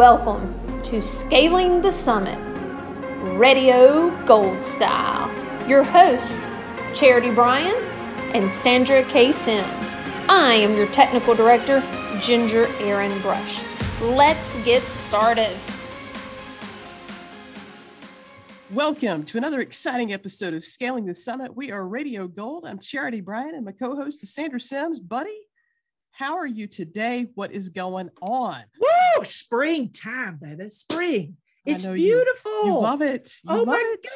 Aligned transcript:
Welcome 0.00 0.82
to 0.84 1.02
Scaling 1.02 1.82
the 1.82 1.92
Summit, 1.92 2.38
Radio 3.36 4.08
Gold 4.24 4.64
Style. 4.64 5.28
Your 5.68 5.82
host, 5.82 6.40
Charity 6.94 7.30
Bryan 7.30 7.76
and 8.34 8.50
Sandra 8.50 9.04
K. 9.04 9.30
Sims. 9.30 9.94
I 10.26 10.54
am 10.54 10.74
your 10.74 10.86
technical 10.86 11.34
director, 11.34 11.82
Ginger 12.18 12.66
Aaron 12.78 13.20
Brush. 13.20 13.60
Let's 14.00 14.56
get 14.64 14.84
started. 14.84 15.54
Welcome 18.70 19.24
to 19.24 19.36
another 19.36 19.60
exciting 19.60 20.14
episode 20.14 20.54
of 20.54 20.64
Scaling 20.64 21.04
the 21.04 21.14
Summit. 21.14 21.54
We 21.54 21.72
are 21.72 21.86
Radio 21.86 22.26
Gold. 22.26 22.64
I'm 22.66 22.78
Charity 22.78 23.20
Bryan 23.20 23.54
and 23.54 23.66
my 23.66 23.72
co 23.72 23.94
host 23.96 24.22
is 24.22 24.32
Sandra 24.32 24.62
Sims. 24.62 24.98
Buddy, 24.98 25.36
how 26.20 26.36
are 26.36 26.46
you 26.46 26.66
today? 26.66 27.28
What 27.34 27.50
is 27.50 27.70
going 27.70 28.10
on? 28.20 28.62
Woo! 28.78 29.24
Springtime, 29.24 30.38
baby. 30.40 30.68
Spring. 30.68 31.38
It's 31.64 31.86
beautiful. 31.86 32.50
You, 32.64 32.72
you, 32.72 32.78
love 32.78 33.00
it. 33.00 33.32
You 33.42 33.50
oh 33.52 33.56
love 33.56 33.66
my 33.68 33.96
it. 34.02 34.06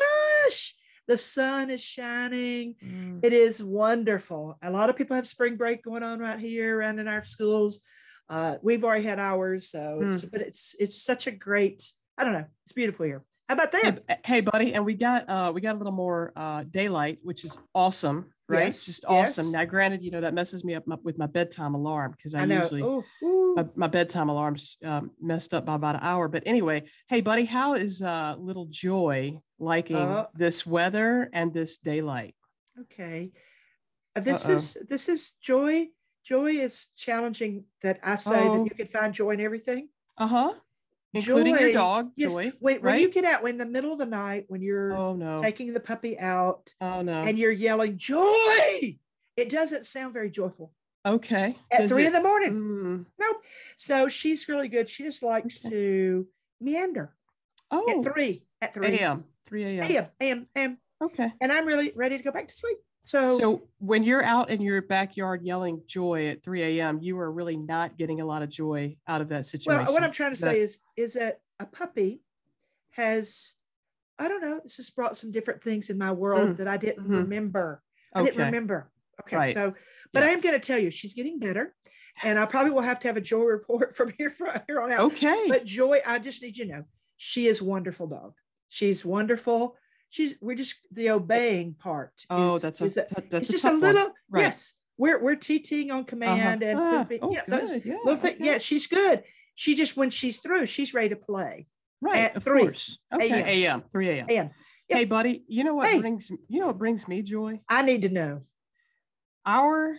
gosh. 0.44 0.74
The 1.08 1.16
sun 1.16 1.70
is 1.70 1.82
shining. 1.82 2.74
Mm. 2.84 3.24
It 3.24 3.32
is 3.32 3.64
wonderful. 3.64 4.58
A 4.62 4.70
lot 4.70 4.90
of 4.90 4.96
people 4.96 5.16
have 5.16 5.26
spring 5.26 5.56
break 5.56 5.82
going 5.82 6.02
on 6.02 6.18
right 6.20 6.38
here 6.38 6.78
around 6.78 6.98
in 6.98 7.08
our 7.08 7.24
schools. 7.24 7.80
Uh, 8.28 8.56
we've 8.62 8.84
already 8.84 9.04
had 9.04 9.18
ours, 9.18 9.70
so 9.70 10.00
Hmm. 10.02 10.10
it's, 10.10 10.24
but 10.26 10.42
it's 10.42 10.76
it's 10.78 11.02
such 11.02 11.26
a 11.26 11.30
great. 11.30 11.90
I 12.18 12.24
don't 12.24 12.34
know. 12.34 12.44
It's 12.64 12.72
beautiful 12.72 13.06
here. 13.06 13.24
How 13.48 13.54
about 13.54 13.72
that? 13.72 14.02
Hey, 14.06 14.18
hey, 14.26 14.40
buddy, 14.42 14.74
and 14.74 14.84
we 14.84 14.92
got 14.92 15.26
uh 15.28 15.52
we 15.54 15.62
got 15.62 15.74
a 15.74 15.78
little 15.78 15.92
more 15.92 16.32
uh 16.36 16.64
daylight, 16.70 17.20
which 17.22 17.44
is 17.44 17.56
awesome, 17.74 18.26
right? 18.48 18.66
Yes, 18.66 18.86
Just 18.86 19.04
awesome. 19.06 19.46
yes. 19.46 19.52
Now, 19.52 19.64
granted, 19.64 20.02
you 20.02 20.10
know 20.10 20.20
that 20.20 20.34
messes 20.34 20.64
me 20.64 20.74
up 20.74 20.86
my, 20.86 20.96
with 21.02 21.18
my 21.18 21.26
bedtime 21.26 21.74
alarm 21.74 22.12
because 22.12 22.34
I, 22.34 22.42
I 22.42 22.44
usually 22.44 22.82
Ooh, 22.82 23.02
ooh. 23.22 23.54
my, 23.56 23.66
my 23.74 23.86
bedtime 23.86 24.28
alarm's 24.28 24.76
um, 24.84 25.10
messed 25.20 25.54
up 25.54 25.64
by 25.64 25.74
about 25.74 25.94
an 25.96 26.02
hour. 26.02 26.28
But 26.28 26.42
anyway, 26.46 26.84
hey, 27.08 27.20
buddy, 27.20 27.44
how 27.44 27.74
is 27.74 28.02
uh 28.02 28.36
little 28.38 28.66
Joy 28.70 29.38
liking 29.58 29.96
Uh, 29.96 30.26
this 30.34 30.66
weather 30.66 31.30
and 31.32 31.52
this 31.54 31.78
daylight? 31.78 32.34
Okay. 32.82 33.30
Uh, 34.16 34.20
This 34.20 34.46
Uh-oh. 34.46 34.54
is 34.54 34.76
this 34.88 35.08
is 35.08 35.32
joy. 35.40 35.88
Joy 36.24 36.52
is 36.56 36.88
challenging 36.96 37.64
that 37.82 37.98
I 38.02 38.16
say 38.16 38.40
Oh. 38.48 38.58
that 38.58 38.64
you 38.64 38.74
can 38.76 38.88
find 38.88 39.12
joy 39.12 39.30
in 39.30 39.40
everything. 39.40 39.88
Uh 40.16 40.26
huh. 40.26 40.54
Including 41.14 41.58
your 41.58 41.72
dog, 41.72 42.10
Yes. 42.16 42.32
Joy. 42.32 42.52
When, 42.60 42.80
when 42.82 43.00
you 43.00 43.08
get 43.10 43.24
out 43.24 43.48
in 43.48 43.56
the 43.58 43.66
middle 43.66 43.92
of 43.92 43.98
the 43.98 44.06
night 44.06 44.44
when 44.48 44.60
you're 44.62 44.92
Oh 44.92 45.14
no. 45.14 45.40
taking 45.40 45.72
the 45.72 45.80
puppy 45.80 46.18
out 46.18 46.68
oh 46.80 47.02
no. 47.02 47.22
and 47.22 47.38
you're 47.38 47.52
yelling 47.52 47.96
joy, 47.98 48.98
it 49.36 49.48
doesn't 49.50 49.86
sound 49.86 50.12
very 50.12 50.30
joyful 50.30 50.72
okay. 51.06 51.56
at 51.70 51.82
Does 51.82 51.92
three 51.92 52.04
it- 52.04 52.08
in 52.08 52.12
the 52.12 52.22
morning. 52.22 52.52
Mm. 52.52 53.06
Nope. 53.20 53.36
So 53.76 54.08
she's 54.08 54.48
really 54.48 54.68
good. 54.68 54.88
She 54.90 55.04
just 55.04 55.22
likes 55.22 55.60
to 55.60 56.26
meander 56.60 57.14
Oh, 57.70 57.88
at 58.04 58.12
three, 58.12 58.44
at 58.60 58.74
three 58.74 58.86
a.m. 58.98 59.24
3 59.46 59.64
a.m. 59.64 59.82
a.m. 59.90 60.06
a.m. 60.20 60.46
a.m. 60.56 60.78
Okay. 61.02 61.32
And 61.40 61.52
I'm 61.52 61.66
really 61.66 61.92
ready 61.94 62.16
to 62.16 62.22
go 62.24 62.30
back 62.30 62.48
to 62.48 62.54
sleep. 62.54 62.78
So, 63.04 63.38
So 63.38 63.68
when 63.78 64.02
you're 64.02 64.24
out 64.24 64.48
in 64.50 64.62
your 64.62 64.80
backyard 64.80 65.42
yelling 65.42 65.82
joy 65.86 66.28
at 66.28 66.42
3 66.42 66.62
a.m., 66.80 66.98
you 67.02 67.18
are 67.18 67.30
really 67.30 67.56
not 67.56 67.98
getting 67.98 68.20
a 68.22 68.24
lot 68.24 68.42
of 68.42 68.48
joy 68.48 68.96
out 69.06 69.20
of 69.20 69.28
that 69.28 69.44
situation. 69.46 69.84
well, 69.84 69.92
what 69.92 70.02
I'm 70.02 70.10
trying 70.10 70.34
to 70.34 70.40
That- 70.40 70.50
say 70.52 70.60
is, 70.60 70.82
is 70.96 71.12
that 71.14 71.40
a 71.60 71.66
puppy 71.66 72.22
has, 72.92 73.54
I 74.18 74.28
don't 74.28 74.40
know, 74.40 74.58
this 74.62 74.78
has 74.78 74.88
brought 74.88 75.18
some 75.18 75.30
different 75.32 75.62
things 75.62 75.90
in 75.90 75.98
my 75.98 76.12
world 76.12 76.48
Mm, 76.50 76.56
that 76.56 76.66
I 76.68 76.78
didn't 76.78 77.06
mhm. 77.06 77.18
remember. 77.18 77.82
I 78.14 78.22
didn't 78.24 78.42
remember. 78.46 78.90
Okay. 79.20 79.36
Right. 79.36 79.54
So, 79.54 79.74
but 80.12 80.22
Yeah. 80.22 80.30
I 80.30 80.32
am 80.32 80.40
going 80.40 80.54
to 80.58 80.66
tell 80.66 80.78
you, 80.78 80.90
she's 80.90 81.12
getting 81.14 81.38
better. 81.38 81.74
And 82.22 82.38
I 82.38 82.46
probably 82.46 82.70
will 82.70 82.80
have 82.82 83.00
to 83.00 83.08
have 83.08 83.16
a 83.16 83.20
joy 83.20 83.42
report 83.42 83.94
from 83.96 84.14
here, 84.16 84.30
from 84.30 84.60
here 84.66 84.80
on 84.80 84.90
out. 84.92 85.00
Okay. 85.00 85.44
But 85.48 85.64
Joy, 85.66 86.00
I 86.06 86.18
just 86.20 86.42
need 86.42 86.56
you 86.56 86.64
to 86.66 86.70
know, 86.72 86.84
she 87.18 87.48
is 87.48 87.60
wonderful 87.60 88.06
dog. 88.06 88.34
She's 88.68 89.04
wonderful. 89.04 89.76
She's 90.14 90.34
we're 90.40 90.54
just 90.54 90.76
the 90.92 91.10
obeying 91.10 91.74
part. 91.74 92.24
oh, 92.30 92.54
is- 92.54 92.62
that's 92.62 92.80
a 92.80 92.84
is 92.84 92.94
that- 92.94 93.08
that's 93.30 93.34
it's 93.34 93.48
a 93.48 93.52
just 93.54 93.64
a 93.64 93.72
little 93.72 94.12
Right. 94.30 94.42
yes. 94.42 94.74
We're 94.96 95.20
we're 95.20 95.34
TTing 95.34 95.86
on 95.86 95.90
Uh-huh. 95.90 96.04
command 96.04 96.62
and 96.62 96.78
Ah, 96.78 97.02
pooping. 97.02 97.18
oh, 97.22 97.30
you 97.32 97.38
know, 97.38 97.58
those. 97.58 97.72
Yeah, 97.84 97.96
little 98.04 98.12
okay. 98.20 98.36
Yeah, 98.38 98.58
she's 98.58 98.86
good. 98.86 99.24
She 99.56 99.74
just 99.74 99.96
when 99.96 100.10
she's 100.10 100.36
through, 100.36 100.66
she's 100.66 100.94
ready 100.94 101.08
to 101.08 101.16
play. 101.16 101.66
right. 102.00 102.16
at 102.30 102.36
Of 102.36 102.44
three 102.44 102.60
course. 102.62 102.96
Okay. 103.12 103.28
a.m.. 103.28 103.46
A.m. 103.48 103.82
3 103.90 104.08
a.m. 104.10 104.26
And 104.28 104.50
Yep. 104.90 104.98
Hey, 104.98 105.04
buddy. 105.04 105.44
You 105.48 105.64
know 105.64 105.74
what 105.74 105.90
Hey. 105.90 105.98
brings 105.98 106.30
you 106.46 106.60
know 106.60 106.68
what 106.68 106.78
brings 106.78 107.08
me 107.08 107.20
joy? 107.22 107.60
I 107.68 107.82
need 107.82 108.02
to 108.02 108.08
know. 108.08 108.42
Our 109.44 109.98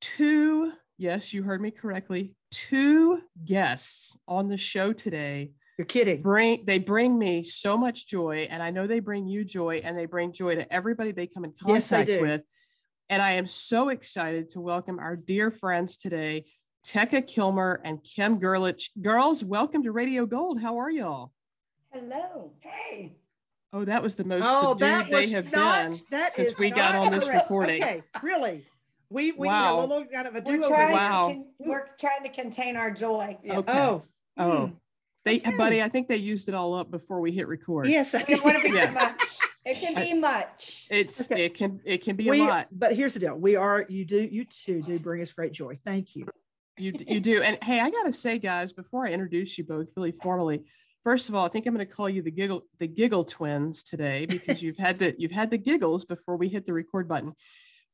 two 0.00 0.72
yes, 0.96 1.32
you 1.34 1.42
heard 1.42 1.60
me 1.60 1.72
correctly. 1.72 2.36
Two 2.52 3.20
guests 3.44 4.16
on 4.28 4.46
the 4.48 4.56
show 4.56 4.92
today 4.92 5.52
You're 5.80 5.86
kidding. 5.86 6.20
bring 6.20 6.62
they 6.66 6.78
bring 6.78 7.18
me 7.18 7.42
so 7.42 7.74
much 7.74 8.06
joy 8.06 8.46
and 8.50 8.62
i 8.62 8.70
know 8.70 8.86
they 8.86 9.00
bring 9.00 9.26
you 9.26 9.46
joy 9.46 9.80
and 9.82 9.96
they 9.96 10.04
bring 10.04 10.30
joy 10.30 10.54
to 10.56 10.70
everybody 10.70 11.10
they 11.10 11.26
come 11.26 11.42
in 11.42 11.54
Yes, 11.66 11.88
they 11.88 11.96
contact 12.04 12.18
do. 12.18 12.20
with 12.20 12.42
and 13.08 13.22
i 13.22 13.30
am 13.30 13.46
so 13.46 13.88
excited 13.88 14.50
to 14.50 14.60
welcome 14.60 14.98
our 14.98 15.16
dear 15.16 15.50
friends 15.50 15.96
today 15.96 16.44
Tekka 16.84 17.26
Kilmer 17.26 17.80
and 17.82 17.98
Kim 18.04 18.38
Gerlich. 18.40 18.90
Girls, 19.00 19.42
welcome 19.42 19.82
to 19.84 19.92
Radio 19.92 20.24
Gold. 20.26 20.60
How 20.62 20.78
are 20.80 20.90
y'all? 20.90 21.30
Hello. 21.92 22.52
Hey. 22.60 23.12
Oh, 23.74 23.84
that 23.86 24.02
was 24.02 24.14
the 24.16 24.24
most 24.24 24.44
Oh, 24.46 24.70
subdued 24.72 24.88
that 24.88 25.10
they 25.10 25.28
have 25.30 25.50
not. 25.52 25.90
been 25.90 25.98
that 26.10 26.32
since 26.32 26.58
we 26.58 26.70
got 26.70 26.94
on 26.94 27.10
this 27.10 27.24
correct. 27.26 27.44
recording. 27.50 27.82
Okay, 27.82 28.02
really. 28.22 28.64
We 29.10 29.32
we 29.32 29.48
Wow. 29.48 29.76
need 29.76 29.78
a 29.78 29.86
little 29.94 30.06
kind 30.06 30.26
of 30.26 30.36
a 30.36 30.40
We're 30.40 30.56
do 30.56 30.64
over. 30.64 30.74
trying, 30.74 30.92
Wow. 30.92 31.28
to 31.28 31.34
con- 31.34 31.46
we're 31.58 31.88
trying 31.98 32.22
to 32.24 32.30
contain 32.30 32.76
our 32.76 32.90
joy. 32.90 33.36
Okay. 33.46 33.72
Oh, 33.78 34.02
Oh, 34.38 34.66
hmm. 34.68 34.72
They, 35.24 35.38
okay. 35.38 35.56
buddy, 35.56 35.82
I 35.82 35.88
think 35.88 36.08
they 36.08 36.16
used 36.16 36.48
it 36.48 36.54
all 36.54 36.74
up 36.74 36.90
before 36.90 37.20
we 37.20 37.32
hit 37.32 37.46
record. 37.46 37.86
yes, 37.88 38.14
I 38.14 38.24
We 38.26 38.34
don't 38.36 38.44
want 38.44 38.56
to 38.58 38.62
be 38.70 38.76
Yeah. 38.76 38.90
much. 38.90 39.38
It 39.64 39.76
can 39.76 39.94
be 39.94 40.14
much. 40.14 40.86
It's 40.90 41.30
Okay. 41.30 41.44
it 41.44 41.54
can 41.54 41.80
it 41.84 41.98
can 42.02 42.16
be 42.16 42.30
we, 42.30 42.40
a 42.40 42.44
lot. 42.44 42.68
But 42.72 42.94
here's 42.94 43.12
the 43.14 43.20
deal: 43.20 43.36
we 43.36 43.56
are 43.56 43.84
you 43.88 44.06
do 44.06 44.18
you 44.18 44.44
two 44.46 44.82
do 44.82 44.98
bring 44.98 45.20
us 45.20 45.32
great 45.32 45.52
joy. 45.52 45.78
Thank 45.84 46.16
you. 46.16 46.26
You 46.78 46.92
you 47.06 47.20
do. 47.20 47.42
And 47.42 47.58
hey, 47.62 47.80
I 47.80 47.90
gotta 47.90 48.12
say, 48.12 48.38
guys, 48.38 48.72
before 48.72 49.06
I 49.06 49.10
introduce 49.10 49.58
you 49.58 49.64
both 49.64 49.88
really 49.96 50.12
formally, 50.12 50.64
first 51.04 51.28
of 51.28 51.34
all, 51.34 51.44
I 51.44 51.48
think 51.48 51.66
I'm 51.66 51.74
gonna 51.74 51.84
call 51.84 52.08
you 52.08 52.22
the 52.22 52.30
giggle 52.30 52.62
the 52.78 52.88
giggle 52.88 53.24
twins 53.24 53.82
today 53.82 54.24
because 54.34 54.62
you've 54.62 54.78
had 54.78 54.98
the 54.98 55.14
you've 55.18 55.30
had 55.30 55.50
the 55.50 55.58
giggles 55.58 56.06
before 56.06 56.36
we 56.36 56.48
hit 56.48 56.64
the 56.64 56.72
record 56.72 57.06
button. 57.06 57.34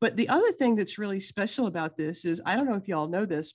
But 0.00 0.16
the 0.16 0.28
other 0.28 0.52
thing 0.52 0.76
that's 0.76 0.98
really 0.98 1.18
special 1.18 1.66
about 1.66 1.96
this 1.96 2.24
is 2.24 2.40
I 2.46 2.54
don't 2.54 2.68
know 2.68 2.76
if 2.76 2.86
y'all 2.86 3.08
know 3.08 3.24
this, 3.26 3.54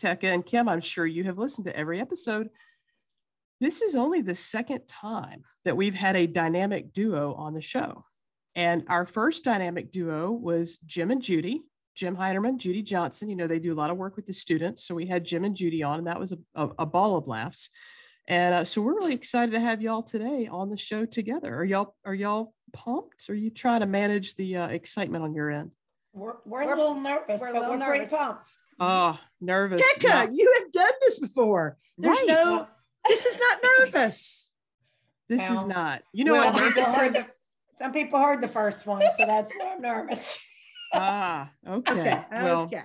Tekka 0.00 0.24
and 0.24 0.44
Kim, 0.44 0.68
I'm 0.68 0.80
sure 0.80 1.06
you 1.06 1.22
have 1.24 1.38
listened 1.38 1.66
to 1.66 1.76
every 1.76 2.00
episode. 2.00 2.48
This 3.62 3.80
is 3.80 3.94
only 3.94 4.22
the 4.22 4.34
second 4.34 4.88
time 4.88 5.44
that 5.64 5.76
we've 5.76 5.94
had 5.94 6.16
a 6.16 6.26
dynamic 6.26 6.92
duo 6.92 7.32
on 7.34 7.54
the 7.54 7.60
show. 7.60 8.02
And 8.56 8.82
our 8.88 9.06
first 9.06 9.44
dynamic 9.44 9.92
duo 9.92 10.32
was 10.32 10.78
Jim 10.78 11.12
and 11.12 11.22
Judy, 11.22 11.62
Jim 11.94 12.16
Heiderman, 12.16 12.56
Judy 12.56 12.82
Johnson. 12.82 13.30
You 13.30 13.36
know, 13.36 13.46
they 13.46 13.60
do 13.60 13.72
a 13.72 13.78
lot 13.78 13.90
of 13.90 13.96
work 13.96 14.16
with 14.16 14.26
the 14.26 14.32
students. 14.32 14.84
So 14.84 14.96
we 14.96 15.06
had 15.06 15.24
Jim 15.24 15.44
and 15.44 15.54
Judy 15.54 15.84
on, 15.84 15.98
and 15.98 16.08
that 16.08 16.18
was 16.18 16.32
a, 16.32 16.38
a, 16.56 16.70
a 16.80 16.86
ball 16.86 17.16
of 17.16 17.28
laughs. 17.28 17.70
And 18.26 18.52
uh, 18.52 18.64
so 18.64 18.82
we're 18.82 18.96
really 18.96 19.14
excited 19.14 19.52
to 19.52 19.60
have 19.60 19.80
y'all 19.80 20.02
today 20.02 20.48
on 20.50 20.68
the 20.68 20.76
show 20.76 21.04
together. 21.06 21.54
Are 21.54 21.64
y'all 21.64 21.94
are 22.04 22.14
y'all 22.14 22.54
pumped? 22.72 23.30
Are 23.30 23.34
you 23.34 23.50
trying 23.50 23.80
to 23.80 23.86
manage 23.86 24.34
the 24.34 24.56
uh, 24.56 24.66
excitement 24.70 25.22
on 25.22 25.34
your 25.34 25.52
end? 25.52 25.70
We're, 26.12 26.34
we're, 26.44 26.62
a 26.62 26.76
little 26.76 26.96
nervous, 26.96 27.40
we're 27.40 27.50
a 27.50 27.52
but 27.52 27.60
little 27.60 27.78
we're 27.78 27.86
pretty 27.86 28.04
nervous. 28.06 28.18
pumped. 28.18 28.56
Oh, 28.80 29.20
nervous. 29.40 29.80
Tekka, 29.80 30.08
not- 30.08 30.34
you 30.34 30.52
have 30.60 30.72
done 30.72 30.92
this 31.00 31.20
before. 31.20 31.76
There's 31.96 32.18
Right. 32.22 32.26
no. 32.26 32.66
This 33.08 33.26
is 33.26 33.38
not 33.38 33.58
nervous. 33.78 34.52
this 35.28 35.48
is 35.48 35.64
not. 35.64 36.02
You 36.12 36.24
know 36.24 36.32
well, 36.32 36.52
what 36.52 36.58
some, 36.58 36.68
people 36.68 36.82
nervous 36.82 36.94
heard 36.96 37.16
is? 37.16 37.24
the, 37.24 37.30
some 37.70 37.92
people 37.92 38.18
heard 38.20 38.40
the 38.40 38.48
first 38.48 38.86
one, 38.86 39.02
so 39.16 39.26
that's 39.26 39.52
why 39.58 39.72
I'm 39.74 39.82
nervous. 39.82 40.38
Ah, 40.94 41.50
okay. 41.66 41.92
Okay. 42.00 42.22
Well, 42.32 42.62
okay. 42.62 42.82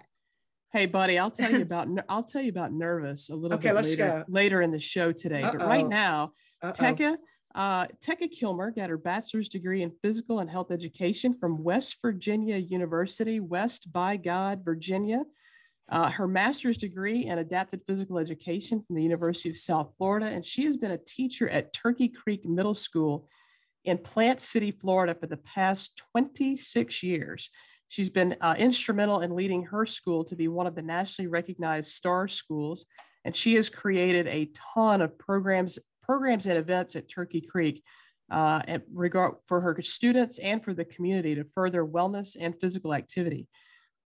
Hey, 0.71 0.85
buddy, 0.85 1.17
I'll 1.19 1.31
tell 1.31 1.51
you 1.51 1.61
about 1.61 1.87
I'll 2.09 2.23
tell 2.23 2.41
you 2.41 2.49
about 2.49 2.71
nervous 2.71 3.29
a 3.29 3.35
little 3.35 3.57
Okay, 3.57 3.69
bit 3.69 3.75
let's 3.75 3.89
later 3.89 4.07
go. 4.07 4.25
later 4.27 4.61
in 4.61 4.71
the 4.71 4.79
show 4.79 5.11
today. 5.11 5.41
But 5.41 5.59
right 5.59 5.83
Uh-oh. 5.83 5.89
now, 5.89 6.31
Uh-oh. 6.61 6.71
Tekka, 6.71 7.17
uh, 7.55 7.87
Tekka 7.99 8.31
Kilmer 8.31 8.71
got 8.71 8.89
her 8.89 8.97
bachelor's 8.97 9.49
degree 9.49 9.81
in 9.81 9.91
physical 10.01 10.39
and 10.39 10.49
health 10.49 10.71
education 10.71 11.33
from 11.33 11.63
West 11.63 11.97
Virginia 12.01 12.57
University, 12.57 13.39
West 13.39 13.91
by 13.91 14.17
God, 14.17 14.63
Virginia. 14.63 15.23
Uh, 15.89 16.09
her 16.09 16.27
master's 16.27 16.77
degree 16.77 17.25
in 17.25 17.37
adapted 17.37 17.81
physical 17.87 18.19
education 18.19 18.83
from 18.85 18.97
the 18.97 19.03
University 19.03 19.49
of 19.49 19.55
South 19.55 19.93
Florida, 19.97 20.27
and 20.27 20.45
she 20.45 20.65
has 20.65 20.75
been 20.75 20.91
a 20.91 20.97
teacher 20.97 21.47
at 21.49 21.73
Turkey 21.73 22.09
Creek 22.09 22.45
Middle 22.45 22.75
School 22.75 23.27
in 23.85 23.97
Plant 23.97 24.41
City, 24.41 24.71
Florida, 24.71 25.15
for 25.15 25.27
the 25.27 25.37
past 25.37 26.01
26 26.11 27.03
years. 27.03 27.49
She's 27.87 28.09
been 28.09 28.35
uh, 28.41 28.55
instrumental 28.57 29.21
in 29.21 29.33
leading 29.33 29.63
her 29.63 29.85
school 29.85 30.25
to 30.25 30.35
be 30.35 30.49
one 30.49 30.67
of 30.67 30.75
the 30.75 30.81
nationally 30.81 31.27
recognized 31.27 31.93
star 31.93 32.27
schools, 32.27 32.85
and 33.23 33.33
she 33.33 33.53
has 33.53 33.69
created 33.69 34.27
a 34.27 34.51
ton 34.73 35.01
of 35.01 35.17
programs, 35.17 35.79
programs 36.03 36.47
and 36.47 36.57
events 36.57 36.97
at 36.97 37.09
Turkey 37.09 37.39
Creek 37.39 37.81
uh, 38.29 38.61
regard 38.93 39.35
for 39.45 39.61
her 39.61 39.81
students 39.81 40.37
and 40.39 40.61
for 40.61 40.73
the 40.73 40.83
community 40.83 41.35
to 41.35 41.45
further 41.45 41.85
wellness 41.85 42.35
and 42.37 42.59
physical 42.59 42.93
activity. 42.93 43.47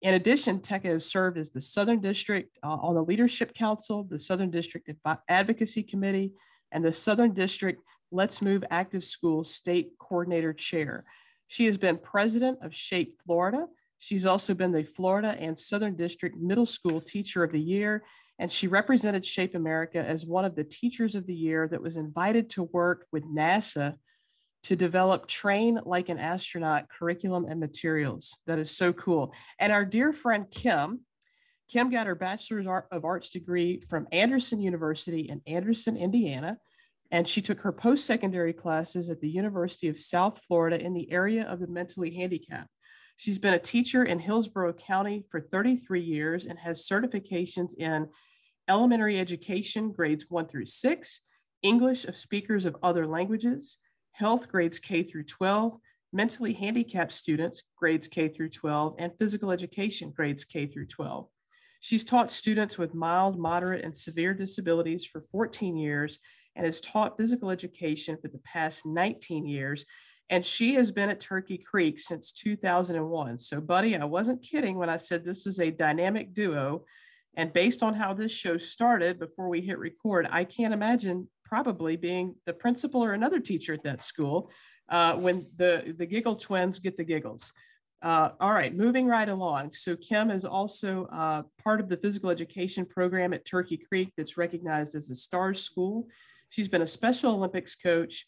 In 0.00 0.14
addition, 0.14 0.60
Tekka 0.60 0.84
has 0.84 1.10
served 1.10 1.38
as 1.38 1.50
the 1.50 1.60
Southern 1.60 2.00
District 2.00 2.56
uh, 2.62 2.68
on 2.68 2.94
the 2.94 3.02
Leadership 3.02 3.52
Council, 3.52 4.04
the 4.04 4.18
Southern 4.18 4.50
District 4.50 4.88
Advocacy 5.28 5.82
Committee, 5.82 6.32
and 6.70 6.84
the 6.84 6.92
Southern 6.92 7.34
District 7.34 7.82
Let's 8.12 8.40
Move 8.40 8.64
Active 8.70 9.02
Schools 9.02 9.52
State 9.52 9.92
Coordinator 9.98 10.52
Chair. 10.52 11.04
She 11.48 11.64
has 11.66 11.76
been 11.76 11.98
president 11.98 12.58
of 12.62 12.74
SHAPE 12.74 13.14
Florida. 13.24 13.66
She's 13.98 14.24
also 14.24 14.54
been 14.54 14.70
the 14.70 14.84
Florida 14.84 15.36
and 15.40 15.58
Southern 15.58 15.96
District 15.96 16.36
Middle 16.36 16.66
School 16.66 17.00
Teacher 17.00 17.42
of 17.42 17.50
the 17.50 17.60
Year, 17.60 18.04
and 18.38 18.52
she 18.52 18.68
represented 18.68 19.26
SHAPE 19.26 19.56
America 19.56 19.98
as 19.98 20.24
one 20.24 20.44
of 20.44 20.54
the 20.54 20.64
Teachers 20.64 21.16
of 21.16 21.26
the 21.26 21.34
Year 21.34 21.66
that 21.68 21.82
was 21.82 21.96
invited 21.96 22.50
to 22.50 22.62
work 22.62 23.06
with 23.10 23.24
NASA 23.24 23.96
to 24.68 24.76
develop 24.76 25.26
train 25.26 25.80
like 25.86 26.10
an 26.10 26.18
astronaut 26.18 26.90
curriculum 26.90 27.46
and 27.48 27.58
materials. 27.58 28.36
That 28.46 28.58
is 28.58 28.70
so 28.70 28.92
cool. 28.92 29.32
And 29.58 29.72
our 29.72 29.86
dear 29.86 30.12
friend 30.12 30.44
Kim, 30.50 31.00
Kim 31.70 31.88
got 31.88 32.06
her 32.06 32.14
Bachelor's 32.14 32.66
of 32.90 33.02
Arts 33.06 33.30
degree 33.30 33.80
from 33.88 34.06
Anderson 34.12 34.60
University 34.60 35.20
in 35.20 35.40
Anderson, 35.46 35.96
Indiana. 35.96 36.58
And 37.10 37.26
she 37.26 37.40
took 37.40 37.62
her 37.62 37.72
post 37.72 38.04
secondary 38.04 38.52
classes 38.52 39.08
at 39.08 39.22
the 39.22 39.30
University 39.30 39.88
of 39.88 39.98
South 39.98 40.38
Florida 40.46 40.78
in 40.78 40.92
the 40.92 41.10
area 41.10 41.44
of 41.44 41.60
the 41.60 41.66
mentally 41.66 42.14
handicapped. 42.14 42.68
She's 43.16 43.38
been 43.38 43.54
a 43.54 43.58
teacher 43.58 44.04
in 44.04 44.18
Hillsborough 44.18 44.74
County 44.74 45.24
for 45.30 45.40
33 45.40 46.02
years 46.02 46.44
and 46.44 46.58
has 46.58 46.86
certifications 46.86 47.72
in 47.74 48.08
elementary 48.68 49.18
education, 49.18 49.92
grades 49.92 50.26
one 50.28 50.46
through 50.46 50.66
six, 50.66 51.22
English 51.62 52.04
of 52.04 52.18
speakers 52.18 52.66
of 52.66 52.76
other 52.82 53.06
languages, 53.06 53.78
health 54.18 54.48
grades 54.48 54.80
K 54.80 55.04
through 55.04 55.24
12, 55.24 55.78
mentally 56.12 56.52
handicapped 56.52 57.12
students 57.12 57.62
grades 57.76 58.08
K 58.08 58.28
through 58.28 58.50
12, 58.50 58.96
and 58.98 59.12
physical 59.18 59.52
education 59.52 60.12
grades 60.14 60.44
K 60.44 60.66
through 60.66 60.86
12. 60.86 61.28
She's 61.80 62.04
taught 62.04 62.32
students 62.32 62.76
with 62.76 62.94
mild, 62.94 63.38
moderate, 63.38 63.84
and 63.84 63.96
severe 63.96 64.34
disabilities 64.34 65.04
for 65.04 65.20
14 65.20 65.76
years 65.76 66.18
and 66.56 66.66
has 66.66 66.80
taught 66.80 67.16
physical 67.16 67.50
education 67.50 68.18
for 68.20 68.26
the 68.26 68.40
past 68.40 68.84
19 68.84 69.46
years. 69.46 69.84
And 70.30 70.44
she 70.44 70.74
has 70.74 70.90
been 70.90 71.08
at 71.08 71.20
Turkey 71.20 71.56
Creek 71.56 72.00
since 72.00 72.32
2001. 72.32 73.38
So, 73.38 73.60
buddy, 73.60 73.96
I 73.96 74.04
wasn't 74.04 74.42
kidding 74.42 74.76
when 74.76 74.90
I 74.90 74.96
said 74.96 75.24
this 75.24 75.46
was 75.46 75.60
a 75.60 75.70
dynamic 75.70 76.34
duo. 76.34 76.84
And 77.36 77.52
based 77.52 77.84
on 77.84 77.94
how 77.94 78.14
this 78.14 78.32
show 78.32 78.56
started 78.56 79.20
before 79.20 79.48
we 79.48 79.60
hit 79.60 79.78
record, 79.78 80.26
I 80.28 80.42
can't 80.42 80.74
imagine 80.74 81.28
probably 81.48 81.96
being 81.96 82.34
the 82.44 82.52
principal 82.52 83.02
or 83.02 83.12
another 83.12 83.40
teacher 83.40 83.72
at 83.72 83.82
that 83.84 84.02
school 84.02 84.50
uh, 84.90 85.14
when 85.14 85.46
the, 85.56 85.94
the 85.96 86.06
giggle 86.06 86.36
twins 86.36 86.78
get 86.78 86.96
the 86.96 87.04
giggles. 87.04 87.52
Uh, 88.00 88.30
all 88.38 88.52
right, 88.52 88.76
moving 88.76 89.06
right 89.06 89.28
along. 89.28 89.72
So 89.72 89.96
Kim 89.96 90.30
is 90.30 90.44
also 90.44 91.06
uh, 91.06 91.42
part 91.64 91.80
of 91.80 91.88
the 91.88 91.96
physical 91.96 92.30
education 92.30 92.84
program 92.86 93.32
at 93.32 93.44
Turkey 93.44 93.76
Creek 93.76 94.12
that's 94.16 94.36
recognized 94.36 94.94
as 94.94 95.10
a 95.10 95.16
STARS 95.16 95.62
school. 95.62 96.08
She's 96.48 96.68
been 96.68 96.82
a 96.82 96.86
Special 96.86 97.34
Olympics 97.34 97.74
coach, 97.74 98.26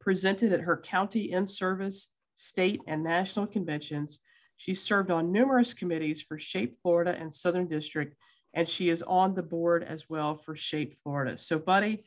presented 0.00 0.52
at 0.52 0.60
her 0.60 0.76
county 0.76 1.32
in 1.32 1.46
service, 1.46 2.14
state, 2.34 2.80
and 2.86 3.02
national 3.02 3.48
conventions. 3.48 4.20
She 4.56 4.74
served 4.74 5.10
on 5.10 5.32
numerous 5.32 5.74
committees 5.74 6.22
for 6.22 6.38
SHAPE 6.38 6.76
Florida 6.76 7.16
and 7.18 7.34
Southern 7.34 7.66
District, 7.68 8.14
and 8.54 8.68
she 8.68 8.88
is 8.88 9.02
on 9.02 9.34
the 9.34 9.42
board 9.42 9.82
as 9.82 10.08
well 10.08 10.36
for 10.36 10.54
SHAPE 10.54 10.94
Florida. 10.94 11.36
So, 11.36 11.58
buddy, 11.58 12.04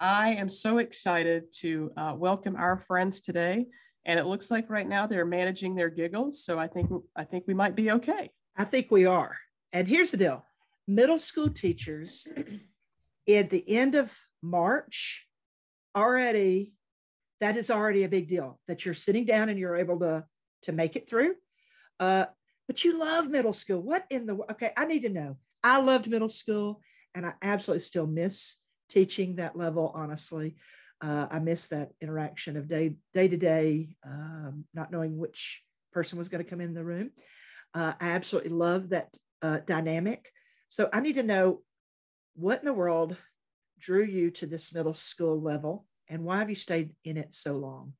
I 0.00 0.30
am 0.30 0.48
so 0.48 0.78
excited 0.78 1.52
to 1.58 1.92
uh, 1.94 2.14
welcome 2.16 2.56
our 2.56 2.78
friends 2.78 3.20
today. 3.20 3.66
And 4.06 4.18
it 4.18 4.24
looks 4.24 4.50
like 4.50 4.70
right 4.70 4.88
now 4.88 5.06
they're 5.06 5.26
managing 5.26 5.74
their 5.74 5.90
giggles. 5.90 6.42
So 6.42 6.58
I 6.58 6.68
think 6.68 6.90
I 7.14 7.24
think 7.24 7.44
we 7.46 7.52
might 7.52 7.76
be 7.76 7.90
okay. 7.90 8.30
I 8.56 8.64
think 8.64 8.90
we 8.90 9.04
are. 9.04 9.36
And 9.74 9.86
here's 9.86 10.10
the 10.10 10.16
deal. 10.16 10.44
Middle 10.88 11.18
school 11.18 11.50
teachers 11.50 12.26
at 13.28 13.50
the 13.50 13.68
end 13.68 13.94
of 13.94 14.16
March 14.42 15.28
already 15.94 16.72
that 17.40 17.56
is 17.56 17.70
already 17.70 18.04
a 18.04 18.08
big 18.08 18.28
deal 18.28 18.58
that 18.68 18.84
you're 18.84 18.94
sitting 18.94 19.24
down 19.24 19.48
and 19.48 19.58
you're 19.58 19.76
able 19.76 19.98
to 20.00 20.24
to 20.62 20.72
make 20.72 20.96
it 20.96 21.08
through. 21.08 21.34
Uh, 21.98 22.24
but 22.66 22.84
you 22.84 22.98
love 22.98 23.28
middle 23.28 23.52
school. 23.52 23.82
What 23.82 24.06
in 24.08 24.24
the 24.24 24.38
okay? 24.52 24.72
I 24.78 24.86
need 24.86 25.02
to 25.02 25.10
know. 25.10 25.36
I 25.62 25.80
loved 25.82 26.08
middle 26.08 26.28
school 26.28 26.80
and 27.14 27.26
I 27.26 27.34
absolutely 27.42 27.82
still 27.82 28.06
miss 28.06 28.56
teaching 28.90 29.36
that 29.36 29.56
level, 29.56 29.92
honestly. 29.94 30.56
Uh, 31.00 31.26
I 31.30 31.38
miss 31.38 31.68
that 31.68 31.92
interaction 32.02 32.58
of 32.58 32.68
day 32.68 32.96
day 33.14 33.28
to 33.28 33.36
day, 33.36 33.96
um, 34.04 34.64
not 34.74 34.92
knowing 34.92 35.16
which 35.16 35.62
person 35.92 36.18
was 36.18 36.28
going 36.28 36.44
to 36.44 36.50
come 36.50 36.60
in 36.60 36.74
the 36.74 36.84
room. 36.84 37.10
Uh, 37.72 37.94
I 37.98 38.10
absolutely 38.10 38.50
love 38.50 38.90
that 38.90 39.16
uh, 39.40 39.58
dynamic. 39.64 40.30
So 40.68 40.90
I 40.92 41.00
need 41.00 41.14
to 41.14 41.22
know 41.22 41.62
what 42.34 42.58
in 42.58 42.66
the 42.66 42.74
world 42.74 43.16
drew 43.78 44.04
you 44.04 44.30
to 44.30 44.46
this 44.46 44.74
middle 44.74 44.92
school 44.92 45.40
level, 45.40 45.86
and 46.08 46.22
why 46.22 46.38
have 46.38 46.50
you 46.50 46.56
stayed 46.56 46.90
in 47.04 47.16
it 47.16 47.32
so 47.32 47.56
long? 47.56 47.94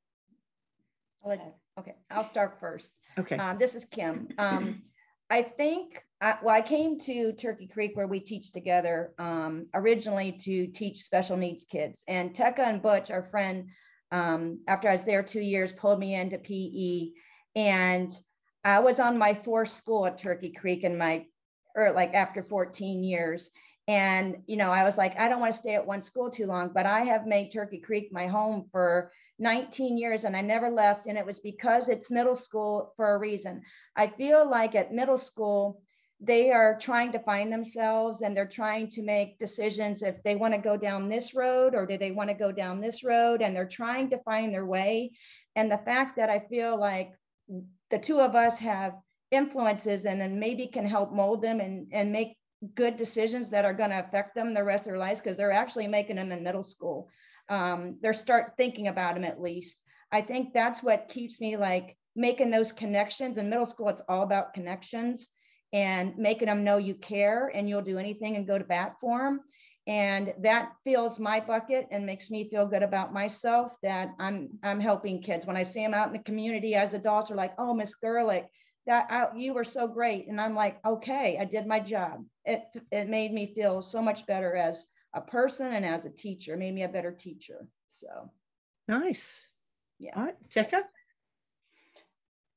Okay, 1.78 1.94
I'll 2.10 2.24
start 2.24 2.58
first. 2.60 2.98
Okay. 3.18 3.36
Um, 3.36 3.58
this 3.58 3.74
is 3.74 3.86
Kim. 3.86 4.28
Um, 4.36 4.82
I 5.30 5.42
think, 5.42 6.02
I, 6.20 6.36
well, 6.42 6.54
I 6.54 6.60
came 6.60 6.98
to 7.00 7.32
Turkey 7.32 7.66
Creek 7.66 7.96
where 7.96 8.06
we 8.06 8.20
teach 8.20 8.52
together 8.52 9.14
um, 9.18 9.66
originally 9.72 10.32
to 10.32 10.66
teach 10.66 11.02
special 11.02 11.36
needs 11.36 11.64
kids. 11.64 12.04
And 12.08 12.34
Tekka 12.34 12.60
and 12.60 12.82
Butch, 12.82 13.10
our 13.10 13.22
friend, 13.22 13.68
um, 14.12 14.60
after 14.68 14.88
I 14.88 14.92
was 14.92 15.04
there 15.04 15.22
two 15.22 15.40
years, 15.40 15.72
pulled 15.72 15.98
me 15.98 16.14
into 16.14 16.38
PE. 16.38 17.12
And 17.56 18.10
I 18.64 18.80
was 18.80 19.00
on 19.00 19.16
my 19.16 19.32
fourth 19.32 19.70
school 19.70 20.04
at 20.04 20.18
Turkey 20.18 20.50
Creek 20.50 20.84
in 20.84 20.98
my, 20.98 21.24
or 21.74 21.92
like 21.92 22.12
after 22.12 22.42
14 22.42 23.02
years. 23.02 23.50
And, 23.88 24.42
you 24.46 24.56
know, 24.56 24.70
I 24.70 24.84
was 24.84 24.98
like, 24.98 25.18
I 25.18 25.28
don't 25.28 25.40
want 25.40 25.54
to 25.54 25.58
stay 25.58 25.74
at 25.74 25.86
one 25.86 26.02
school 26.02 26.30
too 26.30 26.46
long, 26.46 26.70
but 26.74 26.84
I 26.84 27.00
have 27.00 27.26
made 27.26 27.50
Turkey 27.50 27.78
Creek 27.78 28.12
my 28.12 28.26
home 28.26 28.68
for 28.70 29.10
19 29.38 29.96
years 29.96 30.24
and 30.24 30.36
I 30.36 30.42
never 30.42 30.70
left. 30.70 31.06
And 31.06 31.16
it 31.16 31.24
was 31.24 31.40
because 31.40 31.88
it's 31.88 32.10
middle 32.10 32.34
school 32.34 32.92
for 32.96 33.14
a 33.14 33.18
reason. 33.18 33.62
I 33.96 34.08
feel 34.08 34.48
like 34.48 34.74
at 34.74 34.92
middle 34.92 35.18
school, 35.18 35.80
they 36.20 36.50
are 36.50 36.76
trying 36.78 37.12
to 37.12 37.18
find 37.18 37.52
themselves 37.52 38.20
and 38.20 38.36
they're 38.36 38.46
trying 38.46 38.88
to 38.88 39.02
make 39.02 39.38
decisions 39.38 40.02
if 40.02 40.22
they 40.22 40.36
want 40.36 40.52
to 40.52 40.60
go 40.60 40.76
down 40.76 41.08
this 41.08 41.34
road 41.34 41.74
or 41.74 41.86
do 41.86 41.96
they 41.96 42.12
want 42.12 42.28
to 42.28 42.34
go 42.34 42.52
down 42.52 42.80
this 42.80 43.02
road 43.02 43.40
and 43.40 43.56
they're 43.56 43.66
trying 43.66 44.10
to 44.10 44.22
find 44.22 44.52
their 44.52 44.66
way. 44.66 45.12
And 45.56 45.70
the 45.70 45.78
fact 45.78 46.16
that 46.16 46.28
I 46.28 46.40
feel 46.50 46.78
like 46.78 47.12
the 47.90 47.98
two 47.98 48.20
of 48.20 48.34
us 48.34 48.58
have 48.58 48.92
influences 49.30 50.04
and 50.04 50.20
then 50.20 50.38
maybe 50.38 50.66
can 50.66 50.86
help 50.86 51.12
mold 51.12 51.42
them 51.42 51.60
and, 51.60 51.88
and 51.92 52.12
make 52.12 52.36
good 52.74 52.96
decisions 52.96 53.50
that 53.50 53.64
are 53.64 53.72
going 53.72 53.90
to 53.90 54.04
affect 54.04 54.34
them 54.34 54.52
the 54.52 54.62
rest 54.62 54.82
of 54.82 54.86
their 54.86 54.98
lives 54.98 55.20
because 55.20 55.38
they're 55.38 55.52
actually 55.52 55.86
making 55.86 56.16
them 56.16 56.32
in 56.32 56.44
middle 56.44 56.64
school 56.64 57.08
um, 57.50 57.96
they're 58.00 58.14
start 58.14 58.52
thinking 58.56 58.86
about 58.86 59.14
them 59.14 59.24
at 59.24 59.42
least. 59.42 59.82
I 60.12 60.22
think 60.22 60.54
that's 60.54 60.82
what 60.82 61.08
keeps 61.08 61.40
me 61.40 61.56
like 61.56 61.96
making 62.16 62.50
those 62.50 62.72
connections. 62.72 63.36
In 63.36 63.50
middle 63.50 63.66
school, 63.66 63.88
it's 63.88 64.02
all 64.08 64.22
about 64.22 64.54
connections 64.54 65.26
and 65.72 66.16
making 66.16 66.46
them 66.46 66.64
know 66.64 66.78
you 66.78 66.94
care 66.94 67.50
and 67.54 67.68
you'll 67.68 67.82
do 67.82 67.98
anything 67.98 68.36
and 68.36 68.46
go 68.46 68.58
to 68.58 68.64
bat 68.64 68.96
for 69.00 69.18
them. 69.18 69.40
And 69.86 70.34
that 70.42 70.72
fills 70.84 71.18
my 71.18 71.40
bucket 71.40 71.88
and 71.90 72.04
makes 72.04 72.30
me 72.30 72.48
feel 72.48 72.66
good 72.66 72.82
about 72.82 73.12
myself 73.12 73.76
that 73.82 74.10
I'm 74.18 74.50
I'm 74.62 74.78
helping 74.78 75.22
kids. 75.22 75.46
When 75.46 75.56
I 75.56 75.62
see 75.62 75.82
them 75.82 75.94
out 75.94 76.08
in 76.08 76.12
the 76.12 76.22
community 76.22 76.74
as 76.74 76.94
adults, 76.94 77.30
are 77.30 77.34
like, 77.34 77.54
"Oh, 77.58 77.74
Miss 77.74 77.94
Gerlich, 78.02 78.46
that 78.86 79.06
I, 79.10 79.36
you 79.36 79.54
were 79.54 79.64
so 79.64 79.88
great," 79.88 80.28
and 80.28 80.40
I'm 80.40 80.54
like, 80.54 80.84
"Okay, 80.84 81.38
I 81.40 81.44
did 81.44 81.66
my 81.66 81.80
job." 81.80 82.24
It 82.44 82.62
it 82.92 83.08
made 83.08 83.32
me 83.32 83.54
feel 83.54 83.80
so 83.80 84.02
much 84.02 84.26
better 84.26 84.54
as 84.54 84.86
a 85.14 85.20
person 85.22 85.72
and 85.72 85.84
as 85.84 86.04
a 86.04 86.10
teacher, 86.10 86.56
made 86.56 86.74
me 86.74 86.82
a 86.82 86.88
better 86.88 87.10
teacher. 87.10 87.66
So 87.88 88.30
nice. 88.86 89.48
Yeah. 89.98 90.12
All 90.14 90.24
right, 90.24 90.48
Tekka. 90.50 90.82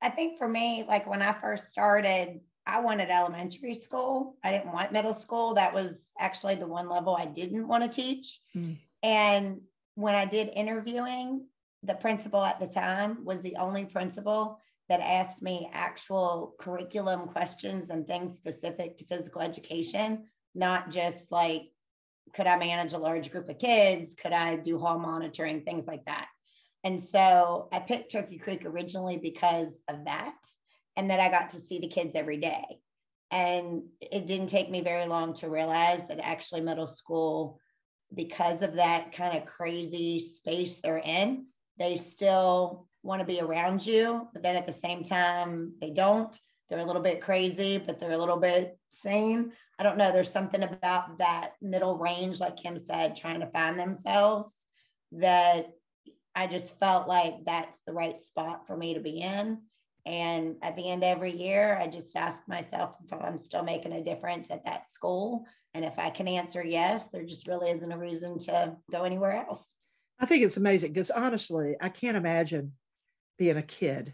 I 0.02 0.10
think 0.10 0.38
for 0.38 0.48
me, 0.48 0.84
like 0.84 1.08
when 1.08 1.22
I 1.22 1.32
first 1.32 1.70
started, 1.70 2.42
I 2.66 2.80
wanted 2.80 3.10
elementary 3.10 3.74
school. 3.74 4.38
I 4.44 4.52
didn't 4.52 4.74
want 4.74 4.94
middle 4.94 5.14
school. 5.14 5.54
That 5.54 5.74
was 5.74 6.12
actually 6.20 6.56
the 6.56 6.68
one 6.68 6.90
level 6.90 7.16
I 7.16 7.26
didn't 7.26 7.68
want 7.68 7.84
to 7.84 7.90
teach. 7.90 8.40
Mm. 8.56 8.78
And 9.02 9.62
when 9.96 10.16
I 10.16 10.26
did 10.26 10.50
interviewing, 10.56 11.46
the 11.84 11.96
principal 11.96 12.44
at 12.44 12.60
the 12.60 12.68
time 12.68 13.26
was 13.26 13.42
the 13.42 13.58
only 13.58 13.86
principal 13.86 14.60
that 14.90 15.02
asked 15.02 15.42
me 15.42 15.70
actual 15.74 16.56
curriculum 16.60 17.28
questions 17.28 17.90
and 17.90 18.08
things 18.08 18.36
specific 18.36 18.98
to 18.98 19.06
physical 19.06 19.42
education, 19.42 20.26
not 20.56 20.90
just 20.90 21.32
like 21.32 21.64
could 22.34 22.48
I 22.48 22.58
manage 22.58 22.94
a 22.94 22.98
large 22.98 23.32
group 23.32 23.50
of 23.50 23.60
kids? 23.60 24.16
Could 24.16 24.34
I 24.34 24.56
do 24.56 24.80
hall 24.80 24.98
monitoring, 24.98 25.62
things 25.62 25.86
like 25.86 26.06
that? 26.06 26.28
And 26.84 27.00
so 27.00 27.70
I 27.72 27.80
picked 27.80 28.12
Turkey 28.12 28.38
Creek 28.38 28.66
originally 28.66 29.18
because 29.18 29.82
of 29.88 30.06
that, 30.06 30.36
and 30.96 31.10
that 31.10 31.20
I 31.20 31.30
got 31.30 31.52
to 31.52 31.60
see 31.60 31.80
the 31.80 31.88
kids 31.88 32.16
every 32.16 32.38
day. 32.38 32.64
And 33.32 33.84
it 34.00 34.28
didn't 34.28 34.48
take 34.48 34.70
me 34.70 34.82
very 34.82 35.08
long 35.08 35.34
to 35.36 35.50
realize 35.50 36.08
that 36.08 36.20
actually 36.20 36.62
middle 36.62 36.88
school, 36.88 37.60
because 38.14 38.62
of 38.62 38.76
that 38.76 39.12
kind 39.12 39.36
of 39.36 39.46
crazy 39.48 40.20
space 40.20 40.80
they're 40.80 41.02
in, 41.04 41.48
they 41.80 41.96
still 41.96 42.88
want 43.02 43.20
to 43.22 43.26
be 43.26 43.42
around 43.42 43.86
you, 43.86 44.28
but 44.34 44.44
then 44.44 44.56
at 44.56 44.68
the 44.68 44.74
same 44.74 45.04
time, 45.04 45.74
they 45.82 45.90
don't. 45.90 46.40
they're 46.70 46.80
a 46.80 46.86
little 46.86 47.02
bit 47.02 47.22
crazy, 47.22 47.78
but 47.78 48.00
they're 48.00 48.12
a 48.12 48.18
little 48.18 48.38
bit 48.40 48.78
sane. 48.92 49.52
I 49.80 49.84
don't 49.84 49.98
know. 49.98 50.12
There's 50.12 50.32
something 50.32 50.64
about 50.64 51.18
that 51.20 51.52
middle 51.62 51.98
range, 51.98 52.40
like 52.40 52.58
Kim 52.58 52.78
said, 52.78 53.16
trying 53.16 53.40
to 53.42 53.48
find 53.48 53.78
themselves 53.78 54.66
that 55.14 55.68
I 56.36 56.48
just 56.48 56.80
felt 56.80 57.08
like 57.08 57.46
that's 57.46 57.82
the 57.86 57.94
right 57.94 58.20
spot 58.20 58.66
for 58.66 58.76
me 58.76 58.94
to 58.94 59.00
be 59.00 59.22
in. 59.22 59.62
And 60.06 60.58
at 60.62 60.76
the 60.76 60.90
end 60.90 61.04
of 61.04 61.10
every 61.10 61.32
year, 61.32 61.78
I 61.82 61.88
just 61.88 62.16
ask 62.16 62.46
myself 62.48 62.96
if 63.06 63.14
I'm 63.14 63.38
still 63.38 63.64
making 63.64 63.94
a 63.94 64.04
difference 64.04 64.52
at 64.52 64.66
that 64.66 64.90
school. 64.90 65.46
And 65.74 65.86
if 65.86 65.98
I 65.98 66.10
can 66.10 66.28
answer 66.28 66.64
yes, 66.64 67.08
there 67.08 67.24
just 67.24 67.48
really 67.48 67.72
isn't 67.72 67.92
a 67.92 67.98
reason 67.98 68.38
to 68.40 68.76
go 68.92 69.04
anywhere 69.04 69.32
else. 69.32 69.74
I 70.20 70.26
think 70.26 70.44
it's 70.44 70.58
amazing 70.58 70.92
because 70.92 71.10
honestly, 71.10 71.76
I 71.82 71.90
can't 71.90 72.18
imagine 72.18 72.74
being 73.38 73.58
a 73.58 73.64
kid 73.64 74.14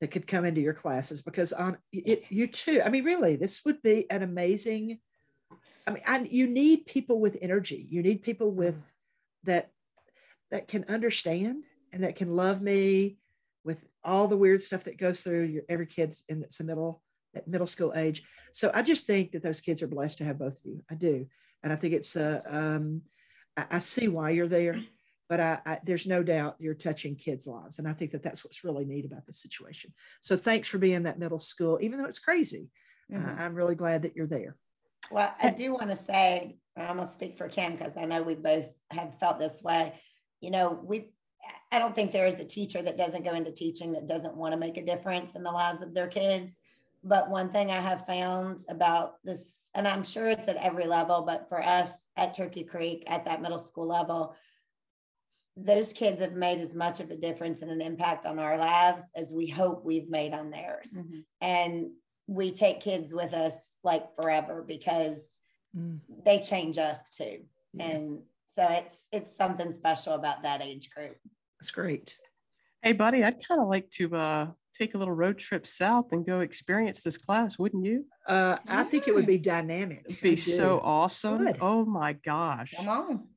that 0.00 0.10
could 0.10 0.26
come 0.26 0.44
into 0.44 0.60
your 0.60 0.74
classes 0.74 1.22
because 1.22 1.52
on 1.52 1.78
it, 1.92 2.24
you 2.30 2.46
too. 2.46 2.82
I 2.84 2.88
mean, 2.88 3.04
really, 3.04 3.36
this 3.36 3.64
would 3.64 3.82
be 3.82 4.10
an 4.10 4.22
amazing. 4.22 4.98
I 5.86 5.90
mean, 5.90 6.02
and 6.06 6.28
you 6.28 6.46
need 6.46 6.86
people 6.86 7.20
with 7.20 7.38
energy. 7.40 7.86
You 7.90 8.02
need 8.02 8.22
people 8.22 8.50
with 8.50 8.76
mm. 8.76 8.82
that 9.44 9.70
that 10.50 10.68
can 10.68 10.84
understand 10.88 11.64
and 11.92 12.04
that 12.04 12.16
can 12.16 12.34
love 12.34 12.60
me 12.60 13.18
with 13.64 13.84
all 14.04 14.28
the 14.28 14.36
weird 14.36 14.62
stuff 14.62 14.84
that 14.84 14.98
goes 14.98 15.20
through 15.20 15.44
your 15.44 15.62
every 15.68 15.86
kid's 15.86 16.24
in 16.28 16.40
that's 16.40 16.60
a 16.60 16.64
middle 16.64 17.02
at 17.34 17.48
middle 17.48 17.66
school 17.66 17.92
age. 17.96 18.22
So 18.52 18.70
I 18.74 18.82
just 18.82 19.06
think 19.06 19.32
that 19.32 19.42
those 19.42 19.60
kids 19.60 19.82
are 19.82 19.86
blessed 19.86 20.18
to 20.18 20.24
have 20.24 20.38
both 20.38 20.58
of 20.58 20.64
you. 20.64 20.82
I 20.90 20.94
do, 20.94 21.26
and 21.62 21.72
I 21.72 21.76
think 21.76 21.94
it's 21.94 22.16
uh, 22.16 22.40
um, 22.46 23.02
I, 23.56 23.64
I 23.72 23.78
see 23.78 24.08
why 24.08 24.30
you're 24.30 24.48
there, 24.48 24.78
but 25.28 25.40
I, 25.40 25.58
I, 25.64 25.78
there's 25.84 26.06
no 26.06 26.22
doubt 26.22 26.56
you're 26.58 26.74
touching 26.74 27.16
kids' 27.16 27.46
lives, 27.46 27.78
and 27.78 27.88
I 27.88 27.92
think 27.92 28.10
that 28.12 28.22
that's 28.22 28.44
what's 28.44 28.64
really 28.64 28.84
neat 28.84 29.04
about 29.04 29.26
this 29.26 29.40
situation. 29.40 29.94
So 30.20 30.36
thanks 30.36 30.68
for 30.68 30.78
being 30.78 31.04
that 31.04 31.18
middle 31.18 31.38
school, 31.38 31.78
even 31.80 31.98
though 31.98 32.08
it's 32.08 32.18
crazy. 32.18 32.68
Uh, 33.12 33.18
mm-hmm. 33.18 33.28
Uh, 33.28 33.42
I'm 33.42 33.54
really 33.54 33.74
glad 33.74 34.02
that 34.02 34.16
you're 34.16 34.26
there. 34.26 34.56
Well, 35.10 35.34
I 35.42 35.50
do 35.50 35.72
want 35.72 35.90
to 35.90 35.96
say, 35.96 36.56
I'm 36.76 36.96
gonna 36.96 37.06
speak 37.06 37.36
for 37.36 37.48
Kim 37.48 37.72
because 37.72 37.96
I 37.96 38.04
know 38.04 38.22
we 38.22 38.34
both 38.34 38.70
have 38.90 39.18
felt 39.18 39.38
this 39.38 39.62
way. 39.62 39.94
You 40.40 40.50
know, 40.50 40.80
we 40.82 41.12
I 41.72 41.78
don't 41.78 41.94
think 41.94 42.12
there 42.12 42.26
is 42.26 42.38
a 42.38 42.44
teacher 42.44 42.82
that 42.82 42.98
doesn't 42.98 43.24
go 43.24 43.32
into 43.32 43.50
teaching 43.50 43.92
that 43.92 44.06
doesn't 44.06 44.36
want 44.36 44.52
to 44.52 44.60
make 44.60 44.76
a 44.76 44.84
difference 44.84 45.34
in 45.34 45.42
the 45.42 45.50
lives 45.50 45.82
of 45.82 45.94
their 45.94 46.06
kids. 46.06 46.60
But 47.02 47.30
one 47.30 47.48
thing 47.48 47.70
I 47.70 47.80
have 47.80 48.06
found 48.06 48.60
about 48.68 49.14
this, 49.24 49.70
and 49.74 49.88
I'm 49.88 50.04
sure 50.04 50.28
it's 50.28 50.48
at 50.48 50.56
every 50.56 50.86
level, 50.86 51.22
but 51.22 51.48
for 51.48 51.60
us 51.60 52.08
at 52.16 52.34
Turkey 52.34 52.62
Creek 52.62 53.04
at 53.06 53.24
that 53.24 53.40
middle 53.40 53.58
school 53.58 53.86
level, 53.86 54.36
those 55.56 55.94
kids 55.94 56.20
have 56.20 56.34
made 56.34 56.60
as 56.60 56.74
much 56.74 57.00
of 57.00 57.10
a 57.10 57.16
difference 57.16 57.62
and 57.62 57.70
an 57.70 57.80
impact 57.80 58.26
on 58.26 58.38
our 58.38 58.58
lives 58.58 59.10
as 59.16 59.32
we 59.32 59.46
hope 59.46 59.82
we've 59.82 60.08
made 60.08 60.34
on 60.34 60.50
theirs. 60.50 60.92
Mm-hmm. 60.96 61.20
And 61.40 61.90
we 62.26 62.52
take 62.52 62.80
kids 62.80 63.12
with 63.14 63.32
us 63.32 63.78
like 63.82 64.14
forever 64.14 64.62
because 64.66 65.34
mm. 65.76 65.98
they 66.24 66.38
change 66.38 66.78
us 66.78 67.16
too. 67.16 67.40
Yeah. 67.74 67.86
And 67.86 68.22
so 68.44 68.66
it's 68.68 69.08
it's 69.12 69.34
something 69.34 69.72
special 69.72 70.12
about 70.12 70.42
that 70.42 70.62
age 70.62 70.90
group. 70.90 71.16
That's 71.62 71.70
great. 71.70 72.18
Hey 72.82 72.90
buddy, 72.90 73.22
I'd 73.22 73.46
kind 73.46 73.60
of 73.60 73.68
like 73.68 73.88
to 73.90 74.16
uh 74.16 74.50
take 74.76 74.96
a 74.96 74.98
little 74.98 75.14
road 75.14 75.38
trip 75.38 75.64
south 75.64 76.10
and 76.10 76.26
go 76.26 76.40
experience 76.40 77.02
this 77.02 77.16
class, 77.16 77.56
wouldn't 77.56 77.84
you? 77.84 78.04
Uh, 78.26 78.56
I 78.66 78.82
think 78.82 79.06
it 79.06 79.14
would 79.14 79.26
be 79.26 79.38
dynamic. 79.38 80.02
It'd 80.06 80.20
be 80.20 80.34
so 80.34 80.80
awesome. 80.82 81.38
Good. 81.46 81.58
Oh 81.60 81.84
my 81.84 82.14
gosh. 82.14 82.74
Come 82.76 82.88
on. 82.88 83.28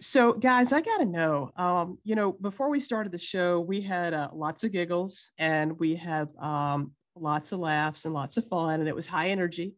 So, 0.00 0.32
guys, 0.32 0.72
I 0.72 0.80
got 0.80 0.96
to 0.98 1.04
know, 1.04 1.52
um, 1.56 1.98
you 2.02 2.16
know, 2.16 2.32
before 2.32 2.68
we 2.68 2.80
started 2.80 3.12
the 3.12 3.18
show, 3.18 3.60
we 3.60 3.80
had 3.80 4.12
uh, 4.12 4.30
lots 4.34 4.64
of 4.64 4.72
giggles 4.72 5.30
and 5.38 5.78
we 5.78 5.94
had 5.94 6.30
um, 6.40 6.90
lots 7.14 7.52
of 7.52 7.60
laughs 7.60 8.06
and 8.06 8.12
lots 8.12 8.38
of 8.38 8.48
fun, 8.48 8.80
and 8.80 8.88
it 8.88 8.96
was 8.96 9.06
high 9.06 9.28
energy. 9.28 9.76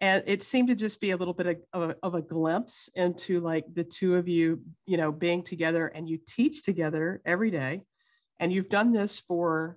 And 0.00 0.22
it 0.26 0.42
seemed 0.42 0.68
to 0.68 0.74
just 0.74 1.00
be 1.00 1.10
a 1.10 1.16
little 1.16 1.34
bit 1.34 1.46
of, 1.46 1.56
of, 1.82 1.94
of 2.02 2.14
a 2.14 2.22
glimpse 2.22 2.88
into 2.94 3.40
like 3.40 3.64
the 3.74 3.84
two 3.84 4.16
of 4.16 4.28
you, 4.28 4.62
you 4.86 4.96
know, 4.96 5.12
being 5.12 5.42
together 5.42 5.88
and 5.88 6.08
you 6.08 6.18
teach 6.26 6.62
together 6.62 7.20
every 7.26 7.50
day. 7.50 7.82
And 8.38 8.50
you've 8.50 8.70
done 8.70 8.92
this 8.92 9.18
for 9.18 9.76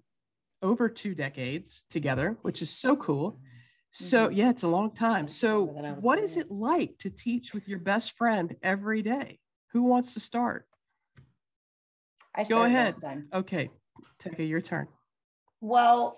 over 0.62 0.88
two 0.88 1.14
decades 1.14 1.84
together, 1.90 2.38
which 2.42 2.62
is 2.62 2.70
so 2.70 2.96
cool. 2.96 3.40
So, 3.92 4.28
mm-hmm. 4.28 4.38
yeah, 4.38 4.50
it's 4.50 4.64
a 4.64 4.70
long 4.70 4.92
time. 4.96 5.28
So, 5.28 5.66
what 6.00 6.18
is 6.18 6.38
it 6.38 6.50
like 6.50 6.98
to 7.00 7.10
teach 7.10 7.54
with 7.54 7.68
your 7.68 7.80
best 7.80 8.14
friend 8.14 8.56
every 8.64 9.02
day? 9.02 9.40
Who 9.74 9.84
wants 9.84 10.14
to 10.16 10.20
start? 10.20 10.66
I 12.34 12.44
Go 12.44 12.64
ahead. 12.64 12.96
Okay, 13.34 13.70
take 14.20 14.40
your 14.40 14.62
turn. 14.62 14.88
Well, 15.62 16.18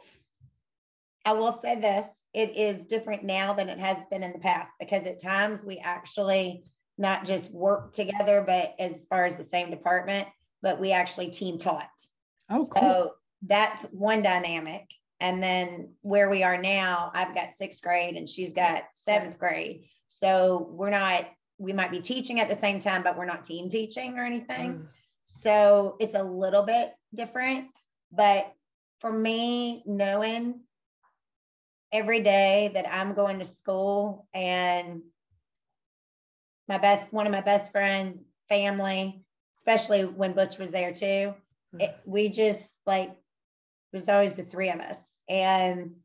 I 1.25 1.33
will 1.33 1.51
say 1.51 1.75
this 1.75 2.07
it 2.35 2.57
is 2.57 2.85
different 2.85 3.23
now 3.23 3.53
than 3.53 3.69
it 3.69 3.79
has 3.79 4.03
been 4.11 4.21
in 4.21 4.33
the 4.33 4.39
past 4.39 4.71
because 4.77 5.07
at 5.07 5.21
times 5.21 5.63
we 5.63 5.77
actually 5.77 6.65
not 6.97 7.25
just 7.25 7.49
work 7.49 7.93
together, 7.93 8.43
but 8.45 8.75
as 8.77 9.05
far 9.05 9.23
as 9.23 9.37
the 9.37 9.43
same 9.43 9.69
department, 9.69 10.27
but 10.61 10.79
we 10.79 10.91
actually 10.91 11.29
team 11.29 11.57
taught. 11.57 11.89
Oh, 12.49 12.67
cool. 12.67 12.81
So 12.81 13.11
that's 13.47 13.85
one 13.85 14.21
dynamic. 14.21 14.85
And 15.21 15.41
then 15.41 15.93
where 16.01 16.29
we 16.29 16.43
are 16.43 16.57
now, 16.57 17.09
I've 17.13 17.33
got 17.33 17.53
sixth 17.57 17.81
grade 17.81 18.17
and 18.17 18.27
she's 18.27 18.51
got 18.51 18.83
seventh 18.91 19.39
grade. 19.39 19.85
So 20.09 20.67
we're 20.71 20.89
not, 20.89 21.25
we 21.57 21.71
might 21.71 21.91
be 21.91 22.01
teaching 22.01 22.41
at 22.41 22.49
the 22.49 22.55
same 22.57 22.81
time, 22.81 23.01
but 23.01 23.17
we're 23.17 23.25
not 23.25 23.45
team 23.45 23.69
teaching 23.69 24.19
or 24.19 24.25
anything. 24.25 24.73
Mm. 24.73 24.87
So 25.23 25.95
it's 26.01 26.15
a 26.15 26.23
little 26.23 26.63
bit 26.63 26.93
different. 27.13 27.69
But 28.11 28.53
for 28.99 29.11
me, 29.11 29.83
knowing 29.85 30.64
every 31.95 32.19
day 32.19 32.71
that 32.73 32.85
I'm 32.91 33.13
going 33.13 33.39
to 33.39 33.45
school 33.45 34.27
and 34.33 35.01
my 36.67 36.77
best, 36.77 37.13
one 37.13 37.25
of 37.25 37.31
my 37.31 37.41
best 37.41 37.71
friends, 37.71 38.21
family, 38.49 39.23
especially 39.57 40.03
when 40.03 40.33
Butch 40.33 40.57
was 40.57 40.71
there 40.71 40.93
too, 40.93 41.33
mm. 41.33 41.35
it, 41.79 41.95
we 42.05 42.29
just 42.29 42.61
like 42.85 43.15
was 43.93 44.09
always 44.09 44.33
the 44.33 44.43
three 44.43 44.69
of 44.69 44.79
us. 44.79 44.97
And 45.29 45.95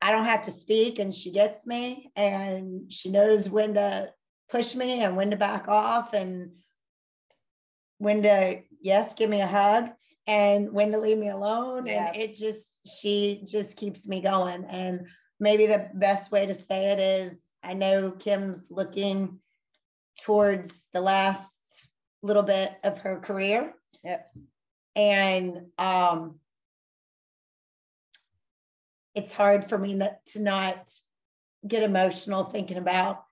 I 0.00 0.12
don't 0.12 0.24
have 0.24 0.42
to 0.42 0.50
speak, 0.50 0.98
and 0.98 1.14
she 1.14 1.30
gets 1.30 1.66
me, 1.66 2.10
and 2.16 2.90
she 2.92 3.10
knows 3.10 3.48
when 3.48 3.74
to 3.74 4.12
push 4.50 4.74
me 4.74 5.02
and 5.02 5.16
when 5.16 5.30
to 5.30 5.36
back 5.36 5.68
off, 5.68 6.14
and 6.14 6.52
when 7.98 8.22
to, 8.22 8.62
yes, 8.80 9.14
give 9.14 9.28
me 9.28 9.40
a 9.40 9.46
hug, 9.46 9.90
and 10.26 10.72
when 10.72 10.92
to 10.92 10.98
leave 10.98 11.18
me 11.18 11.28
alone. 11.28 11.86
Yeah. 11.86 12.08
And 12.08 12.16
it 12.16 12.34
just, 12.36 12.75
she 12.86 13.42
just 13.46 13.76
keeps 13.76 14.06
me 14.06 14.20
going. 14.20 14.64
And 14.64 15.06
maybe 15.40 15.66
the 15.66 15.90
best 15.94 16.30
way 16.30 16.46
to 16.46 16.54
say 16.54 16.92
it 16.92 17.00
is 17.00 17.36
I 17.62 17.74
know 17.74 18.12
Kim's 18.12 18.70
looking 18.70 19.40
towards 20.22 20.86
the 20.92 21.00
last 21.00 21.88
little 22.22 22.42
bit 22.42 22.70
of 22.84 22.98
her 22.98 23.20
career. 23.20 23.74
Yep. 24.04 24.32
And 24.94 25.66
um, 25.78 26.38
it's 29.14 29.32
hard 29.32 29.68
for 29.68 29.76
me 29.76 29.94
not, 29.94 30.24
to 30.28 30.40
not 30.40 30.90
get 31.66 31.82
emotional 31.82 32.44
thinking 32.44 32.78
about 32.78 33.24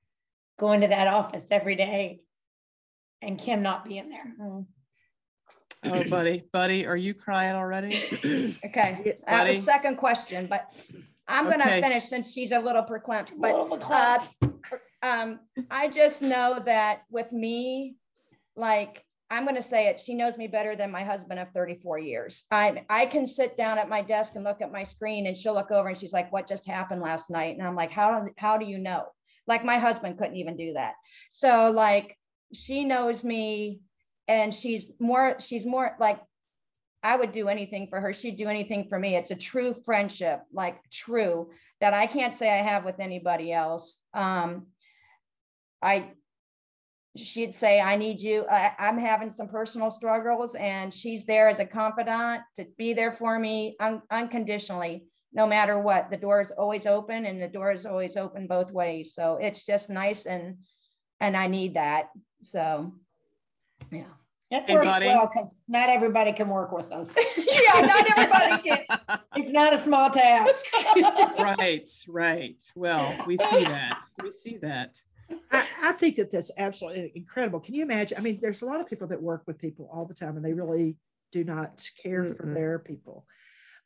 going 0.58 0.82
to 0.82 0.88
that 0.88 1.08
office 1.08 1.44
every 1.50 1.76
day 1.76 2.20
and 3.23 3.38
Kim 3.38 3.62
not 3.62 3.84
being 3.84 4.11
there. 4.11 4.34
Oh, 4.40 4.66
oh 5.85 6.05
buddy, 6.11 6.45
buddy, 6.53 6.87
are 6.87 6.97
you 6.97 7.14
crying 7.14 7.55
already? 7.55 7.97
okay. 8.64 9.14
I 9.26 9.31
have 9.31 9.49
a 9.49 9.61
second 9.61 9.97
question, 9.97 10.47
but 10.47 10.73
I'm 11.29 11.45
going 11.45 11.61
to 11.61 11.67
okay. 11.67 11.81
finish 11.81 12.05
since 12.05 12.33
she's 12.33 12.53
a 12.53 12.59
little 12.59 12.83
verklempt. 12.83 13.33
But 13.38 13.55
uh, 13.91 14.50
um, 15.03 15.41
I 15.71 15.88
just 15.88 16.23
know 16.23 16.61
that 16.64 17.03
with 17.11 17.33
me, 17.33 17.97
like 18.57 19.05
I'm 19.31 19.45
going 19.45 19.57
to 19.57 19.62
say 19.62 19.88
it. 19.88 19.99
She 19.99 20.14
knows 20.14 20.37
me 20.37 20.47
better 20.47 20.76
than 20.76 20.91
my 20.91 21.03
husband 21.03 21.41
of 21.41 21.50
34 21.53 21.99
years. 21.99 22.45
I 22.50 22.85
I 22.88 23.07
can 23.07 23.26
sit 23.26 23.57
down 23.57 23.79
at 23.79 23.88
my 23.88 24.03
desk 24.03 24.35
and 24.35 24.45
look 24.45 24.61
at 24.61 24.71
my 24.71 24.85
screen, 24.85 25.26
and 25.26 25.37
she'll 25.37 25.55
look 25.55 25.71
over 25.71 25.88
and 25.88 25.99
she's 25.99 26.12
like, 26.12 26.33
"What 26.33 26.47
just 26.47 26.67
happened 26.67 27.00
last 27.00 27.31
night?" 27.31 27.57
And 27.57 27.67
I'm 27.67 27.75
like, 27.75 27.91
"How 27.91 28.26
how 28.37 28.59
do 28.59 28.67
you 28.67 28.79
know?" 28.79 29.07
Like 29.47 29.64
my 29.64 29.79
husband 29.79 30.19
couldn't 30.19 30.37
even 30.37 30.57
do 30.57 30.75
that. 30.75 30.95
So 31.31 31.71
like 31.71 32.17
she 32.53 32.85
knows 32.85 33.25
me, 33.25 33.81
and 34.28 34.54
she's 34.54 34.93
more 34.99 35.37
she's 35.40 35.66
more 35.66 35.97
like 35.99 36.21
I 37.02 37.16
would 37.16 37.33
do 37.33 37.49
anything 37.49 37.88
for 37.88 38.00
her. 38.00 38.14
She'd 38.14 38.38
do 38.38 38.49
anything 38.49 38.88
for 38.88 38.99
me. 38.99 39.14
It's 39.14 39.31
a 39.31 39.37
true 39.37 39.75
friendship, 39.85 40.40
like 40.52 40.78
true 40.90 41.50
that 41.81 41.93
I 41.93 42.07
can't 42.07 42.35
say 42.35 42.49
I 42.50 42.62
have 42.62 42.87
with 42.87 42.99
anybody 42.99 43.52
else. 43.52 43.99
Um, 44.14 44.69
I 45.83 46.12
she'd 47.16 47.54
say, 47.54 47.81
I 47.81 47.97
need 47.97 48.21
you. 48.21 48.45
I, 48.50 48.73
am 48.78 48.99
having 48.99 49.31
some 49.31 49.49
personal 49.49 49.90
struggles. 49.90 50.54
And 50.54 50.93
she's 50.93 51.25
there 51.25 51.49
as 51.49 51.61
a 51.61 51.66
confidant 51.66 52.43
to 52.57 52.66
be 52.76 52.93
there 52.93 53.12
for 53.12 53.38
me 53.38 53.76
un- 53.81 54.02
unconditionally, 54.11 55.04
no 55.33 55.47
matter 55.47 55.78
what. 55.78 56.11
The 56.11 56.16
door 56.16 56.40
is 56.40 56.50
always 56.50 56.87
open 56.87 57.26
and 57.26 57.40
the 57.40 57.49
door 57.49 57.71
is 57.73 57.87
always 57.87 58.16
open 58.16 58.47
both 58.47 58.73
ways. 58.73 59.14
So 59.14 59.38
it's 59.40 59.64
just 59.64 59.90
nice. 59.90 60.26
And, 60.26 60.57
and 61.21 61.37
I 61.37 61.47
need 61.47 61.75
that. 61.75 62.09
So, 62.43 62.95
yeah. 63.91 64.05
It 64.50 64.73
works 64.73 64.87
buddy. 64.87 65.07
well 65.07 65.26
because 65.33 65.62
not 65.67 65.88
everybody 65.88 66.33
can 66.33 66.49
work 66.49 66.71
with 66.71 66.93
us. 66.93 67.12
yeah, 67.37 67.81
not 67.81 68.11
everybody 68.11 68.69
can. 68.69 69.19
It's 69.37 69.50
not 69.50 69.73
a 69.73 69.76
small 69.76 70.11
task. 70.11 70.64
right, 71.41 71.88
right. 72.09 72.62
Well, 72.76 73.26
we 73.26 73.37
see 73.37 73.64
that. 73.64 74.00
We 74.23 74.31
see 74.31 74.59
that. 74.59 75.00
I, 75.50 75.67
I 75.83 75.93
think 75.93 76.17
that 76.17 76.31
that's 76.31 76.53
absolutely 76.57 77.12
incredible. 77.17 77.59
Can 77.59 77.75
you 77.75 77.83
imagine? 77.83 78.17
I 78.17 78.21
mean, 78.21 78.38
there's 78.41 78.62
a 78.62 78.67
lot 78.67 78.81
of 78.81 78.87
people 78.87 79.09
that 79.09 79.21
work 79.21 79.43
with 79.47 79.59
people 79.59 79.91
all 79.93 80.05
the 80.05 80.14
time 80.14 80.37
and 80.37 80.45
they 80.45 80.53
really 80.53 80.97
do 81.33 81.43
not 81.43 81.88
care 82.00 82.33
for 82.35 82.47
Mm-mm. 82.47 82.55
their 82.55 82.79
people. 82.79 83.26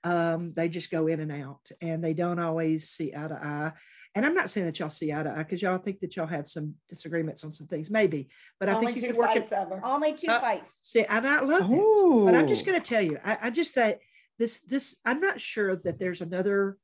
Um, 0.05 0.52
they 0.55 0.69
just 0.69 0.90
go 0.90 1.07
in 1.07 1.21
and 1.21 1.33
out 1.33 1.71
and 1.81 2.05
they 2.05 2.12
don't 2.12 2.38
always 2.38 2.88
see 2.88 3.14
eye 3.17 3.28
to 3.28 3.35
eye. 3.35 3.73
And 4.18 4.26
I'm 4.26 4.34
not 4.34 4.50
saying 4.50 4.66
that 4.66 4.80
y'all 4.80 4.88
see 4.88 5.12
eye 5.12 5.22
to 5.22 5.30
eye 5.30 5.44
because 5.44 5.62
y'all 5.62 5.78
think 5.78 6.00
that 6.00 6.16
y'all 6.16 6.26
have 6.26 6.48
some 6.48 6.75
disagreements 6.88 7.44
on 7.44 7.52
some 7.52 7.68
things, 7.68 7.88
maybe. 7.88 8.28
But 8.58 8.68
I 8.68 8.72
Only 8.72 8.87
think 8.87 8.96
you 8.96 9.02
two 9.02 9.08
can 9.10 9.16
work 9.16 9.37
it. 9.37 9.38
fights 9.42 9.52
ever. 9.52 9.80
Only 9.84 10.12
two 10.12 10.26
Uh, 10.26 10.40
fights. 10.40 10.80
See, 10.82 11.04
and 11.04 11.25
I 11.25 11.40
love 11.40 11.70
that. 11.70 12.22
But 12.25 12.34
I'm 12.34 12.48
just 12.48 12.66
going 12.66 12.82
to 12.82 12.84
tell 12.84 13.00
you, 13.00 13.20
I, 13.25 13.38
I 13.42 13.50
just 13.50 13.72
say 13.72 14.00
this, 14.37 14.58
this, 14.62 14.96
I'm 15.04 15.20
not 15.20 15.40
sure 15.40 15.76
that 15.76 16.00
there's 16.00 16.20
another, 16.20 16.78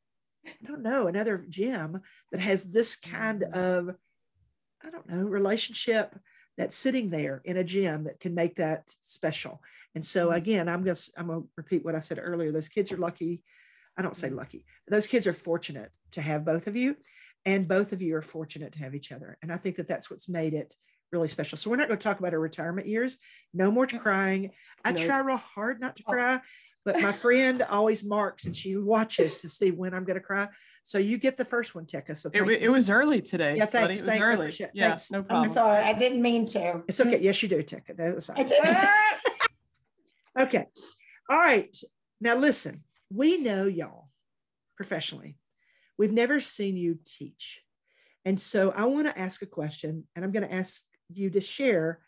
I 0.47 0.65
don't 0.65 0.85
know, 0.85 1.09
another 1.09 1.45
gym 1.49 2.03
that 2.31 2.41
has 2.41 2.71
this 2.71 2.95
kind 2.95 3.41
mm. 3.41 3.53
of, 3.53 3.97
I 4.85 4.91
don't 4.91 5.09
know, 5.11 5.25
relationship 5.25 6.17
that's 6.57 6.77
sitting 6.77 7.11
there 7.11 7.43
in 7.45 7.57
a 7.57 7.65
gym 7.65 8.05
that 8.05 8.21
can 8.21 8.37
make 8.37 8.59
that 8.59 8.85
special. 9.01 9.61
And 9.97 10.07
so 10.07 10.29
mm. 10.29 10.37
again, 10.37 10.69
I'm 10.69 10.85
just, 10.85 11.11
I'm 11.19 11.27
going 11.27 11.43
to 11.43 11.49
repeat 11.57 11.85
what 11.85 11.97
I 11.97 12.01
said 12.01 12.21
earlier. 12.23 12.53
Those 12.53 12.69
kids 12.69 12.93
are 12.93 12.97
lucky. 12.97 13.43
I 13.97 14.03
don't 14.03 14.17
say 14.17 14.29
mm. 14.29 14.37
lucky. 14.37 14.67
Those 14.87 15.09
kids 15.09 15.27
are 15.27 15.33
fortunate 15.33 15.91
to 16.13 16.23
have 16.23 16.45
both 16.45 16.69
of 16.69 16.77
you, 16.77 16.95
and 17.47 17.69
both 17.69 17.93
of 17.93 18.01
you 18.03 18.17
are 18.17 18.23
fortunate 18.23 18.73
to 18.73 18.79
have 18.81 18.95
each 18.95 19.13
other. 19.13 19.37
And 19.43 19.53
I 19.53 19.57
think 19.57 19.77
that 19.77 19.89
that's 19.89 20.11
what's 20.11 20.29
made 20.29 20.55
it 20.55 20.75
really 21.13 21.29
special. 21.29 21.57
So 21.59 21.71
we're 21.71 21.77
not 21.77 21.89
going 21.89 21.99
to 21.99 22.03
talk 22.05 22.19
about 22.19 22.33
our 22.35 22.41
retirement 22.41 22.89
years. 22.89 23.19
No 23.53 23.71
more 23.71 23.87
crying. 23.87 24.51
I 24.85 24.93
No. 24.93 25.05
try 25.05 25.19
real 25.19 25.37
hard 25.37 25.81
not 25.81 25.97
to 25.97 26.03
Oh. 26.07 26.13
cry, 26.13 26.41
but 26.85 27.01
my 27.01 27.13
friend 27.13 27.63
always 27.63 28.05
marks 28.05 28.47
and 28.47 28.57
she 28.57 28.77
watches 28.77 29.41
to 29.43 29.49
see 29.49 29.71
when 29.71 29.95
I'm 29.95 30.05
going 30.05 30.19
to 30.19 30.25
cry. 30.25 30.49
So 30.83 30.99
you 30.99 31.17
get 31.17 31.37
the 31.37 31.45
first 31.45 31.75
one, 31.75 31.87
Tekka. 31.87 32.17
So 32.17 32.31
It, 32.33 32.43
it 32.63 32.69
was 32.69 32.91
early 32.91 33.23
today. 33.23 33.57
Yeah, 33.57 33.67
thanks, 33.67 34.01
It 34.01 34.07
was 34.07 34.15
thanks, 34.15 34.27
I 34.29 34.33
early. 34.33 34.41
appreciate 34.47 34.67
it. 34.69 34.73
Yeah, 34.75 34.89
Thanks. 34.89 35.11
no 35.11 35.25
I'm 35.31 35.45
I'm 35.45 35.53
sorry, 35.53 35.83
I 35.83 35.93
didn't 35.93 36.21
mean 36.21 36.47
to. 36.49 36.83
it's 36.89 37.01
okay. 37.01 37.21
Yes, 37.21 37.43
you 37.43 37.49
do, 37.49 37.63
Tekka. 37.63 37.97
That 37.97 38.15
was 38.15 38.27
fine. 38.27 38.47
Okay. 40.39 40.67
All 41.31 41.37
right. 41.39 41.75
Now 42.21 42.35
listen, 42.37 42.83
we 43.09 43.39
know 43.39 43.67
y'all 43.67 44.09
professionally. 44.77 45.37
We've 45.99 46.13
never 46.13 46.41
seen 46.41 46.77
you 46.77 46.99
teach. 47.05 47.63
And 48.25 48.41
so 48.41 48.71
I 48.71 48.85
want 48.85 49.07
to 49.07 49.19
ask 49.19 49.43
a 49.43 49.47
question 49.47 50.05
and 50.17 50.25
I'm 50.25 50.33
going 50.33 50.49
to 50.49 50.55
ask 50.55 50.85
you 51.13 51.31
to 51.31 51.41
share 51.41 52.01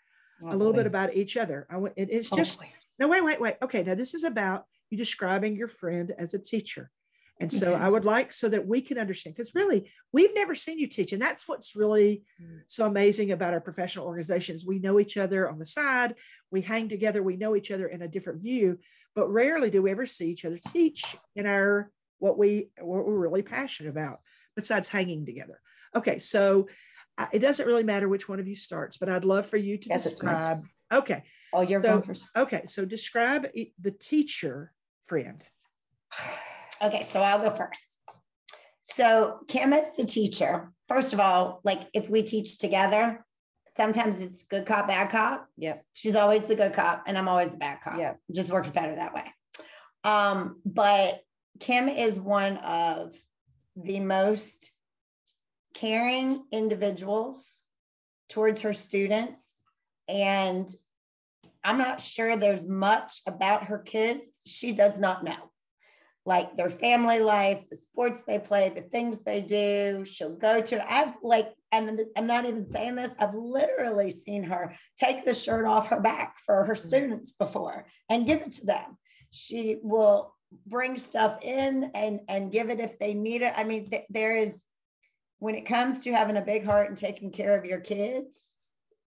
a 0.46 0.56
little 0.56 0.72
bit 0.72 0.86
about 0.86 1.14
each 1.14 1.36
other. 1.36 1.66
I 1.70 1.76
want 1.78 1.94
it- 1.96 2.10
it's 2.10 2.30
just 2.30 2.62
no, 2.98 3.08
wait, 3.08 3.24
wait, 3.24 3.40
wait. 3.40 3.56
Okay. 3.62 3.82
Now 3.82 3.94
this 3.94 4.14
is 4.14 4.24
about 4.24 4.64
you 4.90 4.96
describing 4.96 5.56
your 5.56 5.68
friend 5.68 6.12
as 6.18 6.34
a 6.34 6.38
teacher. 6.38 6.90
And 7.38 7.52
so 7.52 7.74
I 7.74 7.90
would 7.90 8.06
like 8.06 8.32
so 8.32 8.48
that 8.48 8.66
we 8.66 8.80
can 8.80 8.98
understand 8.98 9.36
because 9.36 9.54
really 9.54 9.90
we've 10.10 10.34
never 10.34 10.54
seen 10.54 10.78
you 10.78 10.86
teach. 10.86 11.12
And 11.12 11.20
that's 11.20 11.46
what's 11.46 11.76
really 11.76 12.22
mm. 12.42 12.60
so 12.66 12.86
amazing 12.86 13.30
about 13.30 13.52
our 13.52 13.60
professional 13.60 14.06
organizations. 14.06 14.64
We 14.64 14.78
know 14.78 14.98
each 14.98 15.18
other 15.18 15.48
on 15.48 15.58
the 15.58 15.66
side, 15.66 16.14
we 16.50 16.62
hang 16.62 16.88
together, 16.88 17.22
we 17.22 17.36
know 17.36 17.54
each 17.54 17.70
other 17.70 17.88
in 17.88 18.00
a 18.00 18.08
different 18.08 18.40
view, 18.40 18.78
but 19.14 19.28
rarely 19.28 19.68
do 19.68 19.82
we 19.82 19.90
ever 19.90 20.06
see 20.06 20.30
each 20.30 20.46
other 20.46 20.58
teach 20.72 21.04
in 21.34 21.44
our 21.44 21.90
what 22.18 22.38
we 22.38 22.68
what 22.80 23.06
we're 23.06 23.18
really 23.18 23.42
passionate 23.42 23.90
about, 23.90 24.20
besides 24.54 24.88
hanging 24.88 25.26
together. 25.26 25.60
Okay, 25.94 26.18
so 26.18 26.68
uh, 27.18 27.26
it 27.32 27.38
doesn't 27.38 27.66
really 27.66 27.82
matter 27.82 28.08
which 28.08 28.28
one 28.28 28.40
of 28.40 28.46
you 28.48 28.54
starts, 28.56 28.96
but 28.98 29.08
I'd 29.08 29.24
love 29.24 29.46
for 29.46 29.56
you 29.56 29.78
to 29.78 29.88
Yes, 29.88 30.04
describe. 30.04 30.64
Okay, 30.92 31.22
Oh, 31.52 31.62
you're 31.62 31.82
So- 31.82 31.88
going 31.88 32.02
first. 32.02 32.24
okay, 32.36 32.62
so 32.66 32.84
describe 32.84 33.46
the 33.80 33.90
teacher 33.90 34.72
friend. 35.06 35.42
Okay, 36.82 37.02
so 37.02 37.20
I'll 37.20 37.40
go 37.40 37.54
first. 37.56 37.96
So 38.84 39.40
Kim 39.48 39.72
is 39.72 39.90
the 39.96 40.04
teacher. 40.04 40.72
First 40.88 41.12
of 41.12 41.20
all, 41.20 41.60
like 41.64 41.80
if 41.94 42.08
we 42.08 42.22
teach 42.22 42.58
together, 42.58 43.24
sometimes 43.76 44.20
it's 44.20 44.44
good 44.44 44.66
cop, 44.66 44.86
bad 44.88 45.10
cop. 45.10 45.48
Yep. 45.56 45.84
She's 45.94 46.14
always 46.14 46.42
the 46.46 46.54
good 46.54 46.72
cop, 46.74 47.04
and 47.06 47.16
I'm 47.18 47.28
always 47.28 47.50
the 47.50 47.56
bad 47.56 47.80
cop. 47.82 47.98
Yep. 47.98 48.20
It 48.28 48.34
just 48.36 48.50
works 48.50 48.68
better 48.70 48.94
that 48.94 49.14
way. 49.14 49.24
Um, 50.04 50.60
but 50.64 51.20
Kim 51.58 51.88
is 51.88 52.18
one 52.18 52.58
of 52.58 53.14
the 53.76 54.00
most 54.00 54.72
caring 55.74 56.44
individuals 56.52 57.64
towards 58.28 58.62
her 58.62 58.72
students. 58.72 59.62
And 60.08 60.68
I'm 61.62 61.78
not 61.78 62.00
sure 62.00 62.36
there's 62.36 62.66
much 62.66 63.20
about 63.26 63.64
her 63.64 63.78
kids 63.78 64.40
she 64.46 64.72
does 64.72 64.98
not 64.98 65.24
know. 65.24 65.50
Like 66.24 66.56
their 66.56 66.70
family 66.70 67.20
life, 67.20 67.68
the 67.70 67.76
sports 67.76 68.22
they 68.26 68.38
play, 68.38 68.68
the 68.68 68.82
things 68.82 69.18
they 69.20 69.40
do. 69.40 70.04
She'll 70.04 70.34
go 70.34 70.60
to, 70.60 70.92
I've 70.92 71.14
like, 71.22 71.52
and 71.70 72.00
I'm 72.16 72.26
not 72.26 72.46
even 72.46 72.70
saying 72.72 72.96
this, 72.96 73.14
I've 73.18 73.34
literally 73.34 74.10
seen 74.10 74.42
her 74.44 74.74
take 74.96 75.24
the 75.24 75.34
shirt 75.34 75.66
off 75.66 75.88
her 75.88 76.00
back 76.00 76.36
for 76.44 76.64
her 76.64 76.74
mm-hmm. 76.74 76.88
students 76.88 77.32
before 77.32 77.86
and 78.08 78.26
give 78.26 78.42
it 78.42 78.52
to 78.54 78.66
them. 78.66 78.98
She 79.30 79.78
will 79.82 80.35
bring 80.66 80.96
stuff 80.96 81.42
in 81.42 81.90
and 81.94 82.20
and 82.28 82.52
give 82.52 82.70
it 82.70 82.80
if 82.80 82.98
they 82.98 83.14
need 83.14 83.42
it. 83.42 83.52
I 83.56 83.64
mean, 83.64 83.90
th- 83.90 84.06
there 84.10 84.36
is 84.36 84.54
when 85.38 85.54
it 85.54 85.66
comes 85.66 86.04
to 86.04 86.12
having 86.12 86.36
a 86.36 86.42
big 86.42 86.64
heart 86.64 86.88
and 86.88 86.96
taking 86.96 87.30
care 87.30 87.58
of 87.58 87.64
your 87.64 87.80
kids, 87.80 88.36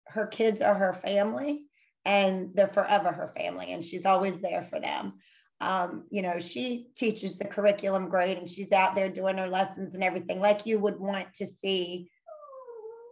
her 0.09 0.27
kids 0.27 0.61
are 0.61 0.75
her 0.75 0.93
family 0.93 1.65
and 2.05 2.55
they're 2.55 2.69
forever 2.69 3.13
her 3.13 3.33
family 3.37 3.73
and 3.73 3.85
she's 3.85 4.07
always 4.07 4.39
there 4.39 4.63
for 4.63 4.81
them. 4.81 5.15
Um, 5.61 6.05
you 6.11 6.23
know, 6.23 6.39
she 6.39 6.89
teaches 6.95 7.37
the 7.37 7.47
curriculum 7.47 8.09
great 8.09 8.39
and 8.39 8.49
she's 8.49 8.73
out 8.73 8.95
there 8.95 9.09
doing 9.09 9.39
her 9.39 9.49
lessons 9.49 9.95
and 9.95 10.05
everything 10.05 10.41
like 10.41 10.67
you 10.67 10.79
would 10.79 10.99
want 10.99 11.35
to 11.35 11.47
see 11.47 12.11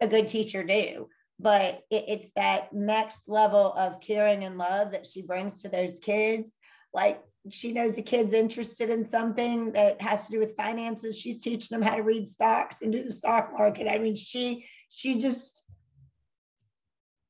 a 0.00 0.08
good 0.08 0.28
teacher 0.28 0.62
do. 0.62 1.08
But 1.40 1.82
it, 1.90 2.04
it's 2.08 2.30
that 2.36 2.72
next 2.72 3.28
level 3.28 3.72
of 3.72 4.00
caring 4.00 4.44
and 4.44 4.56
love 4.56 4.92
that 4.92 5.06
she 5.06 5.22
brings 5.22 5.62
to 5.62 5.68
those 5.68 5.98
kids. 5.98 6.56
Like 6.92 7.20
she 7.50 7.72
knows 7.72 7.98
a 7.98 8.02
kid's 8.02 8.32
interested 8.32 8.90
in 8.90 9.08
something 9.08 9.72
that 9.72 10.00
has 10.00 10.24
to 10.24 10.32
do 10.32 10.38
with 10.38 10.56
finances. 10.56 11.18
She's 11.18 11.40
teaching 11.40 11.78
them 11.78 11.86
how 11.86 11.96
to 11.96 12.02
read 12.02 12.28
stocks 12.28 12.82
and 12.82 12.92
do 12.92 13.02
the 13.02 13.10
stock 13.10 13.52
market. 13.52 13.88
I 13.88 13.98
mean, 13.98 14.14
she 14.14 14.66
she 14.88 15.18
just 15.18 15.64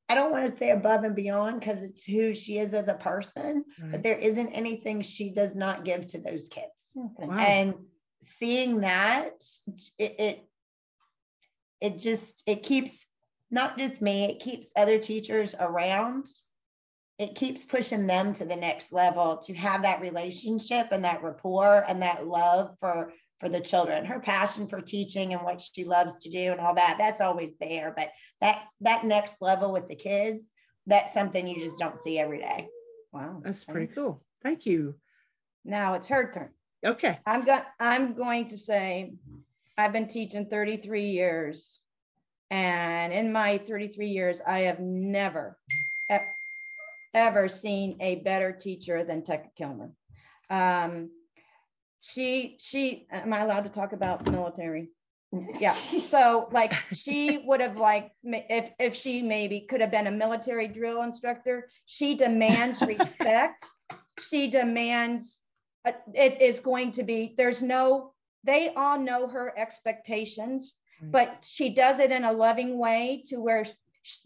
I 0.08 0.14
don't 0.14 0.30
want 0.30 0.46
to 0.48 0.56
say 0.56 0.70
above 0.70 1.04
and 1.04 1.16
beyond 1.16 1.60
because 1.60 1.82
it's 1.82 2.04
who 2.04 2.34
she 2.34 2.58
is 2.58 2.72
as 2.72 2.88
a 2.88 2.94
person, 2.94 3.64
but 3.90 4.02
there 4.02 4.18
isn't 4.18 4.48
anything 4.48 5.00
she 5.00 5.30
does 5.30 5.56
not 5.56 5.84
give 5.84 6.06
to 6.08 6.20
those 6.20 6.48
kids. 6.48 6.92
Wow. 6.94 7.36
And 7.38 7.74
seeing 8.22 8.82
that, 8.82 9.32
it, 9.98 10.14
it 10.20 10.48
it 11.80 11.98
just 11.98 12.42
it 12.46 12.62
keeps 12.62 13.06
not 13.50 13.78
just 13.78 14.02
me, 14.02 14.26
it 14.30 14.40
keeps 14.40 14.72
other 14.76 14.98
teachers 14.98 15.54
around. 15.58 16.26
It 17.18 17.36
keeps 17.36 17.64
pushing 17.64 18.06
them 18.06 18.32
to 18.34 18.44
the 18.44 18.56
next 18.56 18.92
level 18.92 19.36
to 19.38 19.54
have 19.54 19.82
that 19.82 20.00
relationship 20.00 20.88
and 20.90 21.04
that 21.04 21.22
rapport 21.22 21.84
and 21.88 22.02
that 22.02 22.26
love 22.26 22.76
for 22.80 23.12
for 23.40 23.48
the 23.48 23.60
children. 23.60 24.04
Her 24.04 24.20
passion 24.20 24.66
for 24.66 24.80
teaching 24.80 25.32
and 25.32 25.42
what 25.42 25.60
she 25.60 25.84
loves 25.84 26.20
to 26.20 26.30
do 26.30 26.52
and 26.52 26.60
all 26.60 26.74
that, 26.74 26.96
that's 26.98 27.20
always 27.20 27.50
there. 27.60 27.92
But 27.96 28.08
that's 28.40 28.72
that 28.80 29.04
next 29.04 29.36
level 29.40 29.72
with 29.72 29.88
the 29.88 29.96
kids, 29.96 30.50
that's 30.86 31.12
something 31.12 31.46
you 31.46 31.62
just 31.62 31.78
don't 31.78 31.98
see 31.98 32.18
every 32.18 32.38
day. 32.38 32.68
Wow. 33.12 33.42
That's 33.44 33.64
pretty 33.64 33.86
thanks. 33.86 33.98
cool. 33.98 34.22
Thank 34.42 34.66
you. 34.66 34.94
Now 35.64 35.94
it's 35.94 36.08
her 36.08 36.30
turn. 36.32 36.50
Okay. 36.84 37.18
I'm 37.26 37.44
going 37.44 37.62
I'm 37.80 38.14
going 38.14 38.46
to 38.46 38.58
say 38.58 39.14
I've 39.76 39.92
been 39.92 40.08
teaching 40.08 40.46
33 40.46 41.10
years. 41.10 41.80
And 42.50 43.12
in 43.12 43.32
my 43.32 43.58
33 43.58 44.06
years, 44.06 44.40
I 44.46 44.60
have 44.60 44.78
never 44.78 45.58
ever 47.14 47.48
seen 47.48 47.96
a 48.00 48.16
better 48.16 48.52
teacher 48.52 49.04
than 49.04 49.22
Tekka 49.22 49.54
Kilmer. 49.56 49.92
Um, 50.50 51.10
she 52.02 52.56
she 52.60 53.06
am 53.10 53.32
I 53.32 53.40
allowed 53.40 53.64
to 53.64 53.70
talk 53.70 53.92
about 53.92 54.30
military? 54.30 54.90
Yeah. 55.58 55.72
So 55.72 56.48
like 56.52 56.72
she 56.92 57.42
would 57.46 57.60
have 57.60 57.76
like 57.76 58.12
if 58.22 58.70
if 58.78 58.94
she 58.94 59.22
maybe 59.22 59.60
could 59.60 59.80
have 59.80 59.90
been 59.90 60.06
a 60.06 60.12
military 60.12 60.68
drill 60.68 61.02
instructor, 61.02 61.68
she 61.86 62.14
demands 62.14 62.82
respect. 62.82 63.64
She 64.20 64.46
demands 64.46 65.40
uh, 65.84 65.90
it 66.14 66.40
is 66.40 66.60
going 66.60 66.92
to 66.92 67.02
be 67.02 67.34
there's 67.36 67.64
no 67.64 68.14
they 68.44 68.72
all 68.76 68.96
know 68.96 69.26
her 69.26 69.52
expectations 69.58 70.76
but 71.10 71.44
she 71.44 71.70
does 71.70 71.98
it 71.98 72.10
in 72.10 72.24
a 72.24 72.32
loving 72.32 72.78
way 72.78 73.22
to 73.26 73.36
where 73.36 73.64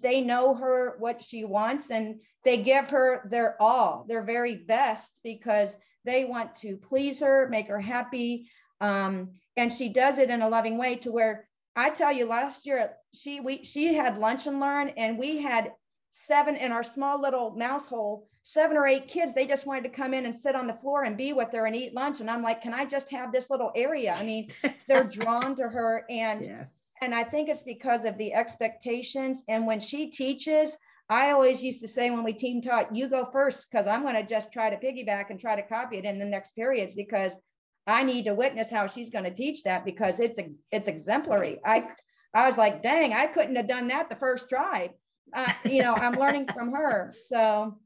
they 0.02 0.20
know 0.20 0.54
her 0.54 0.96
what 0.98 1.22
she 1.22 1.44
wants 1.44 1.90
and 1.90 2.20
they 2.44 2.56
give 2.56 2.90
her 2.90 3.26
their 3.30 3.60
all 3.60 4.04
their 4.08 4.22
very 4.22 4.56
best 4.56 5.14
because 5.22 5.76
they 6.04 6.24
want 6.24 6.54
to 6.54 6.76
please 6.76 7.20
her 7.20 7.48
make 7.48 7.68
her 7.68 7.80
happy 7.80 8.48
um, 8.80 9.30
and 9.56 9.72
she 9.72 9.88
does 9.88 10.18
it 10.18 10.30
in 10.30 10.42
a 10.42 10.48
loving 10.48 10.78
way 10.78 10.96
to 10.96 11.12
where 11.12 11.48
i 11.76 11.90
tell 11.90 12.12
you 12.12 12.26
last 12.26 12.66
year 12.66 12.92
she 13.14 13.40
we 13.40 13.62
she 13.64 13.94
had 13.94 14.18
lunch 14.18 14.46
and 14.46 14.60
learn 14.60 14.88
and 14.96 15.18
we 15.18 15.40
had 15.42 15.72
seven 16.10 16.56
in 16.56 16.72
our 16.72 16.82
small 16.82 17.20
little 17.20 17.50
mouse 17.52 17.86
hole, 17.86 18.28
seven 18.42 18.76
or 18.76 18.86
eight 18.86 19.08
kids, 19.08 19.34
they 19.34 19.46
just 19.46 19.66
wanted 19.66 19.84
to 19.84 19.90
come 19.90 20.14
in 20.14 20.26
and 20.26 20.38
sit 20.38 20.54
on 20.54 20.66
the 20.66 20.74
floor 20.74 21.04
and 21.04 21.16
be 21.16 21.32
with 21.32 21.52
her 21.52 21.66
and 21.66 21.76
eat 21.76 21.94
lunch. 21.94 22.20
And 22.20 22.30
I'm 22.30 22.42
like, 22.42 22.62
can 22.62 22.74
I 22.74 22.84
just 22.84 23.10
have 23.10 23.32
this 23.32 23.50
little 23.50 23.72
area? 23.74 24.14
I 24.16 24.24
mean, 24.24 24.48
they're 24.86 25.04
drawn 25.08 25.54
to 25.56 25.68
her. 25.68 26.04
And. 26.08 26.66
And 27.00 27.14
I 27.14 27.24
think 27.24 27.48
it's 27.48 27.62
because 27.62 28.04
of 28.04 28.18
the 28.18 28.32
expectations. 28.32 29.42
And 29.48 29.66
when 29.66 29.80
she 29.80 30.10
teaches, 30.10 30.76
I 31.08 31.30
always 31.30 31.62
used 31.62 31.80
to 31.80 31.88
say 31.88 32.10
when 32.10 32.24
we 32.24 32.32
team 32.32 32.60
taught, 32.60 32.94
you 32.94 33.08
go 33.08 33.24
first, 33.24 33.70
because 33.70 33.86
I'm 33.86 34.02
going 34.02 34.14
to 34.14 34.26
just 34.26 34.52
try 34.52 34.68
to 34.68 34.76
piggyback 34.76 35.30
and 35.30 35.40
try 35.40 35.56
to 35.56 35.62
copy 35.62 35.98
it 35.98 36.04
in 36.04 36.18
the 36.18 36.24
next 36.24 36.52
periods 36.54 36.94
because 36.94 37.38
I 37.86 38.02
need 38.02 38.26
to 38.26 38.34
witness 38.34 38.70
how 38.70 38.86
she's 38.86 39.08
going 39.08 39.24
to 39.24 39.32
teach 39.32 39.62
that 39.62 39.84
because 39.84 40.20
it's 40.20 40.38
it's 40.70 40.88
exemplary. 40.88 41.58
I 41.64 41.88
I 42.34 42.46
was 42.46 42.58
like, 42.58 42.82
dang, 42.82 43.14
I 43.14 43.26
couldn't 43.26 43.56
have 43.56 43.68
done 43.68 43.88
that 43.88 44.10
the 44.10 44.16
first 44.16 44.50
try. 44.50 44.90
Uh, 45.34 45.50
you 45.64 45.82
know, 45.82 45.94
I'm 45.94 46.12
learning 46.12 46.48
from 46.54 46.72
her. 46.72 47.14
So 47.28 47.78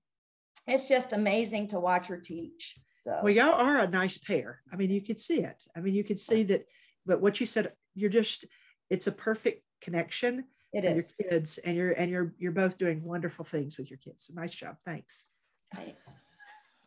it's 0.66 0.88
just 0.88 1.12
amazing 1.12 1.68
to 1.68 1.80
watch 1.80 2.08
her 2.08 2.16
teach. 2.16 2.76
So 2.90 3.20
well, 3.22 3.32
y'all 3.32 3.54
are 3.54 3.80
a 3.80 3.88
nice 3.88 4.18
pair. 4.18 4.60
I 4.72 4.76
mean, 4.76 4.90
you 4.90 5.00
could 5.00 5.20
see 5.20 5.40
it. 5.40 5.62
I 5.76 5.80
mean, 5.80 5.94
you 5.94 6.02
could 6.02 6.18
see 6.18 6.42
that. 6.44 6.66
But 7.06 7.20
what 7.20 7.38
you 7.38 7.46
said, 7.46 7.72
you're 7.94 8.10
just 8.10 8.44
it's 8.92 9.06
a 9.06 9.12
perfect 9.12 9.62
connection. 9.80 10.44
It 10.74 10.84
is 10.84 11.14
your 11.18 11.30
kids, 11.30 11.56
and 11.58 11.76
you're 11.76 11.92
and 11.92 12.10
you're 12.10 12.34
you're 12.38 12.52
both 12.52 12.76
doing 12.76 13.02
wonderful 13.02 13.44
things 13.44 13.78
with 13.78 13.90
your 13.90 13.98
kids. 13.98 14.26
So 14.26 14.34
nice 14.34 14.54
job. 14.54 14.76
Thanks. 14.84 15.26
Thanks. 15.74 15.98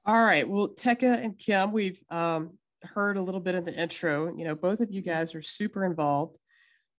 All 0.06 0.24
right. 0.24 0.48
Well, 0.48 0.70
Tekka 0.70 1.24
and 1.24 1.38
Kim, 1.38 1.72
we've 1.72 2.00
um, 2.12 2.60
heard 2.84 3.18
a 3.18 3.22
little 3.22 3.40
bit 3.40 3.56
in 3.56 3.64
the 3.64 3.74
intro. 3.74 4.32
You 4.36 4.46
know, 4.46 4.56
both 4.56 4.82
of 4.82 4.92
you 4.92 5.02
guys 5.02 5.34
are 5.34 5.42
super 5.42 5.84
involved 5.84 6.38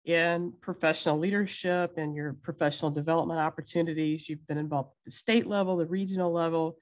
in 0.05 0.53
professional 0.61 1.19
leadership 1.19 1.95
and 1.97 2.15
your 2.17 2.33
professional 2.43 2.91
development 2.91 3.39
opportunities. 3.39 4.29
You've 4.29 4.47
been 4.49 4.59
involved 4.59 4.91
at 4.91 5.05
the 5.05 5.13
state 5.13 5.47
level, 5.47 5.77
the 5.77 5.87
regional 5.87 6.33
level, 6.33 6.79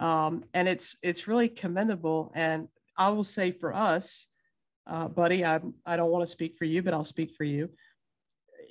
um, 0.00 0.44
and 0.54 0.68
it's 0.68 0.96
it's 1.02 1.28
really 1.28 1.48
commendable. 1.48 2.32
And 2.34 2.66
I 2.98 3.10
will 3.10 3.24
say 3.24 3.52
for 3.52 3.72
us, 3.72 4.26
uh, 4.86 5.08
buddy, 5.08 5.44
I 5.44 5.60
I 5.84 5.96
don't 5.96 6.10
want 6.10 6.24
to 6.24 6.30
speak 6.30 6.56
for 6.58 6.64
you, 6.64 6.82
but 6.82 6.94
I'll 6.94 7.04
speak 7.04 7.34
for 7.36 7.44
you. 7.44 7.70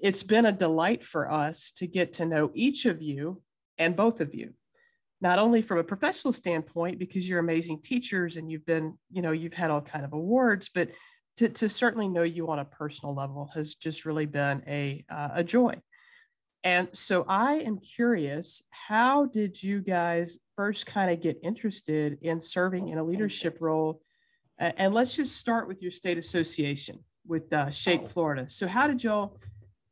It's 0.02 0.24
been 0.24 0.45
a 0.45 0.52
delight 0.52 1.04
for 1.04 1.32
us 1.32 1.72
to 1.78 1.88
get 1.88 2.13
to 2.13 2.26
know 2.26 2.52
each 2.54 2.86
of 2.86 3.02
you 3.02 3.41
and 3.78 3.95
both 3.95 4.22
of 4.22 4.34
you 4.34 4.54
not 5.22 5.38
only 5.38 5.62
from 5.62 5.78
a 5.78 5.84
professional 5.84 6.32
standpoint 6.32 6.98
because 6.98 7.28
you're 7.28 7.39
amazing 7.39 7.82
teachers 7.82 8.38
and 8.38 8.50
you've 8.50 8.65
been 8.65 8.98
you 9.12 9.22
know 9.22 9.32
you've 9.32 9.54
had 9.54 9.69
all 9.69 9.82
kind 9.82 10.06
of 10.06 10.13
awards 10.13 10.69
but 10.74 10.89
to, 11.39 11.48
to 11.48 11.69
certainly 11.69 12.10
know 12.10 12.24
you 12.24 12.50
on 12.50 12.60
a 12.60 12.65
personal 12.65 13.15
level 13.15 13.50
has 13.54 13.76
just 13.76 14.04
really 14.04 14.26
been 14.26 14.62
a, 14.67 15.06
uh, 15.10 15.30
a 15.36 15.43
joy. 15.43 15.74
And 16.65 16.89
so 16.91 17.24
I 17.30 17.60
am 17.60 17.80
curious, 17.80 18.62
how 18.72 19.26
did 19.26 19.63
you 19.63 19.80
guys 19.80 20.39
first 20.58 20.86
kind 20.86 21.10
of 21.10 21.22
get 21.22 21.39
interested 21.41 22.17
in 22.22 22.41
serving 22.41 22.89
in 22.89 22.98
a 22.98 23.04
leadership 23.06 23.60
role? 23.62 24.02
And 24.60 24.93
let's 24.93 25.15
just 25.15 25.38
start 25.38 25.67
with 25.67 25.82
your 25.82 25.91
state 25.91 26.17
association 26.17 27.00
with 27.26 27.52
uh, 27.54 27.69
Shape 27.69 28.02
oh. 28.04 28.08
Florida. 28.08 28.45
So 28.50 28.67
how 28.67 28.88
did 28.88 29.04
y'all, 29.04 29.39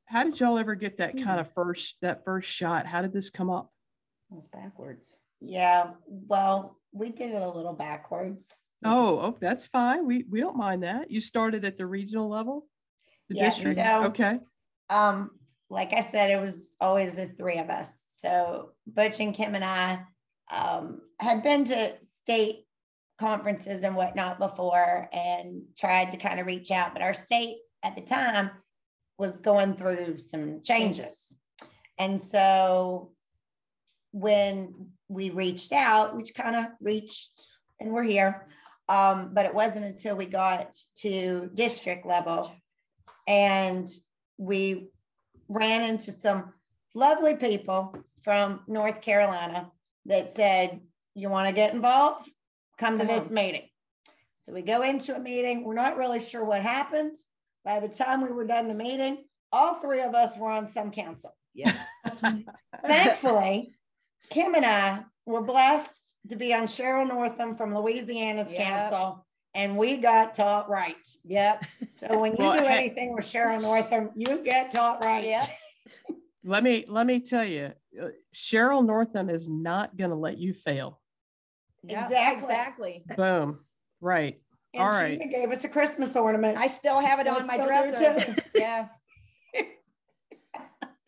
how 0.05 0.23
did 0.23 0.39
y'all 0.39 0.57
ever 0.57 0.75
get 0.75 0.97
that 0.97 1.17
kind 1.17 1.39
of 1.39 1.51
first, 1.53 1.95
that 2.01 2.25
first 2.25 2.49
shot? 2.49 2.85
How 2.85 3.01
did 3.01 3.13
this 3.13 3.29
come 3.29 3.49
up? 3.49 3.71
It 4.29 4.35
was 4.35 4.47
backwards. 4.47 5.15
Yeah, 5.39 5.91
well, 6.05 6.77
we 6.91 7.11
did 7.11 7.31
it 7.31 7.41
a 7.41 7.49
little 7.49 7.73
backwards. 7.73 8.45
Oh, 8.83 9.19
oh, 9.19 9.37
that's 9.39 9.67
fine. 9.67 10.05
We 10.05 10.25
we 10.29 10.39
don't 10.39 10.57
mind 10.57 10.83
that. 10.83 11.11
You 11.11 11.21
started 11.21 11.63
at 11.63 11.77
the 11.77 11.85
regional 11.85 12.27
level, 12.27 12.67
the 13.29 13.37
yeah, 13.37 13.45
district. 13.45 13.77
So, 13.77 14.03
okay. 14.05 14.39
Um, 14.89 15.31
like 15.69 15.93
I 15.93 16.01
said, 16.01 16.31
it 16.31 16.41
was 16.41 16.75
always 16.81 17.15
the 17.15 17.27
three 17.27 17.59
of 17.59 17.69
us. 17.69 18.05
So 18.09 18.71
Butch 18.87 19.19
and 19.19 19.33
Kim 19.33 19.55
and 19.55 19.63
I 19.63 20.01
um, 20.51 21.01
had 21.19 21.43
been 21.43 21.65
to 21.65 21.93
state 22.21 22.65
conferences 23.19 23.83
and 23.83 23.95
whatnot 23.95 24.39
before 24.39 25.09
and 25.11 25.63
tried 25.77 26.11
to 26.11 26.17
kind 26.17 26.39
of 26.39 26.45
reach 26.45 26.71
out, 26.71 26.93
but 26.93 27.01
our 27.01 27.13
state 27.13 27.57
at 27.83 27.95
the 27.95 28.01
time 28.01 28.51
was 29.17 29.39
going 29.39 29.75
through 29.75 30.17
some 30.17 30.61
changes. 30.61 31.35
And 31.97 32.19
so 32.19 33.11
when 34.11 34.89
we 35.07 35.31
reached 35.31 35.71
out, 35.71 36.15
which 36.15 36.35
kind 36.35 36.55
of 36.55 36.65
reached 36.79 37.45
and 37.79 37.91
we're 37.91 38.03
here, 38.03 38.45
um, 38.89 39.31
but 39.33 39.45
it 39.45 39.53
wasn't 39.53 39.85
until 39.85 40.15
we 40.15 40.25
got 40.27 40.75
to 40.97 41.49
district 41.53 42.05
level 42.05 42.51
and 43.27 43.87
we 44.37 44.89
ran 45.49 45.83
into 45.83 46.11
some 46.11 46.53
lovely 46.93 47.35
people 47.35 47.95
from 48.21 48.61
North 48.67 49.01
Carolina 49.01 49.71
that 50.05 50.35
said, 50.35 50.79
You 51.15 51.29
want 51.29 51.47
to 51.47 51.53
get 51.53 51.73
involved? 51.73 52.29
Come 52.77 52.99
to 52.99 53.05
this 53.05 53.29
meeting. 53.29 53.67
So 54.43 54.53
we 54.53 54.61
go 54.61 54.81
into 54.83 55.15
a 55.15 55.19
meeting. 55.19 55.63
We're 55.63 55.73
not 55.73 55.97
really 55.97 56.19
sure 56.19 56.45
what 56.45 56.61
happened. 56.61 57.17
By 57.65 57.79
the 57.79 57.89
time 57.89 58.21
we 58.21 58.31
were 58.31 58.45
done 58.45 58.67
the 58.67 58.73
meeting, 58.73 59.25
all 59.51 59.75
three 59.75 60.01
of 60.01 60.15
us 60.15 60.37
were 60.37 60.49
on 60.49 60.67
some 60.67 60.91
council. 60.91 61.35
Yes. 61.53 61.83
Thankfully, 62.85 63.73
Kim 64.29 64.55
and 64.55 64.65
I 64.65 65.03
were 65.25 65.41
blessed 65.41 66.15
to 66.29 66.35
be 66.35 66.53
on 66.53 66.63
Cheryl 66.63 67.07
Northam 67.07 67.55
from 67.55 67.75
Louisiana's 67.75 68.53
yep. 68.53 68.61
council, 68.61 69.25
and 69.53 69.77
we 69.77 69.97
got 69.97 70.33
taught 70.33 70.69
right. 70.69 70.95
Yep. 71.25 71.65
So 71.89 72.19
when 72.19 72.33
you 72.33 72.45
well, 72.45 72.59
do 72.59 72.65
hey, 72.65 72.77
anything 72.77 73.15
with 73.15 73.25
Cheryl 73.25 73.61
Northam, 73.61 74.11
you 74.15 74.37
get 74.43 74.71
taught 74.71 75.03
right. 75.03 75.25
Yep. 75.25 75.49
let 76.43 76.63
me 76.63 76.85
let 76.87 77.07
me 77.07 77.19
tell 77.19 77.43
you, 77.43 77.73
uh, 78.01 78.09
Cheryl 78.33 78.85
Northam 78.85 79.29
is 79.29 79.49
not 79.49 79.97
going 79.97 80.11
to 80.11 80.15
let 80.15 80.37
you 80.37 80.53
fail. 80.53 81.01
Yep, 81.87 82.03
exactly. 82.05 83.01
Exactly. 83.03 83.03
Boom. 83.15 83.59
Right. 84.01 84.39
And 84.73 84.83
All 84.83 84.91
she 84.91 84.95
right. 84.95 85.13
even 85.13 85.29
gave 85.29 85.51
us 85.51 85.63
a 85.63 85.69
Christmas 85.69 86.15
ornament. 86.15 86.57
I 86.57 86.67
still 86.67 86.99
have 86.99 87.19
it 87.19 87.27
on 87.27 87.47
my 87.47 87.57
dresser. 87.57 88.35
yeah. 88.55 88.87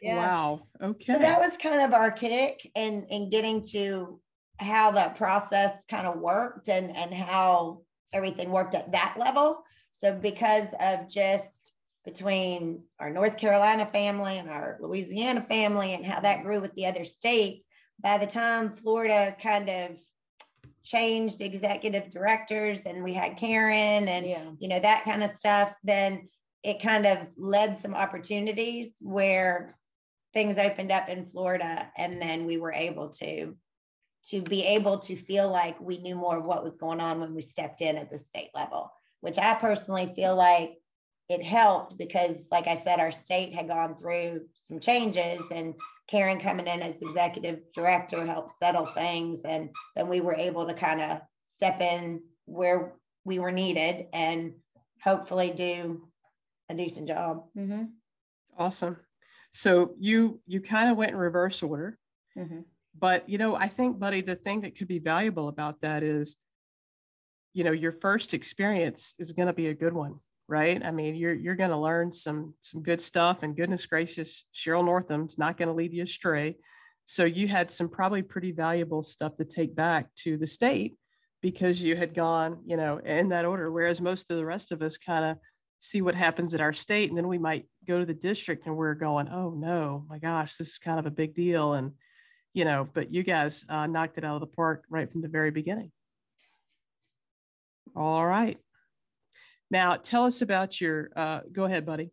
yeah. 0.01 0.15
Wow. 0.17 0.67
Okay. 0.81 1.13
So 1.13 1.19
that 1.19 1.39
was 1.39 1.57
kind 1.57 1.81
of 1.81 1.93
our 1.93 2.11
kick 2.11 2.69
and 2.75 3.03
in, 3.09 3.23
in 3.23 3.29
getting 3.29 3.63
to 3.71 4.19
how 4.57 4.91
that 4.91 5.15
process 5.17 5.73
kind 5.89 6.07
of 6.07 6.19
worked 6.19 6.67
and 6.67 6.95
and 6.95 7.13
how 7.13 7.81
everything 8.13 8.51
worked 8.51 8.75
at 8.75 8.91
that 8.91 9.15
level. 9.17 9.63
So 9.93 10.17
because 10.17 10.73
of 10.79 11.09
just 11.09 11.73
between 12.05 12.83
our 12.99 13.09
North 13.09 13.37
Carolina 13.37 13.85
family 13.85 14.37
and 14.37 14.49
our 14.49 14.77
Louisiana 14.81 15.41
family 15.41 15.93
and 15.93 16.05
how 16.05 16.21
that 16.21 16.43
grew 16.43 16.61
with 16.61 16.73
the 16.73 16.87
other 16.87 17.05
states, 17.05 17.67
by 18.01 18.17
the 18.17 18.25
time 18.25 18.75
Florida 18.75 19.35
kind 19.41 19.69
of 19.69 19.97
changed 20.83 21.41
executive 21.41 22.11
directors 22.11 22.85
and 22.85 23.03
we 23.03 23.13
had 23.13 23.37
Karen 23.37 24.07
and 24.07 24.25
yeah. 24.25 24.49
you 24.59 24.67
know 24.67 24.79
that 24.79 25.03
kind 25.03 25.23
of 25.23 25.31
stuff, 25.31 25.73
then 25.83 26.29
it 26.63 26.81
kind 26.81 27.05
of 27.05 27.27
led 27.37 27.77
some 27.77 27.95
opportunities 27.95 28.97
where 29.01 29.75
things 30.33 30.57
opened 30.57 30.91
up 30.91 31.09
in 31.09 31.25
Florida 31.25 31.91
and 31.97 32.21
then 32.21 32.45
we 32.45 32.57
were 32.57 32.73
able 32.73 33.09
to 33.09 33.55
to 34.25 34.41
be 34.41 34.65
able 34.65 34.99
to 34.99 35.15
feel 35.15 35.49
like 35.49 35.79
we 35.79 35.97
knew 35.99 36.15
more 36.15 36.37
of 36.37 36.45
what 36.45 36.63
was 36.63 36.77
going 36.77 36.99
on 36.99 37.19
when 37.19 37.33
we 37.33 37.41
stepped 37.41 37.81
in 37.81 37.97
at 37.97 38.11
the 38.11 38.17
state 38.17 38.49
level, 38.53 38.91
which 39.21 39.39
I 39.39 39.53
personally 39.55 40.11
feel 40.15 40.35
like 40.35 40.77
it 41.29 41.43
helped 41.43 41.97
because, 41.97 42.47
like 42.51 42.67
I 42.67 42.75
said, 42.75 42.99
our 42.99 43.11
state 43.11 43.53
had 43.53 43.69
gone 43.69 43.95
through 43.95 44.45
some 44.55 44.79
changes 44.79 45.41
and 45.51 45.73
Karen 46.09 46.39
coming 46.39 46.67
in 46.67 46.81
as 46.81 47.01
executive 47.01 47.59
director 47.73 48.25
helped 48.25 48.57
settle 48.59 48.87
things. 48.87 49.41
And 49.45 49.69
then 49.95 50.07
we 50.07 50.21
were 50.21 50.35
able 50.35 50.65
to 50.67 50.73
kind 50.73 51.01
of 51.01 51.21
step 51.45 51.79
in 51.81 52.21
where 52.45 52.95
we 53.25 53.37
were 53.39 53.51
needed 53.51 54.07
and 54.11 54.53
hopefully 55.03 55.53
do 55.55 56.07
a 56.69 56.75
decent 56.75 57.07
job. 57.07 57.43
Mm-hmm. 57.55 57.83
Awesome. 58.57 58.97
So 59.51 59.93
you 59.99 60.41
you 60.47 60.61
kind 60.61 60.89
of 60.89 60.97
went 60.97 61.11
in 61.11 61.17
reverse 61.17 61.61
order. 61.61 61.97
Mm-hmm. 62.37 62.61
But, 62.97 63.29
you 63.29 63.37
know, 63.37 63.55
I 63.55 63.67
think, 63.67 63.99
buddy, 63.99 64.21
the 64.21 64.35
thing 64.35 64.61
that 64.61 64.75
could 64.75 64.87
be 64.87 64.99
valuable 64.99 65.47
about 65.47 65.81
that 65.81 66.03
is, 66.03 66.35
you 67.53 67.63
know, 67.63 67.71
your 67.71 67.91
first 67.91 68.33
experience 68.33 69.15
is 69.19 69.31
going 69.31 69.47
to 69.47 69.53
be 69.53 69.67
a 69.67 69.73
good 69.73 69.93
one, 69.93 70.17
right? 70.49 70.83
I 70.83 70.89
mean, 70.91 71.15
you're 71.15 71.33
you're 71.33 71.55
going 71.55 71.69
to 71.69 71.77
learn 71.77 72.11
some 72.11 72.55
some 72.59 72.81
good 72.81 72.99
stuff, 72.99 73.43
and 73.43 73.55
goodness 73.55 73.85
gracious, 73.85 74.45
Cheryl 74.53 74.83
Northam's 74.83 75.37
not 75.37 75.57
going 75.57 75.67
to 75.67 75.73
lead 75.73 75.93
you 75.93 76.03
astray. 76.03 76.57
So 77.05 77.23
you 77.23 77.47
had 77.47 77.71
some 77.71 77.87
probably 77.87 78.21
pretty 78.23 78.51
valuable 78.51 79.01
stuff 79.03 79.35
to 79.37 79.45
take 79.45 79.75
back 79.75 80.13
to 80.23 80.37
the 80.37 80.47
state 80.47 80.97
because 81.41 81.81
you 81.81 81.95
had 81.95 82.13
gone, 82.13 82.59
you 82.65 82.77
know, 82.77 82.97
in 82.97 83.29
that 83.29 83.45
order. 83.45 83.71
Whereas 83.71 84.01
most 84.01 84.29
of 84.29 84.37
the 84.37 84.45
rest 84.45 84.71
of 84.71 84.81
us 84.81 84.97
kind 84.97 85.25
of 85.25 85.37
see 85.79 86.01
what 86.01 86.15
happens 86.15 86.53
at 86.53 86.61
our 86.61 86.73
state, 86.73 87.09
and 87.09 87.17
then 87.17 87.27
we 87.27 87.37
might 87.37 87.65
go 87.87 87.99
to 87.99 88.05
the 88.05 88.13
district 88.13 88.65
and 88.65 88.75
we're 88.75 88.95
going, 88.95 89.29
oh 89.29 89.51
no, 89.51 90.03
my 90.09 90.17
gosh, 90.17 90.57
this 90.57 90.69
is 90.69 90.77
kind 90.77 90.99
of 90.99 91.05
a 91.05 91.11
big 91.11 91.35
deal, 91.35 91.73
and 91.73 91.91
you 92.53 92.65
know, 92.65 92.89
but 92.91 93.13
you 93.13 93.21
guys 93.21 93.65
uh, 93.69 93.85
knocked 93.85 94.17
it 94.17 94.25
out 94.25 94.35
of 94.35 94.41
the 94.41 94.55
park 94.55 94.83
right 94.89 95.11
from 95.11 95.21
the 95.21 95.27
very 95.27 95.51
beginning. 95.51 95.91
All 97.95 98.25
right. 98.25 98.57
Now 99.71 99.95
tell 99.95 100.25
us 100.25 100.41
about 100.41 100.79
your, 100.81 101.09
uh, 101.15 101.41
go 101.51 101.65
ahead, 101.65 101.85
buddy. 101.85 102.11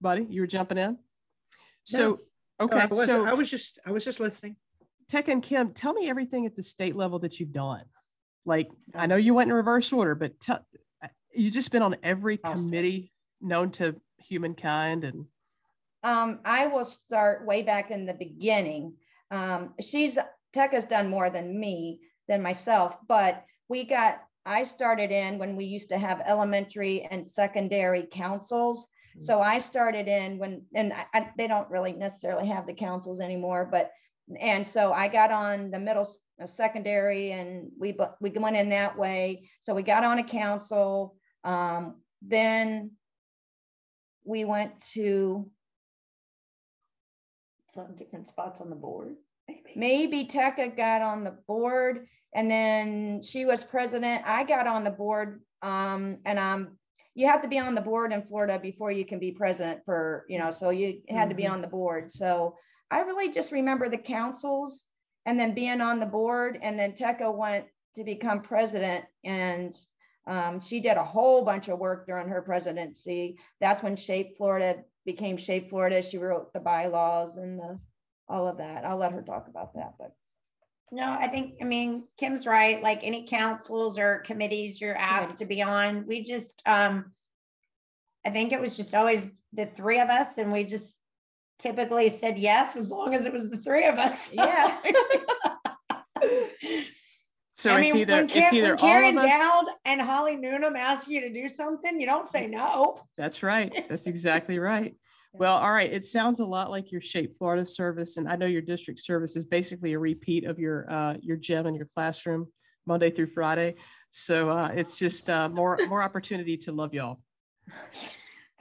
Buddy, 0.00 0.26
you 0.28 0.42
were 0.42 0.46
jumping 0.46 0.78
in. 0.78 0.98
So, 1.84 2.18
Okay, 2.60 2.78
I 2.78 2.88
so 2.88 3.24
I 3.24 3.34
was 3.34 3.50
just 3.50 3.78
I 3.86 3.92
was 3.92 4.04
just 4.04 4.18
listening. 4.18 4.56
Tech 5.08 5.28
and 5.28 5.42
Kim, 5.42 5.72
tell 5.72 5.92
me 5.92 6.10
everything 6.10 6.44
at 6.44 6.56
the 6.56 6.62
state 6.62 6.96
level 6.96 7.20
that 7.20 7.38
you've 7.38 7.52
done. 7.52 7.84
Like 8.44 8.68
I 8.94 9.06
know 9.06 9.16
you 9.16 9.32
went 9.34 9.50
in 9.50 9.54
reverse 9.54 9.92
order, 9.92 10.14
but 10.14 10.40
tell 10.40 10.66
you 11.32 11.50
just 11.50 11.70
been 11.70 11.82
on 11.82 11.96
every 12.02 12.36
committee 12.36 13.12
known 13.40 13.70
to 13.72 13.94
humankind 14.16 15.04
and 15.04 15.26
Um, 16.02 16.40
I 16.44 16.66
will 16.66 16.84
start 16.84 17.46
way 17.46 17.62
back 17.62 17.90
in 17.90 18.06
the 18.06 18.14
beginning. 18.14 18.94
Um, 19.30 19.74
she's 19.80 20.18
has 20.54 20.86
done 20.86 21.08
more 21.08 21.30
than 21.30 21.60
me, 21.60 22.00
than 22.26 22.42
myself, 22.42 22.96
but 23.06 23.44
we 23.68 23.84
got, 23.84 24.22
I 24.48 24.62
started 24.62 25.10
in 25.12 25.38
when 25.38 25.56
we 25.56 25.66
used 25.66 25.90
to 25.90 25.98
have 25.98 26.22
elementary 26.26 27.06
and 27.10 27.24
secondary 27.24 28.08
councils. 28.10 28.88
So 29.20 29.40
I 29.40 29.58
started 29.58 30.06
in 30.06 30.38
when, 30.38 30.62
and 30.74 30.92
I, 31.12 31.30
they 31.36 31.48
don't 31.48 31.68
really 31.68 31.92
necessarily 31.92 32.46
have 32.48 32.66
the 32.66 32.72
councils 32.72 33.20
anymore, 33.20 33.68
but, 33.70 33.90
and 34.40 34.64
so 34.64 34.92
I 34.92 35.08
got 35.08 35.32
on 35.32 35.70
the 35.72 35.78
middle, 35.78 36.08
uh, 36.40 36.46
secondary 36.46 37.32
and 37.32 37.68
we, 37.78 37.96
we 38.20 38.30
went 38.30 38.56
in 38.56 38.68
that 38.68 38.96
way. 38.96 39.48
So 39.60 39.74
we 39.74 39.82
got 39.82 40.04
on 40.04 40.18
a 40.18 40.22
council. 40.24 41.16
Um, 41.42 42.00
then 42.22 42.92
we 44.24 44.44
went 44.44 44.80
to 44.94 45.50
Some 47.70 47.96
different 47.96 48.28
spots 48.28 48.60
on 48.60 48.70
the 48.70 48.76
board. 48.76 49.16
maybe. 49.48 49.72
maybe 49.74 50.24
Tekka 50.26 50.76
got 50.76 51.02
on 51.02 51.24
the 51.24 51.36
board 51.48 52.06
and 52.34 52.50
then 52.50 53.22
she 53.22 53.44
was 53.44 53.64
president. 53.64 54.22
I 54.26 54.44
got 54.44 54.66
on 54.66 54.84
the 54.84 54.90
board. 54.90 55.42
Um, 55.62 56.18
and 56.24 56.38
um, 56.38 56.78
you 57.14 57.26
have 57.26 57.42
to 57.42 57.48
be 57.48 57.58
on 57.58 57.74
the 57.74 57.80
board 57.80 58.12
in 58.12 58.22
Florida 58.22 58.58
before 58.60 58.92
you 58.92 59.04
can 59.04 59.18
be 59.18 59.32
president 59.32 59.84
for, 59.84 60.24
you 60.28 60.38
know, 60.38 60.50
so 60.50 60.70
you 60.70 61.00
had 61.08 61.28
to 61.30 61.34
be 61.34 61.44
Mhm. 61.44 61.52
on 61.52 61.60
the 61.62 61.66
board. 61.66 62.12
So 62.12 62.56
I 62.90 63.00
really 63.00 63.30
just 63.30 63.50
remember 63.50 63.88
the 63.88 63.98
councils 63.98 64.84
and 65.26 65.38
then 65.38 65.52
being 65.54 65.80
on 65.80 65.98
the 65.98 66.06
board 66.06 66.58
and 66.62 66.78
then 66.78 66.92
Tekka 66.92 67.34
went 67.36 67.66
to 67.96 68.04
become 68.04 68.42
president 68.42 69.04
and 69.24 69.76
um, 70.26 70.60
she 70.60 70.80
did 70.80 70.96
a 70.96 71.04
whole 71.04 71.42
bunch 71.44 71.68
of 71.68 71.78
work 71.78 72.06
during 72.06 72.28
her 72.28 72.42
presidency. 72.42 73.38
That's 73.60 73.82
when 73.82 73.96
Shape 73.96 74.36
Florida 74.36 74.84
became 75.04 75.38
Shape 75.38 75.70
Florida. 75.70 76.02
She 76.02 76.18
wrote 76.18 76.52
the 76.52 76.60
bylaws 76.60 77.38
and 77.38 77.58
the 77.58 77.80
all 78.28 78.46
of 78.46 78.58
that. 78.58 78.84
I'll 78.84 78.98
let 78.98 79.12
her 79.12 79.22
talk 79.22 79.48
about 79.48 79.74
that, 79.74 79.94
but 79.98 80.14
No, 80.90 81.04
I 81.04 81.28
think, 81.28 81.56
I 81.60 81.64
mean, 81.64 82.08
Kim's 82.16 82.46
right. 82.46 82.82
Like 82.82 83.00
any 83.02 83.26
councils 83.26 83.98
or 83.98 84.20
committees 84.20 84.80
you're 84.80 84.96
asked 84.96 85.38
to 85.38 85.44
be 85.44 85.62
on, 85.62 86.06
we 86.06 86.22
just, 86.22 86.62
um, 86.66 87.12
I 88.24 88.30
think 88.30 88.52
it 88.52 88.60
was 88.60 88.76
just 88.76 88.94
always 88.94 89.30
the 89.52 89.66
three 89.66 90.00
of 90.00 90.08
us 90.08 90.38
and 90.38 90.52
we 90.52 90.64
just 90.64 90.96
typically 91.58 92.08
said 92.08 92.38
yes, 92.38 92.76
as 92.76 92.90
long 92.90 93.14
as 93.14 93.26
it 93.26 93.32
was 93.32 93.50
the 93.50 93.58
three 93.58 93.84
of 93.84 93.98
us. 93.98 94.32
Yeah. 94.38 94.78
so 97.54 97.70
I 97.72 97.80
it's 97.80 97.94
either 97.94 98.14
when 98.14 98.30
it's 98.30 98.52
either 98.52 98.70
when 98.70 98.78
Karen 98.78 99.18
all 99.18 99.24
of 99.24 99.30
us. 99.30 99.38
Dowd 99.38 99.64
and 99.84 100.00
Holly 100.00 100.36
Noonan 100.36 100.76
ask 100.76 101.08
you 101.08 101.20
to 101.22 101.32
do 101.32 101.48
something, 101.48 102.00
you 102.00 102.06
don't 102.06 102.28
say 102.28 102.46
no. 102.46 102.98
That's 103.16 103.42
right. 103.42 103.86
That's 103.88 104.06
exactly 104.06 104.58
right. 104.58 104.94
Well, 105.32 105.56
all 105.56 105.72
right. 105.72 105.92
It 105.92 106.06
sounds 106.06 106.40
a 106.40 106.44
lot 106.44 106.70
like 106.70 106.90
your 106.90 107.00
Shape 107.00 107.36
Florida 107.36 107.66
service, 107.66 108.16
and 108.16 108.28
I 108.28 108.36
know 108.36 108.46
your 108.46 108.62
district 108.62 109.00
service 109.00 109.36
is 109.36 109.44
basically 109.44 109.92
a 109.92 109.98
repeat 109.98 110.44
of 110.44 110.58
your 110.58 110.90
uh, 110.90 111.14
your 111.20 111.36
gym 111.36 111.66
and 111.66 111.76
your 111.76 111.88
classroom, 111.94 112.46
Monday 112.86 113.10
through 113.10 113.26
Friday. 113.26 113.76
So 114.10 114.50
uh, 114.50 114.70
it's 114.74 114.98
just 114.98 115.28
uh, 115.28 115.48
more 115.48 115.78
more 115.88 116.02
opportunity 116.02 116.56
to 116.58 116.72
love 116.72 116.94
y'all. 116.94 117.20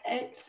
Thanks. 0.05 0.43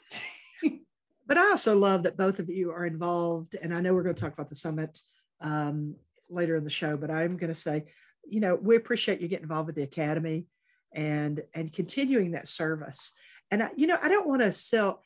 But 1.28 1.37
I 1.37 1.50
also 1.50 1.78
love 1.78 2.04
that 2.04 2.16
both 2.16 2.38
of 2.38 2.48
you 2.48 2.70
are 2.70 2.87
involved. 2.87 3.54
And 3.61 3.74
I 3.74 3.81
know 3.83 3.92
we're 3.92 4.02
going 4.02 4.14
to 4.14 4.20
talk 4.20 4.33
about 4.33 4.48
the 4.48 4.54
summit 4.54 4.98
um, 5.42 5.94
later 6.31 6.57
in 6.57 6.64
the 6.64 6.70
show, 6.70 6.96
but 6.96 7.11
I'm 7.11 7.37
going 7.37 7.52
to 7.52 7.61
say, 7.61 7.85
you 8.26 8.40
know, 8.40 8.54
we 8.54 8.76
appreciate 8.76 9.20
you 9.20 9.28
getting 9.28 9.42
involved 9.42 9.66
with 9.66 9.76
the 9.76 9.83
academy 9.83 10.46
and 10.92 11.42
and 11.54 11.70
continuing 11.70 12.31
that 12.31 12.48
service. 12.48 13.12
And 13.50 13.62
I, 13.62 13.68
you 13.76 13.87
know, 13.87 13.98
I 14.02 14.09
don't 14.09 14.26
want 14.26 14.40
to 14.40 14.52
sell. 14.52 15.02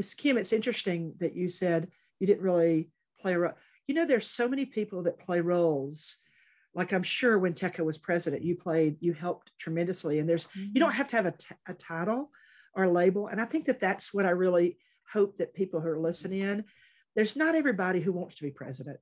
It's 0.00 0.14
Kim. 0.14 0.38
It's 0.38 0.54
interesting 0.54 1.12
that 1.20 1.36
you 1.36 1.50
said 1.50 1.88
you 2.20 2.26
didn't 2.26 2.42
really 2.42 2.88
play 3.20 3.34
a 3.34 3.38
role. 3.38 3.52
You 3.86 3.94
know, 3.94 4.06
there's 4.06 4.26
so 4.26 4.48
many 4.48 4.64
people 4.64 5.02
that 5.02 5.18
play 5.18 5.40
roles. 5.40 6.16
Like 6.74 6.94
I'm 6.94 7.02
sure 7.02 7.38
when 7.38 7.52
Tekka 7.52 7.84
was 7.84 7.98
president, 7.98 8.42
you 8.42 8.56
played, 8.56 8.96
you 9.00 9.12
helped 9.12 9.52
tremendously. 9.58 10.18
And 10.18 10.26
there's 10.26 10.48
you 10.54 10.62
mm-hmm. 10.62 10.78
don't 10.78 10.92
have 10.92 11.08
to 11.08 11.16
have 11.16 11.26
a, 11.26 11.32
t- 11.32 11.54
a 11.68 11.74
title 11.74 12.30
or 12.74 12.84
a 12.84 12.90
label. 12.90 13.26
And 13.26 13.42
I 13.42 13.44
think 13.44 13.66
that 13.66 13.78
that's 13.78 14.14
what 14.14 14.24
I 14.24 14.30
really 14.30 14.78
hope 15.12 15.36
that 15.36 15.52
people 15.52 15.80
who 15.80 15.88
are 15.88 15.98
listening, 15.98 16.64
there's 17.14 17.36
not 17.36 17.54
everybody 17.54 18.00
who 18.00 18.12
wants 18.12 18.36
to 18.36 18.44
be 18.44 18.50
president, 18.50 19.00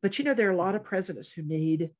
but 0.00 0.18
you 0.18 0.24
know, 0.24 0.32
there 0.32 0.48
are 0.48 0.52
a 0.52 0.56
lot 0.56 0.76
of 0.76 0.82
presidents 0.82 1.30
who 1.30 1.42
need 1.42 1.90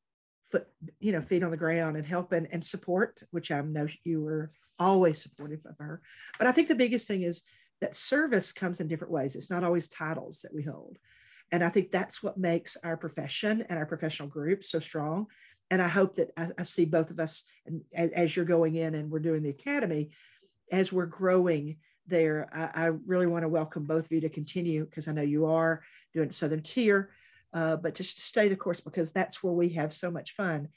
foot, 0.51 0.67
you 1.01 1.13
know, 1.13 1.21
feet 1.21 1.43
on 1.43 1.51
the 1.51 1.59
ground 1.59 1.99
and 1.99 2.07
help 2.07 2.33
and, 2.33 2.49
and 2.51 2.65
support, 2.65 3.23
which 3.31 3.51
I 3.51 3.61
know 3.61 3.89
you 4.05 4.23
were 4.23 4.53
always 4.79 5.23
supportive 5.23 5.67
of 5.67 5.77
her. 5.81 6.01
But 6.39 6.47
I 6.47 6.53
think 6.53 6.69
the 6.69 6.75
biggest 6.75 7.07
thing 7.07 7.25
is 7.25 7.45
that 7.81 7.97
service 7.97 8.53
comes 8.53 8.81
in 8.81 8.89
different 8.89 9.13
ways. 9.13 9.37
It's 9.37 9.51
not 9.51 9.65
always 9.65 9.89
titles 9.89 10.41
that 10.43 10.55
we 10.55 10.63
hold. 10.63 10.99
And 11.51 11.65
I 11.65 11.69
think 11.71 11.91
that's 11.91 12.23
what 12.23 12.37
makes 12.37 12.77
our 12.85 12.97
profession 12.97 13.65
and 13.69 13.79
our 13.79 13.87
professional 13.87 14.29
group 14.29 14.65
so 14.65 14.79
strong. 14.79 15.27
And 15.71 15.81
I 15.81 15.89
hope 15.89 16.17
that 16.17 16.31
I, 16.37 16.49
I 16.59 16.63
see 16.63 16.85
both 16.85 17.11
of 17.11 17.21
us, 17.21 17.45
and 17.67 17.83
as, 17.95 18.35
you're 18.35 18.45
going 18.45 18.77
in 18.77 18.95
and 18.95 19.11
we're 19.11 19.19
doing 19.19 19.43
the 19.43 19.51
academy, 19.51 20.11
as 20.73 20.93
we're 20.93 21.07
growing 21.07 21.77
there, 22.07 22.49
I, 22.53 22.87
I 22.87 22.87
really 23.07 23.27
want 23.27 23.45
to 23.45 23.49
welcome 23.49 23.85
both 23.85 24.07
of 24.07 24.13
you 24.13 24.21
to 24.23 24.29
continue 24.29 24.85
because 24.85 25.09
I 25.09 25.13
know 25.13 25.23
you 25.23 25.47
are 25.47 25.83
doing 26.15 26.33
Southern 26.33 26.63
Tier, 26.63 27.11
uh, 27.53 27.77
but 27.77 27.95
just 27.95 28.17
to 28.17 28.23
stay 28.23 28.49
the 28.49 28.57
course 28.57 28.81
because 28.81 29.13
that's 29.13 29.43
where 29.43 29.53
we 29.53 29.71
have 29.71 29.93
so 29.93 30.11
much 30.11 30.33
fun 30.33 30.69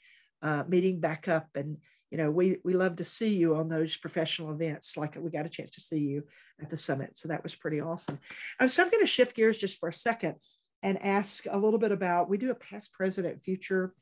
uh, 0.42 0.64
meeting 0.68 1.00
back 1.00 1.28
up. 1.28 1.48
And, 1.54 1.78
you 2.12 2.18
know, 2.18 2.30
we, 2.30 2.58
we 2.62 2.74
love 2.74 2.96
to 2.96 3.04
see 3.04 3.30
you 3.34 3.56
on 3.56 3.70
those 3.70 3.96
professional 3.96 4.52
events. 4.52 4.98
Like 4.98 5.16
we 5.18 5.30
got 5.30 5.46
a 5.46 5.48
chance 5.48 5.70
to 5.70 5.80
see 5.80 5.98
you 5.98 6.24
at 6.60 6.68
the 6.68 6.76
summit. 6.76 7.16
So 7.16 7.28
that 7.28 7.42
was 7.42 7.54
pretty 7.54 7.80
awesome. 7.80 8.18
Um, 8.60 8.68
so 8.68 8.82
I'm 8.82 8.90
going 8.90 9.02
to 9.02 9.10
shift 9.10 9.34
gears 9.34 9.56
just 9.56 9.80
for 9.80 9.88
a 9.88 9.94
second 9.94 10.34
and 10.82 11.02
ask 11.02 11.46
a 11.50 11.56
little 11.56 11.78
bit 11.78 11.90
about, 11.90 12.28
we 12.28 12.36
do 12.36 12.50
a 12.50 12.54
past 12.54 12.92
president 12.92 13.42
future 13.42 13.94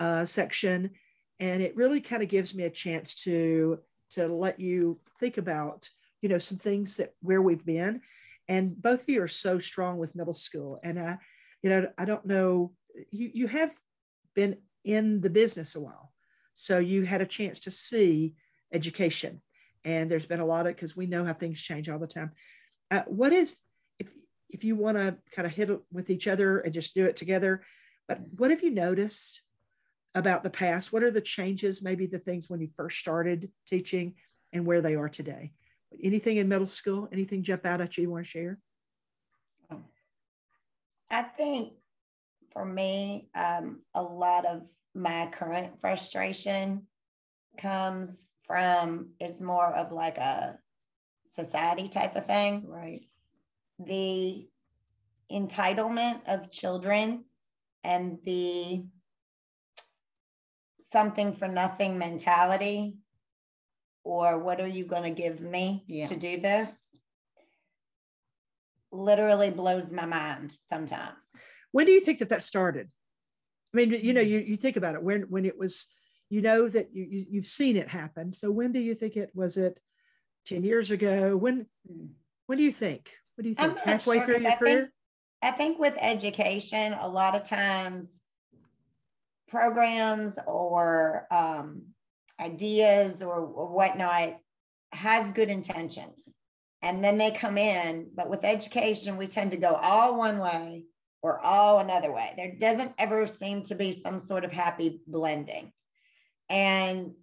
uh, 0.00 0.24
section. 0.24 0.92
And 1.38 1.60
it 1.60 1.76
really 1.76 2.00
kind 2.00 2.22
of 2.22 2.30
gives 2.30 2.54
me 2.54 2.64
a 2.64 2.70
chance 2.70 3.14
to, 3.24 3.78
to 4.12 4.26
let 4.26 4.58
you 4.58 4.98
think 5.20 5.36
about 5.36 5.88
you 6.24 6.30
know 6.30 6.38
some 6.38 6.56
things 6.56 6.96
that 6.96 7.10
where 7.20 7.42
we've 7.42 7.66
been 7.66 8.00
and 8.48 8.80
both 8.80 9.02
of 9.02 9.08
you 9.10 9.22
are 9.22 9.28
so 9.28 9.58
strong 9.58 9.98
with 9.98 10.14
middle 10.14 10.32
school 10.32 10.80
and 10.82 10.98
i 10.98 11.18
you 11.62 11.68
know 11.68 11.86
i 11.98 12.06
don't 12.06 12.24
know 12.24 12.72
you 13.10 13.30
you 13.34 13.46
have 13.46 13.74
been 14.34 14.56
in 14.84 15.20
the 15.20 15.28
business 15.28 15.74
a 15.74 15.80
while 15.80 16.13
so 16.54 16.78
you 16.78 17.02
had 17.02 17.20
a 17.20 17.26
chance 17.26 17.60
to 17.60 17.70
see 17.70 18.34
education. 18.72 19.42
And 19.84 20.10
there's 20.10 20.26
been 20.26 20.40
a 20.40 20.46
lot 20.46 20.66
of 20.66 20.74
because 20.74 20.96
we 20.96 21.06
know 21.06 21.24
how 21.24 21.34
things 21.34 21.60
change 21.60 21.88
all 21.88 21.98
the 21.98 22.06
time. 22.06 22.32
Uh, 22.90 23.02
what 23.06 23.32
is 23.32 23.56
if 23.98 24.08
if 24.48 24.64
you 24.64 24.76
want 24.76 24.96
to 24.96 25.16
kind 25.32 25.46
of 25.46 25.52
hit 25.52 25.70
it 25.70 25.80
with 25.92 26.08
each 26.08 26.26
other 26.26 26.60
and 26.60 26.72
just 26.72 26.94
do 26.94 27.04
it 27.04 27.16
together 27.16 27.62
but 28.06 28.20
what 28.36 28.50
have 28.50 28.62
you 28.62 28.70
noticed 28.70 29.42
about 30.14 30.42
the 30.42 30.50
past? 30.50 30.92
What 30.92 31.02
are 31.02 31.10
the 31.10 31.20
changes 31.20 31.82
maybe 31.82 32.06
the 32.06 32.18
things 32.18 32.48
when 32.48 32.60
you 32.60 32.68
first 32.76 32.98
started 32.98 33.50
teaching 33.66 34.14
and 34.52 34.66
where 34.66 34.80
they 34.80 34.94
are 34.94 35.08
today? 35.08 35.52
Anything 36.02 36.36
in 36.36 36.48
middle 36.48 36.66
school? 36.66 37.08
Anything 37.12 37.42
jump 37.42 37.64
out 37.66 37.80
at 37.80 37.96
you 37.96 38.02
you 38.02 38.10
want 38.10 38.24
to 38.24 38.30
share? 38.30 38.58
I 41.10 41.22
think 41.22 41.74
for 42.52 42.64
me, 42.64 43.28
um, 43.34 43.80
a 43.94 44.02
lot 44.02 44.44
of 44.46 44.62
my 44.94 45.28
current 45.32 45.80
frustration 45.80 46.86
comes 47.58 48.28
from 48.46 49.10
is 49.20 49.40
more 49.40 49.66
of 49.74 49.92
like 49.92 50.18
a 50.18 50.58
society 51.30 51.88
type 51.88 52.16
of 52.16 52.26
thing. 52.26 52.64
right. 52.66 53.02
The 53.78 54.48
entitlement 55.32 56.20
of 56.28 56.50
children 56.50 57.24
and 57.82 58.18
the 58.24 58.86
something 60.92 61.32
for 61.34 61.48
nothing 61.48 61.98
mentality 61.98 62.96
or 64.04 64.38
what 64.38 64.60
are 64.60 64.68
you 64.68 64.84
going 64.86 65.02
to 65.02 65.10
give 65.22 65.40
me 65.40 65.82
Yeah. 65.88 66.06
to 66.06 66.16
do 66.16 66.38
this 66.38 66.78
literally 68.92 69.50
blows 69.50 69.90
my 69.90 70.06
mind 70.06 70.56
sometimes 70.68 71.32
when 71.72 71.86
do 71.86 71.90
you 71.90 72.00
think 72.00 72.20
that 72.20 72.28
that 72.28 72.42
started 72.42 72.90
i 73.74 73.76
mean 73.76 73.90
you 73.90 74.12
know 74.12 74.20
you, 74.20 74.38
you 74.38 74.56
think 74.56 74.76
about 74.76 74.94
it 74.94 75.02
when 75.02 75.22
when 75.22 75.44
it 75.44 75.58
was 75.58 75.92
you 76.30 76.40
know 76.40 76.68
that 76.68 76.88
you, 76.94 77.04
you 77.04 77.26
you've 77.30 77.46
seen 77.46 77.76
it 77.76 77.88
happen. 77.88 78.32
So 78.32 78.50
when 78.50 78.72
do 78.72 78.80
you 78.80 78.94
think 78.94 79.16
it 79.16 79.30
was 79.34 79.56
it 79.56 79.78
10 80.46 80.64
years 80.64 80.90
ago? 80.90 81.36
When 81.36 81.66
when 82.46 82.58
do 82.58 82.64
you 82.64 82.72
think? 82.72 83.10
What 83.34 83.42
do 83.42 83.50
you 83.50 83.54
think? 83.54 83.78
halfway 83.78 84.16
sure, 84.16 84.24
through 84.24 84.40
your 84.40 84.50
I 84.52 84.56
career? 84.56 84.78
Think- 84.80 84.90
I 85.42 85.50
think 85.50 85.78
with 85.78 85.96
education, 86.00 86.94
a 86.98 87.08
lot 87.08 87.34
of 87.36 87.44
times 87.44 88.10
programs 89.48 90.38
or 90.46 91.26
um, 91.30 91.82
ideas 92.40 93.22
or, 93.22 93.40
or 93.40 93.68
whatnot 93.68 94.40
has 94.92 95.30
good 95.32 95.50
intentions. 95.50 96.34
and 96.82 97.02
then 97.04 97.18
they 97.18 97.30
come 97.30 97.58
in. 97.58 98.10
But 98.14 98.30
with 98.30 98.44
education, 98.44 99.16
we 99.16 99.26
tend 99.26 99.50
to 99.52 99.56
go 99.56 99.74
all 99.74 100.18
one 100.18 100.38
way 100.38 100.84
or 101.24 101.40
all 101.42 101.78
another 101.78 102.12
way. 102.12 102.34
There 102.36 102.52
doesn't 102.52 102.92
ever 102.98 103.26
seem 103.26 103.62
to 103.62 103.74
be 103.74 103.92
some 103.92 104.20
sort 104.20 104.44
of 104.44 104.52
happy 104.52 105.00
blending. 105.06 105.72
And 106.50 107.14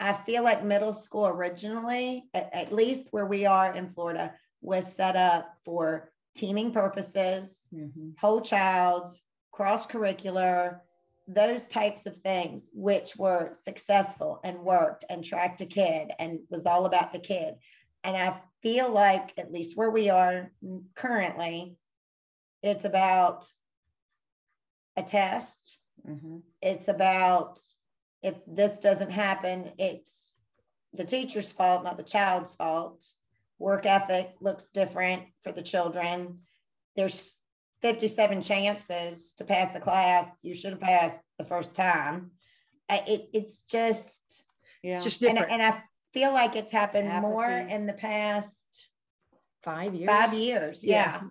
I 0.00 0.14
feel 0.14 0.42
like 0.42 0.64
middle 0.64 0.94
school 0.94 1.26
originally, 1.26 2.24
at, 2.32 2.48
at 2.54 2.72
least 2.72 3.08
where 3.10 3.26
we 3.26 3.44
are 3.44 3.74
in 3.74 3.90
Florida, 3.90 4.32
was 4.62 4.90
set 4.90 5.14
up 5.14 5.58
for 5.62 6.10
teaming 6.34 6.72
purposes, 6.72 7.68
mm-hmm. 7.72 8.12
whole 8.18 8.40
child, 8.40 9.10
cross 9.52 9.86
curricular, 9.86 10.80
those 11.28 11.66
types 11.66 12.06
of 12.06 12.16
things, 12.16 12.70
which 12.72 13.14
were 13.16 13.52
successful 13.52 14.40
and 14.42 14.58
worked 14.58 15.04
and 15.10 15.22
tracked 15.22 15.60
a 15.60 15.66
kid 15.66 16.12
and 16.18 16.40
was 16.48 16.64
all 16.64 16.86
about 16.86 17.12
the 17.12 17.18
kid. 17.18 17.56
And 18.04 18.16
I 18.16 18.40
feel 18.62 18.90
like, 18.90 19.34
at 19.36 19.52
least 19.52 19.76
where 19.76 19.90
we 19.90 20.08
are 20.08 20.50
currently, 20.94 21.76
it's 22.64 22.86
about 22.86 23.46
a 24.96 25.02
test. 25.02 25.78
Mm-hmm. 26.08 26.38
It's 26.62 26.88
about 26.88 27.60
if 28.22 28.34
this 28.46 28.78
doesn't 28.78 29.12
happen, 29.12 29.70
it's 29.78 30.34
the 30.94 31.04
teacher's 31.04 31.52
fault, 31.52 31.84
not 31.84 31.98
the 31.98 32.02
child's 32.02 32.54
fault. 32.54 33.04
Work 33.58 33.84
ethic 33.84 34.30
looks 34.40 34.70
different 34.70 35.24
for 35.42 35.52
the 35.52 35.62
children. 35.62 36.38
There's 36.96 37.36
57 37.82 38.40
chances 38.40 39.34
to 39.34 39.44
pass 39.44 39.74
the 39.74 39.80
class. 39.80 40.38
You 40.42 40.54
should 40.54 40.72
have 40.72 40.80
passed 40.80 41.22
the 41.38 41.44
first 41.44 41.76
time. 41.76 42.30
It, 42.90 43.28
it's 43.34 43.62
just, 43.62 44.44
yeah, 44.82 44.94
it's 44.94 45.04
just 45.04 45.20
different. 45.20 45.50
And, 45.50 45.60
and 45.60 45.74
I 45.74 45.82
feel 46.14 46.32
like 46.32 46.56
it's 46.56 46.72
happened 46.72 47.08
Apathy. 47.08 47.28
more 47.28 47.50
in 47.50 47.84
the 47.84 47.92
past 47.92 48.90
five 49.62 49.94
years. 49.94 50.08
Five 50.08 50.32
years, 50.32 50.84
yeah. 50.84 51.20
yeah. 51.20 51.28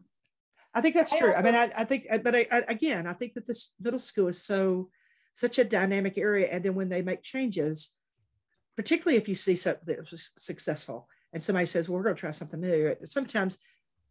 I 0.73 0.81
think 0.81 0.95
that's 0.95 1.15
true. 1.15 1.31
I, 1.31 1.35
also, 1.35 1.39
I 1.39 1.43
mean, 1.43 1.55
I, 1.55 1.71
I, 1.75 1.83
think, 1.85 2.07
uh, 2.09 2.17
but 2.17 2.35
I, 2.35 2.47
again, 2.67 3.05
I 3.05 3.13
think 3.13 3.33
that 3.35 3.45
this 3.45 3.73
middle 3.79 3.99
school 3.99 4.27
is 4.27 4.43
so 4.43 4.89
such 5.33 5.57
a 5.57 5.63
dynamic 5.63 6.17
area, 6.17 6.47
and 6.51 6.63
then 6.63 6.75
when 6.75 6.89
they 6.89 7.01
make 7.01 7.23
changes, 7.23 7.95
particularly 8.75 9.17
if 9.17 9.27
you 9.27 9.35
see 9.35 9.55
something 9.55 9.83
that 9.85 10.11
was 10.11 10.31
successful, 10.37 11.07
and 11.31 11.43
somebody 11.43 11.65
says, 11.65 11.89
"Well, 11.89 11.97
we're 11.97 12.03
going 12.03 12.15
to 12.15 12.19
try 12.19 12.31
something 12.31 12.59
new," 12.59 12.95
sometimes 13.05 13.57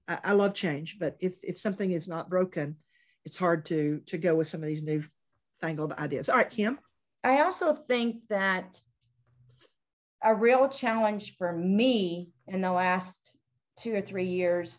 I, 0.08 0.18
I 0.24 0.32
love 0.32 0.54
change, 0.54 0.98
but 0.98 1.16
if 1.20 1.34
if 1.42 1.58
something 1.58 1.92
is 1.92 2.08
not 2.08 2.30
broken, 2.30 2.76
it's 3.24 3.36
hard 3.36 3.66
to 3.66 4.00
to 4.06 4.18
go 4.18 4.34
with 4.34 4.48
some 4.48 4.62
of 4.62 4.68
these 4.68 4.82
new 4.82 5.02
fangled 5.60 5.92
ideas. 5.92 6.28
All 6.28 6.36
right, 6.36 6.50
Kim. 6.50 6.78
I 7.24 7.42
also 7.42 7.72
think 7.72 8.22
that 8.28 8.80
a 10.24 10.34
real 10.34 10.68
challenge 10.68 11.36
for 11.36 11.52
me 11.52 12.30
in 12.48 12.60
the 12.60 12.72
last 12.72 13.32
two 13.78 13.94
or 13.94 14.00
three 14.00 14.26
years 14.26 14.78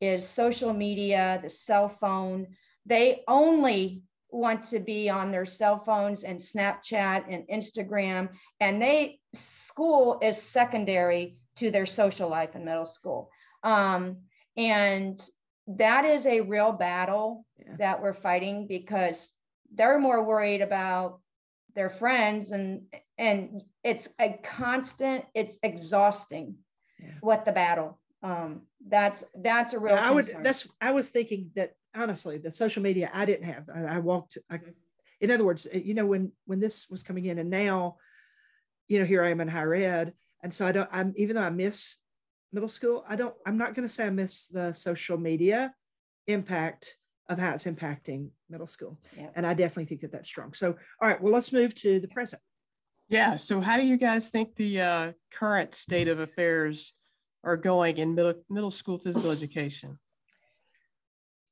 is 0.00 0.26
social 0.26 0.72
media, 0.72 1.40
the 1.42 1.50
cell 1.50 1.88
phone. 1.88 2.48
They 2.84 3.22
only 3.28 4.02
want 4.30 4.64
to 4.64 4.78
be 4.78 5.08
on 5.08 5.30
their 5.30 5.46
cell 5.46 5.78
phones 5.78 6.24
and 6.24 6.38
Snapchat 6.38 7.24
and 7.28 7.44
Instagram, 7.48 8.30
and 8.60 8.80
they 8.80 9.20
school 9.32 10.18
is 10.22 10.40
secondary 10.40 11.38
to 11.56 11.70
their 11.70 11.86
social 11.86 12.28
life 12.28 12.54
in 12.54 12.64
middle 12.64 12.86
school. 12.86 13.30
Um, 13.62 14.18
and 14.56 15.20
that 15.66 16.04
is 16.04 16.26
a 16.26 16.40
real 16.40 16.72
battle 16.72 17.44
yeah. 17.58 17.76
that 17.78 18.02
we're 18.02 18.12
fighting 18.12 18.66
because 18.66 19.32
they're 19.74 19.98
more 19.98 20.22
worried 20.22 20.62
about 20.62 21.20
their 21.74 21.90
friends 21.90 22.52
and 22.52 22.82
and 23.18 23.62
it's 23.84 24.08
a 24.18 24.38
constant 24.42 25.24
it's 25.34 25.58
exhausting 25.62 26.56
yeah. 26.98 27.10
what 27.20 27.44
the 27.44 27.52
battle 27.52 27.98
um 28.22 28.62
that's 28.88 29.24
that's 29.42 29.74
a 29.74 29.78
real 29.78 29.94
yeah, 29.94 30.08
i 30.08 30.10
would 30.10 30.26
that's 30.42 30.68
i 30.80 30.90
was 30.90 31.08
thinking 31.08 31.50
that 31.54 31.72
honestly 31.94 32.38
the 32.38 32.50
social 32.50 32.82
media 32.82 33.10
i 33.12 33.24
didn't 33.24 33.44
have 33.44 33.68
i, 33.74 33.96
I 33.96 33.98
walked 33.98 34.38
I, 34.50 34.56
mm-hmm. 34.56 34.70
in 35.20 35.30
other 35.30 35.44
words 35.44 35.66
you 35.72 35.94
know 35.94 36.06
when 36.06 36.32
when 36.46 36.60
this 36.60 36.88
was 36.88 37.02
coming 37.02 37.26
in 37.26 37.38
and 37.38 37.50
now 37.50 37.96
you 38.88 38.98
know 38.98 39.04
here 39.04 39.22
i 39.22 39.30
am 39.30 39.40
in 39.40 39.48
higher 39.48 39.74
ed 39.74 40.12
and 40.42 40.52
so 40.52 40.66
i 40.66 40.72
don't 40.72 40.88
i'm 40.92 41.12
even 41.16 41.36
though 41.36 41.42
i 41.42 41.50
miss 41.50 41.98
middle 42.52 42.68
school 42.68 43.04
i 43.08 43.16
don't 43.16 43.34
i'm 43.46 43.58
not 43.58 43.74
going 43.74 43.86
to 43.86 43.92
say 43.92 44.06
i 44.06 44.10
miss 44.10 44.46
the 44.46 44.72
social 44.72 45.18
media 45.18 45.72
impact 46.26 46.96
of 47.28 47.38
how 47.38 47.52
it's 47.52 47.66
impacting 47.66 48.28
middle 48.48 48.66
school. 48.66 48.98
Yep. 49.16 49.32
and 49.36 49.46
i 49.46 49.54
definitely 49.54 49.86
think 49.86 50.00
that 50.02 50.12
that's 50.12 50.28
strong. 50.28 50.52
So 50.54 50.76
all 51.00 51.08
right 51.08 51.20
well 51.20 51.32
let's 51.32 51.52
move 51.52 51.74
to 51.76 52.00
the 52.00 52.08
present. 52.08 52.42
Yeah 53.08 53.36
so 53.36 53.60
how 53.60 53.76
do 53.76 53.84
you 53.84 53.96
guys 53.96 54.28
think 54.28 54.54
the 54.54 54.80
uh, 54.80 55.12
current 55.32 55.74
state 55.74 56.08
of 56.08 56.20
affairs 56.20 56.92
are 57.46 57.56
going 57.56 57.96
in 57.96 58.14
middle, 58.14 58.34
middle 58.50 58.70
school 58.70 58.98
physical 58.98 59.30
education 59.30 59.98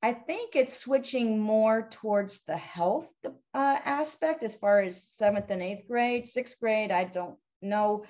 I 0.04 0.12
think 0.12 0.54
it's 0.54 0.76
switching 0.76 1.40
more 1.40 1.88
towards 1.90 2.40
the 2.40 2.58
health 2.58 3.10
uh, 3.24 3.32
aspect 3.54 4.42
as 4.42 4.54
far 4.54 4.80
as 4.80 5.02
seventh 5.02 5.46
and 5.48 5.62
eighth 5.62 5.88
grade, 5.88 6.26
sixth 6.26 6.60
grade. 6.60 6.90
I 6.90 7.04
don't 7.04 7.36
know. 7.62 8.04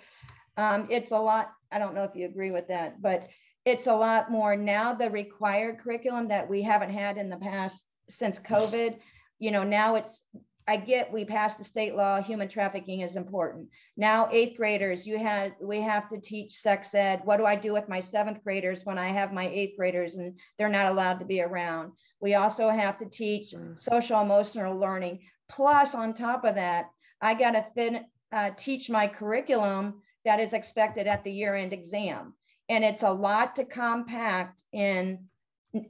Um, 0.57 0.89
it's 0.91 1.13
a 1.13 1.17
lot. 1.17 1.53
I 1.71 1.79
don't 1.79 1.95
know 1.95 2.03
if 2.03 2.17
you 2.17 2.27
agree 2.27 2.51
with 2.51 2.67
that, 2.67 3.01
but 3.01 3.29
it's 3.65 3.87
a 3.87 3.95
lot 3.95 4.29
more 4.29 4.57
now 4.57 4.93
the 4.93 5.09
required 5.09 5.79
curriculum 5.79 6.27
that 6.27 6.51
we 6.51 6.63
haven't 6.63 6.91
had 6.91 7.17
in 7.17 7.31
the 7.31 7.37
past 7.37 7.97
since 8.11 8.41
COVID. 8.41 8.99
You 9.39 9.53
know, 9.53 9.63
now 9.63 9.95
it's 9.95 10.25
I 10.67 10.79
get 10.79 11.13
we 11.13 11.25
passed 11.27 11.61
a 11.61 11.65
state 11.65 11.95
law, 11.95 12.23
human 12.23 12.49
trafficking 12.49 13.01
is 13.01 13.17
important. 13.17 13.69
Now, 13.99 14.29
eighth 14.33 14.57
graders, 14.57 15.07
you 15.07 15.19
had 15.19 15.55
we 15.61 15.81
have 15.83 16.09
to 16.09 16.19
teach 16.19 16.55
sex 16.55 16.95
ed. 16.95 17.21
What 17.25 17.37
do 17.37 17.45
I 17.45 17.55
do 17.55 17.73
with 17.73 17.89
my 17.89 18.01
seventh 18.01 18.43
graders 18.43 18.85
when 18.85 18.97
I 18.97 19.09
have 19.09 19.33
my 19.33 19.47
eighth 19.47 19.77
graders 19.77 20.15
and 20.15 20.39
they're 20.57 20.71
not 20.71 20.91
allowed 20.91 21.19
to 21.19 21.27
be 21.27 21.43
around? 21.43 21.93
We 22.21 22.35
also 22.35 22.71
have 22.71 22.97
to 22.99 23.07
teach 23.07 23.53
mm. 23.53 23.79
social 23.79 24.23
emotional 24.23 24.79
learning. 24.79 25.21
Plus, 25.51 25.95
on 25.95 26.15
top 26.15 26.45
of 26.45 26.55
that, 26.55 26.87
I 27.21 27.35
got 27.35 27.53
to 27.53 27.67
fin- 27.75 28.07
uh, 28.33 28.51
teach 28.57 28.89
my 28.89 29.07
curriculum 29.07 30.01
that 30.25 30.41
is 30.41 30.55
expected 30.55 31.07
at 31.07 31.25
the 31.25 31.33
year 31.33 31.55
end 31.55 31.75
exam. 31.75 32.33
And 32.71 32.83
it's 32.83 33.03
a 33.03 33.13
lot 33.13 33.57
to 33.57 33.65
compact 33.67 34.63
in 34.73 35.27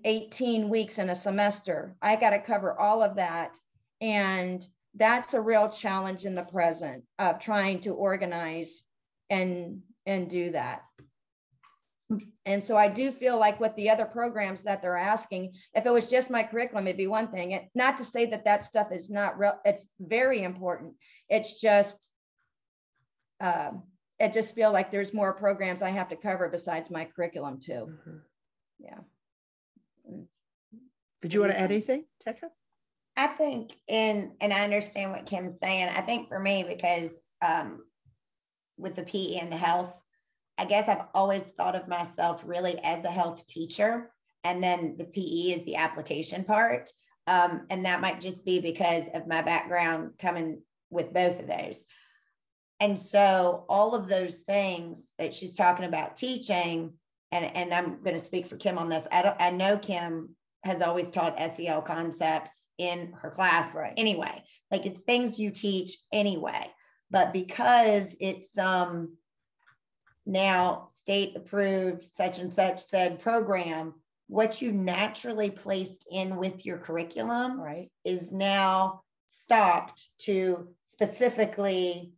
18 0.04 0.68
weeks 0.68 0.98
in 0.98 1.10
a 1.10 1.14
semester. 1.14 1.94
I 2.02 2.16
got 2.16 2.30
to 2.30 2.40
cover 2.40 2.78
all 2.78 3.02
of 3.02 3.16
that 3.16 3.56
and 4.00 4.66
that's 4.94 5.34
a 5.34 5.40
real 5.40 5.68
challenge 5.68 6.24
in 6.24 6.34
the 6.34 6.44
present 6.44 7.04
of 7.18 7.40
trying 7.40 7.80
to 7.80 7.90
organize 7.90 8.82
and 9.30 9.82
and 10.06 10.28
do 10.28 10.52
that. 10.52 10.82
And 12.44 12.62
so 12.62 12.76
I 12.76 12.88
do 12.88 13.10
feel 13.10 13.38
like 13.38 13.58
with 13.58 13.74
the 13.76 13.88
other 13.88 14.04
programs 14.04 14.62
that 14.64 14.82
they're 14.82 14.96
asking, 14.96 15.54
if 15.74 15.86
it 15.86 15.90
was 15.90 16.10
just 16.10 16.30
my 16.30 16.42
curriculum, 16.42 16.86
it'd 16.86 16.98
be 16.98 17.06
one 17.06 17.28
thing. 17.28 17.52
It, 17.52 17.70
not 17.74 17.96
to 17.98 18.04
say 18.04 18.26
that 18.26 18.44
that 18.44 18.62
stuff 18.62 18.92
is 18.92 19.08
not 19.08 19.38
real, 19.38 19.58
it's 19.64 19.88
very 19.98 20.42
important. 20.42 20.94
It's 21.30 21.60
just, 21.60 22.10
uh, 23.40 23.70
I 24.20 24.28
just 24.28 24.54
feel 24.54 24.70
like 24.70 24.90
there's 24.90 25.14
more 25.14 25.32
programs 25.32 25.82
I 25.82 25.90
have 25.90 26.10
to 26.10 26.16
cover 26.16 26.48
besides 26.50 26.90
my 26.90 27.06
curriculum 27.06 27.58
too. 27.58 27.88
Mm-hmm. 27.90 28.16
Yeah. 28.78 28.98
Did 31.22 31.32
you 31.32 31.40
want 31.40 31.52
to 31.52 31.58
add 31.58 31.72
anything, 31.72 32.04
Tekka? 32.26 32.50
I 33.16 33.28
think 33.28 33.72
in 33.86 34.34
and 34.40 34.52
I 34.52 34.64
understand 34.64 35.12
what 35.12 35.26
Kim's 35.26 35.58
saying. 35.62 35.88
I 35.88 36.00
think 36.00 36.28
for 36.28 36.38
me, 36.38 36.64
because 36.68 37.32
um, 37.46 37.84
with 38.76 38.96
the 38.96 39.04
PE 39.04 39.36
and 39.36 39.52
the 39.52 39.56
health, 39.56 40.00
I 40.58 40.64
guess 40.64 40.88
I've 40.88 41.06
always 41.14 41.42
thought 41.42 41.76
of 41.76 41.88
myself 41.88 42.42
really 42.44 42.78
as 42.82 43.04
a 43.04 43.10
health 43.10 43.46
teacher, 43.46 44.10
and 44.42 44.62
then 44.62 44.96
the 44.96 45.04
PE 45.04 45.58
is 45.58 45.64
the 45.64 45.76
application 45.76 46.44
part. 46.44 46.90
Um, 47.26 47.66
and 47.70 47.86
that 47.86 48.02
might 48.02 48.20
just 48.20 48.44
be 48.44 48.60
because 48.60 49.08
of 49.14 49.26
my 49.26 49.40
background 49.42 50.12
coming 50.18 50.60
with 50.90 51.14
both 51.14 51.40
of 51.40 51.46
those. 51.46 51.84
And 52.80 52.98
so 52.98 53.64
all 53.68 53.94
of 53.94 54.08
those 54.08 54.40
things 54.40 55.12
that 55.18 55.34
she's 55.34 55.56
talking 55.56 55.86
about 55.86 56.16
teaching, 56.16 56.92
and, 57.32 57.56
and 57.56 57.72
I'm 57.72 58.02
going 58.02 58.18
to 58.18 58.24
speak 58.24 58.46
for 58.46 58.56
Kim 58.56 58.76
on 58.76 58.90
this. 58.90 59.08
I, 59.10 59.34
I 59.40 59.50
know 59.50 59.78
Kim 59.78 60.36
has 60.64 60.82
always 60.82 61.10
taught 61.10 61.38
SEL 61.56 61.82
concepts 61.82 62.63
in 62.78 63.12
her 63.20 63.30
class 63.30 63.74
right. 63.74 63.94
anyway. 63.96 64.42
Like 64.70 64.86
it's 64.86 65.00
things 65.00 65.38
you 65.38 65.50
teach 65.50 65.98
anyway. 66.12 66.70
But 67.10 67.32
because 67.32 68.16
it's 68.20 68.56
um 68.58 69.16
now 70.26 70.88
state 70.92 71.36
approved 71.36 72.04
such 72.04 72.38
and 72.38 72.52
such 72.52 72.80
said 72.80 73.20
program, 73.20 73.94
what 74.28 74.62
you 74.62 74.72
naturally 74.72 75.50
placed 75.50 76.08
in 76.10 76.36
with 76.36 76.64
your 76.64 76.78
curriculum 76.78 77.60
right. 77.60 77.90
is 78.04 78.32
now 78.32 79.02
stopped 79.26 80.08
to 80.18 80.68
specifically 80.80 82.12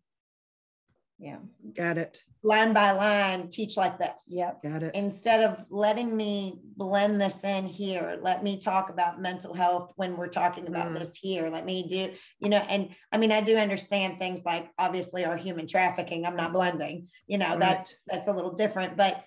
yeah. 1.18 1.38
Got 1.74 1.96
it. 1.96 2.22
Line 2.42 2.72
by 2.74 2.92
line, 2.92 3.48
teach 3.48 3.76
like 3.76 3.98
this. 3.98 4.24
Yeah. 4.28 4.52
Got 4.62 4.82
it. 4.82 4.94
Instead 4.94 5.42
of 5.42 5.64
letting 5.70 6.14
me 6.14 6.60
blend 6.76 7.20
this 7.20 7.42
in 7.42 7.64
here, 7.64 8.18
let 8.20 8.44
me 8.44 8.60
talk 8.60 8.90
about 8.90 9.20
mental 9.20 9.54
health 9.54 9.92
when 9.96 10.16
we're 10.16 10.28
talking 10.28 10.66
about 10.66 10.90
mm. 10.90 10.98
this 10.98 11.16
here. 11.16 11.48
Let 11.48 11.64
me 11.64 11.88
do, 11.88 12.12
you 12.40 12.50
know, 12.50 12.62
and 12.68 12.90
I 13.12 13.18
mean, 13.18 13.32
I 13.32 13.40
do 13.40 13.56
understand 13.56 14.18
things 14.18 14.42
like 14.44 14.70
obviously 14.78 15.24
our 15.24 15.36
human 15.36 15.66
trafficking. 15.66 16.26
I'm 16.26 16.36
not 16.36 16.52
blending, 16.52 17.08
you 17.26 17.38
know, 17.38 17.48
right. 17.50 17.60
that's 17.60 17.98
that's 18.06 18.28
a 18.28 18.32
little 18.32 18.54
different, 18.54 18.96
but 18.96 19.24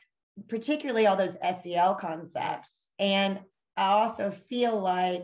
particularly 0.47 1.07
all 1.07 1.15
those 1.15 1.37
SEL 1.61 1.95
concepts. 1.95 2.87
And 2.99 3.39
I 3.75 3.87
also 3.87 4.31
feel 4.31 4.79
like 4.79 5.23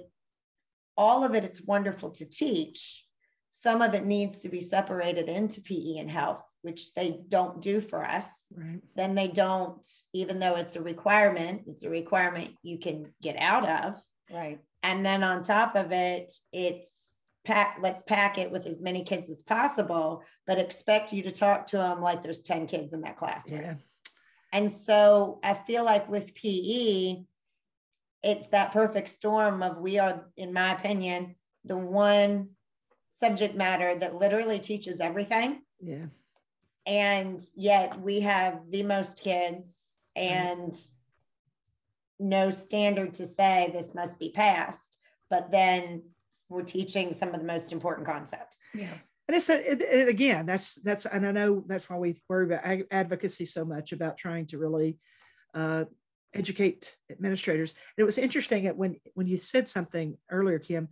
all 0.97 1.23
of 1.23 1.35
it, 1.35 1.43
it's 1.43 1.61
wonderful 1.61 2.11
to 2.11 2.25
teach. 2.25 3.05
Some 3.49 3.81
of 3.81 3.93
it 3.93 4.05
needs 4.05 4.41
to 4.41 4.49
be 4.49 4.61
separated 4.61 5.29
into 5.29 5.61
PE 5.61 5.97
and 5.97 6.09
health, 6.09 6.41
which 6.65 6.93
they 6.95 7.21
don't 7.29 7.61
do 7.61 7.79
for 7.79 8.03
us. 8.03 8.51
Right. 8.57 8.81
Then 8.95 9.13
they 9.13 9.27
don't, 9.27 9.85
even 10.13 10.39
though 10.39 10.55
it's 10.55 10.75
a 10.75 10.81
requirement, 10.81 11.61
it's 11.67 11.83
a 11.83 11.89
requirement 11.89 12.49
you 12.63 12.79
can 12.79 13.13
get 13.21 13.37
out 13.37 13.69
of. 13.69 14.01
Right. 14.33 14.59
And 14.81 15.05
then 15.05 15.23
on 15.23 15.43
top 15.43 15.75
of 15.75 15.91
it, 15.91 16.33
it's 16.51 17.21
pack, 17.45 17.77
let's 17.81 18.01
pack 18.03 18.39
it 18.39 18.51
with 18.51 18.65
as 18.65 18.81
many 18.81 19.03
kids 19.03 19.29
as 19.29 19.43
possible, 19.43 20.23
but 20.47 20.57
expect 20.57 21.13
you 21.13 21.21
to 21.21 21.31
talk 21.31 21.67
to 21.67 21.77
them 21.77 22.01
like 22.01 22.23
there's 22.23 22.41
10 22.41 22.65
kids 22.65 22.93
in 22.93 23.01
that 23.01 23.17
classroom. 23.17 23.61
Yeah. 23.61 23.75
And 24.51 24.71
so 24.71 25.39
I 25.43 25.53
feel 25.53 25.83
like 25.83 26.09
with 26.09 26.33
PE, 26.33 27.23
it's 28.23 28.47
that 28.47 28.71
perfect 28.73 29.09
storm 29.09 29.61
of 29.61 29.77
we 29.77 29.99
are, 29.99 30.25
in 30.35 30.51
my 30.51 30.73
opinion, 30.73 31.35
the 31.63 31.77
one 31.77 32.49
subject 33.09 33.53
matter 33.53 33.95
that 33.95 34.15
literally 34.15 34.59
teaches 34.59 34.99
everything. 34.99 35.61
Yeah. 35.79 36.05
And 36.85 37.41
yet 37.55 37.99
we 37.99 38.19
have 38.21 38.61
the 38.69 38.83
most 38.83 39.19
kids 39.19 39.97
and 40.15 40.73
no 42.19 42.51
standard 42.51 43.13
to 43.15 43.27
say 43.27 43.69
this 43.73 43.95
must 43.95 44.19
be 44.19 44.31
passed. 44.31 44.97
But 45.29 45.51
then 45.51 46.03
we're 46.49 46.63
teaching 46.63 47.11
some 47.11 47.33
of 47.33 47.39
the 47.41 47.47
most 47.47 47.71
important 47.73 48.07
concepts. 48.07 48.69
Yeah. 48.73 48.93
And 49.27 49.35
it's 49.35 49.49
a, 49.49 49.71
it, 49.71 49.81
it, 49.81 50.07
again, 50.07 50.45
that's 50.45 50.75
that's, 50.75 51.07
and 51.07 51.25
I 51.25 51.31
know 51.31 51.63
that's 51.65 51.89
why 51.89 51.97
we 51.97 52.21
worry 52.29 52.45
about 52.45 52.63
ag- 52.63 52.87
advocacy 52.91 53.45
so 53.45 53.65
much 53.65 53.91
about 53.91 54.17
trying 54.17 54.45
to 54.47 54.59
really 54.59 54.99
uh, 55.55 55.85
educate 56.35 56.95
administrators. 57.09 57.71
And 57.71 58.03
it 58.03 58.05
was 58.05 58.19
interesting 58.19 58.65
that 58.65 58.77
when 58.77 58.97
when 59.15 59.25
you 59.25 59.37
said 59.37 59.67
something 59.67 60.17
earlier, 60.29 60.59
Kim, 60.59 60.89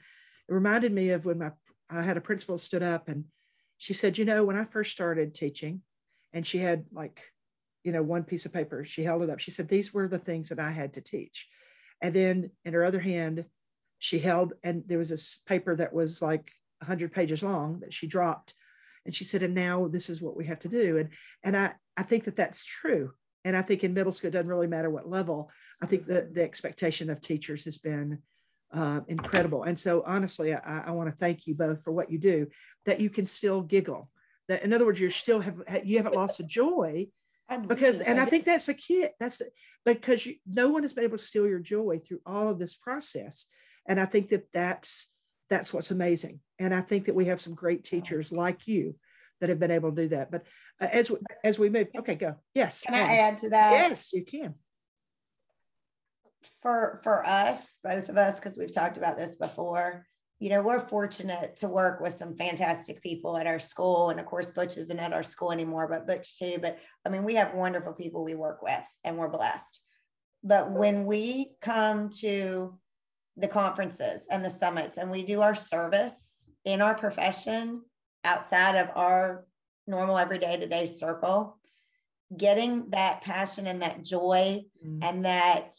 it 0.49 0.53
reminded 0.53 0.91
me 0.91 1.09
of 1.09 1.25
when 1.25 1.37
my 1.37 1.51
I 1.89 2.01
had 2.01 2.17
a 2.17 2.21
principal 2.21 2.57
stood 2.57 2.81
up 2.81 3.07
and 3.07 3.25
she 3.77 3.93
said, 3.93 4.17
you 4.17 4.25
know, 4.25 4.43
when 4.43 4.57
I 4.57 4.65
first 4.65 4.91
started 4.91 5.33
teaching, 5.33 5.81
and 6.33 6.45
she 6.45 6.57
had 6.57 6.85
like, 6.91 7.21
you 7.83 7.91
know, 7.91 8.01
one 8.01 8.23
piece 8.23 8.45
of 8.45 8.53
paper, 8.53 8.83
she 8.83 9.03
held 9.03 9.21
it 9.23 9.29
up. 9.29 9.39
She 9.39 9.51
said, 9.51 9.67
these 9.67 9.93
were 9.93 10.07
the 10.07 10.19
things 10.19 10.49
that 10.49 10.59
I 10.59 10.71
had 10.71 10.93
to 10.93 11.01
teach. 11.01 11.47
And 12.01 12.13
then 12.13 12.51
in 12.65 12.73
her 12.73 12.83
other 12.83 12.99
hand, 12.99 13.45
she 13.99 14.19
held, 14.19 14.53
and 14.63 14.83
there 14.87 14.97
was 14.97 15.09
this 15.09 15.41
paper 15.45 15.75
that 15.75 15.93
was 15.93 16.21
like 16.21 16.51
100 16.79 17.13
pages 17.13 17.43
long 17.43 17.79
that 17.81 17.93
she 17.93 18.07
dropped. 18.07 18.53
And 19.05 19.13
she 19.13 19.23
said, 19.23 19.43
and 19.43 19.53
now 19.53 19.87
this 19.87 20.09
is 20.09 20.21
what 20.21 20.35
we 20.35 20.45
have 20.45 20.59
to 20.59 20.69
do. 20.69 20.97
And, 20.97 21.09
and 21.43 21.55
I, 21.55 21.73
I 21.95 22.03
think 22.03 22.23
that 22.25 22.35
that's 22.35 22.65
true. 22.65 23.11
And 23.45 23.55
I 23.55 23.61
think 23.61 23.83
in 23.83 23.93
middle 23.93 24.11
school, 24.11 24.29
it 24.29 24.31
doesn't 24.31 24.47
really 24.47 24.67
matter 24.67 24.89
what 24.89 25.09
level. 25.09 25.51
I 25.81 25.85
think 25.85 26.05
the, 26.05 26.29
the 26.31 26.43
expectation 26.43 27.09
of 27.09 27.19
teachers 27.19 27.65
has 27.65 27.77
been 27.77 28.19
uh, 28.73 29.01
incredible. 29.07 29.63
And 29.63 29.79
so, 29.79 30.03
honestly, 30.05 30.53
I, 30.53 30.83
I 30.87 30.91
want 30.91 31.09
to 31.09 31.15
thank 31.15 31.47
you 31.47 31.55
both 31.55 31.83
for 31.83 31.91
what 31.91 32.11
you 32.11 32.17
do. 32.17 32.47
That 32.85 32.99
you 32.99 33.09
can 33.09 33.25
still 33.25 33.61
giggle. 33.61 34.09
That, 34.49 34.63
in 34.63 34.73
other 34.73 34.85
words, 34.85 34.99
you 34.99 35.09
still 35.09 35.39
have 35.39 35.61
you 35.83 35.97
haven't 35.97 36.15
lost 36.15 36.39
the 36.39 36.43
joy 36.43 37.07
because, 37.67 38.01
and 38.01 38.19
I 38.19 38.25
think 38.25 38.45
that's 38.45 38.67
a 38.67 38.73
key. 38.73 39.07
That's 39.19 39.41
because 39.85 40.25
you, 40.25 40.35
no 40.47 40.69
one 40.69 40.83
has 40.83 40.93
been 40.93 41.03
able 41.03 41.17
to 41.17 41.23
steal 41.23 41.47
your 41.47 41.59
joy 41.59 41.99
through 41.99 42.21
all 42.25 42.49
of 42.49 42.59
this 42.59 42.75
process. 42.75 43.45
And 43.87 43.99
I 43.99 44.05
think 44.05 44.29
that 44.29 44.45
that's 44.53 45.13
that's 45.49 45.73
what's 45.73 45.91
amazing. 45.91 46.39
And 46.59 46.73
I 46.73 46.81
think 46.81 47.05
that 47.05 47.15
we 47.15 47.25
have 47.25 47.39
some 47.39 47.53
great 47.53 47.83
teachers 47.83 48.31
like 48.31 48.67
you 48.67 48.95
that 49.39 49.49
have 49.49 49.59
been 49.59 49.71
able 49.71 49.91
to 49.91 50.03
do 50.03 50.07
that. 50.09 50.31
But 50.31 50.45
uh, 50.79 50.87
as 50.91 51.11
we, 51.11 51.17
as 51.43 51.59
we 51.59 51.69
move, 51.69 51.87
okay, 51.97 52.15
go. 52.15 52.35
Yes. 52.53 52.83
Can 52.85 52.95
I 52.95 53.17
add 53.17 53.37
to 53.39 53.49
that? 53.49 53.89
Yes, 53.89 54.13
you 54.13 54.23
can. 54.23 54.55
For 56.61 56.99
for 57.03 57.25
us, 57.25 57.77
both 57.83 58.09
of 58.09 58.17
us, 58.17 58.39
because 58.39 58.57
we've 58.57 58.73
talked 58.73 58.97
about 58.97 59.17
this 59.17 59.35
before, 59.35 60.05
you 60.39 60.49
know, 60.49 60.61
we're 60.61 60.79
fortunate 60.79 61.55
to 61.57 61.67
work 61.67 62.01
with 62.01 62.13
some 62.13 62.35
fantastic 62.35 63.01
people 63.01 63.37
at 63.37 63.47
our 63.47 63.59
school. 63.59 64.09
And 64.09 64.19
of 64.19 64.25
course, 64.25 64.51
Butch 64.51 64.77
isn't 64.77 64.99
at 64.99 65.13
our 65.13 65.23
school 65.23 65.51
anymore, 65.51 65.87
but 65.87 66.07
Butch 66.07 66.37
too. 66.37 66.57
But 66.61 66.79
I 67.05 67.09
mean, 67.09 67.23
we 67.23 67.35
have 67.35 67.53
wonderful 67.53 67.93
people 67.93 68.23
we 68.23 68.35
work 68.35 68.61
with 68.61 68.85
and 69.03 69.17
we're 69.17 69.29
blessed. 69.29 69.79
But 70.43 70.71
when 70.71 71.05
we 71.05 71.55
come 71.61 72.09
to 72.19 72.77
the 73.37 73.47
conferences 73.47 74.27
and 74.29 74.43
the 74.43 74.49
summits 74.49 74.97
and 74.97 75.09
we 75.09 75.23
do 75.23 75.41
our 75.41 75.55
service 75.55 76.45
in 76.65 76.81
our 76.81 76.95
profession 76.95 77.81
outside 78.25 78.75
of 78.75 78.89
our 78.95 79.45
normal 79.87 80.17
everyday 80.17 80.57
to 80.57 80.67
day 80.67 80.85
circle, 80.85 81.57
getting 82.35 82.89
that 82.89 83.21
passion 83.21 83.67
and 83.67 83.81
that 83.81 84.03
joy 84.03 84.61
mm. 84.85 85.03
and 85.03 85.25
that 85.25 85.71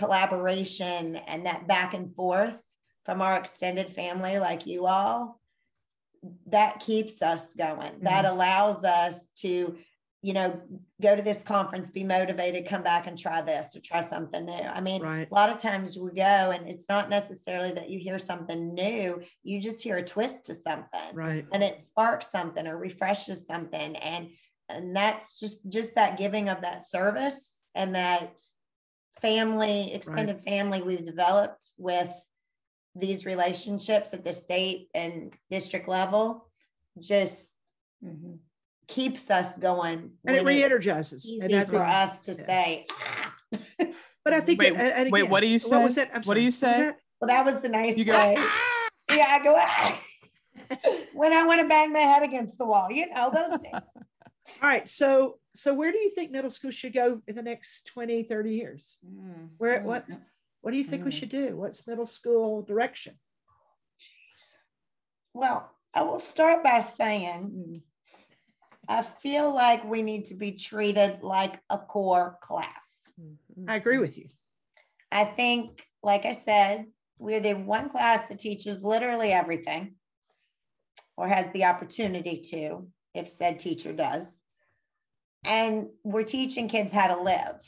collaboration 0.00 1.16
and 1.16 1.46
that 1.46 1.68
back 1.68 1.94
and 1.94 2.14
forth 2.14 2.60
from 3.04 3.20
our 3.20 3.36
extended 3.36 3.88
family, 3.88 4.38
like 4.38 4.66
you 4.66 4.86
all, 4.86 5.40
that 6.46 6.80
keeps 6.80 7.22
us 7.22 7.54
going. 7.54 7.92
Mm. 7.92 8.02
That 8.02 8.24
allows 8.24 8.84
us 8.84 9.30
to 9.42 9.76
you 10.22 10.34
know, 10.34 10.60
go 11.00 11.16
to 11.16 11.22
this 11.22 11.42
conference, 11.42 11.88
be 11.88 12.04
motivated, 12.04 12.68
come 12.68 12.82
back 12.82 13.06
and 13.06 13.18
try 13.18 13.40
this 13.40 13.74
or 13.74 13.80
try 13.80 14.02
something 14.02 14.44
new. 14.44 14.52
I 14.52 14.80
mean, 14.82 15.00
right. 15.00 15.26
a 15.30 15.34
lot 15.34 15.48
of 15.48 15.58
times 15.58 15.98
we 15.98 16.10
go 16.12 16.22
and 16.22 16.68
it's 16.68 16.90
not 16.90 17.08
necessarily 17.08 17.72
that 17.72 17.88
you 17.88 17.98
hear 17.98 18.18
something 18.18 18.74
new, 18.74 19.22
you 19.42 19.62
just 19.62 19.82
hear 19.82 19.96
a 19.96 20.04
twist 20.04 20.44
to 20.44 20.54
something. 20.54 21.14
Right. 21.14 21.46
And 21.52 21.62
it 21.62 21.80
sparks 21.80 22.30
something 22.30 22.66
or 22.66 22.76
refreshes 22.76 23.46
something. 23.46 23.96
And 23.96 24.28
and 24.68 24.94
that's 24.94 25.40
just 25.40 25.66
just 25.68 25.94
that 25.94 26.18
giving 26.18 26.48
of 26.48 26.60
that 26.62 26.84
service 26.84 27.64
and 27.74 27.94
that 27.94 28.30
family, 29.20 29.92
extended 29.94 30.36
right. 30.36 30.44
family 30.44 30.82
we've 30.82 31.04
developed 31.04 31.70
with 31.78 32.12
these 32.94 33.24
relationships 33.24 34.12
at 34.14 34.24
the 34.24 34.32
state 34.32 34.88
and 34.94 35.32
district 35.50 35.88
level 35.88 36.46
just 36.98 37.54
mm-hmm 38.04 38.34
keeps 38.90 39.30
us 39.30 39.56
going. 39.56 40.10
And 40.26 40.36
it 40.36 40.44
re-energizes. 40.44 41.24
Easy 41.26 41.54
and 41.54 41.68
for 41.68 41.78
us 41.78 42.20
to 42.22 42.32
yeah. 42.32 42.46
say. 42.46 42.86
Ah. 42.90 43.34
but 44.24 44.34
I 44.34 44.40
think 44.40 44.58
wait, 44.58 44.76
that, 44.76 45.00
again, 45.00 45.10
wait, 45.10 45.28
what 45.28 45.40
do 45.40 45.48
you 45.48 45.58
say? 45.58 45.76
What 45.76 45.84
was 45.84 45.94
that? 45.94 46.10
I'm 46.12 46.22
what 46.22 46.34
do 46.34 46.42
you 46.42 46.50
say? 46.50 46.92
Well, 47.20 47.28
that 47.28 47.44
was 47.44 47.60
the 47.60 47.68
nice 47.68 47.96
you 47.96 48.04
go, 48.04 48.14
way. 48.14 48.34
Ah! 48.38 48.88
Yeah, 49.10 49.26
I 49.28 49.42
go 49.42 49.54
ah! 49.56 50.02
when 51.14 51.32
I 51.32 51.46
want 51.46 51.60
to 51.60 51.68
bang 51.68 51.92
my 51.92 52.00
head 52.00 52.22
against 52.22 52.58
the 52.58 52.66
wall. 52.66 52.90
You 52.90 53.08
know 53.14 53.30
those 53.32 53.58
things. 53.60 53.74
All 54.62 54.68
right, 54.68 54.88
so 54.88 55.38
so 55.54 55.74
where 55.74 55.92
do 55.92 55.98
you 55.98 56.10
think 56.10 56.30
middle 56.30 56.50
school 56.50 56.70
should 56.70 56.94
go 56.94 57.20
in 57.26 57.34
the 57.34 57.42
next 57.42 57.86
20, 57.88 58.24
30 58.24 58.54
years? 58.54 58.98
Mm. 59.04 59.48
Where 59.58 59.82
what 59.82 60.06
what 60.60 60.70
do 60.70 60.76
you 60.76 60.84
think 60.84 61.02
mm. 61.02 61.06
we 61.06 61.12
should 61.12 61.28
do? 61.28 61.56
What's 61.56 61.86
middle 61.86 62.06
school 62.06 62.62
direction? 62.62 63.14
Well, 65.34 65.70
I 65.94 66.02
will 66.02 66.18
start 66.18 66.62
by 66.62 66.80
saying 66.80 67.50
mm. 67.50 67.82
I 68.88 69.02
feel 69.02 69.54
like 69.54 69.84
we 69.84 70.02
need 70.02 70.26
to 70.26 70.34
be 70.34 70.52
treated 70.52 71.22
like 71.22 71.60
a 71.70 71.78
core 71.78 72.38
class. 72.40 72.90
I 73.68 73.76
agree 73.76 73.98
with 73.98 74.18
you. 74.18 74.28
I 75.12 75.24
think, 75.24 75.86
like 76.02 76.24
I 76.24 76.32
said, 76.32 76.86
we're 77.18 77.40
the 77.40 77.54
one 77.54 77.88
class 77.88 78.28
that 78.28 78.40
teaches 78.40 78.82
literally 78.82 79.30
everything 79.30 79.94
or 81.16 81.28
has 81.28 81.50
the 81.52 81.66
opportunity 81.66 82.42
to, 82.50 82.88
if 83.14 83.28
said 83.28 83.60
teacher 83.60 83.92
does. 83.92 84.39
And 85.44 85.88
we're 86.04 86.24
teaching 86.24 86.68
kids 86.68 86.92
how 86.92 87.14
to 87.14 87.22
live. 87.22 87.60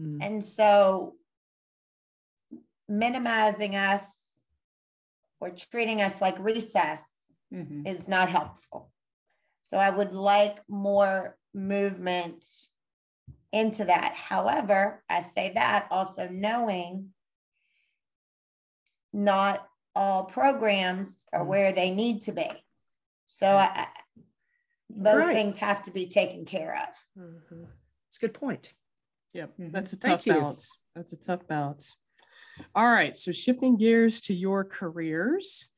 Mm. 0.00 0.18
And 0.22 0.44
so 0.44 1.14
minimizing 2.88 3.76
us 3.76 4.14
or 5.40 5.50
treating 5.50 6.00
us 6.00 6.20
like 6.20 6.38
recess 6.38 7.04
mm-hmm. 7.52 7.86
is 7.86 8.08
not 8.08 8.28
helpful. 8.28 8.90
So 9.60 9.78
I 9.78 9.90
would 9.90 10.12
like 10.12 10.58
more 10.68 11.36
movement 11.52 12.44
into 13.52 13.84
that. 13.84 14.14
However, 14.14 15.02
I 15.08 15.22
say 15.22 15.52
that 15.54 15.88
also 15.90 16.28
knowing 16.28 17.10
not 19.12 19.66
all 19.94 20.24
programs 20.24 21.24
are 21.32 21.40
mm-hmm. 21.40 21.48
where 21.48 21.72
they 21.72 21.90
need 21.90 22.22
to 22.22 22.32
be. 22.32 22.50
So 23.26 23.46
I, 23.46 23.86
both 24.90 25.16
right. 25.16 25.34
things 25.34 25.56
have 25.56 25.82
to 25.84 25.90
be 25.90 26.06
taken 26.06 26.44
care 26.44 26.74
of. 26.74 27.22
Mm-hmm. 27.22 27.64
It's 28.08 28.18
a 28.18 28.20
good 28.20 28.34
point. 28.34 28.72
Yep, 29.32 29.52
mm-hmm. 29.58 29.70
that's 29.72 29.92
a 29.92 29.98
tough 29.98 30.24
balance. 30.24 30.78
That's 30.94 31.12
a 31.12 31.16
tough 31.16 31.46
balance. 31.48 31.96
All 32.74 32.86
right, 32.88 33.16
so 33.16 33.32
shifting 33.32 33.76
gears 33.76 34.20
to 34.22 34.34
your 34.34 34.64
careers, 34.64 35.68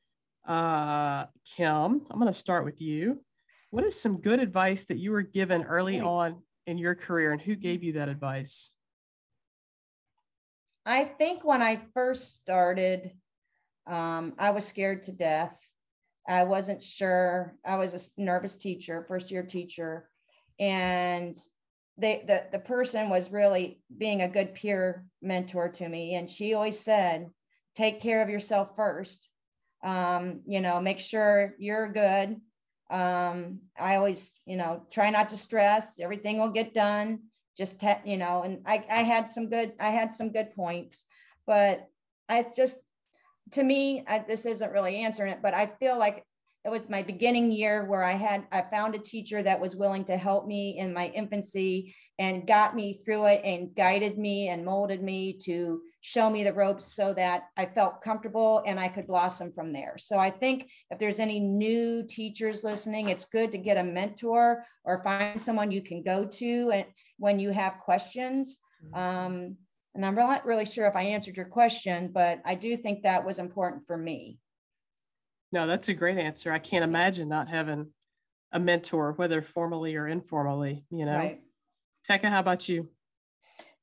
uh, 0.47 1.25
Kim, 1.55 2.01
I'm 2.09 2.19
going 2.19 2.27
to 2.27 2.33
start 2.33 2.65
with 2.65 2.79
you. 2.79 3.23
What 3.71 3.83
is 3.83 3.99
some 3.99 4.21
good 4.21 4.39
advice 4.39 4.85
that 4.85 4.97
you 4.97 5.11
were 5.11 5.23
given 5.23 5.63
early 5.63 5.99
on 5.99 6.41
in 6.67 6.77
your 6.77 6.95
career 6.95 7.31
and 7.31 7.41
who 7.41 7.55
gave 7.55 7.83
you 7.83 7.93
that 7.93 8.09
advice? 8.09 8.71
I 10.85 11.03
think 11.03 11.43
when 11.43 11.61
I 11.61 11.81
first 11.93 12.35
started, 12.37 13.11
um, 13.87 14.33
I 14.37 14.51
was 14.51 14.65
scared 14.65 15.03
to 15.03 15.11
death. 15.11 15.59
I 16.27 16.43
wasn't 16.43 16.83
sure. 16.83 17.55
I 17.65 17.77
was 17.77 17.93
a 18.17 18.21
nervous 18.21 18.55
teacher, 18.57 19.05
first 19.07 19.31
year 19.31 19.43
teacher. 19.43 20.09
And 20.59 21.37
they 21.97 22.23
the, 22.27 22.45
the 22.51 22.59
person 22.59 23.09
was 23.09 23.31
really 23.31 23.81
being 23.95 24.21
a 24.21 24.27
good 24.29 24.53
peer 24.53 25.05
mentor 25.21 25.69
to 25.69 25.87
me. 25.87 26.15
And 26.15 26.29
she 26.29 26.53
always 26.53 26.79
said 26.79 27.29
take 27.75 28.01
care 28.01 28.21
of 28.21 28.29
yourself 28.29 28.75
first. 28.75 29.27
Um, 29.83 30.41
you 30.47 30.59
know 30.61 30.81
make 30.81 30.99
sure 30.99 31.55
you're 31.59 31.91
good. 31.91 32.41
Um, 32.89 33.59
i 33.77 33.95
always 33.95 34.39
you 34.45 34.55
know 34.57 34.83
try 34.91 35.09
not 35.09 35.29
to 35.29 35.37
stress. 35.37 35.99
Everything 35.99 36.39
will 36.39 36.49
get 36.51 36.73
done. 36.73 37.19
Just 37.57 37.79
te- 37.79 38.03
you 38.05 38.17
know 38.17 38.43
and 38.43 38.61
I, 38.65 38.85
I 38.89 39.03
had 39.03 39.29
some 39.29 39.49
good 39.49 39.73
i 39.79 39.89
had 39.91 40.13
some 40.13 40.31
good 40.31 40.53
points. 40.55 41.05
But 41.45 41.87
i 42.29 42.45
just 42.55 42.79
to 43.51 43.63
me 43.63 44.03
I, 44.07 44.23
this 44.27 44.45
isn't 44.45 44.71
really 44.71 44.97
answering 44.97 45.31
it 45.31 45.39
but 45.41 45.53
i 45.53 45.65
feel 45.65 45.97
like 45.97 46.23
it 46.67 46.69
was 46.69 46.89
my 46.89 47.01
beginning 47.01 47.49
year 47.49 47.85
where 47.85 48.03
I 48.03 48.11
had 48.11 48.45
I 48.51 48.61
found 48.61 48.93
a 48.93 48.99
teacher 48.99 49.41
that 49.41 49.61
was 49.61 49.77
willing 49.77 50.03
to 50.03 50.17
help 50.17 50.45
me 50.45 50.77
in 50.77 50.93
my 50.93 51.07
infancy 51.15 51.95
and 52.19 52.45
got 52.45 52.75
me 52.75 52.91
through 52.91 53.27
it 53.27 53.41
and 53.45 53.73
guided 53.73 54.17
me 54.17 54.49
and 54.49 54.65
molded 54.65 55.01
me 55.01 55.37
to 55.45 55.81
show 56.01 56.29
me 56.29 56.43
the 56.43 56.51
ropes 56.51 56.93
so 56.93 57.13
that 57.13 57.43
I 57.55 57.67
felt 57.67 58.01
comfortable 58.01 58.63
and 58.67 58.77
I 58.77 58.89
could 58.89 59.07
blossom 59.07 59.53
from 59.53 59.71
there. 59.71 59.97
So 59.97 60.17
I 60.17 60.29
think 60.29 60.69
if 60.91 60.99
there's 60.99 61.21
any 61.21 61.39
new 61.39 62.03
teachers 62.03 62.65
listening, 62.65 63.07
it's 63.07 63.23
good 63.23 63.53
to 63.53 63.57
get 63.57 63.77
a 63.77 63.83
mentor 63.83 64.65
or 64.83 65.01
find 65.03 65.41
someone 65.41 65.71
you 65.71 65.81
can 65.81 66.03
go 66.03 66.25
to 66.25 66.71
and 66.73 66.85
when 67.17 67.39
you 67.39 67.51
have 67.51 67.77
questions. 67.77 68.57
Mm-hmm. 68.83 68.99
Um, 68.99 69.57
and 69.97 70.05
I'm 70.05 70.13
not 70.13 70.45
really 70.45 70.63
sure 70.63 70.85
if 70.85 70.95
I 70.95 71.01
answered 71.01 71.35
your 71.35 71.47
question, 71.47 72.11
but 72.13 72.39
I 72.45 72.53
do 72.53 72.77
think 72.77 73.01
that 73.01 73.25
was 73.25 73.39
important 73.39 73.87
for 73.87 73.97
me. 73.97 74.37
No, 75.51 75.65
that's 75.65 75.89
a 75.89 75.93
great 75.95 76.19
answer. 76.19 76.51
I 76.51 76.59
can't 76.59 76.83
imagine 76.83 77.27
not 77.27 77.49
having 77.49 77.87
a 78.51 78.59
mentor, 78.59 79.13
whether 79.13 79.41
formally 79.41 79.95
or 79.95 80.07
informally, 80.07 80.85
you 80.91 81.05
know. 81.05 81.15
Right. 81.15 81.41
Tekka, 82.07 82.29
how 82.29 82.39
about 82.39 82.69
you? 82.69 82.87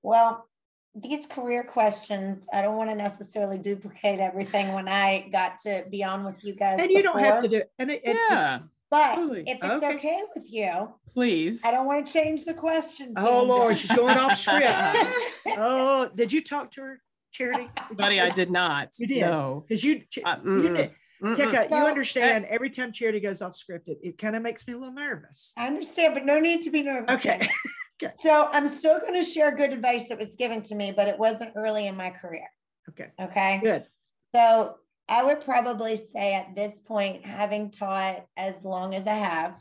Well, 0.02 0.48
these 0.94 1.26
career 1.26 1.64
questions, 1.64 2.46
I 2.52 2.62
don't 2.62 2.76
want 2.76 2.90
to 2.90 2.96
necessarily 2.96 3.58
duplicate 3.58 4.20
everything 4.20 4.72
when 4.72 4.86
I 4.86 5.28
got 5.32 5.58
to 5.62 5.84
be 5.90 6.04
on 6.04 6.24
with 6.24 6.44
you 6.44 6.54
guys. 6.54 6.78
And 6.78 6.92
you 6.92 7.02
before. 7.02 7.14
don't 7.14 7.24
have 7.24 7.42
to 7.42 7.48
do 7.48 7.62
and 7.80 7.90
it, 7.90 8.02
yeah. 8.04 8.60
But 8.94 9.16
totally. 9.16 9.42
if 9.44 9.58
it's 9.60 9.82
okay. 9.82 9.94
okay. 9.96 10.22
with 10.36 10.52
you, 10.52 10.88
please. 11.08 11.64
I 11.64 11.72
don't 11.72 11.84
want 11.84 12.06
to 12.06 12.12
change 12.12 12.44
the 12.44 12.54
question. 12.54 13.12
Oh 13.16 13.42
Lord, 13.42 13.76
she's 13.76 13.90
going 13.90 14.16
off 14.16 14.36
script. 14.36 14.68
oh, 15.58 16.08
did 16.14 16.32
you 16.32 16.40
talk 16.40 16.70
to 16.72 16.82
her, 16.82 17.02
Charity? 17.32 17.68
Buddy, 17.90 18.20
I 18.20 18.30
did 18.30 18.52
not. 18.52 18.90
You 19.00 19.08
did. 19.08 19.22
No. 19.22 19.64
Because 19.66 19.82
you, 19.82 20.02
uh, 20.24 20.36
you 20.44 20.76
did. 20.76 20.90
Tekka, 21.24 21.70
so, 21.70 21.76
you 21.76 21.84
understand 21.86 22.44
every 22.44 22.70
time 22.70 22.92
charity 22.92 23.18
goes 23.18 23.42
off 23.42 23.54
scripted, 23.54 23.96
it 24.00 24.16
kind 24.16 24.36
of 24.36 24.42
makes 24.42 24.64
me 24.68 24.74
a 24.74 24.78
little 24.78 24.94
nervous. 24.94 25.52
I 25.56 25.66
understand, 25.66 26.14
but 26.14 26.24
no 26.24 26.38
need 26.38 26.62
to 26.62 26.70
be 26.70 26.84
nervous. 26.84 27.16
Okay. 27.16 27.48
okay. 28.02 28.14
So 28.20 28.48
I'm 28.52 28.76
still 28.76 29.00
going 29.00 29.14
to 29.14 29.24
share 29.24 29.56
good 29.56 29.72
advice 29.72 30.08
that 30.08 30.20
was 30.20 30.36
given 30.36 30.62
to 30.62 30.74
me, 30.76 30.92
but 30.96 31.08
it 31.08 31.18
wasn't 31.18 31.50
early 31.56 31.88
in 31.88 31.96
my 31.96 32.10
career. 32.10 32.46
Okay. 32.90 33.10
Okay. 33.20 33.60
Good. 33.60 33.86
So 34.36 34.76
I 35.08 35.24
would 35.24 35.44
probably 35.44 35.96
say 35.96 36.34
at 36.34 36.54
this 36.54 36.80
point, 36.80 37.24
having 37.24 37.70
taught 37.70 38.26
as 38.36 38.64
long 38.64 38.94
as 38.94 39.06
I 39.06 39.14
have, 39.14 39.54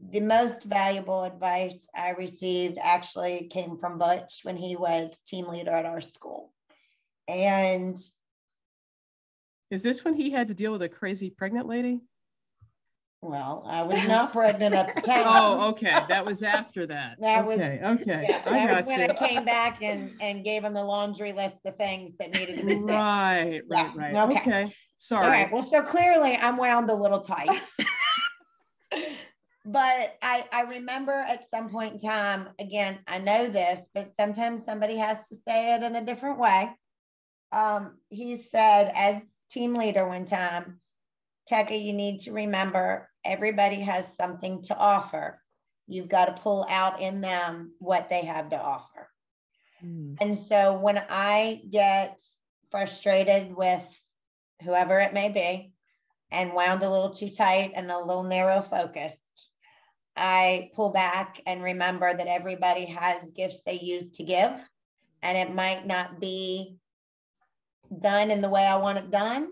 the 0.00 0.20
most 0.20 0.64
valuable 0.64 1.24
advice 1.24 1.88
I 1.94 2.10
received 2.10 2.78
actually 2.80 3.48
came 3.48 3.78
from 3.78 3.98
Butch 3.98 4.40
when 4.42 4.56
he 4.56 4.76
was 4.76 5.20
team 5.22 5.46
leader 5.46 5.72
at 5.72 5.86
our 5.86 6.00
school. 6.00 6.52
And 7.26 7.98
is 9.70 9.82
this 9.82 10.04
when 10.04 10.14
he 10.14 10.30
had 10.30 10.48
to 10.48 10.54
deal 10.54 10.72
with 10.72 10.82
a 10.82 10.88
crazy 10.88 11.30
pregnant 11.30 11.66
lady? 11.66 12.00
Well, 13.20 13.64
I 13.66 13.82
was 13.82 14.06
not 14.08 14.32
pregnant 14.32 14.74
at 14.74 14.94
the 14.94 15.00
time. 15.02 15.24
Oh, 15.26 15.70
okay. 15.70 15.98
That 16.08 16.24
was 16.24 16.42
after 16.42 16.86
that. 16.86 17.18
That 17.28 17.44
okay, 17.46 17.80
was 17.82 18.00
okay. 18.00 18.24
Yeah, 18.28 18.42
I 18.46 18.66
that 18.66 18.86
was 18.86 18.96
when. 18.96 19.10
I 19.10 19.14
came 19.14 19.44
back 19.44 19.82
and 19.82 20.12
and 20.20 20.44
gave 20.44 20.64
him 20.64 20.74
the 20.74 20.84
laundry 20.84 21.32
list 21.32 21.58
of 21.66 21.76
things 21.76 22.12
that 22.18 22.30
needed 22.30 22.58
to 22.58 22.64
be 22.64 22.74
fixed. 22.74 22.88
Right, 22.88 23.62
right, 23.68 23.96
right. 23.96 24.14
Okay. 24.14 24.40
okay. 24.40 24.72
Sorry. 24.96 25.24
All 25.24 25.30
right. 25.30 25.52
Well, 25.52 25.62
so 25.62 25.82
clearly 25.82 26.36
I'm 26.36 26.56
wound 26.56 26.90
a 26.90 26.94
little 26.94 27.20
tight. 27.20 27.50
but 29.64 30.16
I, 30.22 30.44
I 30.52 30.62
remember 30.68 31.12
at 31.12 31.50
some 31.50 31.70
point 31.70 31.94
in 31.94 32.00
time, 32.00 32.48
again, 32.60 32.98
I 33.06 33.18
know 33.18 33.48
this, 33.48 33.88
but 33.94 34.12
sometimes 34.16 34.64
somebody 34.64 34.96
has 34.96 35.28
to 35.28 35.36
say 35.36 35.74
it 35.74 35.82
in 35.82 35.96
a 35.96 36.04
different 36.04 36.38
way. 36.38 36.70
Um, 37.52 37.98
he 38.10 38.36
said, 38.36 38.92
as 38.94 39.22
team 39.50 39.74
leader 39.74 40.06
one 40.06 40.24
time, 40.24 40.80
Tekka, 41.48 41.82
you 41.82 41.92
need 41.92 42.20
to 42.20 42.32
remember 42.32 43.08
everybody 43.24 43.76
has 43.76 44.16
something 44.16 44.62
to 44.62 44.76
offer. 44.76 45.40
You've 45.86 46.08
got 46.08 46.26
to 46.26 46.42
pull 46.42 46.66
out 46.68 47.00
in 47.00 47.20
them 47.20 47.72
what 47.78 48.10
they 48.10 48.24
have 48.24 48.50
to 48.50 48.60
offer. 48.60 49.08
Mm. 49.84 50.16
And 50.20 50.36
so 50.36 50.78
when 50.78 51.02
I 51.08 51.62
get 51.70 52.20
frustrated 52.70 53.56
with 53.56 54.02
whoever 54.62 54.98
it 54.98 55.14
may 55.14 55.30
be 55.30 55.72
and 56.30 56.52
wound 56.52 56.82
a 56.82 56.90
little 56.90 57.10
too 57.10 57.30
tight 57.30 57.72
and 57.74 57.90
a 57.90 57.98
little 57.98 58.24
narrow 58.24 58.62
focused, 58.62 59.50
I 60.16 60.70
pull 60.74 60.90
back 60.90 61.40
and 61.46 61.62
remember 61.62 62.12
that 62.12 62.26
everybody 62.26 62.84
has 62.86 63.30
gifts 63.30 63.62
they 63.62 63.78
use 63.78 64.12
to 64.12 64.24
give. 64.24 64.52
And 65.22 65.38
it 65.38 65.54
might 65.54 65.86
not 65.86 66.20
be 66.20 66.76
done 67.96 68.30
in 68.30 68.42
the 68.42 68.50
way 68.50 68.66
I 68.66 68.76
want 68.76 68.98
it 68.98 69.10
done 69.10 69.48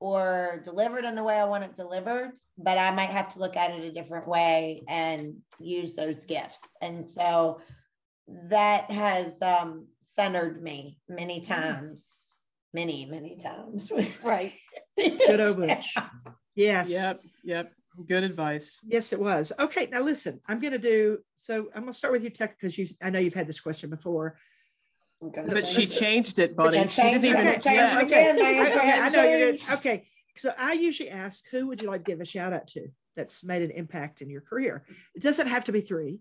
or 0.00 0.62
delivered 0.64 1.04
in 1.04 1.14
the 1.14 1.24
way 1.24 1.38
I 1.38 1.44
want 1.44 1.64
it 1.64 1.74
delivered, 1.74 2.32
but 2.56 2.78
I 2.78 2.90
might 2.92 3.10
have 3.10 3.32
to 3.32 3.38
look 3.38 3.56
at 3.56 3.70
it 3.70 3.84
a 3.84 3.90
different 3.90 4.28
way 4.28 4.82
and 4.88 5.36
use 5.58 5.94
those 5.94 6.24
gifts. 6.24 6.76
And 6.80 7.04
so 7.04 7.60
that 8.48 8.90
has 8.90 9.40
um, 9.42 9.86
centered 9.98 10.62
me 10.62 10.98
many 11.08 11.40
mm. 11.40 11.46
times, 11.46 12.36
many, 12.72 13.06
many 13.06 13.36
times. 13.36 13.90
right. 14.22 14.52
Good 14.96 15.40
old 15.40 15.58
Yes. 16.54 16.90
Yep. 16.90 17.20
Yep. 17.44 17.72
Good 18.06 18.22
advice. 18.22 18.80
Yes, 18.86 19.12
it 19.12 19.18
was. 19.18 19.52
Okay. 19.58 19.88
Now 19.90 20.02
listen, 20.02 20.40
I'm 20.46 20.60
going 20.60 20.72
to 20.72 20.78
do, 20.78 21.18
so 21.34 21.66
I'm 21.74 21.82
going 21.82 21.92
to 21.92 21.98
start 21.98 22.12
with 22.12 22.22
you, 22.22 22.30
Tech, 22.30 22.56
because 22.58 22.78
you, 22.78 22.86
I 23.02 23.10
know 23.10 23.18
you've 23.18 23.34
had 23.34 23.48
this 23.48 23.60
question 23.60 23.90
before. 23.90 24.38
But 25.20 25.66
she 25.66 25.84
changed 25.84 26.38
it, 26.38 26.54
buddy. 26.54 26.88
She 26.88 27.02
didn't 27.02 27.24
even. 27.24 27.60
Change 27.60 27.66
it. 27.66 27.74
Yeah. 27.74 28.00
Okay. 28.02 28.30
okay. 28.32 28.92
I 28.92 29.08
know 29.08 29.24
you're 29.24 29.52
good. 29.52 29.60
Okay. 29.72 30.04
So 30.36 30.52
I 30.56 30.74
usually 30.74 31.10
ask, 31.10 31.48
who 31.50 31.66
would 31.66 31.82
you 31.82 31.88
like 31.88 32.04
to 32.04 32.12
give 32.12 32.20
a 32.20 32.24
shout 32.24 32.52
out 32.52 32.68
to 32.68 32.88
that's 33.16 33.42
made 33.42 33.62
an 33.62 33.72
impact 33.72 34.22
in 34.22 34.30
your 34.30 34.40
career? 34.40 34.84
It 35.16 35.22
doesn't 35.22 35.48
have 35.48 35.64
to 35.64 35.72
be 35.72 35.80
three. 35.80 36.20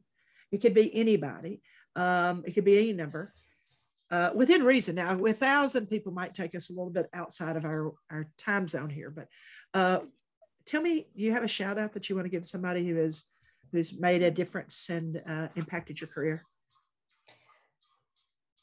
It 0.51 0.61
could 0.61 0.73
be 0.73 0.93
anybody. 0.95 1.61
Um, 1.95 2.43
it 2.47 2.53
could 2.53 2.65
be 2.65 2.79
any 2.79 2.93
number. 2.93 3.33
Uh, 4.09 4.31
within 4.33 4.63
reason. 4.63 4.95
Now, 4.95 5.23
a 5.25 5.33
thousand 5.33 5.87
people 5.87 6.13
might 6.13 6.33
take 6.33 6.55
us 6.55 6.69
a 6.69 6.73
little 6.73 6.89
bit 6.89 7.07
outside 7.13 7.57
of 7.57 7.65
our, 7.65 7.93
our 8.09 8.31
time 8.37 8.67
zone 8.67 8.89
here, 8.89 9.09
but 9.09 9.27
uh, 9.73 9.99
tell 10.65 10.81
me, 10.81 11.07
you 11.13 11.33
have 11.33 11.43
a 11.43 11.47
shout 11.47 11.77
out 11.77 11.93
that 11.93 12.09
you 12.09 12.15
want 12.15 12.25
to 12.25 12.29
give 12.29 12.47
somebody 12.47 12.87
who 12.87 12.95
has 12.95 13.25
who's 13.71 13.99
made 13.99 14.23
a 14.23 14.31
difference 14.31 14.89
and 14.89 15.21
uh, 15.27 15.47
impacted 15.55 15.99
your 15.99 16.07
career? 16.07 16.43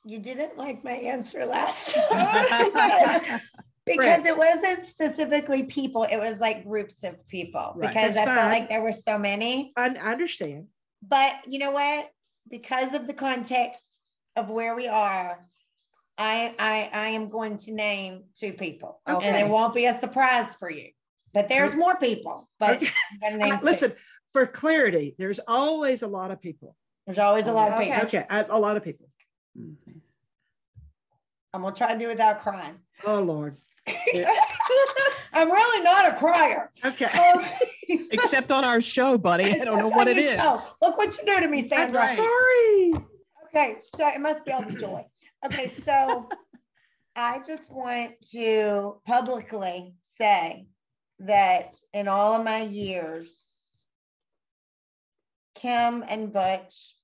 You 0.04 0.18
didn't 0.18 0.56
like 0.56 0.84
my 0.84 0.92
answer 0.92 1.44
last 1.46 1.96
time. 2.10 3.40
Because 3.86 4.24
it 4.24 4.34
wasn't 4.34 4.86
specifically 4.86 5.64
people 5.64 6.04
it 6.04 6.16
was 6.16 6.38
like 6.38 6.64
groups 6.64 7.04
of 7.04 7.22
people. 7.28 7.74
Right. 7.76 7.88
because 7.90 8.14
That's 8.14 8.16
i 8.16 8.24
fine. 8.24 8.36
felt 8.38 8.50
like 8.50 8.68
there 8.70 8.82
were 8.82 8.92
so 8.92 9.18
many. 9.18 9.74
I, 9.76 9.88
understand. 9.88 10.68
But 11.06 11.34
you 11.46 11.58
know 11.58 11.72
what? 11.72 12.08
Because 12.48 12.94
of 12.94 13.06
the 13.06 13.12
context 13.12 14.00
of 14.36 14.48
where 14.48 14.74
we 14.74 14.88
are 14.88 15.38
i 16.16 16.54
i 16.58 16.88
i 16.94 17.08
am 17.08 17.28
going 17.28 17.58
to 17.58 17.72
name 17.72 18.24
two 18.34 18.54
people. 18.54 19.02
Okay. 19.06 19.28
and 19.28 19.36
it 19.36 19.50
won't 19.50 19.74
be 19.74 19.84
a 19.84 20.00
surprise 20.00 20.54
for 20.54 20.70
you. 20.70 20.88
But 21.34 21.50
there's 21.50 21.74
more 21.74 21.98
people 21.98 22.48
but 22.58 22.76
okay. 22.78 23.58
listen 23.62 23.92
for 24.32 24.46
clarity 24.46 25.14
there's 25.18 25.40
always 25.46 26.02
a 26.02 26.08
lot 26.08 26.30
of 26.30 26.40
people. 26.40 26.74
There's 27.06 27.18
always 27.18 27.46
a 27.48 27.52
lot 27.52 27.70
of 27.70 27.80
people. 27.80 28.00
Okay 28.04 28.24
a 28.30 28.58
lot 28.58 28.78
of 28.78 28.82
people 28.82 29.08
Mm-hmm. 29.58 29.98
I'm 31.52 31.62
gonna 31.62 31.74
try 31.74 31.92
to 31.92 31.98
do 31.98 32.08
without 32.08 32.42
crying. 32.42 32.78
Oh 33.04 33.20
Lord. 33.20 33.56
I'm 35.34 35.50
really 35.50 35.84
not 35.84 36.12
a 36.12 36.16
crier. 36.16 36.70
Okay. 36.84 37.06
Um, 37.06 37.44
Except 38.10 38.50
on 38.50 38.64
our 38.64 38.80
show, 38.80 39.18
buddy. 39.18 39.44
I 39.60 39.64
don't 39.64 39.78
know 39.78 39.88
what 39.88 40.08
it 40.08 40.16
is. 40.16 40.34
Show. 40.34 40.58
Look 40.80 40.96
what 40.96 41.16
you 41.18 41.24
do 41.26 41.40
to 41.40 41.48
me, 41.48 41.68
Sandra. 41.68 42.00
I'm 42.00 42.16
sorry. 42.16 42.94
Okay, 43.48 43.76
so 43.80 44.08
it 44.08 44.20
must 44.20 44.44
be 44.44 44.52
all 44.52 44.62
the 44.62 44.72
joy. 44.72 45.04
Okay, 45.44 45.66
so 45.66 46.28
I 47.16 47.40
just 47.46 47.70
want 47.70 48.14
to 48.32 49.00
publicly 49.06 49.94
say 50.00 50.66
that 51.20 51.76
in 51.92 52.08
all 52.08 52.34
of 52.34 52.44
my 52.44 52.62
years, 52.62 53.48
Kim 55.54 56.04
and 56.08 56.32
Butch 56.32 56.96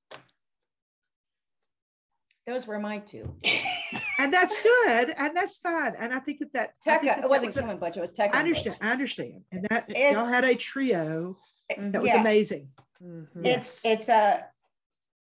those 2.51 2.66
were 2.66 2.78
my 2.78 2.98
two. 2.98 3.34
and 4.18 4.32
that's 4.32 4.61
good. 4.61 5.14
And 5.16 5.36
that's 5.36 5.59
fine. 5.59 5.94
And 5.98 6.12
I 6.12 6.18
think 6.18 6.40
that 6.40 6.53
that, 6.55 6.70
Tekka, 6.86 7.05
that 7.05 7.24
it 7.24 7.28
wasn't 7.30 7.55
Kim 7.55 7.68
and 7.68 7.78
Butch, 7.78 7.96
it 7.96 8.01
was 8.01 8.12
Tekka. 8.12 8.34
I 8.34 8.40
understand. 8.40 8.76
I 8.80 8.90
understand. 8.90 9.42
And 9.53 9.66
that 9.70 9.84
it's, 9.88 10.12
y'all 10.12 10.24
had 10.24 10.44
a 10.44 10.55
trio 10.55 11.36
that 11.76 12.03
was 12.03 12.12
yeah. 12.12 12.20
amazing. 12.20 12.68
Mm-hmm. 13.03 13.46
It's 13.46 13.84
yes. 13.84 13.86
it's 13.86 14.09
a 14.09 14.46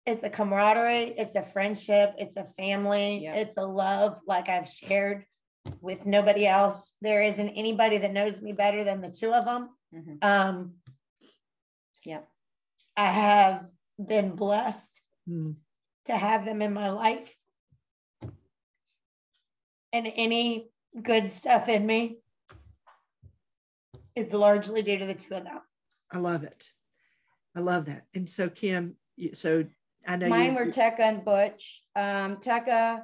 it's 0.07 0.23
a 0.23 0.31
camaraderie, 0.31 1.15
it's 1.19 1.35
a 1.35 1.43
friendship, 1.43 2.15
it's 2.19 2.37
a 2.37 2.45
family, 2.45 3.25
Yeah. 3.25 3.35
it's 3.35 3.57
a 3.57 3.67
love 3.67 4.21
like 4.27 4.49
I've 4.49 4.69
shared 4.69 5.25
with 5.81 6.07
nobody 6.07 6.47
else. 6.47 6.95
There 7.01 7.23
isn't 7.23 7.49
anybody 7.51 7.99
that 7.99 8.13
knows 8.13 8.41
me 8.41 8.53
better 8.53 8.85
than 8.85 9.01
the 9.01 9.11
two 9.11 9.33
of 9.33 9.45
them. 9.45 9.71
Mhm. 9.93 10.19
Um, 10.23 10.75
Yep. 12.05 12.29
I 12.97 13.07
have 13.07 13.67
been 13.99 14.37
blessed 14.37 15.03
Hmm. 15.27 15.53
To 16.07 16.17
have 16.17 16.45
them 16.45 16.63
in 16.63 16.73
my 16.73 16.91
life. 16.91 17.35
And 19.93 20.13
any 20.15 20.71
good 21.03 21.31
stuff 21.31 21.69
in 21.69 21.87
me 21.87 22.19
is 24.15 24.33
largely 24.33 24.83
due 24.83 24.99
to 24.99 25.07
the 25.07 25.15
two 25.15 25.35
of 25.35 25.45
them. 25.45 25.61
I 26.11 26.19
love 26.19 26.43
it. 26.45 26.71
I 27.55 27.61
love 27.61 27.87
that. 27.87 28.05
And 28.15 28.29
so, 28.29 28.49
Kim, 28.49 28.97
so 29.33 29.65
I 30.07 30.17
know 30.17 30.29
Mine 30.29 30.53
you, 30.53 30.59
were 30.59 30.67
Tekka 30.67 31.01
and 31.01 31.25
Butch. 31.25 31.83
Um, 31.97 32.37
Tekka, 32.37 33.03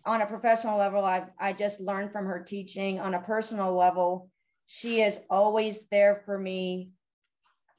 on 0.04 0.22
a 0.22 0.26
professional 0.26 0.78
level, 0.78 1.04
I 1.04 1.24
I 1.40 1.52
just 1.52 1.80
learned 1.80 2.12
from 2.12 2.26
her 2.26 2.40
teaching. 2.40 3.00
On 3.00 3.14
a 3.14 3.20
personal 3.20 3.74
level, 3.74 4.30
she 4.66 5.00
is 5.00 5.20
always 5.30 5.86
there 5.90 6.22
for 6.26 6.38
me. 6.38 6.90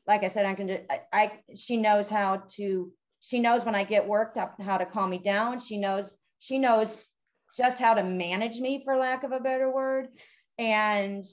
Like 0.08 0.24
I 0.24 0.30
said, 0.30 0.46
I 0.46 0.56
can. 0.56 0.68
do- 0.68 0.86
I, 0.90 1.02
I 1.14 1.32
she 1.56 1.78
knows 1.78 2.10
how 2.10 2.44
to. 2.56 2.92
She 3.22 3.40
knows 3.40 3.66
when 3.66 3.76
I 3.76 3.84
get 3.84 4.08
worked 4.08 4.38
up, 4.38 4.60
how 4.62 4.78
to 4.78 4.86
calm 4.86 5.10
me 5.10 5.20
down. 5.20 5.60
She 5.60 5.78
knows. 5.78 6.18
She 6.40 6.58
knows 6.58 6.98
just 7.56 7.80
how 7.80 7.94
to 7.94 8.04
manage 8.04 8.60
me, 8.60 8.82
for 8.84 8.96
lack 8.96 9.24
of 9.24 9.32
a 9.32 9.40
better 9.40 9.72
word. 9.72 10.08
And 10.58 11.26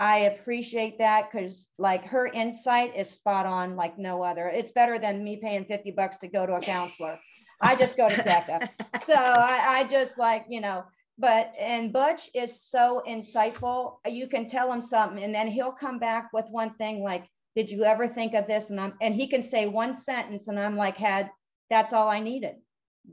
I 0.00 0.18
appreciate 0.18 0.98
that 0.98 1.30
because 1.30 1.68
like 1.78 2.04
her 2.06 2.26
insight 2.26 2.96
is 2.96 3.08
spot 3.08 3.46
on 3.46 3.76
like 3.76 3.98
no 3.98 4.22
other. 4.22 4.48
It's 4.48 4.72
better 4.72 4.98
than 4.98 5.22
me 5.22 5.36
paying 5.36 5.64
50 5.64 5.92
bucks 5.92 6.18
to 6.18 6.28
go 6.28 6.46
to 6.46 6.54
a 6.54 6.60
counselor. 6.60 7.18
I 7.60 7.76
just 7.76 7.96
go 7.96 8.08
to 8.08 8.14
Tekka. 8.16 8.68
so 9.06 9.14
I, 9.14 9.78
I 9.78 9.84
just 9.84 10.18
like, 10.18 10.46
you 10.48 10.60
know, 10.60 10.84
but 11.18 11.54
and 11.58 11.92
Butch 11.92 12.28
is 12.34 12.60
so 12.60 13.02
insightful. 13.08 13.98
You 14.06 14.26
can 14.26 14.46
tell 14.46 14.72
him 14.72 14.82
something 14.82 15.22
and 15.22 15.34
then 15.34 15.46
he'll 15.46 15.72
come 15.72 15.98
back 15.98 16.32
with 16.32 16.50
one 16.50 16.74
thing 16.74 17.02
like, 17.02 17.28
did 17.54 17.70
you 17.70 17.84
ever 17.84 18.08
think 18.08 18.34
of 18.34 18.46
this? 18.46 18.70
And 18.70 18.80
I'm 18.80 18.94
and 19.00 19.14
he 19.14 19.26
can 19.28 19.42
say 19.42 19.66
one 19.66 19.94
sentence 19.94 20.48
and 20.48 20.58
I'm 20.58 20.76
like, 20.76 20.96
had 20.96 21.30
that's 21.70 21.92
all 21.92 22.08
I 22.08 22.20
needed. 22.20 22.56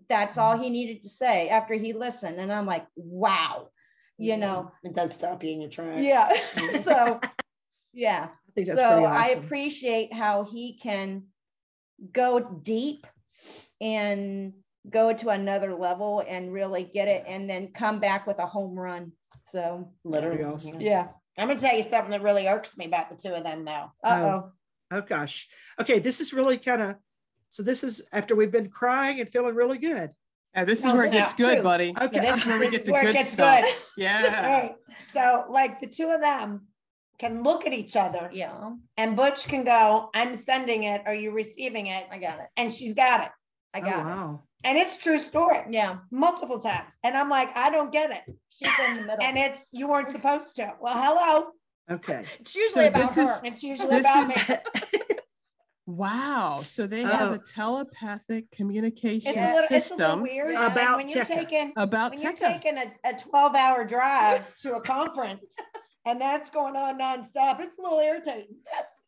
That's 0.07 0.37
all 0.37 0.57
he 0.57 0.69
needed 0.69 1.01
to 1.01 1.09
say 1.09 1.49
after 1.49 1.73
he 1.73 1.93
listened. 1.93 2.39
And 2.39 2.51
I'm 2.51 2.65
like, 2.65 2.87
wow, 2.95 3.69
you 4.17 4.37
know, 4.37 4.71
it 4.83 4.93
does 4.93 5.13
stop 5.13 5.43
you 5.43 5.51
in 5.51 5.61
your 5.61 5.69
tracks. 5.69 6.01
yeah. 6.01 6.31
so 6.83 7.19
yeah. 7.93 8.29
I 8.31 8.51
think 8.53 8.67
that's 8.67 8.79
so 8.79 8.89
pretty 8.89 9.05
I 9.05 9.27
appreciate 9.37 10.13
how 10.13 10.43
he 10.43 10.77
can 10.77 11.23
go 12.11 12.39
deep 12.39 13.05
and 13.79 14.53
go 14.89 15.13
to 15.13 15.29
another 15.29 15.75
level 15.75 16.23
and 16.27 16.51
really 16.51 16.83
get 16.83 17.07
it 17.07 17.23
and 17.27 17.49
then 17.49 17.71
come 17.73 17.99
back 17.99 18.25
with 18.27 18.39
a 18.39 18.45
home 18.45 18.77
run. 18.77 19.11
So 19.45 19.91
literally. 20.03 20.37
Pretty 20.37 20.51
awesome. 20.51 20.81
yeah. 20.81 21.09
Yeah. 21.41 21.43
I'm 21.43 21.47
gonna 21.49 21.59
tell 21.59 21.75
you 21.77 21.83
something 21.83 22.11
that 22.11 22.21
really 22.21 22.47
irks 22.47 22.77
me 22.77 22.85
about 22.85 23.09
the 23.09 23.15
two 23.15 23.33
of 23.33 23.43
them 23.43 23.65
though. 23.65 23.91
Uh-oh. 24.03 24.51
oh 24.91 25.01
gosh. 25.01 25.47
Okay, 25.79 25.99
this 25.99 26.21
is 26.21 26.33
really 26.33 26.57
kind 26.57 26.81
of. 26.81 26.95
So 27.49 27.63
this 27.63 27.83
is 27.83 28.01
after 28.13 28.35
we've 28.35 28.51
been 28.51 28.69
crying 28.69 29.19
and 29.19 29.29
feeling 29.29 29.55
really 29.55 29.77
good. 29.77 30.11
Yeah, 30.55 30.65
this 30.65 30.79
is 30.79 30.85
No, 30.85 30.95
where 30.95 31.05
it 31.05 31.11
gets 31.13 31.33
good, 31.33 31.55
true. 31.55 31.63
buddy. 31.63 31.93
Okay. 31.99 32.19
This, 32.19 32.29
That's 32.29 32.45
where 32.45 32.59
we 32.59 32.69
get 32.69 32.81
is 32.81 32.85
the 32.85 32.91
where 32.91 33.03
it 33.03 33.05
good 33.07 33.15
gets 33.17 33.31
stuff. 33.31 33.63
good. 33.65 33.73
Yeah. 33.97 34.59
Right. 34.61 34.75
So 34.99 35.45
like 35.49 35.79
the 35.79 35.87
two 35.87 36.09
of 36.09 36.21
them 36.21 36.67
can 37.19 37.43
look 37.43 37.65
at 37.67 37.73
each 37.73 37.95
other 37.95 38.29
Yeah, 38.33 38.71
and 38.97 39.15
Butch 39.15 39.47
can 39.47 39.63
go, 39.63 40.09
I'm 40.13 40.35
sending 40.35 40.83
it, 40.83 41.01
are 41.05 41.13
you 41.13 41.31
receiving 41.31 41.87
it? 41.87 42.05
I 42.11 42.17
got 42.17 42.39
it. 42.39 42.47
And 42.57 42.73
she's 42.73 42.93
got 42.95 43.25
it. 43.25 43.31
I 43.73 43.79
Oh, 43.79 43.83
got 43.83 44.33
it. 44.33 44.39
And 44.63 44.77
it's 44.77 44.97
true 44.97 45.17
story. 45.17 45.57
Yeah, 45.69 45.97
Multiple 46.11 46.59
times. 46.59 46.95
And 47.03 47.15
I'm 47.17 47.29
like, 47.29 47.55
I 47.57 47.69
don't 47.71 47.91
get 47.91 48.11
it. 48.11 48.35
she's 48.49 48.69
in 48.87 48.95
the 48.97 49.01
middle. 49.01 49.17
And 49.23 49.37
it's 49.37 49.67
you 49.71 49.87
weren't 49.87 50.09
supposed 50.09 50.55
to. 50.57 50.73
Well, 50.79 50.93
hello. 50.95 51.47
Okay. 51.91 52.23
it's 52.39 52.55
usually 52.55 52.83
So 52.85 52.87
about 52.89 53.01
this 53.01 53.15
her. 53.15 53.21
is- 53.23 53.39
It's 53.43 53.63
usually 53.63 53.89
This 54.01 54.05
about 54.05 54.27
is- 54.29 54.49
me. 54.93 54.99
Wow. 55.87 56.59
So 56.63 56.87
they 56.87 57.01
have 57.01 57.31
Oh. 57.31 57.33
a 57.33 57.37
telepathic 57.39 58.49
communication 58.51 59.33
It's 59.35 59.37
a, 59.37 59.41
little, 59.41 59.57
it's 59.71 59.91
a 59.91 59.95
little 59.95 60.07
system 60.07 60.21
weird. 60.21 60.53
Yeah. 60.53 60.71
About 60.71 60.97
when 60.97 61.09
you're 61.09 61.25
Tekka. 61.25 61.35
taking 61.35 61.73
about 61.75 62.11
when 62.11 62.21
you're 62.21 62.33
taking 62.33 62.77
a, 62.77 62.85
a 63.03 63.13
12 63.19 63.55
hour 63.55 63.83
drive 63.83 64.55
to 64.57 64.75
a 64.75 64.81
conference 64.81 65.43
and 66.05 66.21
that's 66.21 66.49
going 66.49 66.75
on 66.75 66.97
nonstop, 66.99 67.59
it's 67.59 67.77
a 67.77 67.81
little 67.81 67.99
irritating. 67.99 68.55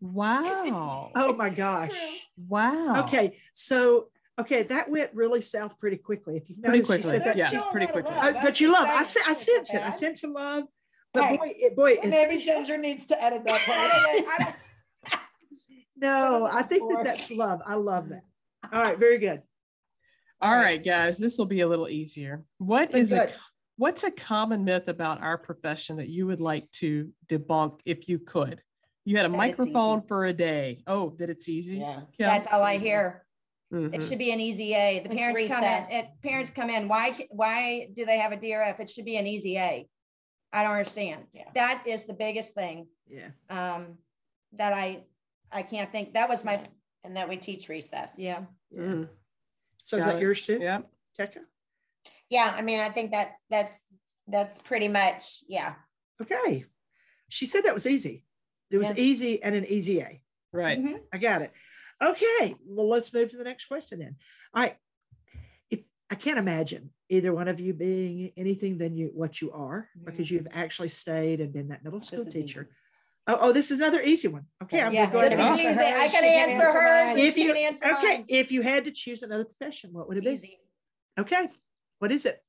Wow. 0.01 1.11
Oh 1.15 1.33
my 1.33 1.49
gosh. 1.49 2.27
Wow. 2.49 3.03
Okay. 3.05 3.37
So 3.53 4.07
okay, 4.39 4.63
that 4.63 4.89
went 4.89 5.11
really 5.13 5.41
south 5.41 5.79
pretty 5.79 5.97
quickly. 5.97 6.37
If 6.37 6.49
you've 6.49 6.61
Pretty 6.61 6.79
noticed, 6.79 6.91
she 6.91 7.01
quickly, 7.01 7.19
said 7.19 7.27
that. 7.27 7.35
yeah. 7.37 7.49
she- 7.49 7.57
Still 7.57 7.71
pretty 7.71 7.87
quickly. 7.87 8.11
love. 8.15 8.35
Uh, 8.35 8.41
but 8.41 8.59
you 8.61 8.71
love. 8.71 8.87
I, 8.87 9.01
exciting. 9.01 9.23
I 9.27 9.31
It's 9.31 9.47
not 9.47 9.55
sense 9.55 9.73
it. 9.73 9.77
I 9.77 9.79
bad. 9.81 9.95
sense 9.95 10.21
some 10.21 10.33
love. 10.33 10.63
But 11.13 11.23
Hey. 11.25 11.37
boy, 11.37 11.53
it, 11.55 11.75
boy, 11.75 11.91
it's, 11.91 12.07
Maybe 12.07 12.37
Ginger 12.41 12.77
needs 12.77 13.05
to 13.07 13.23
edit 13.23 13.43
that 13.45 13.61
part. 13.61 14.55
no, 15.97 16.39
Put 16.41 16.49
it 16.49 16.55
I 16.55 16.61
think 16.63 16.91
that 16.91 17.03
that's 17.03 17.31
love. 17.31 17.61
I 17.65 17.75
love 17.75 18.09
that. 18.09 18.23
All 18.71 18.81
right, 18.81 18.97
very 18.97 19.19
good. 19.19 19.41
All 20.41 20.55
right, 20.55 20.83
guys, 20.83 21.19
this 21.19 21.37
will 21.37 21.45
be 21.45 21.61
a 21.61 21.67
little 21.67 21.87
easier. 21.87 22.43
What 22.57 22.93
is 22.95 23.11
But 23.11 23.29
is 23.29 23.35
a 23.35 23.39
what's 23.77 24.03
a 24.03 24.11
common 24.11 24.63
myth 24.65 24.87
about 24.87 25.21
our 25.21 25.37
profession 25.37 25.97
that 25.97 26.09
you 26.09 26.25
would 26.27 26.41
like 26.41 26.69
to 26.71 27.11
debunk 27.27 27.79
if 27.85 28.09
you 28.09 28.19
could? 28.19 28.61
You 29.05 29.17
had 29.17 29.25
a 29.25 29.29
That 29.29 29.37
microphone 29.37 30.01
for 30.07 30.25
a 30.25 30.33
day. 30.33 30.81
Oh, 30.87 31.13
that 31.19 31.29
it's 31.29 31.47
easy. 31.47 31.77
yeah. 31.77 32.01
Kim? 32.17 32.27
That's 32.27 32.47
all 32.51 32.61
I 32.63 32.77
hear. 32.77 33.22
Mhm. 33.73 33.93
It 33.95 34.03
should 34.03 34.19
be 34.19 34.31
an 34.31 34.39
easy 34.39 34.73
A. 34.75 34.99
The 34.99 35.05
It's 35.05 35.15
parents 35.15 35.47
come 35.47 35.63
in, 35.63 35.83
it, 35.89 36.05
parents 36.21 36.51
come 36.51 36.69
in, 36.69 36.87
why, 36.87 37.27
why 37.31 37.89
do 37.95 38.05
they 38.05 38.19
have 38.19 38.31
a 38.31 38.37
DRF? 38.37 38.79
It 38.79 38.89
should 38.89 39.05
be 39.05 39.17
an 39.17 39.25
easy 39.25 39.57
A. 39.57 39.89
I 40.51 40.61
don't 40.63 40.73
understand. 40.73 41.25
Yeah. 41.33 41.45
That 41.55 41.83
is 41.87 42.03
the 42.05 42.13
biggest 42.13 42.53
thing, 42.53 42.87
Yeah. 43.07 43.29
um, 43.49 43.97
that 44.53 44.73
I, 44.73 45.03
I 45.51 45.63
can't 45.63 45.91
think, 45.91 46.13
that 46.13 46.29
was 46.29 46.43
my, 46.45 46.57
Right. 46.57 46.67
And 47.05 47.17
that 47.17 47.27
we 47.27 47.35
teach 47.35 47.67
recess. 47.67 48.13
yeah. 48.17 48.45
Mhm. 48.73 49.09
So 49.83 49.97
is 49.97 50.05
that 50.05 50.15
it. 50.17 50.21
yours 50.21 50.45
too, 50.45 50.59
Yep. 50.61 50.89
Tekka? 51.19 51.39
Yeah, 52.29 52.53
I 52.55 52.61
mean, 52.61 52.79
I 52.79 52.87
think 52.89 53.11
that's 53.11 53.43
that's 53.49 53.97
that's 54.27 54.61
pretty 54.61 54.87
much 54.87 55.43
yeah. 55.49 55.75
Okay. 56.21 56.63
She 57.27 57.45
said 57.45 57.65
that 57.65 57.73
was 57.73 57.85
easy. 57.85 58.23
It 58.71 58.77
was 58.77 58.97
Yeah. 58.97 59.03
easy 59.03 59.43
and 59.43 59.53
an 59.53 59.65
easy 59.65 59.99
A. 59.99 60.21
Right. 60.53 60.79
Mhm. 60.79 61.01
I 61.11 61.17
got 61.17 61.41
it. 61.41 61.51
Okay. 62.01 62.55
Well, 62.65 62.89
let's 62.89 63.13
move 63.13 63.31
to 63.31 63.37
the 63.37 63.43
next 63.43 63.65
question 63.65 63.99
then. 63.99 64.15
All 64.53 64.61
right. 64.63 64.75
If 65.69 65.81
I 66.09 66.15
can't 66.15 66.37
imagine 66.39 66.91
either 67.09 67.33
one 67.33 67.47
of 67.47 67.59
you 67.59 67.73
being 67.73 68.31
anything 68.37 68.77
than 68.77 68.95
you 68.95 69.11
what 69.13 69.41
you 69.41 69.51
are, 69.51 69.89
because 70.03 70.29
you've 70.31 70.47
actually 70.51 70.89
stayed 70.89 71.41
and 71.41 71.53
been 71.53 71.69
that 71.69 71.83
middle 71.83 71.99
school 71.99 72.25
This 72.25 72.33
teacher. 72.33 72.67
Oh, 73.25 73.37
oh, 73.39 73.51
this 73.53 73.71
is 73.71 73.77
another 73.79 74.01
easy 74.01 74.27
one. 74.27 74.45
Okay, 74.63 74.81
I'm 74.81 74.91
Yeah, 74.93 75.09
going 75.09 75.29
to 75.31 75.37
answer 75.37 75.69
easy. 75.69 75.79
I 75.79 76.07
can 76.09 76.23
answer 76.25 76.63
answer 76.65 76.81
hers 76.81 77.15
If 77.15 77.37
you- 77.37 77.53
can 77.53 77.57
answer 77.57 77.85
Okay, 77.85 78.07
mine. 78.17 78.25
if 78.27 78.51
you 78.51 78.61
had 78.61 78.83
to 78.85 78.91
choose 78.91 79.23
another 79.23 79.45
profession, 79.45 79.93
what 79.93 80.09
would 80.09 80.17
it 80.17 80.25
be? 80.25 80.31
Easy. 80.31 80.59
Okay, 81.17 81.49
what 81.99 82.11
is 82.11 82.25
it? 82.25 82.43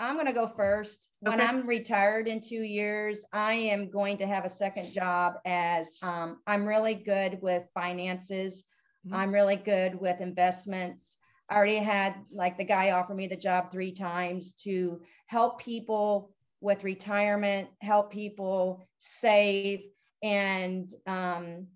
I'm 0.00 0.16
gonna 0.16 0.32
go 0.32 0.46
first. 0.46 1.08
When 1.20 1.40
I'm 1.40 1.66
retired 1.66 2.26
in 2.26 2.40
two 2.40 2.62
years, 2.62 3.24
I 3.32 3.52
am 3.54 3.90
going 3.90 4.16
to 4.18 4.26
have 4.26 4.44
a 4.44 4.48
second 4.48 4.92
job 4.92 5.34
as 5.44 5.92
um, 6.02 6.40
I'm 6.46 6.66
really 6.66 6.94
good 6.94 7.40
with 7.42 7.64
finances. 7.74 8.64
Mhm. 9.06 9.14
I'm 9.14 9.32
really 9.32 9.56
good 9.56 9.94
with 9.94 10.20
investments. 10.20 11.16
I 11.50 11.56
already 11.56 11.76
had 11.76 12.14
like 12.32 12.56
the 12.56 12.64
guy 12.64 12.92
offer 12.92 13.14
me 13.14 13.26
the 13.26 13.36
job 13.36 13.70
three 13.70 13.92
times 13.92 14.52
to 14.64 15.02
help 15.26 15.60
people 15.60 16.34
with 16.60 16.84
retirement, 16.84 17.68
help 17.80 18.10
people 18.10 18.86
save, 18.98 19.82
and 20.22 20.88
um, 21.06 21.66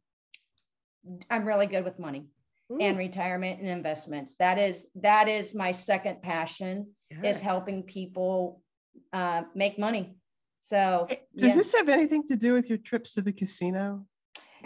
I'm 1.30 1.44
really 1.46 1.66
good 1.66 1.84
with 1.84 1.98
money 1.98 2.26
and 2.80 2.96
retirement 2.98 3.60
and 3.60 3.68
investments. 3.68 4.36
That 4.38 4.58
is 4.58 4.88
that 4.96 5.28
is 5.28 5.54
my 5.54 5.72
second 5.72 6.22
passion 6.22 6.88
got 7.14 7.24
is 7.24 7.40
helping 7.40 7.82
people 7.82 8.62
uh, 9.12 9.42
make 9.54 9.78
money. 9.78 10.16
So 10.60 11.06
Does 11.36 11.50
yeah. 11.52 11.56
this 11.56 11.72
have 11.72 11.88
anything 11.88 12.26
to 12.28 12.36
do 12.36 12.54
with 12.54 12.68
your 12.68 12.78
trips 12.78 13.12
to 13.14 13.22
the 13.22 13.32
casino? 13.32 14.06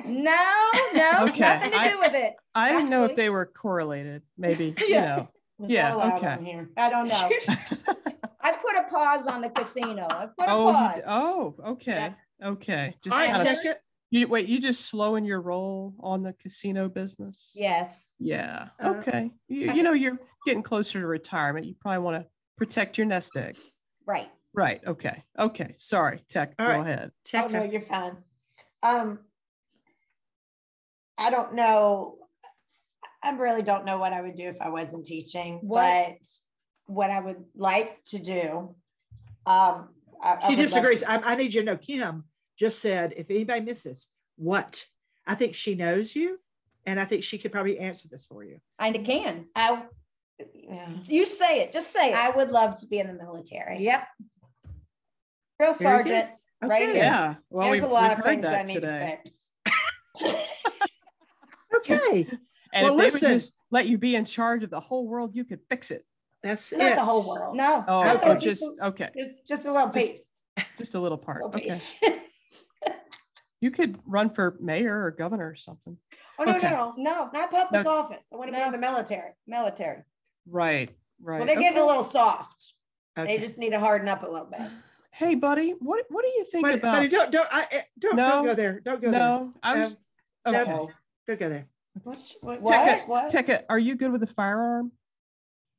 no, 0.07 0.71
no, 0.95 1.11
Okay, 1.29 1.41
nothing 1.41 1.71
to 1.73 1.77
I- 1.77 1.89
do 1.91 1.99
with 1.99 2.15
it. 2.15 2.35
I 2.55 2.71
didn't 2.73 2.91
know 2.91 3.05
if 3.05 3.17
they 3.17 3.31
were 3.31 3.47
correlated. 3.47 4.23
Maybe, 4.37 4.67
you 4.79 4.87
Yeah. 4.89 5.05
know. 5.17 5.29
It's 5.61 5.71
Yeah, 5.71 6.15
okay. 6.17 6.45
here. 6.45 6.71
I 6.77 6.89
don't 6.89 7.09
know. 7.09 7.29
I 8.41 8.53
put 8.53 8.77
a 8.77 8.85
pause 8.89 9.27
on 9.27 9.41
the 9.41 9.51
casino. 9.51 10.07
I 10.09 10.27
put 10.39 10.49
a 10.49 10.53
oh, 10.53 10.73
pause. 10.73 10.97
d- 10.97 11.03
oh, 11.05 11.55
okay. 11.67 12.15
Okay. 12.43 12.95
Just 13.03 13.17
All 13.17 13.23
right, 13.23 13.35
kind 13.35 13.49
of 13.49 13.55
Tekka. 13.55 13.75
You 14.11 14.27
wait, 14.29 14.49
you 14.49 14.61
just 14.61 14.87
slowing 14.87 15.25
your 15.25 15.41
roll 15.41 15.95
on 16.01 16.23
the 16.23 16.33
casino 16.35 16.89
business? 16.89 17.53
Yes. 17.55 18.11
Yeah. 18.19 18.69
Uh, 18.83 18.95
Okay. 18.97 19.31
You, 19.49 19.73
you 19.73 19.83
know, 19.83 19.93
you're 19.93 20.19
getting 20.47 20.63
closer 20.63 21.01
to 21.01 21.07
retirement. 21.07 21.67
You 21.67 21.75
probably 21.81 21.99
want 21.99 22.23
to 22.23 22.29
protect 22.57 22.97
your 22.99 23.07
nest 23.07 23.37
egg. 23.37 23.57
Right. 24.07 24.29
Right. 24.55 24.81
Okay. 24.87 25.23
Okay. 25.39 25.75
Sorry, 25.79 26.25
Tech. 26.29 26.55
All 26.59 26.67
go 26.67 26.73
right. 26.73 26.81
ahead. 26.81 27.13
Oh 27.35 27.49
no, 27.49 27.63
you're 27.65 27.83
fine. 27.83 28.17
Um, 28.83 29.21
I 31.19 31.31
don't 31.31 31.55
know. 31.55 32.17
I 33.23 33.31
really 33.33 33.63
don't 33.63 33.85
know 33.85 33.99
what 33.99 34.13
I 34.13 34.21
would 34.23 34.37
do 34.37 34.45
if 34.49 34.61
I 34.61 34.69
wasn't 34.71 35.05
teaching, 35.05 35.59
What? 35.63 35.81
but 36.09 36.17
what 36.87 37.11
I 37.11 37.21
would 37.21 37.45
like 37.57 37.99
to 38.07 38.19
do. 38.19 38.75
Um, 39.45 39.91
I, 40.23 40.37
I 40.37 40.39
She 40.41 40.53
would 40.53 40.59
love 40.59 40.67
disagrees. 40.69 41.01
to- 41.01 41.11
I, 41.11 41.33
I 41.33 41.35
need 41.35 41.53
you 41.53 41.63
to 41.63 41.67
know 41.67 41.77
Kim 41.77 42.25
just 42.59 42.81
said, 42.81 43.15
if 43.17 43.31
anybody 43.31 43.61
misses, 43.61 44.09
what? 44.37 44.85
I 45.27 45.35
think 45.35 45.55
she 45.55 45.75
knows 45.75 46.17
you, 46.17 46.39
and 46.87 46.99
I 46.99 47.05
think 47.05 47.23
she 47.23 47.39
could 47.39 47.53
probably 47.53 47.79
answer 47.79 48.09
this 48.09 48.27
for 48.27 48.43
you. 48.45 48.59
I 48.79 48.91
can. 48.93 49.47
I, 49.55 49.85
yeah. 50.55 50.89
You 51.05 51.25
say 51.27 51.61
it. 51.61 51.73
Just 51.73 51.93
say 51.93 52.11
it. 52.13 52.17
I 52.17 52.31
would 52.31 52.51
love 52.51 52.79
to 52.81 52.87
be 52.87 52.99
in 52.99 53.07
the 53.07 53.15
military. 53.15 53.79
yep. 53.83 54.07
Drill 55.59 55.73
Very 55.75 56.05
good. 56.05 56.09
sergeant. 56.09 56.31
Right 56.63 56.83
here. 56.89 56.97
Yeah. 56.97 57.35
Well, 57.51 57.69
There's 57.71 57.83
we've, 57.83 57.91
a 57.91 57.93
lot 57.93 58.03
we've 58.11 58.13
of 58.13 58.17
heard 58.19 58.25
things 58.25 58.45
I 58.47 58.51
that 58.51 58.67
need 58.67 58.75
today. 58.75 59.19
to 59.25 60.25
fix. 60.25 60.45
Okay. 61.77 62.27
And 62.73 62.85
Well, 62.85 63.01
if 63.01 63.13
they 63.21 63.27
would 63.29 63.33
just 63.35 63.55
let 63.71 63.87
you 63.87 63.99
be 63.99 64.17
in 64.17 64.25
charge 64.25 64.63
of 64.65 64.71
the 64.71 64.81
whole 64.81 65.07
world, 65.07 65.35
you 65.35 65.45
could 65.45 65.61
fix 65.71 65.91
it. 65.91 66.05
That's 66.43 66.73
Not 66.73 66.93
it. 66.93 66.95
the 66.97 67.05
whole 67.05 67.29
world. 67.29 67.57
No. 67.57 67.85
Oh, 67.87 68.01
I 68.01 68.19
oh, 68.23 68.35
just 68.37 68.65
okay, 68.83 69.11
Just, 69.17 69.47
just 69.47 69.67
a 69.67 69.73
little 69.73 69.91
Just- 69.93 70.25
piece. 70.57 70.65
just 70.77 70.95
a 70.95 71.01
little 71.01 71.19
part. 71.19 71.43
Little 71.45 71.61
Okay, 71.61 71.71
piece. 71.71 71.97
you 73.61 73.71
could 73.71 73.99
run 74.07 74.31
for 74.31 74.57
mayor 74.61 75.05
or 75.05 75.11
governor 75.11 75.49
or 75.49 75.57
something. 75.57 75.97
oh 76.39 76.45
no, 76.45 76.57
Okay. 76.57 76.71
no, 76.71 76.95
no, 76.97 77.25
No. 77.25 77.31
not 77.33 77.51
public 77.51 77.85
No. 77.85 77.91
office. 77.91 78.25
I 78.33 78.37
want 78.37 78.49
to 78.49 78.53
be 78.53 78.59
No. 78.59 78.67
in 78.67 78.73
the 78.73 78.79
military. 78.79 79.33
Military. 79.47 80.03
Right, 80.47 80.91
right. 81.21 81.39
Well, 81.39 81.47
they're 81.47 81.59
getting 81.61 81.79
a 81.83 81.85
little 81.87 82.05
soft. 82.05 82.75
Okay. 83.19 83.37
They 83.37 83.43
just 83.43 83.59
need 83.59 83.71
to 83.71 83.81
harden 83.81 84.09
up 84.09 84.23
a 84.23 84.27
little 84.31 84.47
bit. 84.47 84.61
Hey, 85.11 85.35
buddy, 85.35 85.73
what 85.81 86.05
what 86.11 86.25
do 86.25 86.31
you 86.31 86.45
think 86.45 86.65
But, 86.67 86.75
about? 86.77 87.03
but 87.03 87.11
don't 87.11 87.33
don't 87.33 87.49
I, 87.53 87.67
eh, 87.73 87.79
I- 87.79 87.85
don't, 87.99 88.17
No. 88.17 88.29
don't 88.31 88.47
go 88.47 88.55
there. 88.55 88.81
Don't 88.81 89.03
go 89.03 89.11
no, 89.11 89.53
I 89.63 89.79
was 89.79 89.97
um, 90.45 90.53
No. 90.53 90.61
okay. 90.63 90.71
there. 90.73 90.87
Don't 91.27 91.41
go 91.41 91.49
there. 91.49 91.67
What? 92.05 92.35
What? 92.43 92.63
Tekka, 92.63 93.09
What? 93.09 93.33
Tekka, 93.33 93.65
are 93.69 93.79
you 93.79 93.97
good 93.97 94.13
with 94.13 94.23
a 94.23 94.27
firearm? 94.29 94.93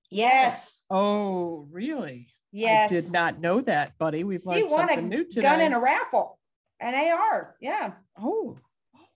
Yes. 0.10 0.84
Oh, 0.90 1.68
really? 1.72 2.28
Yes. 2.52 2.92
I 2.92 2.96
did 2.96 3.12
not 3.12 3.40
know 3.40 3.62
that, 3.62 3.98
buddy. 4.00 4.24
We've 4.24 4.46
learned 4.46 4.68
something 4.68 5.08
new 5.08 5.24
today. 5.24 5.44
gun 5.44 5.62
in 5.62 5.72
a 5.74 5.80
raffle. 5.80 6.39
An 6.80 6.94
AR. 6.94 7.56
Yeah. 7.60 7.94
oh, 8.22 8.58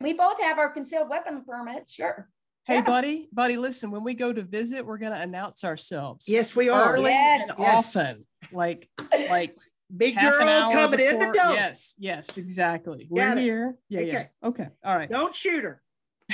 We 0.02 0.14
both 0.14 0.40
have 0.42 0.58
our 0.60 0.70
concealed 0.70 1.10
weapon 1.10 1.44
permits. 1.48 1.94
Sure. 1.94 2.30
hey, 2.66 2.76
Yeah. 2.76 2.82
buddy, 2.82 3.30
buddy, 3.32 3.58
listen. 3.58 3.92
When 3.92 4.04
we 4.04 4.14
go 4.14 4.34
to 4.34 4.42
visit, 4.44 4.86
we're 4.86 4.98
gonna 4.98 5.20
announce 5.20 5.64
ourselves 5.64 6.28
Yes, 6.28 6.56
we 6.56 6.70
are. 6.70 6.96
early 6.96 7.12
Yes, 7.12 7.50
and 7.50 7.60
yes. 7.60 7.96
often, 7.96 8.26
like 8.52 8.90
like 9.30 9.56
Big 9.96 10.16
half 10.16 10.34
an 10.36 10.40
girl 10.40 10.50
hour 10.50 10.72
coming 10.74 11.00
in 11.02 11.20
the 11.20 11.26
door. 11.26 11.54
Yes, 11.54 11.94
yes, 12.00 12.38
exactly. 12.38 13.06
We're 13.12 13.34
it. 13.34 13.38
here. 13.38 13.76
Yeah, 13.90 14.00
yeah. 14.02 14.14
Okay. 14.44 14.64
Okay. 14.64 14.70
All 14.84 14.98
right. 14.98 15.10
Don't 15.10 15.36
shoot 15.36 15.64
her. 15.64 15.82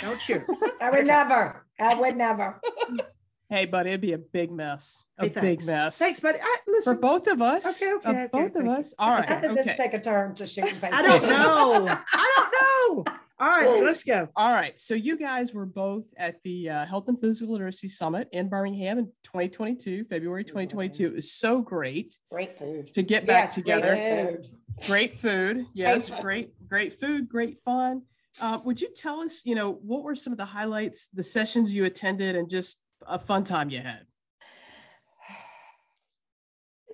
Don't 0.02 0.22
shoot 0.22 0.42
her. 0.42 0.48
I 0.82 0.90
would 0.92 1.00
Okay. 1.00 1.08
never. 1.08 1.66
I 1.80 1.94
would 1.96 2.16
never. 2.16 2.62
Hey, 3.50 3.66
buddy, 3.66 3.89
it'd 3.89 4.02
be 4.02 4.14
a 4.14 4.18
big 4.20 4.52
mess. 4.52 5.06
A 5.18 5.28
Hey, 5.28 5.41
big 5.41 5.66
mess. 5.66 5.97
Thanks, 5.97 6.20
buddy. 6.20 6.38
I, 6.39 6.58
For 6.84 6.95
both 6.95 7.26
of 7.28 7.41
us. 7.41 7.82
Okay, 7.82 7.93
okay, 7.95 8.10
okay, 8.10 8.28
both 8.32 8.45
of 8.47 8.54
thank 8.54 8.66
you. 8.66 8.72
us. 8.72 8.93
All 9.00 9.10
right. 9.10 9.28
did 9.41 9.52
Okay. 9.58 9.76
take 9.76 9.93
a 9.95 10.00
turn 10.02 10.36
to 10.36 10.45
shooting 10.45 10.76
I 10.84 11.02
don't 11.02 11.24
know. 11.24 11.88
I 12.14 12.34
don't 12.38 13.06
know. 13.06 13.14
All 13.41 13.47
right, 13.47 13.82
let's 13.84 14.04
go. 14.04 14.28
All 14.36 14.54
right. 14.54 14.78
So 14.78 14.93
you 14.93 15.18
guys 15.18 15.54
were 15.54 15.66
both 15.66 16.04
at 16.18 16.43
the 16.43 16.70
uh, 16.70 16.86
Health 16.86 17.08
and 17.08 17.20
Physical 17.20 17.54
Literacy 17.54 17.88
Summit 17.88 18.28
in 18.34 18.50
Birmingham 18.50 19.00
in 19.00 19.06
2022, 19.24 20.04
February 20.06 20.43
2022. 20.43 21.06
It 21.08 21.14
was 21.14 21.32
so 21.32 21.62
great 21.62 22.18
Great 22.30 22.60
food. 22.60 22.91
to 22.93 23.02
get 23.02 23.26
back 23.26 23.45
Yes, 23.45 23.56
together. 23.56 23.95
Great 23.95 24.30
food. 24.30 24.47
Great 24.88 25.14
food. 25.14 25.66
Yes, 25.74 26.10
great, 26.22 26.47
great 26.68 26.93
food, 26.93 27.28
great 27.30 27.58
fun. 27.66 28.04
Uh, 28.41 28.60
would 28.64 28.80
you 28.80 28.89
tell 28.93 29.22
us, 29.22 29.41
you 29.45 29.56
know, 29.56 29.72
what 29.84 30.04
were 30.04 30.16
some 30.16 30.34
of 30.34 30.38
the 30.38 30.45
highlights, 30.45 31.08
the 31.14 31.24
sessions 31.24 31.74
you 31.74 31.86
attended, 31.86 32.36
and 32.36 32.50
just 32.50 32.80
a 33.08 33.20
fun 33.20 33.43
time 33.43 33.70
you 33.70 33.80
had? 33.80 34.06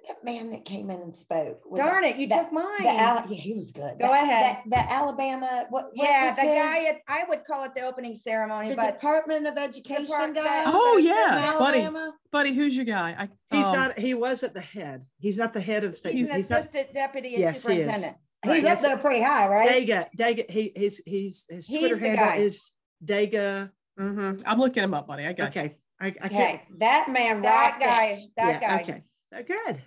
That 0.07 0.23
man 0.23 0.51
that 0.51 0.65
came 0.65 0.91
in 0.91 1.01
and 1.01 1.15
spoke. 1.15 1.61
Darn 1.75 2.03
the- 2.03 2.09
it. 2.09 2.17
You 2.17 2.27
the- 2.27 2.35
took 2.35 2.51
mine. 2.51 2.65
The 2.83 2.83
yeah, 2.83 3.25
he 3.25 3.53
was 3.55 3.71
good. 3.71 3.97
Go 3.99 4.05
The- 4.07 4.13
ahead. 4.13 4.57
The, 4.65 4.69
the 4.69 4.91
Alabama. 4.93 5.65
What? 5.71 5.85
what 5.85 5.91
yeah, 5.95 6.27
was 6.27 6.35
the 6.35 6.41
his- 6.43 6.53
guy 6.55 6.83
at, 6.85 6.97
I 7.07 7.23
would 7.27 7.43
call 7.45 7.63
it 7.63 7.73
the 7.73 7.81
opening 7.81 8.13
ceremony, 8.13 8.69
The 8.69 8.75
but 8.75 8.93
Department 8.93 9.47
of 9.47 9.57
Education 9.57 10.05
Depart- 10.05 10.35
guy. 10.35 10.63
Oh, 10.67 10.97
yeah, 11.01 11.55
buddy. 11.57 11.79
Alabama. 11.81 12.13
Buddy, 12.31 12.53
who's 12.53 12.75
your 12.75 12.85
guy? 12.85 13.15
I, 13.17 13.29
He's 13.55 13.65
um, 13.65 13.75
not. 13.75 13.97
He 13.97 14.13
was 14.13 14.43
at 14.43 14.53
the 14.53 14.61
head. 14.61 15.05
He's 15.17 15.39
not 15.39 15.53
the 15.53 15.61
head 15.61 15.83
of 15.83 15.95
state. 15.97 16.13
he's 16.13 16.27
He's, 16.27 16.29
an 16.29 16.37
he's 16.37 16.49
not. 16.51 16.59
assistant 16.59 16.93
deputy 16.93 17.33
and 17.33 17.41
Yes, 17.41 17.65
he 17.65 17.73
is. 17.73 17.79
superintendent. 17.79 18.17
He's 18.43 18.63
Right, 18.63 18.71
up 18.73 18.79
there 18.81 18.97
pretty 18.99 19.23
high, 19.23 19.47
right? 19.49 19.87
Dega. 19.87 20.05
Dega. 20.15 20.51
He. 20.51 20.71
He's. 20.75 20.97
He's. 21.03 21.47
His 21.49 21.65
Twitter 21.67 21.95
the 21.95 21.99
handle 22.01 22.25
guy. 22.25 22.35
is 22.37 22.73
Dega. 23.03 23.71
mhm. 23.99 24.43
I'm 24.45 24.59
looking 24.59 24.83
him 24.83 24.93
up, 24.93 25.07
buddy. 25.07 25.25
I 25.25 25.33
got 25.33 25.55
you. 25.55 25.71
Okay. 26.03 26.17
I, 26.21 26.25
I 26.25 26.29
can't. 26.29 26.61
That 26.79 27.09
man 27.09 27.41
That 27.41 27.69
rocked 27.71 27.81
guy, 27.83 28.05
it. 28.07 28.19
that 28.37 28.61
yeah, 28.61 28.77
guy. 28.77 28.81
Okay. 28.81 29.03
They're 29.31 29.43
good. 29.43 29.81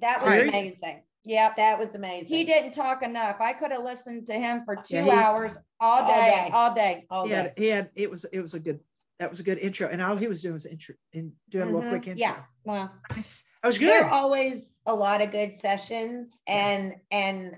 That 0.00 0.20
was 0.22 0.30
Alright. 0.30 0.48
amazing. 0.48 1.02
Yep. 1.24 1.56
That 1.56 1.78
was 1.78 1.94
amazing. 1.94 2.28
He 2.28 2.44
didn't 2.44 2.72
talk 2.72 3.02
enough. 3.02 3.36
I 3.40 3.52
could 3.52 3.72
have 3.72 3.82
listened 3.84 4.26
to 4.28 4.34
him 4.34 4.62
for 4.64 4.76
two 4.76 4.96
Yeah, 4.96 5.04
he- 5.04 5.10
hours 5.10 5.56
all 5.80 6.00
All 6.02 6.08
day, 6.08 6.26
day. 6.30 6.50
all 6.52 6.74
day. 6.74 7.06
All 7.10 7.24
He 7.24 7.30
day. 7.30 7.34
had, 7.36 7.52
he 7.56 7.66
had. 7.66 7.90
It 7.94 8.10
was. 8.10 8.24
It 8.32 8.40
was 8.40 8.54
a 8.54 8.60
good. 8.60 8.80
That 9.18 9.30
was 9.30 9.40
a 9.40 9.42
good 9.42 9.58
intro, 9.58 9.88
and 9.88 10.02
all 10.02 10.16
he 10.16 10.26
was 10.28 10.42
doing 10.42 10.52
was 10.54 10.66
intro 10.66 10.94
and 11.14 11.32
doing 11.48 11.64
a 11.64 11.70
Mhm. 11.70 11.74
little 11.74 11.90
quick 11.90 12.06
intro. 12.06 12.20
Yeah. 12.20 12.42
Well, 12.64 12.92
Nice. 13.14 13.42
That 13.62 13.68
was 13.68 13.78
good. 13.78 13.88
There 13.88 14.04
are 14.04 14.10
always 14.10 14.78
a 14.86 14.94
lot 14.94 15.22
of 15.22 15.32
good 15.32 15.56
sessions, 15.56 16.38
and 16.46 16.94
and 17.10 17.56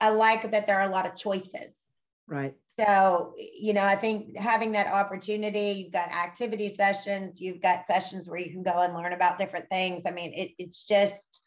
I 0.00 0.08
like 0.10 0.50
that 0.50 0.66
there 0.66 0.78
are 0.80 0.88
a 0.88 0.92
lot 0.92 1.06
of 1.06 1.14
choices. 1.16 1.90
Right. 2.26 2.54
So, 2.78 3.34
you 3.36 3.72
know, 3.72 3.84
I 3.84 3.94
think 3.94 4.36
having 4.36 4.72
that 4.72 4.88
opportunity, 4.88 5.82
you've 5.82 5.92
got 5.92 6.10
activity 6.10 6.74
sessions, 6.74 7.40
you've 7.40 7.62
got 7.62 7.84
sessions 7.84 8.28
where 8.28 8.40
you 8.40 8.50
can 8.50 8.64
go 8.64 8.78
and 8.78 8.94
learn 8.94 9.12
about 9.12 9.38
different 9.38 9.68
things. 9.70 10.02
I 10.06 10.10
mean, 10.10 10.32
it, 10.34 10.50
it's 10.58 10.84
just, 10.84 11.40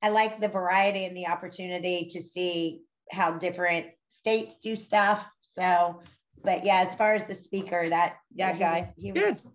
I 0.00 0.08
like 0.08 0.40
the 0.40 0.48
variety 0.48 1.04
and 1.04 1.14
the 1.16 1.26
opportunity 1.26 2.08
to 2.12 2.20
see 2.22 2.80
how 3.10 3.32
different 3.32 3.86
states 4.08 4.58
do 4.60 4.74
stuff. 4.74 5.28
So, 5.42 6.00
but 6.42 6.64
yeah, 6.64 6.84
as 6.86 6.94
far 6.94 7.12
as 7.12 7.26
the 7.26 7.34
speaker, 7.34 7.86
that 7.90 8.16
yeah, 8.34 8.52
he 8.54 8.58
guy. 8.58 8.80
was- 8.80 8.94
he 8.96 9.10
Good. 9.10 9.34
was, 9.34 9.46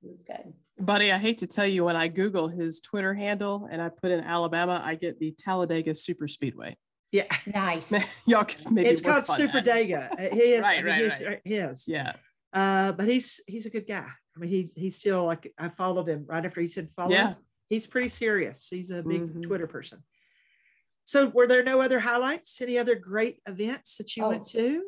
he 0.00 0.08
was 0.10 0.24
good. 0.24 0.52
Buddy, 0.78 1.12
I 1.12 1.18
hate 1.18 1.38
to 1.38 1.46
tell 1.46 1.66
you, 1.66 1.84
when 1.84 1.96
I 1.96 2.08
Google 2.08 2.48
his 2.48 2.80
Twitter 2.80 3.14
handle 3.14 3.68
and 3.70 3.80
I 3.82 3.88
put 3.88 4.10
in 4.10 4.20
Alabama, 4.20 4.80
I 4.84 4.94
get 4.94 5.18
the 5.18 5.32
Talladega 5.32 5.94
Super 5.94 6.26
Speedway. 6.26 6.76
Yeah. 7.12 7.24
nice. 7.46 7.92
Y'all 8.26 8.44
could 8.44 8.70
maybe 8.72 8.88
it's 8.88 9.02
called 9.02 9.26
Super 9.26 9.60
that. 9.60 9.64
Dega. 9.66 10.12
Uh, 10.12 10.34
He 10.34 10.40
is. 10.54 10.62
Right, 10.64 10.78
I 10.78 10.82
mean, 10.82 10.86
right, 10.86 11.12
he's, 11.12 11.26
right. 11.26 11.40
He 11.44 11.54
is. 11.54 11.86
Yeah. 11.86 12.12
Uh, 12.52 12.92
but 12.92 13.06
he's 13.06 13.40
he's 13.46 13.66
a 13.66 13.70
good 13.70 13.86
guy. 13.86 14.06
I 14.34 14.38
mean, 14.40 14.50
he's 14.50 14.72
he's 14.74 14.96
still 14.96 15.24
like 15.26 15.52
I 15.58 15.68
followed 15.68 16.08
him 16.08 16.24
right 16.26 16.44
after 16.44 16.60
he 16.60 16.68
said 16.68 16.88
follow. 16.96 17.10
Yeah. 17.12 17.34
He's 17.68 17.86
pretty 17.86 18.08
serious. 18.08 18.68
He's 18.68 18.90
a 18.90 19.02
big 19.02 19.22
Mhm. 19.34 19.42
Twitter 19.42 19.66
person. 19.66 20.02
So 21.04 21.28
were 21.28 21.46
there 21.46 21.62
no 21.62 21.80
other 21.80 22.00
highlights? 22.00 22.60
Any 22.60 22.78
other 22.78 22.94
great 22.94 23.40
events 23.46 23.96
that 23.98 24.16
you 24.16 24.24
went 24.24 24.42
Oh. 24.42 24.58
to? 24.58 24.82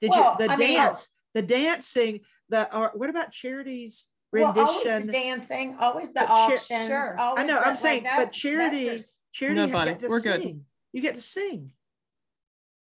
Did 0.00 0.10
Well, 0.10 0.36
you 0.40 0.46
the 0.46 0.52
I 0.52 0.56
mean- 0.56 0.76
dance, 0.76 1.10
the 1.34 1.42
dancing, 1.42 2.20
the 2.48 2.74
or 2.76 2.92
what 2.94 3.10
about 3.10 3.32
Charity's 3.32 4.08
Well, 4.32 4.46
always 4.46 4.84
rendition? 4.84 5.06
the 5.06 5.12
dancing, 5.12 5.76
always 5.78 6.08
the 6.08 6.20
But 6.20 6.26
cha- 6.26 6.52
auctions. 6.52 6.86
sure. 6.86 7.16
I 7.18 7.44
know, 7.44 7.54
the- 7.54 7.60
I'm 7.60 7.68
like 7.70 7.78
saying, 7.78 8.02
that- 8.04 8.16
but 8.18 8.24
that's 8.26 8.38
charity- 8.38 9.02
Charity 9.32 9.56
No, 9.56 9.66
you 9.66 9.72
buddy, 9.72 9.94
to 9.94 10.08
we're 10.08 10.20
good. 10.20 10.64
Sing. 10.92 10.96
You 10.98 11.02
get 11.02 11.14
to 11.14 11.22
sing. 11.22 11.72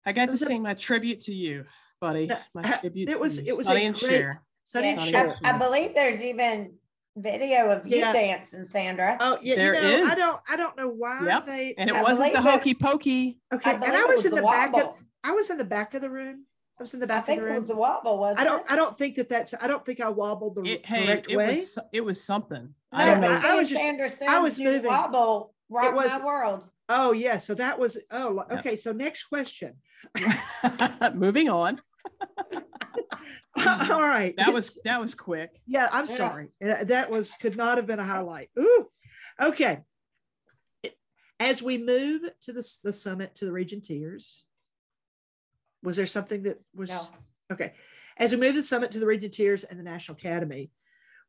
I 0.06 0.12
got 0.12 0.28
to 0.28 0.34
a- 0.34 0.38
sing 0.38 0.62
my 0.62 0.74
tribute 0.74 1.22
to 1.22 1.34
you, 1.34 1.66
buddy. 2.02 2.30
My 2.54 2.64
tribute 2.64 3.10
it 3.10 3.14
to 3.14 3.20
was- 3.20 3.42
you. 3.44 3.54
it 3.54 3.58
was 3.58 3.70
a 3.70 3.74
and 3.74 3.96
great- 3.98 4.10
Cher. 4.12 4.42
Sunny 4.66 4.90
and 4.90 5.00
Yeah, 5.02 5.06
Cher. 5.06 5.30
Cher. 5.30 5.38
I, 5.44 5.56
I 5.56 5.58
believe 5.58 5.94
there's 5.94 6.22
even 6.22 6.76
video 7.18 7.70
of 7.70 7.86
you 7.88 7.98
Yeah. 7.98 8.14
dancing, 8.14 8.66
Sandra. 8.66 9.18
Oh 9.20 9.38
yeah, 9.42 9.56
There 9.56 9.76
you 9.76 9.82
know, 10.04 10.10
I 10.10 10.16
don't 10.16 10.42
I 10.48 10.56
don't 10.56 10.76
know 10.78 10.88
why 10.90 11.26
Yep. 11.26 11.46
they 11.48 11.74
And 11.78 11.90
it 11.90 11.96
I 11.96 12.02
wasn't 12.02 12.34
the 12.34 12.40
believe 12.40 12.54
it- 12.54 12.58
hokey 12.60 12.74
pokey. 12.74 13.40
okay. 13.54 13.72
I 13.72 13.74
And 13.74 13.84
I 13.86 14.00
it 14.02 14.08
was 14.08 14.26
in 14.26 14.34
the, 14.36 14.42
back 14.42 14.74
of. 14.76 14.96
I 15.24 15.32
was 15.32 15.50
in 15.50 15.58
the 15.58 15.64
back 15.66 15.94
of 15.94 16.02
the 16.02 16.10
room. 16.10 16.46
I 16.80 16.84
was 16.84 16.94
in 16.94 17.00
the 17.00 17.06
I 17.06 17.08
back 17.08 17.20
of 17.22 17.26
think 17.28 17.40
the 17.42 17.46
it 17.46 17.50
room. 17.50 17.56
was 17.58 17.66
the 17.68 17.76
wobble, 17.76 18.20
wasn't 18.20 18.42
I 18.42 18.44
don't 18.46 18.62
it? 18.62 18.72
I 18.72 18.76
don't 18.76 18.98
think 18.98 19.16
that 19.16 19.30
that's 19.30 19.54
I 19.62 19.68
don't 19.68 19.86
think 19.86 20.00
I 20.02 20.10
wobbled 20.10 20.56
the 20.56 20.62
It, 20.64 20.86
hey, 20.86 21.06
correct 21.06 21.28
it 21.30 21.38
way. 21.38 21.52
was 21.52 21.78
it 21.92 22.02
was 22.02 22.24
something. 22.24 22.74
No, 22.92 22.98
I 22.98 23.06
don't 23.06 23.22
but 23.22 23.42
know. 23.42 23.50
I 23.50 23.56
was 23.56 23.70
just- 23.70 23.82
Sandra 23.82 24.10
I 24.28 24.40
was 24.40 24.56
Sims, 24.56 24.60
you 24.60 24.70
moving. 24.74 24.86
Wobble, 24.90 25.54
rock 25.70 25.94
was- 25.96 26.12
my 26.20 26.26
world. 26.26 26.68
Oh 26.90 27.12
yeah, 27.14 27.38
so 27.38 27.56
that 27.56 27.80
was 27.80 27.98
oh 28.12 28.46
Yeah. 28.50 28.60
okay. 28.60 28.76
So 28.76 28.92
next 28.92 29.26
question. 29.26 29.76
Moving 31.14 31.50
on. 31.50 31.82
All 33.58 34.02
right. 34.02 34.34
That 34.38 34.54
was 34.54 34.80
that 34.84 35.00
was 35.00 35.16
quick. 35.16 35.60
yeah. 35.66 35.88
I'm 35.92 36.06
Yeah. 36.06 36.16
sorry. 36.16 36.48
That 36.60 37.10
was 37.10 37.34
could 37.34 37.56
not 37.56 37.78
have 37.78 37.88
been 37.88 38.00
a 38.00 38.04
highlight. 38.04 38.50
Ooh. 38.60 38.88
Okay. 39.42 39.80
As 41.40 41.62
we 41.62 41.78
move 41.78 42.22
to 42.42 42.54
the 42.54 42.78
the 42.84 42.94
summit 42.94 43.36
to 43.36 43.46
the 43.46 43.52
region 43.52 43.82
tiers, 43.82 44.46
was 45.82 45.98
there 45.98 46.06
something 46.06 46.44
that 46.44 46.60
was 46.74 46.90
No. 46.90 47.02
okay? 47.54 47.74
As 48.18 48.32
we 48.32 48.38
move 48.38 48.56
the 48.56 48.64
summit 48.64 48.92
to 48.92 49.00
the 49.00 49.06
region 49.06 49.32
tiers 49.32 49.64
and 49.64 49.80
the 49.80 49.84
National 49.84 50.18
Academy, 50.18 50.72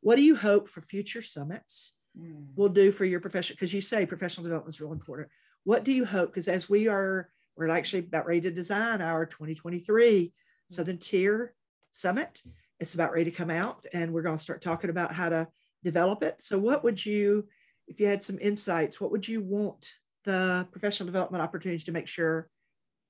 what 0.00 0.16
do 0.16 0.22
you 0.22 0.36
hope 0.36 0.68
for 0.68 0.82
future 0.82 1.22
summits 1.22 1.96
hmm. 2.18 2.42
will 2.54 2.68
do 2.68 2.92
for 2.92 3.04
your 3.04 3.20
profession? 3.20 3.54
Because 3.54 3.72
you 3.72 3.80
say 3.80 4.04
professional 4.04 4.44
development 4.44 4.74
is 4.74 4.80
real 4.80 4.92
important. 4.92 5.30
What 5.64 5.84
do 5.84 5.92
you 5.92 6.04
hope? 6.04 6.30
Because 6.30 6.48
as 6.48 6.68
we 6.68 6.88
are, 6.88 7.28
we're 7.56 7.68
actually 7.68 8.00
about 8.00 8.26
ready 8.26 8.42
to 8.42 8.50
design 8.50 9.00
our 9.00 9.26
2023 9.26 10.32
Southern 10.68 10.98
Tier 10.98 11.54
Summit. 11.90 12.42
it's 12.80 12.94
about 12.94 13.12
ready 13.12 13.30
to 13.30 13.36
come 13.36 13.50
out, 13.50 13.86
and 13.92 14.12
we're 14.12 14.22
going 14.22 14.36
to 14.36 14.42
start 14.42 14.60
talking 14.60 14.90
about 14.90 15.12
how 15.14 15.28
to 15.28 15.48
develop 15.82 16.22
it. 16.22 16.42
So, 16.42 16.58
what 16.58 16.84
would 16.84 17.04
you, 17.04 17.46
if 17.86 17.98
you 18.00 18.06
had 18.06 18.22
some 18.22 18.38
insights, 18.40 19.00
what 19.00 19.10
would 19.10 19.26
you 19.26 19.40
want 19.40 19.92
the 20.24 20.66
professional 20.72 21.06
development 21.06 21.42
opportunities 21.42 21.84
to 21.84 21.92
make 21.92 22.08
sure 22.08 22.48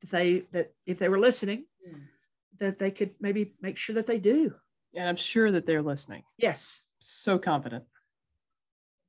that 0.03 0.11
they 0.11 0.45
that 0.53 0.73
if 0.87 0.99
they 0.99 1.09
were 1.09 1.19
listening, 1.21 1.65
Mm. 1.87 2.01
that 2.61 2.79
they 2.79 2.91
could 2.91 3.11
maybe 3.21 3.55
make 3.61 3.77
sure 3.77 3.95
that 3.95 4.07
they 4.07 4.19
do? 4.19 4.55
And 4.95 5.07
I'm 5.09 5.17
sure 5.17 5.51
that 5.51 5.67
they're 5.67 5.83
listening. 5.83 6.23
Yes. 6.39 6.87
So 7.01 7.39
confident. 7.39 7.85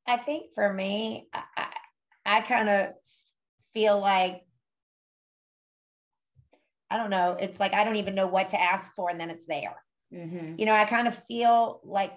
I 0.07 0.17
think 0.17 0.53
for 0.53 0.73
me, 0.73 1.29
I, 1.33 1.43
I, 1.55 1.73
I 2.25 2.41
kind 2.41 2.67
of 2.69 2.93
feel 3.75 3.99
like 3.99 4.41
I 6.89 6.97
don't 6.97 7.09
know. 7.09 7.37
It's 7.39 7.59
like 7.59 7.73
I 7.73 7.83
don't 7.83 7.97
even 7.97 8.15
know 8.15 8.27
what 8.27 8.51
to 8.51 8.61
ask 8.61 8.93
for, 8.95 9.09
and 9.09 9.19
then 9.19 9.29
it's 9.29 9.45
there. 9.45 9.75
Mhm. 10.13 10.59
You 10.59 10.65
know, 10.65 10.73
I 10.73 10.85
kind 10.85 11.07
of 11.07 11.23
feel 11.25 11.81
like 11.83 12.11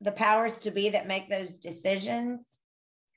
the 0.00 0.12
powers 0.12 0.54
to 0.60 0.70
be 0.70 0.90
that 0.90 1.06
make 1.06 1.28
those 1.28 1.58
decisions 1.58 2.58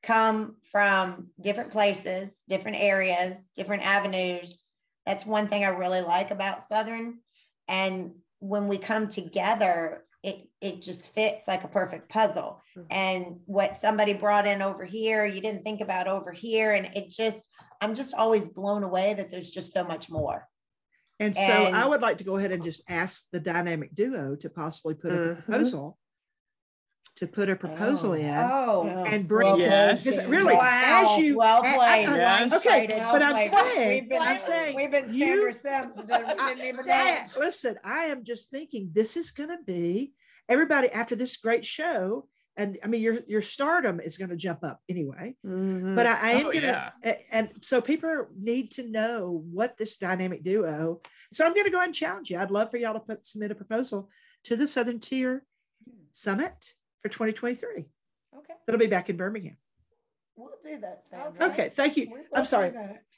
come 0.04 0.58
from 0.72 1.30
different 1.42 1.72
places, 1.72 2.44
different 2.48 2.78
areas, 2.80 3.52
different 3.56 3.84
avenues. 3.84 4.72
That's 5.06 5.26
one 5.26 5.48
thing 5.48 5.64
I 5.64 5.70
really 5.70 6.02
like 6.02 6.32
about 6.32 6.68
Southern. 6.68 7.20
And 7.68 8.16
when 8.40 8.68
we 8.68 8.78
come 8.78 9.08
together, 9.08 10.06
it 10.24 10.48
it 10.60 10.82
just 10.82 11.14
fits 11.14 11.48
like 11.48 11.64
a 11.64 11.70
perfect 11.70 12.10
puzzle. 12.10 12.62
Sure. 12.74 12.86
And 12.90 13.40
what 13.46 13.76
somebody 13.78 14.14
brought 14.14 14.48
in 14.48 14.62
over 14.62 14.84
here, 14.86 15.26
you 15.26 15.42
didn't 15.42 15.64
think 15.64 15.82
about 15.82 16.08
over 16.08 16.32
here. 16.32 16.74
And 16.74 16.90
it 16.96 17.10
just, 17.10 17.48
I'm 17.82 17.96
just 17.96 18.14
always 18.14 18.48
blown 18.48 18.84
away 18.84 19.14
that 19.16 19.32
there's 19.32 19.50
just 19.50 19.74
so 19.74 19.84
much 19.84 20.10
more. 20.10 20.48
And 21.20 21.36
so 21.36 21.42
And- 21.42 21.76
I 21.76 21.88
would 21.88 22.02
like 22.02 22.18
to 22.20 22.24
go 22.24 22.38
ahead 22.38 22.52
and 22.52 22.64
just 22.64 22.84
ask 22.90 23.30
the 23.32 23.40
dynamic 23.40 23.96
duo 23.96 24.36
to 24.38 24.50
possibly 24.50 24.96
put 24.96 25.12
a 25.12 25.16
Mhm. 25.16 25.44
proposal 25.46 25.98
to 27.16 27.28
put 27.28 27.50
a 27.50 27.56
proposal 27.56 28.12
Oh. 28.12 28.14
in 28.16 28.30
Oh, 28.30 29.04
and 29.08 29.26
bring 29.26 29.48
Well 29.48 29.58
Yes. 29.60 30.28
really 30.28 30.54
Wow. 30.56 31.04
as 31.14 31.18
you 31.18 31.38
well 31.38 31.64
I- 31.64 31.70
I- 31.70 31.76
played. 31.78 32.08
I- 32.10 32.18
Yes. 32.18 32.54
okay 32.66 32.88
Well 33.00 33.14
but 33.14 33.24
i'm 33.24 33.32
played. 33.32 33.50
saying 33.52 33.90
we've 33.90 34.10
been, 34.10 34.22
i'm 34.22 34.38
saying 34.38 34.76
we've 34.76 34.92
been 34.92 35.14
you- 35.14 35.52
Sandra 35.54 35.94
Sims. 35.94 35.98
and 35.98 36.12
I- 36.12 36.50
didn't 36.50 36.68
even 36.68 36.86
I- 36.92 37.14
know. 37.24 37.40
listen 37.40 37.80
i 37.86 38.06
am 38.06 38.26
just 38.26 38.50
thinking 38.50 38.90
this 38.92 39.16
is 39.16 39.32
going 39.32 39.48
to 39.48 39.60
be 39.66 40.12
everybody 40.50 40.92
after 40.92 41.16
this 41.16 41.38
great 41.38 41.64
show 41.64 42.28
and 42.58 42.78
i 42.84 42.88
mean 42.88 43.02
your 43.02 43.20
your 43.28 43.42
stardom 43.42 44.00
is 44.00 44.18
going 44.18 44.30
to 44.30 44.36
jump 44.36 44.64
up 44.64 44.80
anyway. 44.90 45.36
Mm-hmm. 45.46 45.96
But 45.96 46.06
i, 46.08 46.12
I 46.14 46.32
am 46.32 46.38
Oh, 46.48 46.52
going 46.52 46.62
to 46.62 46.92
yeah. 47.04 47.16
and 47.32 47.50
so 47.62 47.82
people 47.82 48.28
need 48.38 48.72
to 48.72 48.84
know 48.88 49.44
what 49.52 49.78
this 49.78 49.98
dynamic 49.98 50.44
duo 50.44 51.02
so 51.34 51.46
i'm 51.46 51.54
going 51.54 51.66
to 51.66 51.72
go 51.72 51.78
ahead 51.78 51.88
and 51.90 51.96
challenge 51.96 52.30
you. 52.32 52.38
I'd 52.40 52.52
love 52.52 52.72
for 52.72 52.78
y'all 52.78 52.94
to 52.94 53.00
put 53.00 53.26
submit 53.26 53.52
a 53.52 53.56
proposal 53.56 54.10
to 54.46 54.56
the 54.56 54.68
southern 54.68 55.00
tier 55.00 55.44
summit 56.14 56.74
for 57.02 57.10
2023 57.10 57.86
okay. 58.38 58.54
that'll 58.66 58.80
be 58.80 58.88
back 58.88 59.10
in 59.10 59.18
birmingham. 59.18 59.58
We'll 60.38 60.50
do 60.64 60.78
that, 60.80 61.04
Sandra. 61.06 61.50
okay 61.52 61.70
thank 61.74 61.98
you. 61.98 62.08
We 62.12 62.20
will 62.20 62.26
i'm 62.36 62.44
do 62.44 62.48
sorry 62.50 62.72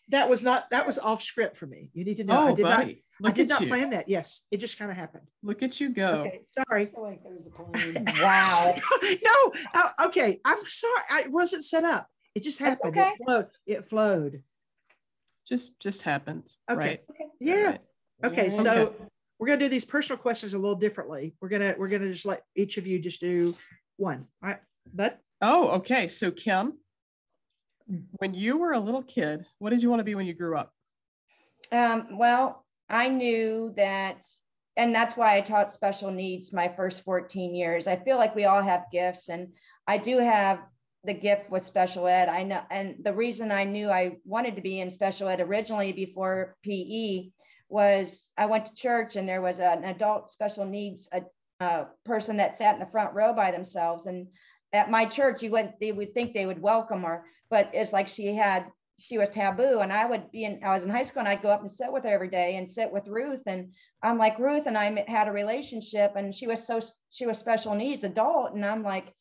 that. 0.09 0.21
that 0.21 0.29
was 0.29 0.43
not 0.43 0.69
that 0.71 0.85
was 0.85 0.97
off 0.99 1.21
script 1.21 1.57
for 1.57 1.65
me 1.67 1.89
you 1.93 2.03
need 2.05 2.17
to 2.17 2.23
know 2.23 2.47
i 2.47 2.51
Oh, 2.51 2.55
did 2.55 2.63
not 2.63 2.77
buddy. 2.79 3.01
Look 3.19 3.31
i 3.31 3.35
did 3.35 3.47
not 3.49 3.61
you. 3.61 3.67
plan 3.67 3.89
that 3.91 4.07
yes 4.09 4.45
it 4.51 4.57
just 4.57 4.77
kind 4.79 4.89
of 4.91 4.97
happened 4.97 5.27
Look 5.43 5.63
at 5.63 5.79
you 5.79 5.89
go. 5.93 6.21
okay 6.25 6.39
sorry 6.43 6.83
I 6.83 6.85
feel 6.87 7.03
like 7.03 7.21
there's 7.23 7.47
a 7.47 7.51
plan. 7.51 8.05
Wow. 8.21 8.75
no, 9.03 9.53
uh, 9.73 10.05
okay. 10.07 10.39
I'm 10.45 10.63
sorry. 10.65 11.01
I 11.11 11.21
it 11.21 11.31
wasn't 11.31 11.63
set 11.65 11.83
up. 11.83 12.07
It 12.35 12.43
just 12.43 12.59
happened. 12.59 12.95
okay. 12.97 13.09
It 13.09 13.23
flowed. 13.25 13.47
It 13.65 13.85
flowed. 13.85 14.43
Just 15.47 15.79
just 15.79 16.01
happened. 16.03 16.47
Okay. 16.69 16.77
Right. 16.77 16.99
Yeah. 17.39 17.65
Right. 17.65 17.79
Okay. 18.25 18.43
Yeah. 18.45 18.49
So 18.49 18.71
Okay. 18.87 18.95
we're 19.39 19.47
gonna 19.47 19.59
do 19.59 19.69
these 19.69 19.85
personal 19.85 20.17
questions 20.21 20.53
a 20.53 20.59
little 20.59 20.75
differently. 20.75 21.35
We're 21.41 21.49
gonna 21.49 21.75
we're 21.77 21.87
gonna 21.87 22.11
just 22.11 22.25
let 22.25 22.43
each 22.55 22.77
of 22.77 22.85
you 22.87 22.99
just 22.99 23.21
do 23.21 23.55
one. 23.97 24.25
All 24.43 24.49
right. 24.49 24.59
But 24.93 25.19
Oh, 25.41 25.69
okay. 25.77 26.07
So 26.07 26.31
Kim, 26.31 26.77
Mm-hmm. 27.89 28.03
when 28.17 28.33
you 28.33 28.57
were 28.57 28.73
a 28.73 28.79
little 28.79 29.03
kid, 29.03 29.45
what 29.59 29.69
did 29.69 29.81
you 29.81 29.89
want 29.89 30.01
to 30.01 30.03
be 30.03 30.15
when 30.15 30.25
you 30.25 30.33
grew 30.33 30.57
up? 30.57 30.73
Um, 31.71 32.17
well, 32.17 32.65
I 32.89 33.07
knew 33.07 33.73
that, 33.77 34.25
and 34.75 34.93
that's 34.93 35.15
why 35.15 35.37
I 35.37 35.41
taught 35.41 35.71
special 35.71 36.11
needs 36.11 36.51
my 36.51 36.67
first 36.67 37.03
14 37.03 37.55
years. 37.55 37.87
I 37.87 37.95
feel 37.95 38.17
like 38.17 38.35
we 38.35 38.43
all 38.43 38.61
have 38.61 38.91
gifts, 38.91 39.29
and 39.29 39.53
I 39.87 39.97
do 39.97 40.17
have 40.17 40.59
the 41.05 41.13
gift 41.13 41.49
with 41.49 41.65
special 41.65 42.07
ed. 42.07 42.27
I 42.27 42.43
know, 42.43 42.61
and 42.69 42.95
the 43.03 43.13
reason 43.13 43.51
I 43.51 43.63
knew 43.63 43.89
I 43.89 44.17
wanted 44.25 44.57
to 44.57 44.61
be 44.61 44.81
in 44.81 44.91
special 44.91 45.29
ed 45.29 45.39
originally 45.39 45.93
before 45.93 46.57
PE 46.65 47.29
was 47.69 48.29
I 48.37 48.47
went 48.47 48.65
to 48.65 48.75
church 48.75 49.15
and 49.15 49.27
there 49.27 49.41
was 49.41 49.59
an 49.59 49.83
adult 49.83 50.29
special 50.29 50.65
needs 50.65 51.09
a, 51.11 51.21
a 51.59 51.87
person 52.05 52.37
that 52.37 52.55
sat 52.55 52.73
in 52.75 52.79
the 52.79 52.85
front 52.85 53.13
row 53.13 53.33
by 53.33 53.51
themselves, 53.51 54.05
and 54.07 54.27
at 54.73 54.91
my 54.91 55.05
church, 55.05 55.41
you 55.41 55.51
wouldn't 55.51 55.79
they 55.79 55.93
would 55.93 56.13
think 56.13 56.33
they 56.33 56.45
would 56.45 56.61
welcome 56.61 57.03
her, 57.03 57.23
but 57.49 57.69
it's 57.73 57.93
like 57.93 58.07
she 58.07 58.33
had 58.35 58.65
she 58.99 59.17
was 59.17 59.29
taboo 59.29 59.79
and 59.79 59.93
i 59.93 60.05
would 60.05 60.31
be 60.31 60.43
in 60.43 60.59
i 60.63 60.73
was 60.73 60.83
in 60.83 60.89
high 60.89 61.03
school 61.03 61.19
and 61.19 61.27
i'd 61.29 61.41
go 61.41 61.49
up 61.49 61.61
and 61.61 61.69
sit 61.69 61.91
with 61.91 62.03
her 62.03 62.09
every 62.09 62.29
day 62.29 62.55
and 62.55 62.69
sit 62.69 62.91
with 62.91 63.07
ruth 63.07 63.43
and 63.45 63.71
i'm 64.01 64.17
like 64.17 64.39
ruth 64.39 64.65
and 64.65 64.77
i 64.77 65.03
had 65.07 65.27
a 65.27 65.31
relationship 65.31 66.13
and 66.15 66.33
she 66.33 66.47
was 66.47 66.65
so 66.65 66.79
she 67.11 67.25
was 67.25 67.37
special 67.37 67.75
needs 67.75 68.03
adult 68.03 68.53
and 68.53 68.65
i'm 68.65 68.83
like 68.83 69.13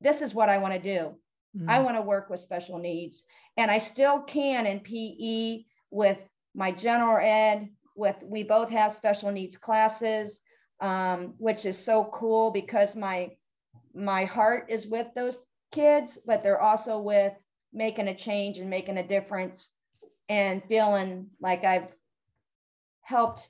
this 0.00 0.20
is 0.20 0.34
what 0.34 0.48
i 0.48 0.58
want 0.58 0.74
to 0.74 0.80
do. 0.80 1.14
I 1.68 1.78
mm, 1.78 1.84
want 1.84 1.96
to 1.96 2.02
work 2.02 2.30
with 2.30 2.40
special 2.40 2.78
needs. 2.78 3.24
And 3.56 3.70
i 3.70 3.78
still 3.78 4.20
can 4.20 4.66
in 4.66 4.80
pe 4.80 5.64
with 5.90 6.20
my 6.54 6.72
general 6.72 7.18
ed 7.22 7.68
with 7.94 8.16
we 8.22 8.42
both 8.42 8.70
have 8.70 8.92
special 8.92 9.30
needs 9.30 9.56
classes 9.56 10.40
um, 10.80 11.34
which 11.38 11.64
is 11.64 11.78
so 11.78 12.04
cool 12.04 12.50
because 12.50 12.96
my 12.96 13.30
my 13.94 14.24
heart 14.24 14.66
is 14.68 14.86
with 14.86 15.06
those 15.14 15.44
kids 15.70 16.18
but 16.26 16.42
they're 16.42 16.60
also 16.60 16.98
with 16.98 17.32
making 17.72 18.08
a 18.08 18.14
change 18.14 18.58
and 18.58 18.68
making 18.68 18.98
a 18.98 19.06
difference 19.06 19.68
and 20.28 20.62
feeling 20.64 21.28
like 21.40 21.64
I've 21.64 21.94
helped 23.02 23.48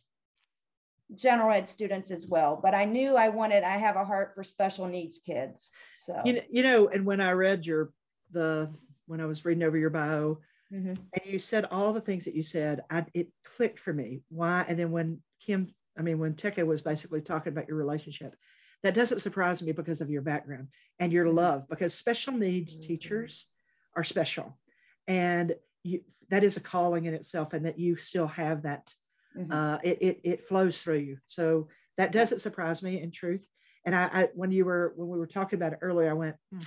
general 1.15 1.53
ed 1.53 1.69
students 1.69 2.11
as 2.11 2.27
well. 2.27 2.59
But 2.61 2.75
I 2.75 2.85
knew 2.85 3.17
I 3.17 3.29
wanted, 3.29 3.65
I 3.65 3.77
have 3.77 3.97
a 3.97 4.05
heart 4.05 4.33
for 4.35 4.43
special 4.45 4.87
needs 4.87 5.19
kids. 5.19 5.71
So, 5.97 6.21
you 6.25 6.35
know, 6.35 6.43
you 6.51 6.63
know, 6.63 6.89
and 6.89 7.05
when 7.05 7.21
I 7.21 7.33
read 7.33 7.67
your 7.67 7.93
the 8.31 8.71
when 9.07 9.21
I 9.21 9.27
was 9.27 9.45
reading 9.45 9.63
over 9.65 9.77
your 9.77 9.91
bio, 9.91 10.39
Mhm. 10.73 10.97
and 10.97 11.23
you 11.27 11.39
said 11.39 11.67
all 11.67 11.93
the 11.93 12.01
things 12.01 12.25
that 12.25 12.35
you 12.35 12.43
said, 12.43 12.83
I, 12.89 13.05
it 13.13 13.29
clicked 13.45 13.79
for 13.79 13.93
me. 13.93 14.23
Why? 14.31 14.65
And 14.67 14.79
then 14.79 14.91
when 14.91 15.23
Kim, 15.41 15.75
I 15.99 16.03
mean, 16.03 16.19
when 16.19 16.35
Tekka 16.35 16.65
was 16.65 16.81
basically 16.81 17.21
talking 17.21 17.53
about 17.53 17.69
your 17.69 17.77
relationship, 17.77 18.35
that 18.83 18.95
doesn't 18.95 19.19
surprise 19.19 19.61
me 19.61 19.73
because 19.73 20.01
of 20.01 20.09
your 20.09 20.23
background 20.23 20.69
and 20.99 21.13
your 21.13 21.29
love, 21.29 21.69
because 21.69 21.93
special 21.93 22.33
needs 22.33 22.79
Mhm. 22.79 22.83
teachers 22.83 23.53
are 23.97 24.05
special, 24.05 24.59
and 25.07 25.55
you 25.83 26.01
that 26.31 26.45
is 26.45 26.57
a 26.57 26.61
calling 26.61 27.05
in 27.05 27.15
itself, 27.15 27.53
and 27.53 27.67
that 27.67 27.79
you 27.79 27.97
still 27.97 28.27
have 28.29 28.63
that. 28.63 28.93
Mhm. 29.37 29.51
Uh, 29.51 29.79
it, 29.83 29.99
it 30.03 30.21
it 30.25 30.49
flows 30.49 30.83
through 30.83 30.99
you, 30.99 31.19
so 31.27 31.69
that 31.97 32.13
doesn't 32.13 32.41
surprise 32.41 32.83
me 32.83 33.01
in 33.01 33.11
truth. 33.11 33.47
And 33.85 33.95
I, 33.95 34.05
I 34.13 34.29
when 34.35 34.51
you 34.53 34.65
were 34.65 34.93
when 34.97 35.09
we 35.09 35.19
were 35.19 35.27
talking 35.27 35.59
about 35.59 35.73
it 35.73 35.79
earlier, 35.83 36.11
I 36.11 36.15
went. 36.15 36.37
"Hmm, 36.53 36.59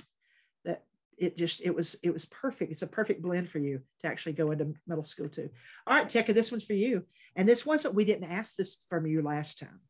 that 0.64 0.84
it 1.16 1.36
just 1.36 1.62
it 1.62 1.74
was 1.74 1.96
it 2.02 2.12
was 2.12 2.26
perfect 2.26 2.70
it's 2.70 2.82
a 2.82 2.86
perfect 2.86 3.22
blend 3.22 3.48
for 3.48 3.58
you 3.58 3.80
to 4.00 4.06
actually 4.06 4.34
go 4.34 4.50
into 4.50 4.74
middle 4.86 5.04
school 5.04 5.28
too 5.30 5.48
all 5.86 5.96
right 5.96 6.08
Tekka, 6.08 6.34
this 6.34 6.52
one's 6.52 6.64
for 6.64 6.74
you 6.74 7.04
and 7.36 7.48
this 7.48 7.64
wasn't 7.64 7.94
we 7.94 8.04
didn't 8.04 8.30
ask 8.30 8.56
this 8.56 8.84
from 8.90 9.06
you 9.06 9.22
last 9.22 9.58
time 9.58 9.80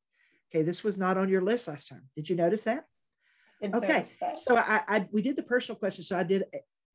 okay 0.48 0.62
this 0.62 0.84
was 0.84 0.98
not 0.98 1.18
on 1.18 1.28
your 1.28 1.42
list 1.42 1.66
last 1.66 1.88
time 1.88 2.02
did 2.14 2.28
you 2.30 2.36
notice 2.36 2.62
that 2.64 2.84
Okay. 3.74 4.04
that. 4.20 4.38
so 4.38 4.56
i, 4.56 4.82
I 4.86 5.08
we 5.10 5.20
did 5.20 5.34
the 5.34 5.42
personal 5.42 5.76
question 5.76 6.04
so 6.04 6.16
i 6.16 6.22
did 6.22 6.44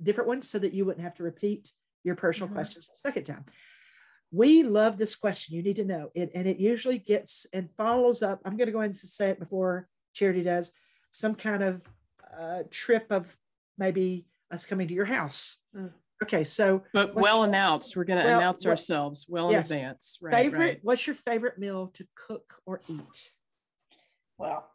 different 0.04 0.28
ones 0.28 0.50
so 0.50 0.60
that 0.60 0.74
you 0.74 0.86
wouldn't 0.86 1.04
have 1.04 1.14
to 1.16 1.24
repeat 1.24 1.72
your 2.04 2.16
personal 2.16 2.50
Mhm. 2.50 2.54
questions 2.54 2.88
the 2.88 2.98
second 2.98 3.24
time 3.26 3.46
we 4.32 4.64
love 4.64 4.98
this 4.98 5.16
question 5.16 5.56
you 5.56 5.62
need 5.64 5.76
to 5.76 5.86
know 5.86 6.10
it 6.16 6.32
and 6.34 6.48
it 6.48 6.58
usually 6.58 6.98
gets 6.98 7.46
and 7.54 7.70
follows 7.78 8.24
up 8.24 8.40
i'm 8.46 8.58
going 8.58 8.68
to 8.68 8.72
go 8.72 8.80
ahead 8.80 8.92
and 8.92 8.98
say 8.98 9.30
it 9.30 9.40
before 9.40 9.88
charity 10.14 10.42
does 10.44 10.72
some 11.12 11.36
kind 11.36 11.62
of 11.64 11.82
uh, 12.40 12.64
trip 12.72 13.06
of 13.12 13.38
maybe 13.78 14.26
us 14.52 14.66
coming 14.66 14.88
to 14.88 14.94
your 14.94 15.06
house 15.06 15.58
Mm. 15.76 15.92
okay 16.24 16.44
so 16.44 16.84
But 16.94 17.14
What's- 17.14 17.24
well 17.24 17.44
announced. 17.44 17.96
We're 17.96 18.04
going 18.06 18.22
to 18.22 18.26
Well, 18.26 18.40
announce 18.40 18.64
what- 18.66 18.72
ourselves 18.72 19.26
well 19.30 19.52
Yes. 19.52 19.70
in 19.70 19.78
advance. 19.78 20.18
Right. 20.22 20.32
favorite 20.34 20.60
Right. 20.60 20.80
what's 20.84 21.06
your 21.08 21.16
favorite 21.16 21.58
meal 21.60 21.88
to 21.90 22.08
cook 22.16 22.62
or 22.66 22.82
eat 22.88 23.32
Well, 24.38 24.70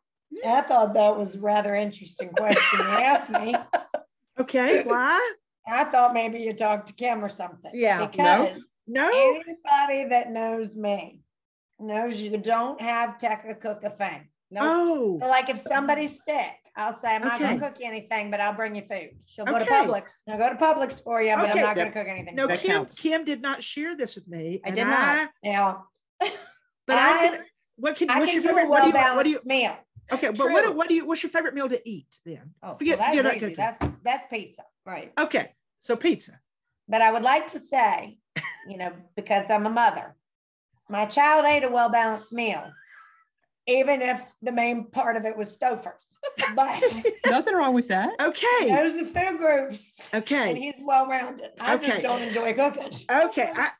I 0.44 0.60
thought 0.62 0.92
that 0.94 1.16
was 1.16 1.34
a 1.36 1.40
rather 1.40 1.74
interesting 1.74 2.28
question 2.30 2.78
you 2.80 2.84
asked 2.86 3.30
me. 3.32 3.54
okay 4.40 4.82
why 4.86 5.34
I 5.68 5.84
thought 5.84 6.14
maybe 6.14 6.38
you 6.38 6.52
talked 6.52 6.88
to 6.88 6.94
Kim 6.94 7.24
or 7.24 7.28
something. 7.28 7.72
Yeah. 7.74 8.06
Because 8.06 8.58
no 8.86 9.08
anybody 9.08 10.08
that 10.10 10.30
knows 10.30 10.76
me 10.76 11.20
knows 11.80 12.20
you 12.20 12.36
don't 12.38 12.80
have 12.80 13.18
Tekka 13.18 13.60
cook 13.60 13.82
a 13.82 13.90
thing. 13.90 14.28
no, 14.50 14.60
oh 14.62 15.18
So 15.20 15.28
like 15.28 15.48
if 15.50 15.58
somebody's 15.58 16.22
sick, 16.24 16.54
I'll 16.76 16.98
say, 17.00 17.16
I'm 17.16 17.22
not 17.22 17.40
Okay. 17.40 17.56
gonna 17.56 17.60
cook 17.68 17.80
you 17.80 17.86
anything, 17.88 18.30
but 18.30 18.40
I'll 18.40 18.52
bring 18.54 18.76
you 18.76 18.82
food. 18.82 19.10
she'll 19.26 19.44
go 19.44 19.58
to 19.58 19.64
Okay. 19.64 19.74
Publix. 19.74 20.12
I'll 20.28 20.38
go 20.38 20.48
to 20.50 20.54
Publix 20.56 21.02
for 21.02 21.20
you, 21.20 21.34
but 21.34 21.50
Okay. 21.50 21.58
I'm 21.58 21.64
not 21.66 21.76
gonna 21.76 21.90
cook 21.92 22.06
anything. 22.06 22.34
no 22.36 22.46
That 22.46 22.60
kim 22.60 22.70
counts. 22.76 23.00
kim 23.00 23.24
did 23.24 23.42
not 23.42 23.62
share 23.62 23.96
this 23.96 24.14
with 24.14 24.28
me 24.28 24.60
I 24.64 24.70
did 24.70 24.84
not. 24.84 25.30
Yeah. 25.42 25.74
but 26.20 26.30
I, 26.90 27.26
I- 27.26 27.28
can, 27.30 27.44
what 27.78 27.96
can 27.96 28.10
I 28.10 28.20
what's 28.20 28.32
can 28.32 28.42
your 28.42 28.52
do 28.52 28.56
a 28.58 28.60
favorite 28.62 28.70
what 28.70 28.84
do 28.84 28.90
well 28.92 29.10
you 29.10 29.16
what 29.16 29.22
do 29.24 29.30
you 29.30 29.36
balanced 29.40 29.46
meal. 29.46 29.76
Okay, 30.12 30.28
but 30.28 30.36
True. 30.36 30.52
what, 30.52 30.74
what 30.76 30.88
do 30.88 30.94
you? 30.94 31.06
What's 31.06 31.22
your 31.22 31.30
favorite 31.30 31.54
meal 31.54 31.68
to 31.68 31.88
eat 31.88 32.18
then? 32.24 32.54
Oh, 32.62 32.76
forget, 32.76 32.98
Well, 32.98 33.08
that's, 33.08 33.20
about 33.20 33.36
easy. 33.36 33.40
cooking. 33.40 33.56
that's 33.56 33.78
that's 34.04 34.26
pizza. 34.30 34.62
Right. 34.84 35.12
Okay, 35.18 35.50
so 35.80 35.96
pizza. 35.96 36.40
But 36.88 37.02
I 37.02 37.10
would 37.10 37.22
like 37.24 37.50
to 37.52 37.58
say, 37.58 38.18
you 38.68 38.76
know, 38.78 38.92
because 39.16 39.50
I'm 39.50 39.66
a 39.66 39.70
mother, 39.70 40.14
my 40.88 41.06
child 41.06 41.44
ate 41.44 41.64
a 41.64 41.68
well 41.68 41.88
balanced 41.90 42.32
meal, 42.32 42.70
even 43.66 44.00
if 44.02 44.20
the 44.42 44.52
main 44.52 44.84
part 44.84 45.16
of 45.16 45.24
it 45.24 45.36
was 45.36 45.56
Stouffer's. 45.56 46.06
But 46.54 46.82
Nothing 47.26 47.54
wrong 47.54 47.72
with 47.74 47.88
that. 47.88 48.12
Okay, 48.20 48.68
those 48.68 48.94
are 48.94 49.04
the 49.04 49.10
food 49.10 49.38
groups, 49.38 50.10
Okay, 50.14 50.36
and 50.36 50.50
okay, 50.50 50.60
he's 50.60 50.74
well 50.82 51.06
rounded. 51.06 51.50
I 51.60 51.74
Okay. 51.74 51.86
just 51.88 52.02
don't 52.02 52.22
enjoy 52.22 52.52
cooking. 52.52 52.92
okay. 53.10 53.50
I, 53.54 53.70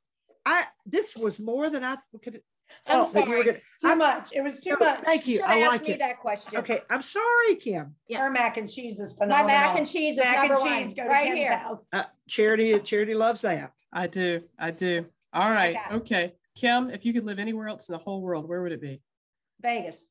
I. 0.46 0.64
This 0.86 1.16
was 1.16 1.38
more 1.38 1.68
than 1.70 1.84
I 1.84 1.96
could. 2.24 2.40
I'm 2.86 3.04
thought 3.04 3.12
that 3.14 3.24
you 3.24 3.30
were 3.30 3.36
sorry. 3.36 3.44
gonna- 3.46 3.58
Too 3.80 3.88
I- 3.88 3.94
much. 3.94 4.32
It 4.32 4.40
was 4.42 4.60
too 4.60 4.70
No, 4.80 4.86
much. 4.86 5.00
Thank 5.00 5.26
you. 5.26 5.36
Should 5.36 5.44
I 5.46 5.60
ask 5.60 5.72
like 5.72 5.82
me 5.82 5.90
it. 5.92 5.98
that 5.98 6.18
question. 6.20 6.56
Okay, 6.58 6.80
I'm 6.90 7.02
sorry, 7.02 7.56
Kim. 7.56 7.94
Yeah. 8.08 8.20
Her 8.20 8.30
mac 8.30 8.56
and 8.56 8.70
cheese 8.70 8.98
is 9.00 9.12
phenomenal. 9.12 9.46
My 9.46 9.52
mac 9.52 9.76
and 9.76 9.86
cheese 9.88 10.18
is 10.18 10.24
mac 10.24 10.36
number 10.38 10.54
and 10.54 10.62
one. 10.62 10.82
cheese. 10.84 10.94
Go 10.94 11.06
right 11.06 11.26
Kim's 11.26 11.38
here. 11.38 11.56
house. 11.56 11.86
Uh, 11.92 12.04
Charity, 12.28 12.78
Charity 12.80 13.14
loves 13.14 13.42
that. 13.42 13.72
I 13.92 14.06
do. 14.06 14.42
I 14.58 14.70
do. 14.70 15.04
All 15.32 15.50
right. 15.50 15.74
got. 15.74 15.92
Okay. 16.00 16.34
Kim, 16.54 16.90
if 16.90 17.04
you 17.04 17.12
could 17.12 17.24
live 17.24 17.38
anywhere 17.38 17.68
else 17.68 17.88
in 17.88 17.92
the 17.92 17.98
whole 17.98 18.22
world, 18.22 18.48
where 18.48 18.62
would 18.62 18.72
it 18.72 18.80
be? 18.80 19.00
Vegas. 19.60 20.06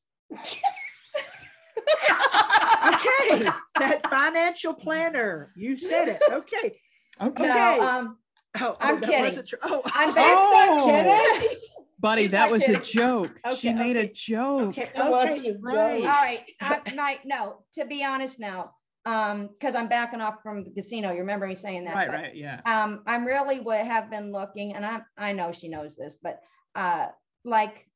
Okay, 2.88 3.44
that 3.78 4.06
financial 4.08 4.72
planner. 4.74 5.50
You 5.56 5.76
said 5.76 6.08
it. 6.08 6.22
Okay. 6.30 6.56
Okay. 6.56 6.78
Okay. 7.20 7.48
No, 7.48 7.80
um, 7.80 8.18
Oh, 8.58 8.74
I'm 8.80 8.96
oh, 8.96 9.00
kidding. 9.00 9.20
wasn't 9.20 9.48
true. 9.48 9.58
Oh, 9.64 9.82
I'm 9.92 10.06
That's 10.14 10.16
not 10.16 10.80
Oh. 10.80 10.86
kidding. 10.86 11.58
Buddy, 11.98 12.22
She's 12.22 12.30
that 12.32 12.38
not 12.46 12.50
was 12.52 12.62
a 12.64 12.66
kidding. 12.66 12.82
joke. 12.82 13.40
she 13.56 13.68
Okay, 13.70 13.78
made 13.78 13.96
a 13.96 14.06
joke. 14.12 14.68
okay. 14.68 14.90
Okay. 14.98 15.56
right. 15.60 16.00
all 16.02 16.06
right. 16.06 16.44
I, 16.60 16.80
my, 16.94 17.18
no, 17.24 17.64
to 17.74 17.84
be 17.86 18.04
honest 18.04 18.38
now, 18.38 18.72
um, 19.06 19.48
because 19.48 19.74
I'm 19.74 19.88
backing 19.88 20.20
off 20.20 20.42
from 20.42 20.64
the 20.64 20.70
casino. 20.70 21.12
You 21.12 21.20
remember 21.20 21.46
me 21.46 21.54
saying 21.54 21.84
that? 21.84 21.94
Right, 21.94 22.08
but, 22.08 22.16
right. 22.16 22.34
Yeah. 22.36 22.60
Um, 22.66 23.02
I'm 23.06 23.24
really 23.24 23.60
would 23.60 23.78
have 23.86 24.10
been 24.10 24.32
looking, 24.32 24.74
and 24.74 24.84
I 24.84 25.00
I 25.16 25.32
know 25.32 25.52
she 25.52 25.68
knows 25.68 25.94
this, 25.94 26.18
but 26.22 26.40
uh, 26.74 27.06
like 27.44 27.88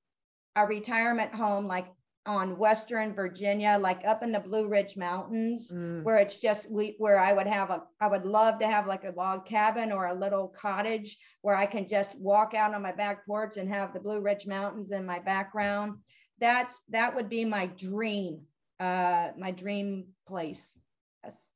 a 0.56 0.66
retirement 0.66 1.34
home, 1.34 1.66
like 1.66 1.86
on 2.26 2.58
Western 2.58 3.14
Virginia, 3.14 3.78
like 3.80 4.04
up 4.06 4.22
in 4.22 4.30
the 4.32 4.40
Blue 4.40 4.68
Ridge 4.68 4.96
Mountains. 4.96 5.72
Mm. 5.72 6.02
where 6.02 6.16
it's 6.16 6.38
just 6.38 6.70
we 6.70 6.94
where 6.98 7.18
I 7.18 7.32
would 7.32 7.46
have 7.46 7.70
a 7.70 7.82
I 8.00 8.08
would 8.08 8.24
love 8.26 8.58
to 8.60 8.66
have 8.66 8.86
like 8.86 9.04
a 9.04 9.12
log 9.16 9.46
cabin 9.46 9.90
or 9.92 10.06
a 10.06 10.14
little 10.14 10.48
cottage 10.48 11.16
where 11.42 11.56
I 11.56 11.66
can 11.66 11.88
just 11.88 12.18
walk 12.18 12.54
out 12.54 12.74
on 12.74 12.82
my 12.82 12.92
back 12.92 13.26
porch 13.26 13.56
and 13.56 13.68
have 13.68 13.92
the 13.94 14.00
Blue 14.00 14.20
Ridge 14.20 14.46
Mountains 14.46 14.92
in 14.92 15.04
my 15.06 15.18
background. 15.18 15.98
That's 16.40 16.80
that 16.90 17.14
would 17.14 17.28
be 17.28 17.44
my 17.44 17.66
dream, 17.66 18.42
uh 18.78 19.28
my 19.38 19.50
dream 19.50 20.06
place. 20.26 20.78
Yes. 21.24 21.46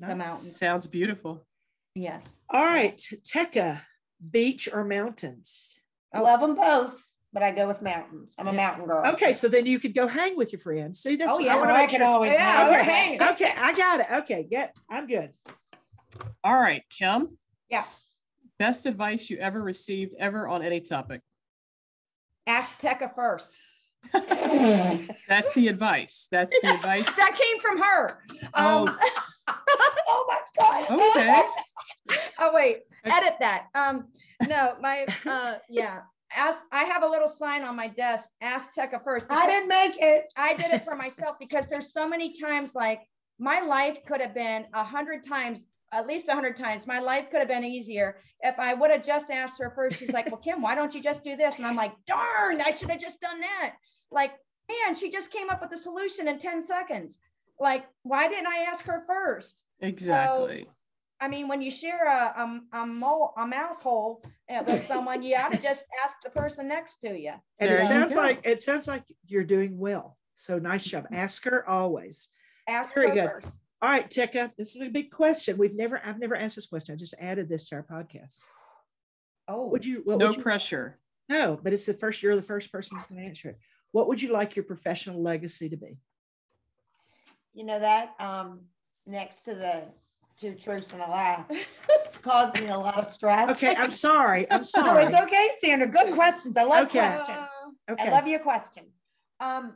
The 0.00 0.06
Nice. 0.08 0.16
mountains. 0.18 0.58
Sounds 0.58 0.86
beautiful. 0.86 1.46
Yes. 1.94 2.40
All 2.50 2.64
right, 2.64 2.98
Tekka, 3.22 3.80
beach 4.30 4.68
or 4.72 4.84
mountains? 4.84 5.80
I 6.12 6.20
love 6.20 6.40
them 6.40 6.56
both, 6.56 7.00
but 7.34 7.42
I 7.42 7.50
go 7.50 7.66
with 7.66 7.82
mountains. 7.82 8.34
I'm 8.38 8.46
a 8.46 8.52
mountain 8.52 8.86
girl. 8.86 9.04
Okay, 9.14 9.32
so 9.32 9.48
then 9.48 9.66
you 9.66 9.80
could 9.80 9.92
go 9.94 10.06
hang 10.06 10.36
with 10.36 10.52
your 10.52 10.60
friends. 10.60 11.00
See, 11.00 11.16
that's 11.16 11.32
Oh, 11.34 11.40
yeah, 11.40 11.56
wanna 11.56 11.72
I 11.72 11.78
make 11.78 11.90
can 11.90 11.98
sure- 11.98 12.06
always 12.08 12.32
Yeah, 12.32 12.38
have 12.52 12.68
we're 12.68 12.76
that. 12.78 12.84
hanging. 12.84 13.22
Okay, 13.22 13.52
I 13.60 13.72
got 13.72 14.00
it. 14.00 14.06
Okay, 14.22 14.44
get. 14.44 14.74
I'm 14.88 15.06
good. 15.08 15.32
All 16.44 16.54
right, 16.54 16.82
Kim. 16.88 17.36
Yeah. 17.68 17.84
Best 18.58 18.86
advice 18.86 19.28
you 19.28 19.38
ever 19.38 19.60
received 19.60 20.14
ever 20.18 20.46
on 20.46 20.62
any 20.62 20.80
topic. 20.80 21.22
Ask 22.46 22.78
Tekka 22.80 23.12
first. 23.16 23.52
That's 25.28 25.52
the 25.54 25.66
advice. 25.68 26.28
That's 26.30 26.54
the 26.62 26.68
advice. 26.74 27.16
That 27.16 27.34
came 27.36 27.58
from 27.60 27.82
her. 27.82 28.22
Oh. 28.54 28.86
Um, 28.86 28.98
oh 29.48 30.24
my 30.28 30.40
gosh. 30.56 30.90
Okay. 30.90 31.42
oh 32.38 32.52
wait, 32.54 32.82
edit 33.04 33.34
that. 33.40 33.66
Um, 33.74 34.06
no, 34.46 34.76
my 34.80 35.06
uh, 35.26 35.54
yeah. 35.68 36.00
Ask. 36.34 36.62
I 36.72 36.84
have 36.84 37.02
a 37.02 37.06
little 37.06 37.28
sign 37.28 37.62
on 37.62 37.76
my 37.76 37.88
desk. 37.88 38.30
Ask 38.40 38.74
Tekka 38.74 39.02
first. 39.02 39.26
I 39.30 39.46
didn't 39.46 39.68
make 39.68 39.94
it. 39.98 40.26
I 40.36 40.54
did 40.54 40.70
it 40.72 40.84
for 40.84 40.94
myself 40.94 41.36
because 41.38 41.66
there's 41.66 41.92
so 41.92 42.08
many 42.08 42.32
times 42.32 42.74
like 42.74 43.02
my 43.38 43.60
life 43.60 44.04
could 44.04 44.20
have 44.20 44.34
been 44.34 44.66
a 44.74 44.84
hundred 44.84 45.22
times, 45.22 45.66
at 45.92 46.06
least 46.06 46.28
a 46.28 46.32
hundred 46.32 46.56
times. 46.56 46.86
My 46.86 46.98
life 46.98 47.30
could 47.30 47.40
have 47.40 47.48
been 47.48 47.64
easier 47.64 48.16
if 48.40 48.58
I 48.58 48.74
would 48.74 48.90
have 48.90 49.04
just 49.04 49.30
asked 49.30 49.60
her 49.60 49.70
first. 49.70 49.98
She's 49.98 50.12
like, 50.12 50.26
"Well, 50.26 50.36
Kim, 50.36 50.60
why 50.60 50.74
don't 50.74 50.94
you 50.94 51.02
just 51.02 51.22
do 51.22 51.36
this?" 51.36 51.58
And 51.58 51.66
I'm 51.66 51.76
like, 51.76 51.92
"Darn, 52.06 52.60
I 52.60 52.74
should 52.74 52.90
have 52.90 53.00
just 53.00 53.20
done 53.20 53.40
that." 53.40 53.76
Like, 54.10 54.32
man, 54.68 54.94
she 54.94 55.10
just 55.10 55.30
came 55.30 55.50
up 55.50 55.60
with 55.60 55.72
a 55.72 55.76
solution 55.76 56.28
in 56.28 56.38
ten 56.38 56.62
seconds. 56.62 57.18
Like, 57.60 57.86
why 58.02 58.28
didn't 58.28 58.48
I 58.48 58.64
ask 58.68 58.84
her 58.86 59.04
first? 59.06 59.62
Exactly. 59.80 60.66
I 61.20 61.28
mean, 61.28 61.48
when 61.48 61.62
you 61.62 61.70
share 61.70 62.06
a 62.06 62.34
a, 62.36 62.60
a, 62.82 62.86
mo- 62.86 63.32
a 63.36 63.46
mouse 63.46 63.80
hole 63.80 64.22
uh, 64.50 64.62
with 64.66 64.84
someone, 64.84 65.22
you 65.22 65.36
ought 65.36 65.52
to 65.52 65.58
just 65.58 65.84
ask 66.04 66.14
the 66.22 66.30
person 66.30 66.68
next 66.68 67.00
to 67.02 67.18
you. 67.18 67.32
And 67.58 67.70
There 67.70 67.78
it 67.78 67.86
sounds 67.86 68.14
like 68.14 68.40
it 68.44 68.62
sounds 68.62 68.88
like 68.88 69.04
you're 69.26 69.44
doing 69.44 69.78
well. 69.78 70.16
So 70.36 70.58
nice 70.58 70.84
job. 70.84 71.06
Ask 71.12 71.44
her 71.44 71.68
always. 71.68 72.28
Ask 72.68 72.94
Very 72.94 73.08
her 73.08 73.14
good. 73.14 73.30
first. 73.30 73.56
All 73.80 73.90
right, 73.90 74.08
Tekka, 74.08 74.50
this 74.56 74.74
is 74.76 74.82
a 74.82 74.88
big 74.88 75.10
question. 75.10 75.58
We've 75.58 75.74
never, 75.74 76.00
I've 76.02 76.18
never 76.18 76.34
asked 76.34 76.56
this 76.56 76.66
question. 76.66 76.94
I 76.94 76.96
just 76.96 77.14
added 77.20 77.50
this 77.50 77.68
to 77.68 77.76
our 77.76 77.82
podcast. 77.82 78.40
Oh, 79.46 79.66
Would 79.66 79.84
you? 79.84 80.00
What 80.04 80.18
no 80.18 80.28
would 80.28 80.36
you, 80.36 80.42
pressure. 80.42 80.98
No, 81.28 81.58
but 81.62 81.72
it's 81.74 81.84
the 81.84 81.92
first. 81.94 82.22
You're 82.22 82.36
the 82.36 82.42
first 82.42 82.72
person 82.72 82.96
who's 82.96 83.06
going 83.06 83.20
to 83.20 83.26
answer 83.26 83.50
it. 83.50 83.58
What 83.92 84.08
would 84.08 84.20
you 84.22 84.32
like 84.32 84.56
your 84.56 84.64
professional 84.64 85.22
legacy 85.22 85.68
to 85.68 85.76
be? 85.76 85.98
You 87.52 87.64
know 87.64 87.78
that 87.78 88.14
um 88.18 88.62
next 89.06 89.44
to 89.44 89.54
the 89.54 89.84
two 90.36 90.54
truths 90.54 90.92
and 90.92 91.02
a 91.02 91.06
lie 91.06 91.44
caused 92.22 92.58
me 92.60 92.68
a 92.68 92.76
lot 92.78 92.98
of 92.98 93.06
stress. 93.06 93.48
Okay, 93.50 93.74
I'm 93.76 93.90
sorry. 93.90 94.50
I'm 94.50 94.58
No, 94.60 94.64
sorry. 94.64 95.04
it's 95.04 95.14
okay, 95.14 95.48
Sandra. 95.62 95.86
Good 95.88 96.14
questions. 96.14 96.56
I 96.56 96.64
love 96.64 96.86
Okay. 96.86 96.98
questions. 96.98 97.38
Okay. 97.90 98.08
I 98.08 98.10
love 98.10 98.26
your 98.26 98.40
questions. 98.40 98.88
Um, 99.40 99.74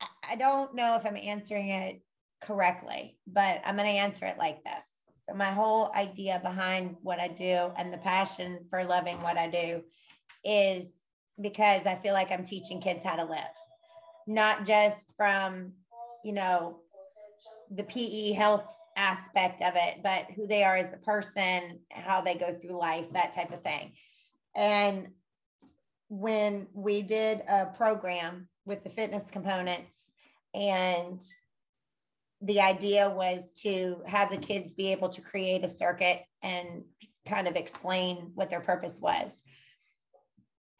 I- 0.00 0.06
I 0.32 0.36
don't 0.36 0.74
know 0.74 0.96
if 0.96 1.06
I'm 1.06 1.16
answering 1.16 1.68
it 1.68 2.02
correctly, 2.42 3.16
but 3.26 3.62
I'm 3.64 3.76
going 3.76 3.88
to 3.88 3.94
answer 3.94 4.26
it 4.26 4.38
like 4.38 4.62
this. 4.64 4.84
So, 5.24 5.34
my 5.34 5.46
whole 5.50 5.90
idea 5.94 6.40
behind 6.42 6.96
what 7.02 7.18
I 7.20 7.28
do 7.28 7.72
and 7.76 7.92
the 7.92 7.98
passion 7.98 8.64
for 8.70 8.84
loving 8.84 9.20
what 9.22 9.36
I 9.38 9.48
do 9.48 9.82
is 10.44 10.88
because 11.40 11.86
I 11.86 11.94
feel 11.96 12.12
like 12.12 12.30
I'm 12.30 12.44
teaching 12.44 12.80
kids 12.80 13.04
how 13.04 13.16
to 13.16 13.24
live, 13.24 13.38
not 14.26 14.64
just 14.64 15.06
from, 15.16 15.72
you 16.24 16.32
know, 16.32 16.80
the 17.70 17.84
PE 17.84 18.32
health 18.32 18.76
aspect 18.96 19.62
of 19.62 19.74
it, 19.76 20.02
but 20.02 20.26
who 20.34 20.46
they 20.46 20.64
are 20.64 20.76
as 20.76 20.92
a 20.92 20.98
person, 20.98 21.80
how 21.90 22.20
they 22.20 22.36
go 22.36 22.54
through 22.54 22.78
life, 22.78 23.10
that 23.12 23.32
type 23.32 23.52
of 23.52 23.62
thing. 23.62 23.92
And 24.54 25.10
when 26.08 26.66
we 26.72 27.02
did 27.02 27.42
a 27.48 27.66
program 27.76 28.48
with 28.64 28.82
the 28.82 28.90
fitness 28.90 29.30
components 29.30 29.94
and 30.54 31.22
the 32.42 32.60
idea 32.60 33.10
was 33.10 33.52
to 33.62 34.02
have 34.06 34.30
the 34.30 34.36
kids 34.36 34.72
be 34.72 34.92
able 34.92 35.08
to 35.08 35.20
create 35.20 35.64
a 35.64 35.68
circuit 35.68 36.22
and 36.42 36.84
kind 37.28 37.48
of 37.48 37.56
explain 37.56 38.30
what 38.34 38.50
their 38.50 38.60
purpose 38.60 39.00
was 39.00 39.42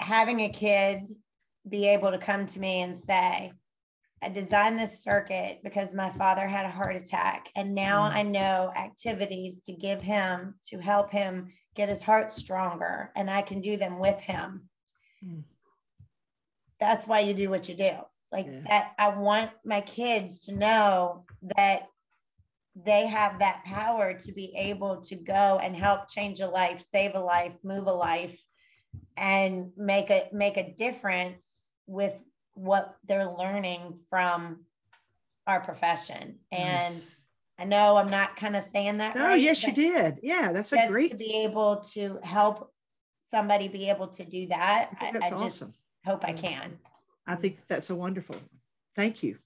having 0.01 0.41
a 0.41 0.49
kid 0.49 1.03
be 1.69 1.89
able 1.89 2.11
to 2.11 2.19
come 2.19 2.47
to 2.47 2.61
me 2.61 2.83
and 2.83 2.97
say 2.97 3.53
i 4.23 4.29
designed 4.29 4.79
this 4.79 5.03
circuit 5.03 5.61
because 5.63 5.95
my 5.95 6.11
father 6.11 6.47
had 6.47 6.65
a 6.67 6.71
heart 6.71 6.97
attack 6.97 7.49
and 7.57 7.75
now 7.75 8.09
Mm. 8.09 8.15
i 8.15 8.23
know 8.23 8.73
activities 8.77 9.59
to 9.65 9.73
give 9.73 10.01
him 10.03 10.55
to 10.69 10.79
help 10.79 11.11
him 11.11 11.53
get 11.75 11.89
his 11.89 12.03
heart 12.03 12.33
stronger 12.33 13.13
and 13.17 13.31
i 13.31 13.43
can 13.43 13.61
do 13.61 13.77
them 13.77 13.99
with 13.99 14.19
him 14.21 14.69
Mm. 15.25 15.45
that's 16.81 17.07
why 17.07 17.21
you 17.21 17.35
do 17.35 17.51
what 17.51 17.69
you 17.69 17.75
do 17.77 17.93
like 18.33 18.47
Yeah. 18.47 18.61
that 18.69 18.95
i 18.99 19.09
want 19.09 19.51
my 19.65 19.81
kids 19.81 20.39
to 20.47 20.53
know 20.53 21.25
that 21.57 21.89
they 22.85 23.07
have 23.07 23.39
that 23.39 23.65
power 23.65 24.13
to 24.13 24.33
be 24.33 24.53
able 24.57 25.01
to 25.01 25.17
go 25.17 25.59
and 25.63 25.75
help 25.75 26.11
change 26.11 26.41
a 26.41 26.47
life 26.47 26.81
save 26.83 27.15
a 27.15 27.21
life 27.21 27.57
move 27.65 27.87
a 27.87 27.93
life 27.93 28.39
and 29.17 29.73
make 29.77 30.11
a 30.11 30.29
make 30.33 30.57
a 30.59 30.75
difference 30.75 31.71
with 31.87 32.15
what 32.57 32.97
they're 33.07 33.31
learning 33.31 33.99
from 34.11 34.65
our 35.47 35.61
profession 35.61 36.37
and 36.51 36.93
Nice. 36.95 37.17
i 37.59 37.65
know 37.65 37.97
i'm 37.97 38.11
not 38.11 38.35
kind 38.37 38.57
of 38.57 38.65
saying 38.73 38.97
that 38.99 39.15
Oh, 39.17 39.21
right 39.21 39.41
yes, 39.41 39.63
you 39.63 39.73
did. 39.73 40.19
Yeah, 40.23 40.51
that's 40.53 40.73
a 40.73 40.87
great. 40.89 41.13
to 41.13 41.17
be 41.17 41.45
able 41.45 41.77
to 41.95 42.19
help 42.25 42.73
somebody 43.31 43.69
be 43.69 43.89
able 43.91 44.09
to 44.09 44.25
do 44.25 44.47
that 44.49 44.91
I 45.01 45.09
i, 45.09 45.13
that's 45.13 45.27
I 45.27 45.31
just 45.31 45.43
awesome. 45.63 45.75
hope 46.05 46.25
i 46.25 46.33
can 46.33 46.79
I 47.29 47.35
think 47.35 47.59
that's 47.67 47.91
a 47.91 47.95
wonderful. 47.97 48.37
Thank 48.95 49.25
you. 49.25 49.39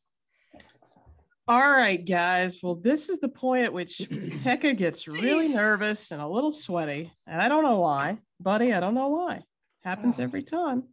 All 1.48 1.68
right, 1.70 2.04
guys. 2.04 2.58
Well, 2.62 2.74
this 2.74 3.08
is 3.08 3.18
the 3.20 3.28
point 3.30 3.64
at 3.64 3.72
which 3.72 3.98
Tekka 3.98 4.76
gets 4.76 5.08
really 5.08 5.48
nervous 5.48 6.10
and 6.12 6.20
a 6.20 6.28
little 6.28 6.52
sweaty. 6.52 7.10
And 7.26 7.40
I 7.40 7.48
don't 7.48 7.64
know 7.64 7.80
why, 7.80 8.18
buddy. 8.38 8.74
I 8.74 8.80
don't 8.80 8.94
know 8.94 9.08
why. 9.08 9.44
Happens 9.82 10.20
Oh. 10.20 10.24
every 10.24 10.42
time. 10.42 10.84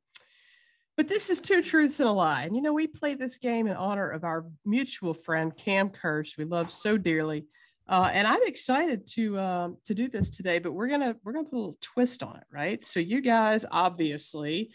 But 0.97 1.07
this 1.07 1.29
is 1.29 1.39
two 1.39 1.61
truths 1.61 1.99
and 1.99 2.09
a 2.09 2.11
lie. 2.11 2.43
And 2.43 2.55
you 2.55 2.61
know, 2.61 2.73
we 2.73 2.87
play 2.87 3.13
this 3.13 3.37
game 3.37 3.67
in 3.67 3.75
honor 3.75 4.09
of 4.09 4.23
our 4.23 4.45
mutual 4.65 5.13
friend 5.13 5.55
Cam 5.55 5.89
Kirsch, 5.89 6.37
we 6.37 6.43
love 6.43 6.71
so 6.71 6.97
dearly. 6.97 7.45
Uh, 7.87 8.09
and 8.11 8.27
I'm 8.27 8.43
excited 8.43 9.07
to 9.13 9.39
um, 9.39 9.77
to 9.85 9.93
do 9.93 10.09
this 10.09 10.29
today, 10.29 10.59
but 10.59 10.73
we're 10.73 10.89
gonna 10.89 11.15
we're 11.23 11.31
gonna 11.31 11.45
put 11.45 11.55
a 11.55 11.59
little 11.59 11.77
twist 11.79 12.21
on 12.21 12.35
it, 12.35 12.43
right? 12.51 12.83
So 12.83 12.99
you 12.99 13.21
guys 13.21 13.65
obviously 13.71 14.71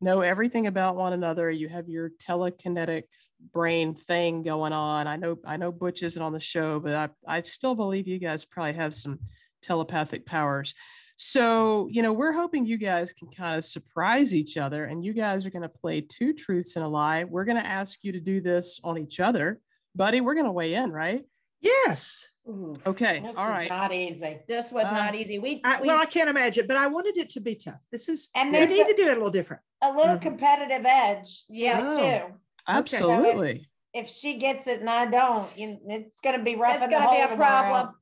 know 0.00 0.20
everything 0.20 0.66
about 0.66 0.96
one 0.96 1.12
another. 1.12 1.48
You 1.50 1.68
have 1.68 1.88
your 1.88 2.10
telekinetic 2.10 3.04
brain 3.52 3.94
thing 3.94 4.42
going 4.42 4.72
on. 4.72 5.06
I 5.06 5.16
know 5.16 5.36
I 5.44 5.58
know 5.58 5.70
Butch 5.70 6.02
isn't 6.02 6.20
on 6.20 6.32
the 6.32 6.40
show, 6.40 6.80
but 6.80 6.94
I 6.94 7.36
I 7.36 7.42
still 7.42 7.76
believe 7.76 8.08
you 8.08 8.18
guys 8.18 8.44
probably 8.44 8.72
have 8.72 8.94
some 8.94 9.20
telepathic 9.62 10.26
powers. 10.26 10.74
So, 11.18 11.88
you 11.90 12.02
know, 12.02 12.12
we're 12.12 12.32
hoping 12.32 12.66
you 12.66 12.76
guys 12.76 13.12
can 13.12 13.28
kind 13.28 13.58
of 13.58 13.64
surprise 13.64 14.34
each 14.34 14.56
other 14.58 14.84
and 14.84 15.02
you 15.04 15.14
guys 15.14 15.46
are 15.46 15.50
going 15.50 15.62
to 15.62 15.68
play 15.68 16.02
two 16.02 16.34
truths 16.34 16.76
and 16.76 16.84
a 16.84 16.88
lie. 16.88 17.24
We're 17.24 17.44
going 17.46 17.56
to 17.60 17.66
ask 17.66 18.04
you 18.04 18.12
to 18.12 18.20
do 18.20 18.40
this 18.42 18.78
on 18.84 18.98
each 18.98 19.18
other. 19.18 19.58
Buddy, 19.94 20.20
we're 20.20 20.34
going 20.34 20.44
to 20.46 20.52
weigh 20.52 20.74
in, 20.74 20.92
right? 20.92 21.24
Yes. 21.62 22.34
Ooh, 22.46 22.74
Okay. 22.86 23.20
This 23.20 23.34
All 23.34 23.46
was 23.46 23.52
right. 23.52 23.70
Not 23.70 23.92
easy. 23.94 24.40
this 24.46 24.70
was 24.70 24.86
Uh, 24.86 24.92
not 24.92 25.14
easy. 25.14 25.38
We, 25.38 25.62
I, 25.64 25.80
we 25.80 25.88
well, 25.88 25.98
I 26.00 26.04
can't 26.04 26.28
imagine, 26.28 26.66
but 26.66 26.76
I 26.76 26.86
wanted 26.86 27.16
it 27.16 27.30
to 27.30 27.40
be 27.40 27.54
tough. 27.54 27.80
This 27.90 28.10
is, 28.10 28.30
And 28.36 28.52
we 28.52 28.66
need 28.66 28.82
a- 28.82 28.90
to 28.90 28.94
do 28.94 29.02
it 29.04 29.12
a 29.12 29.14
little 29.14 29.30
different. 29.30 29.62
A 29.82 29.90
little 29.92 30.16
Mhm. 30.16 30.22
competitive 30.22 30.84
edge 30.84 31.44
Yeah. 31.48 31.90
Oh. 31.92 31.98
too. 32.28 32.34
Absolutely. 32.68 33.66
If 33.94 34.10
she 34.10 34.38
gets 34.38 34.66
it 34.66 34.80
and 34.80 34.90
I 34.90 35.06
don't, 35.06 35.48
you, 35.56 35.78
it's 35.86 36.20
going 36.20 36.36
to 36.38 36.44
be 36.44 36.56
rough. 36.56 36.74
it's 36.76 36.84
in 36.84 36.90
the 36.90 36.96
gonna 36.98 37.10
be 37.10 37.20
a 37.22 37.28
tomorrow. 37.28 37.36
problem. 37.62 37.94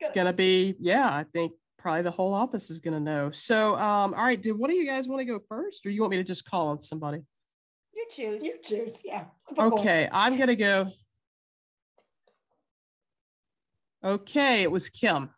It's 0.00 0.10
going 0.12 0.26
to 0.26 0.32
be, 0.32 0.74
yeah, 0.80 1.08
I 1.08 1.24
think 1.32 1.52
probably 1.84 2.00
the 2.00 2.10
whole 2.10 2.32
office 2.32 2.70
is 2.70 2.78
going 2.78 2.94
to 2.94 2.98
know. 3.00 3.30
So, 3.30 3.76
um, 3.76 4.14
all 4.14 4.24
right. 4.24 4.40
Did 4.40 4.52
one 4.52 4.70
of 4.70 4.76
you 4.76 4.86
guys 4.86 5.06
want 5.06 5.20
to 5.20 5.26
go 5.26 5.38
first 5.50 5.84
or 5.84 5.90
you 5.90 6.00
want 6.00 6.12
me 6.12 6.16
to 6.16 6.24
just 6.24 6.48
call 6.50 6.68
on 6.68 6.80
somebody? 6.80 7.18
You 7.94 8.06
choose. 8.10 8.42
You 8.42 8.54
choose, 8.62 9.02
yeah. 9.04 9.24
Typical. 9.46 9.78
Okay. 9.78 10.08
I'm 10.10 10.36
going 10.38 10.48
to 10.48 10.56
go. 10.56 10.86
Okay. 14.02 14.62
It 14.62 14.70
was 14.72 14.88
Kim. 14.88 15.28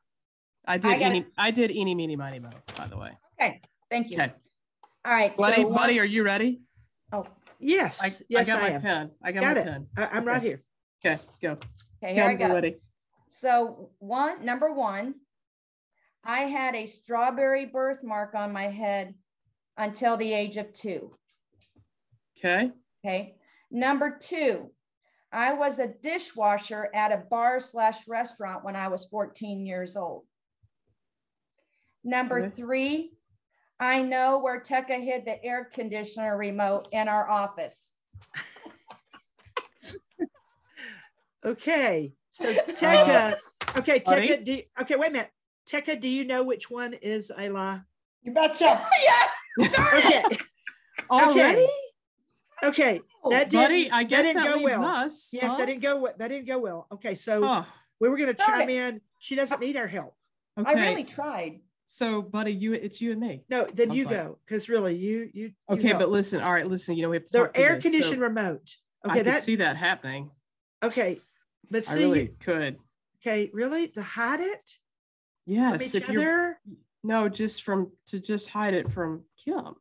I 0.65 0.79
did, 0.79 0.93
I 0.93 0.99
got 1.01 1.15
eeny, 1.15 1.27
I 1.37 1.51
did 1.51 1.73
eeny, 1.73 1.97
meeny, 1.97 2.15
miny, 2.15 2.39
mo, 2.39 2.51
by 2.79 2.87
the 2.87 2.97
way. 2.97 3.11
Okay. 3.41 3.61
Thank 3.91 4.13
you. 4.13 4.21
Okay. 4.23 4.33
All 5.05 5.13
right. 5.13 5.37
Buddy, 5.37 5.63
so 5.63 5.71
buddy, 5.71 5.95
one- 5.97 5.99
are 6.01 6.05
you 6.07 6.23
ready? 6.23 6.61
oh, 7.13 7.27
Yes. 7.59 8.01
I, 8.03 8.25
yes, 8.29 8.49
I 8.49 8.53
got 8.53 8.63
I, 8.63 8.69
my 8.69 8.75
am. 8.77 8.83
pen. 8.83 9.11
I 9.21 9.33
got, 9.33 9.41
Got 9.41 9.57
my 9.57 9.63
it. 9.63 9.65
pen. 9.65 9.87
I, 9.97 10.05
I'm 10.07 10.25
right 10.25 10.43
here. 10.43 10.63
Okay, 11.05 11.21
go. 11.43 11.59
okay, 12.03 12.15
here 12.15 12.25
I 12.25 12.35
Kim, 12.37 12.41
we're 12.41 12.49
go. 12.49 12.55
ready. 12.55 12.77
So 13.31 13.91
one, 13.99 14.45
number 14.45 14.73
one, 14.73 15.15
I 16.27 16.41
had 16.41 16.75
a 16.75 16.87
strawberry 16.87 17.67
birthmark 17.67 18.35
on 18.35 18.53
my 18.53 18.65
head 18.65 19.15
until 19.77 20.17
the 20.17 20.33
age 20.33 20.57
of 20.57 20.73
two. 20.73 21.15
Okay. 22.37 22.73
Okay. 23.05 23.37
Number 23.71 24.19
two, 24.21 24.71
I 25.33 25.53
was 25.53 25.79
a 25.79 25.87
dishwasher 25.89 26.91
at 26.95 27.13
a 27.13 27.25
bar 27.31 27.61
slash 27.61 28.09
restaurant 28.09 28.65
when 28.65 28.75
I 28.75 28.89
was 28.89 29.07
14 29.07 29.65
years 29.65 29.97
old. 29.97 30.25
Number 32.03 32.41
Okay. 32.41 32.51
three, 32.51 33.13
I 33.79 34.03
know 34.03 34.39
where 34.39 34.61
Tekka 34.61 35.01
hid 35.03 35.25
the 35.25 35.43
air 35.45 35.65
conditioner 35.65 36.37
remote 36.37 36.89
in 36.93 37.09
our 37.09 37.29
office. 37.29 37.95
Okay. 41.45 42.13
So 42.33 42.53
Tekka, 42.69 43.37
okay, 43.77 44.03
Buddy? 44.05 44.29
Tekka, 44.29 44.45
do, 44.45 44.63
okay, 44.83 44.97
wait 44.97 45.11
a 45.11 45.13
minute. 45.13 45.31
Tekka, 45.71 46.01
do 46.01 46.09
you 46.09 46.25
know 46.25 46.43
which 46.45 46.71
one 46.71 46.95
is 46.95 47.33
a 47.37 47.49
lie? 47.49 47.81
You 48.23 48.33
betcha. 48.33 48.87
Okay. 49.59 50.23
Already? 51.11 51.69
Okay. 52.65 53.01
Oh, 53.23 53.31
that 53.31 53.51
didn't, 53.51 53.63
Buddy, 53.65 53.91
I 53.91 54.03
guess 54.03 54.25
didn't 54.27 54.43
that 54.43 54.55
go 54.55 54.59
leaves 54.59 54.79
well. 54.79 54.85
us. 54.85 55.31
Yes, 55.33 55.53
huh? 55.53 55.59
that 55.59 55.67
didn't 55.67 55.83
go. 55.83 55.97
we- 56.01 56.11
That 56.19 56.29
didn't 56.29 56.47
go 56.47 56.59
well. 56.59 56.87
Okay, 56.91 57.15
so 57.15 57.43
Huh. 57.45 57.65
we 58.01 58.09
were 58.09 58.17
going 58.17 58.29
to 58.29 58.35
Darn 58.35 58.61
chime 58.61 58.69
in. 58.71 59.01
She 59.21 59.35
doesn't 59.37 59.61
need 59.61 59.77
our 59.77 59.87
help. 59.87 60.17
Okay. 60.59 60.71
I 60.71 60.89
really 60.89 61.05
tried. 61.05 61.61
So, 61.87 62.23
buddy, 62.23 62.53
you 62.53 62.73
it's 62.73 63.01
you 63.01 63.13
and 63.13 63.21
me. 63.21 63.45
No, 63.49 63.67
then 63.67 63.89
Sounds 63.89 63.99
you 63.99 64.05
like- 64.07 64.15
go 64.17 64.39
because 64.45 64.69
really, 64.69 64.97
you 64.97 65.31
you. 65.33 65.45
you 65.45 65.53
Okay, 65.71 65.89
help. 65.89 66.01
but 66.01 66.09
listen. 66.11 66.41
All 66.41 66.53
right, 66.53 66.67
listen. 66.67 66.97
You 66.97 67.03
know 67.03 67.11
we 67.11 67.17
have 67.17 67.27
to 67.27 67.33
the 67.33 67.39
talk 67.41 67.59
air 67.59 67.75
this. 67.75 67.83
conditioned 67.83 68.17
So 68.17 68.21
remote. 68.23 68.69
I 69.05 69.09
Okay, 69.09 69.17
could 69.19 69.27
that 69.27 69.43
see 69.45 69.57
that 69.57 69.77
happening. 69.77 70.31
okay, 70.83 71.21
but 71.71 71.85
see, 71.85 71.93
I 71.93 71.99
see, 71.99 72.05
really 72.05 72.29
could. 72.41 72.79
okay, 73.21 73.51
really 73.53 73.89
to 73.89 74.03
hide 74.03 74.41
it 74.41 74.79
from 75.47 75.55
Yes. 75.55 75.95
each 75.95 76.03
If 76.03 76.09
you're 76.09 76.23
other. 76.51 76.59
no, 77.03 77.29
just 77.29 77.63
from 77.63 77.93
to 78.07 78.19
just 78.21 78.49
hide 78.49 78.75
it 78.75 78.91
from 78.93 79.25
Kim. 79.45 79.75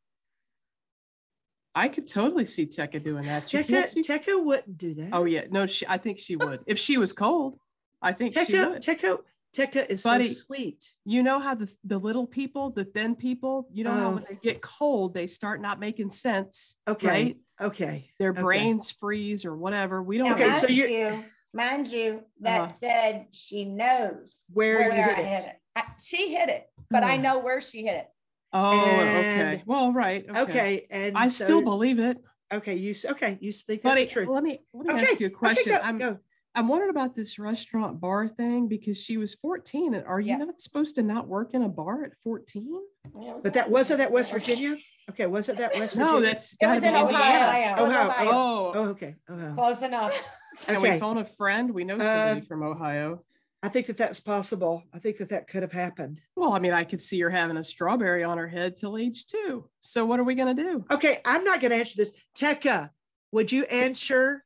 I 1.77 1.89
could 1.89 2.07
totally 2.07 2.45
see 2.45 2.65
Tekka 2.67 3.03
doing 3.03 3.25
that. 3.25 3.51
You 3.51 3.59
Tekka, 3.59 3.87
see. 3.87 4.01
Tekka 4.01 4.41
wouldn't 4.43 4.77
do 4.77 4.93
that. 4.95 5.09
oh 5.11 5.25
yeah, 5.25 5.45
no. 5.51 5.65
She, 5.67 5.85
I 5.87 5.97
think 5.97 6.19
she 6.19 6.35
would 6.37 6.61
if 6.67 6.79
she 6.79 6.97
was 6.97 7.11
cold. 7.11 7.59
I 8.01 8.13
think 8.13 8.33
she 8.33 8.53
Tekka, 8.53 8.69
would. 8.71 8.81
Tekka, 8.81 9.17
Tekka 9.55 9.89
is 9.89 10.03
Buddy, 10.03 10.25
so 10.27 10.43
sweet. 10.45 10.93
you 11.05 11.23
know 11.23 11.39
how 11.39 11.55
the, 11.55 11.73
the 11.83 11.97
little 11.97 12.27
people, 12.27 12.69
the 12.69 12.85
thin 12.85 13.15
people, 13.15 13.67
you 13.73 13.83
know 13.83 13.91
how 13.91 14.07
Oh. 14.07 14.11
when 14.15 14.25
they 14.29 14.35
get 14.41 14.61
cold, 14.61 15.13
they 15.13 15.27
start 15.27 15.61
not 15.61 15.79
making 15.79 16.09
sense, 16.11 16.77
Okay, 16.87 17.07
right? 17.07 17.37
okay. 17.61 18.09
Their 18.19 18.29
okay. 18.31 18.41
brains 18.41 18.91
freeze 18.91 19.43
or 19.45 19.55
whatever. 19.57 20.03
We 20.03 20.17
don't 20.17 20.29
Now, 20.29 20.35
Okay, 20.35 20.47
know. 20.51 20.57
so 20.57 20.67
you're- 20.67 20.93
you, 20.93 21.25
mind 21.55 21.87
you, 21.87 22.21
that 22.41 22.61
Uh-huh. 22.63 22.73
said 22.81 23.27
she 23.31 23.65
knows 23.65 24.43
Where, 24.53 24.77
where, 24.77 24.95
you 24.95 25.01
I 25.01 25.13
hit 25.15 25.25
hit 25.25 25.43
it. 25.45 25.47
it. 25.47 25.55
I, 25.77 25.83
she 26.01 26.35
hit 26.35 26.49
it, 26.49 26.69
but 26.91 27.03
I 27.03 27.17
Oh. 27.17 27.21
know 27.21 27.39
where 27.39 27.61
she 27.61 27.83
hit 27.83 27.95
it. 27.95 28.07
Oh, 28.53 28.99
okay. 28.99 29.63
Well, 29.65 29.91
right. 29.91 30.25
Okay. 30.29 30.41
Okay, 30.41 30.87
and 30.89 31.17
I 31.17 31.29
so, 31.29 31.45
still 31.45 31.61
believe 31.61 31.99
it. 31.99 32.17
Okay, 32.53 32.75
you 32.75 32.93
okay? 33.05 33.37
You 33.41 33.51
think 33.51 33.81
that's 33.81 33.95
Buddy, 33.95 34.05
the 34.05 34.11
truth? 34.11 34.29
let 34.29 34.43
me 34.43 34.59
let 34.73 34.85
me 34.85 34.93
Okay, 34.93 35.01
ask 35.01 35.19
you 35.19 35.25
a 35.25 35.29
okay, 35.29 35.35
question. 35.35 35.73
go, 35.73 35.79
I'm 35.81 35.97
go. 35.97 36.19
I'm 36.57 36.69
wondering 36.69 36.91
about 36.91 37.15
this 37.15 37.37
restaurant 37.37 37.99
bar 37.99 38.29
thing 38.29 38.69
because 38.69 38.97
she 39.03 39.17
was 39.17 39.35
14. 39.35 39.93
And 39.93 40.05
are 40.05 40.21
you 40.21 40.29
Yeah. 40.29 40.37
not 40.37 40.61
supposed 40.61 40.95
to 40.95 41.03
not 41.03 41.27
work 41.27 41.53
in 41.53 41.63
a 41.63 41.67
bar 41.67 42.05
at 42.05 42.13
14? 42.23 42.79
Yeah, 43.19 43.39
But 43.43 43.53
that 43.55 43.69
wasn't 43.69 43.97
that 43.97 44.11
West 44.13 44.31
Virginia. 44.31 44.77
Okay, 45.09 45.25
wasn't 45.25 45.57
that 45.57 45.75
West 45.77 45.95
Virginia? 45.95 46.13
No, 46.13 46.21
that's 46.21 46.53
It 46.53 46.59
gotta 46.61 46.75
was 46.75 46.83
in 46.83 46.95
Indiana. 46.95 47.09
Ohio. 47.09 47.83
Ohio. 47.83 48.07
Ohio. 48.07 48.29
Oh, 48.31 48.71
Oh, 48.73 48.83
okay. 48.91 49.15
Uh, 49.29 49.53
Close 49.53 49.81
enough. 49.81 50.13
can 50.65 50.81
we 50.81 50.89
okay. 50.89 50.99
phone 50.99 51.17
a 51.17 51.25
friend? 51.25 51.71
We 51.71 51.83
know 51.83 51.99
somebody 52.01 52.39
Um, 52.39 52.45
from 52.45 52.63
Ohio. 52.63 53.23
I 53.63 53.69
think 53.69 53.87
that 53.87 53.97
that's 53.97 54.19
possible. 54.19 54.83
I 54.93 54.99
think 54.99 55.17
that 55.17 55.29
that 55.29 55.47
could 55.47 55.63
have 55.63 55.71
happened. 55.71 56.21
Well, 56.35 56.53
I 56.53 56.59
mean, 56.59 56.71
I 56.73 56.83
could 56.83 57.01
see 57.01 57.19
her 57.21 57.29
having 57.31 57.57
a 57.57 57.63
strawberry 57.63 58.23
on 58.23 58.37
her 58.37 58.47
head 58.47 58.77
till 58.77 58.95
age 58.97 59.25
two. 59.25 59.67
So 59.81 60.05
what 60.05 60.19
are 60.19 60.23
we 60.23 60.35
gonna 60.35 60.53
do? 60.53 60.85
Okay, 60.91 61.19
I'm 61.25 61.43
not 61.43 61.61
going 61.61 61.71
to 61.71 61.77
answer 61.77 61.95
this. 61.97 62.11
Tekka, 62.37 62.91
would 63.31 63.51
you 63.51 63.63
answer? 63.65 64.43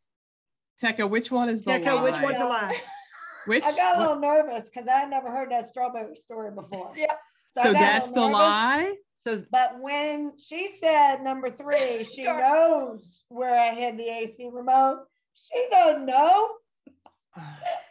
Tekka, 0.82 1.10
which 1.10 1.32
one 1.32 1.50
is 1.50 1.66
the 1.66 1.72
Tekka, 1.72 2.02
which 2.02 2.22
one's 2.22 2.40
a 2.40 2.46
lie? 2.46 2.80
Which 3.46 3.64
I 3.64 3.72
got 3.76 3.96
a 3.96 4.00
what- 4.00 4.20
little 4.20 4.22
nervous 4.22 4.70
because 4.70 4.88
I 4.88 5.06
never 5.06 5.32
heard 5.32 5.50
that 5.52 5.68
strawberry 5.68 6.16
story 6.16 6.52
before. 6.52 6.94
Yeah. 6.96 7.14
I 7.58 7.64
so 7.64 7.74
that's 7.74 8.10
the 8.10 8.16
nervous. 8.22 8.34
lie? 8.34 8.96
So 9.24 9.44
But 9.52 9.80
when 9.82 10.34
she 10.38 10.70
said 10.80 11.24
number 11.24 11.50
three, 11.50 12.04
she 12.04 12.24
knows 12.26 13.24
where 13.30 13.54
I 13.60 13.70
hid 13.74 13.98
the 13.98 14.08
AC 14.08 14.50
remote. 14.52 15.06
She 15.34 15.68
doesn't 15.72 16.06
know. 16.06 16.50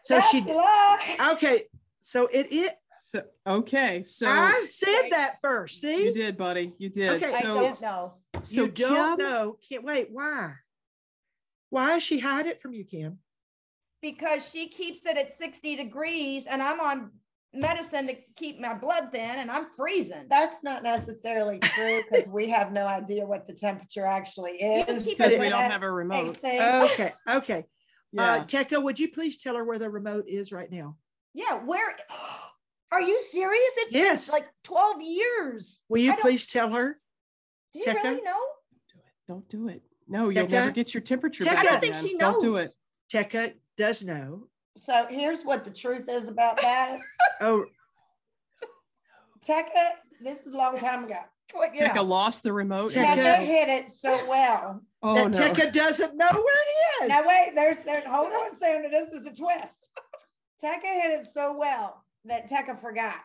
so 0.02 0.14
That's 0.16 0.30
she 0.30 0.40
lie. 0.42 1.16
okay. 1.32 1.64
So 1.98 2.26
it 2.26 2.48
it 2.50 2.74
So 3.00 3.22
okay, 3.46 4.02
so 4.02 4.26
I 4.28 4.66
said 4.68 5.02
Wait. 5.02 5.10
that 5.10 5.40
first. 5.40 5.80
See, 5.80 6.06
you 6.06 6.14
did, 6.14 6.36
buddy. 6.36 6.72
You 6.78 6.88
did. 6.88 7.10
Okay, 7.22 7.26
I 7.26 7.40
so 7.40 7.42
don't 7.42 7.80
know 7.82 8.14
so 8.42 8.62
you 8.62 8.68
don't 8.68 9.16
Kim- 9.18 9.26
know. 9.26 9.56
Can't 9.68 9.84
wait. 9.84 10.08
Why? 10.10 10.54
Why 11.70 11.94
does 11.94 12.02
she 12.02 12.18
hide 12.18 12.46
it 12.46 12.60
from 12.62 12.72
you, 12.72 12.84
Kim? 12.84 13.18
because 14.00 14.48
she 14.48 14.68
keeps 14.68 15.04
it 15.06 15.16
at 15.16 15.36
60 15.36 15.74
degrees 15.74 16.46
and 16.46 16.62
I'm 16.62 16.78
on 16.78 17.10
medicine 17.54 18.06
to 18.06 18.14
keep 18.36 18.60
my 18.60 18.74
blood 18.74 19.08
thin 19.12 19.38
and 19.38 19.50
I'm 19.50 19.66
freezing. 19.76 20.26
That's 20.28 20.62
not 20.62 20.82
necessarily 20.82 21.58
true 21.60 22.02
because 22.10 22.28
we 22.28 22.48
have 22.48 22.72
no 22.72 22.86
idea 22.86 23.26
what 23.26 23.46
the 23.46 23.54
temperature 23.54 24.04
actually 24.06 24.52
is. 24.52 25.02
because 25.02 25.32
we 25.38 25.48
don't 25.48 25.70
have 25.70 25.82
a 25.82 25.90
remote. 25.90 26.36
AC. 26.44 26.60
Okay, 26.92 27.12
okay. 27.28 27.64
Yeah. 28.10 28.36
Uh, 28.36 28.44
Tekka, 28.46 28.82
would 28.82 28.98
you 28.98 29.08
please 29.08 29.36
tell 29.36 29.54
her 29.54 29.62
where 29.66 29.78
the 29.78 29.90
remote 29.90 30.24
is 30.28 30.50
right 30.50 30.70
now? 30.72 30.96
yeah, 31.34 31.56
where 31.62 31.94
are 32.92 33.02
you 33.02 33.18
serious? 33.18 33.72
It's 33.76 33.92
Yes. 33.92 34.30
been 34.30 34.40
like 34.40 34.48
12 34.64 35.02
years. 35.02 35.82
Will 35.90 36.00
you 36.00 36.14
please 36.16 36.46
tell 36.46 36.70
her? 36.70 36.98
Do 37.74 37.80
you 37.80 37.84
Tekka? 37.84 38.02
really 38.04 38.22
know? 38.22 38.40
Don't 39.28 39.46
do 39.50 39.68
it. 39.68 39.82
No, 40.08 40.30
you'll 40.30 40.46
Tekka? 40.46 40.50
never 40.50 40.70
get 40.70 40.94
your 40.94 41.02
temperature 41.02 41.44
Tekka? 41.44 41.54
back. 41.54 41.58
I 41.58 41.62
don't 41.64 41.80
think 41.82 41.94
man. 41.96 42.02
she 42.06 42.16
Don't 42.16 42.40
do 42.40 42.52
knows. 42.54 42.64
it. 42.64 42.74
Tekka 43.12 43.52
does 43.76 44.02
know. 44.02 44.46
So 44.78 45.06
here's 45.10 45.42
what 45.42 45.64
the 45.64 45.70
truth 45.70 46.08
is 46.08 46.28
about 46.28 46.60
that. 46.60 46.98
Oh, 47.40 47.64
Tekka, 49.46 49.90
this 50.20 50.44
is 50.44 50.52
a 50.52 50.56
long 50.56 50.76
time 50.78 51.04
ago. 51.04 51.18
What, 51.52 51.70
yeah. 51.74 51.94
Tekka 51.94 52.06
lost 52.06 52.42
the 52.42 52.52
remote. 52.52 52.90
Tekka- 52.90 53.14
Tekka 53.14 53.36
hit 53.38 53.68
it 53.68 53.90
so 53.90 54.10
well. 54.28 54.80
Oh 55.02 55.14
that 55.14 55.30
no. 55.32 55.38
Tekka 55.38 55.72
doesn't 55.72 56.16
know 56.16 56.26
where 56.30 56.42
it 56.42 57.04
is. 57.04 57.08
Now 57.10 57.22
wait, 57.26 57.52
there's 57.54 57.76
there. 57.86 58.02
Hold 58.08 58.32
on, 58.32 58.58
Sandra. 58.58 58.90
This 58.90 59.12
is 59.12 59.26
a 59.26 59.34
twist. 59.34 59.88
Tekka 60.62 60.82
hit 61.02 61.20
it 61.20 61.26
so 61.32 61.56
well 61.56 62.04
that 62.24 62.50
Tekka 62.50 62.78
forgot. 62.80 63.18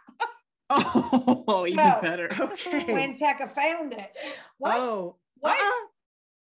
Oh, 0.69 1.65
even 1.67 1.77
No. 1.85 1.99
better. 2.01 2.29
Okay. 2.39 2.91
When 2.93 3.15
Tekka 3.15 3.51
found 3.53 3.93
it, 3.93 4.11
What? 4.59 4.75
Oh, 4.77 5.15
What? 5.39 5.59
uh-uh. 5.59 5.87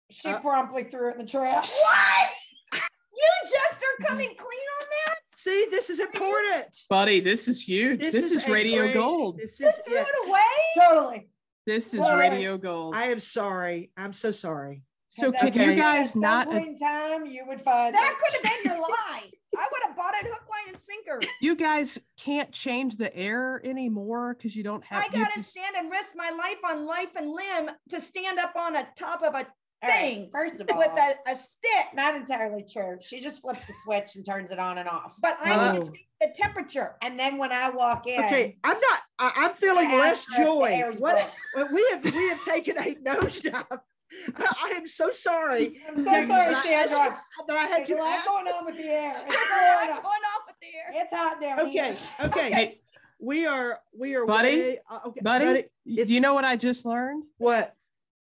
She 0.10 0.30
Uh, 0.30 0.40
promptly 0.40 0.84
threw 0.86 1.10
it 1.10 1.14
in 1.14 1.18
the 1.20 1.26
trash. 1.26 1.72
What? 1.74 2.30
You 3.18 3.50
just 3.50 3.82
are 3.84 4.06
coming 4.08 4.28
clean 4.38 4.38
on 4.38 4.38
that? 4.38 4.77
See, 5.38 5.68
this 5.70 5.92
is 5.92 6.00
important. 6.00 6.76
Buddy, 6.90 7.20
this 7.20 7.48
is 7.48 7.62
huge. 7.62 8.02
This, 8.02 8.32
is, 8.32 8.48
a 8.48 8.52
radio 8.52 8.82
great- 8.86 8.94
gold. 8.96 9.38
This 9.38 9.52
is 9.54 9.60
Just 9.60 9.86
threw 9.86 9.94
yeah. 9.98 10.02
it 10.08 10.28
away? 10.28 10.40
Totally. 10.90 11.30
This 11.68 11.94
is 11.94 12.00
Well, 12.00 12.18
radio 12.18 12.58
gold. 12.58 12.96
I 12.96 13.10
am 13.10 13.20
sorry. 13.20 13.92
I'm 13.96 14.14
so 14.14 14.32
sorry. 14.32 14.82
so 15.10 15.28
And 15.28 15.36
can 15.38 15.48
okay. 15.50 15.66
you 15.66 15.72
At 15.74 15.78
guys 15.78 16.12
some 16.14 16.22
not 16.22 16.50
point 16.50 16.66
in 16.66 16.80
time, 16.80 17.28
you 17.28 17.44
would 17.46 17.62
find 17.62 17.94
That 17.94 18.14
it. 18.14 18.18
could 18.18 18.34
have 18.50 18.64
been 18.64 18.72
your 18.72 18.82
lie. 18.90 19.30
I 19.56 19.68
would 19.72 19.82
have 19.86 19.96
bought 19.96 20.16
it 20.16 20.26
hook, 20.26 20.42
line, 20.50 20.74
and 20.74 20.84
sinker. 20.84 21.20
you 21.40 21.56
guys 21.56 22.00
can't 22.20 22.52
change 22.52 22.98
the 22.98 23.16
air 23.16 23.62
anymore 23.64 24.34
because 24.34 24.56
you 24.56 24.64
don't 24.64 24.84
have 24.86 25.04
I 25.04 25.08
gotta 25.10 25.32
just- 25.36 25.52
stand 25.52 25.76
and 25.76 25.92
risk 25.92 26.14
my 26.16 26.32
life 26.32 26.58
on 26.68 26.88
life 26.88 27.10
and 27.16 27.30
limb 27.30 27.70
to 27.90 28.02
stand 28.02 28.40
up 28.40 28.56
on 28.56 28.76
a 28.76 28.88
top 28.98 29.22
of 29.22 29.36
a 29.36 29.38
All 29.38 29.44
right, 29.44 29.48
thing 29.88 30.30
First 30.32 30.60
of 30.60 30.70
all, 30.70 30.78
with 30.78 30.92
a, 30.98 31.16
a 31.32 31.36
stick. 31.36 31.88
not 31.94 32.16
entirely 32.16 32.64
true. 32.72 32.98
She 33.02 33.20
just 33.22 33.42
flips 33.42 33.66
the 33.68 33.74
switch 33.84 34.16
and 34.16 34.26
turns 34.26 34.52
it 34.52 34.60
on 34.60 34.78
and 34.78 34.88
off. 34.88 35.14
But 35.22 35.38
I 35.44 35.54
Oh. 35.70 35.74
need 35.74 35.82
to 35.86 35.92
see 35.94 36.08
the 36.22 36.28
temperature. 36.36 36.96
And 37.02 37.18
then 37.20 37.38
when 37.38 37.52
I 37.52 37.70
walk 37.70 38.08
in, 38.08 38.24
Okay, 38.26 38.58
I'm 38.64 38.80
not. 38.80 39.00
I, 39.20 39.32
I'm 39.36 39.54
feeling 39.54 39.88
I 39.88 40.00
less 40.00 40.26
her 40.26 40.34
if 40.34 40.38
the 40.38 40.44
joy. 40.44 40.70
air's 40.74 40.98
What 41.00 41.32
we 41.74 41.88
have 41.92 42.04
we 42.04 42.30
have 42.30 42.44
taken 42.46 42.78
a 42.78 42.96
nosedive. 43.04 43.80
I, 44.38 44.54
I 44.64 44.70
am 44.78 44.88
so 44.88 45.12
sorry. 45.12 45.82
I'm 45.88 45.96
so 45.98 46.04
sorry, 46.04 46.30
I 46.30 46.62
Sandra. 46.64 47.20
That 47.48 47.58
I 47.58 47.64
had 47.64 47.78
There's 47.80 47.88
to 47.90 47.94
a 47.96 48.04
lot 48.04 48.26
going 48.26 48.48
on 48.48 48.66
with 48.66 48.78
the 48.78 48.86
air. 48.88 49.16
It's, 49.26 49.36
What's 49.36 49.50
going 49.50 49.88
going 49.88 49.90
on. 49.92 50.04
on 50.04 50.42
with 50.48 50.56
the 50.62 50.68
air? 50.68 51.04
It's 51.04 51.14
hot 51.14 51.42
down 51.42 51.68
here. 51.68 51.96
Okay, 52.22 52.26
okay. 52.28 52.52
Hey, 52.54 52.82
We 53.20 53.46
are 53.46 53.80
we 53.98 54.16
are 54.16 54.26
Buddy? 54.26 54.48
way- 54.62 54.80
uh, 54.90 55.00
okay, 55.08 55.22
buddy, 55.22 55.46
buddy. 55.46 55.66
do 56.06 56.14
you 56.14 56.22
know 56.22 56.34
what 56.34 56.46
I 56.46 56.56
just 56.56 56.86
learned? 56.86 57.24
What? 57.38 57.76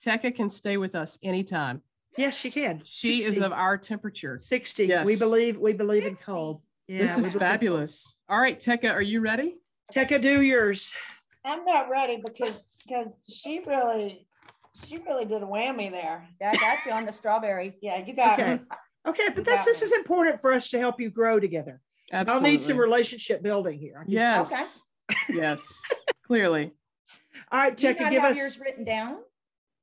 Tekka 0.04 0.34
can 0.34 0.50
stay 0.50 0.76
with 0.76 0.94
us 0.94 1.18
anytime. 1.22 1.82
Yes, 2.16 2.36
she 2.38 2.50
can. 2.50 2.80
She 2.84 3.22
is 3.24 3.38
of 3.40 3.52
our 3.52 3.76
temperature. 3.76 4.38
60. 4.40 4.86
Yes. 4.86 5.06
We 5.06 5.16
believe 5.18 5.58
we 5.58 5.72
believe 5.72 6.06
in 6.06 6.16
cold. 6.16 6.62
Yeah, 6.88 6.98
this 6.98 7.18
is 7.18 7.32
believe- 7.32 7.48
fabulous. 7.48 8.16
All 8.28 8.40
right, 8.40 8.58
Tekka, 8.58 8.92
are 8.92 9.02
you 9.02 9.20
ready? 9.20 9.56
Tekka, 9.92 10.20
do 10.20 10.40
yours. 10.42 10.92
I'm 11.44 11.64
not 11.64 11.88
ready 11.90 12.22
because 12.24 12.62
because 12.86 13.24
she 13.28 13.62
really 13.66 14.26
she 14.84 14.98
really 14.98 15.24
did 15.24 15.42
a 15.42 15.46
whammy 15.46 15.90
there. 15.90 16.26
Yeah, 16.40 16.52
I 16.54 16.56
got 16.56 16.84
you 16.86 16.92
on 16.92 17.06
the 17.06 17.12
strawberry. 17.12 17.76
Yeah, 17.82 18.04
you 18.04 18.14
got 18.14 18.38
Okay. 18.40 18.54
me. 18.54 18.60
Okay, 19.06 19.28
but 19.28 19.38
You 19.38 19.44
this 19.44 19.66
me. 19.66 19.70
is 19.72 19.92
important 19.92 20.40
for 20.40 20.52
us 20.52 20.68
to 20.70 20.78
help 20.78 21.00
you 21.00 21.10
grow 21.10 21.38
together. 21.38 21.80
Absolutely. 22.12 22.34
I'll 22.48 22.52
need 22.52 22.62
some 22.62 22.76
relationship 22.78 23.42
building 23.42 23.78
here. 23.78 23.98
I 24.00 24.04
can- 24.04 24.12
Yes. 24.12 24.82
yes. 25.28 25.82
Clearly. 26.26 26.72
All 27.52 27.60
right, 27.60 27.76
Do 27.76 27.88
you 27.88 27.94
Tekka, 27.94 28.10
give 28.10 28.22
have 28.22 28.30
us. 28.32 28.38
yours 28.38 28.60
written 28.64 28.84
down? 28.84 29.18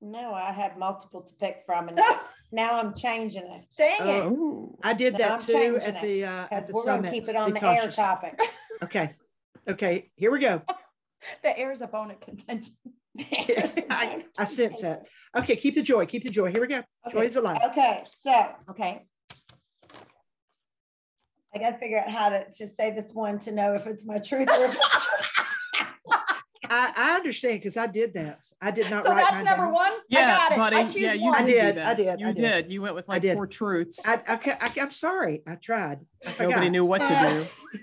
No, 0.03 0.33
I 0.33 0.51
have 0.51 0.77
multiple 0.77 1.21
to 1.21 1.33
pick 1.35 1.63
from, 1.65 1.87
and 1.87 1.97
now 2.51 2.73
I'm 2.73 2.93
changing 2.93 3.43
it. 3.43 3.65
Dang 3.77 4.07
it. 4.09 4.23
Oh. 4.25 4.77
I 4.83 4.93
did 4.93 5.15
that 5.15 5.31
I'm 5.31 5.39
too 5.39 5.79
at 5.81 6.01
the 6.01 6.21
it, 6.21 6.25
uh, 6.25 6.27
at 6.27 6.49
'cause 6.49 6.67
the 6.67 6.73
we're 6.73 6.85
gonna 6.85 6.97
summit. 7.07 7.11
keep 7.13 7.29
it 7.29 7.35
on 7.37 7.53
Be 7.53 7.59
the 7.59 7.67
air 7.67 7.89
topic. 7.89 8.39
Okay. 8.83 9.15
Okay, 9.69 10.11
here 10.15 10.29
we 10.31 10.39
go. 10.39 10.61
The 11.41 11.57
air 11.57 11.71
is 11.71 11.81
a 11.81 11.87
bone 11.87 12.11
of 12.11 12.19
contention. 12.19 12.73
I, 13.17 14.25
I 14.37 14.43
sense 14.43 14.81
that. 14.81 15.03
Okay, 15.37 15.55
keep 15.55 15.73
the 15.75 15.81
joy. 15.81 16.05
Keep 16.05 16.23
the 16.23 16.29
joy. 16.29 16.51
Here 16.51 16.59
we 16.59 16.67
go. 16.67 16.81
Joy 17.09 17.21
is 17.21 17.37
alive. 17.37 17.59
Okay, 17.67 18.03
so 18.05 18.45
Okay. 18.71 19.05
I 21.55 21.59
got 21.59 21.69
to 21.69 21.77
figure 21.77 21.99
out 21.99 22.09
how 22.11 22.27
to, 22.27 22.43
to 22.43 22.67
say 22.67 22.91
this 22.91 23.11
one 23.13 23.39
to 23.39 23.53
know 23.53 23.73
if 23.73 23.87
it's 23.87 24.03
my 24.05 24.17
truth 24.17 24.49
or 24.49 24.65
if 24.65 24.75
it's 24.75 25.07
I, 26.73 26.91
I 26.97 27.15
understand 27.15 27.59
because 27.59 27.77
I 27.77 27.85
did 27.85 28.13
that. 28.15 28.39
I 28.59 28.71
did 28.71 28.89
not 28.89 29.03
So 29.05 29.11
write 29.11 29.21
that's 29.21 29.33
mine 29.35 29.45
number 29.45 29.65
down. 29.65 29.73
one. 29.73 29.91
I 29.91 29.99
Yeah, 30.09 30.37
got 30.37 30.51
it. 30.51 30.57
buddy. 30.57 30.75
I 30.75 30.81
yeah, 30.95 31.13
you 31.13 31.25
one. 31.25 31.35
I 31.35 31.45
did. 31.45 31.47
do 31.47 31.53
did, 31.61 31.75
that. 31.77 31.87
I 31.87 31.93
did, 31.93 32.19
You 32.19 32.27
I 32.27 32.31
did. 32.31 32.41
did. 32.41 32.71
You 32.71 32.81
went 32.81 32.95
with 32.95 33.07
like 33.07 33.21
did. 33.21 33.35
four 33.35 33.45
truths. 33.45 34.07
I, 34.07 34.21
okay, 34.35 34.57
I, 34.59 34.73
am 34.77 34.91
sorry. 34.91 35.43
I 35.45 35.53
tried. 35.55 35.99
I 36.25 36.33
Nobody 36.43 36.69
knew 36.69 36.83
what 36.83 37.01
to 37.01 37.07
do. 37.73 37.79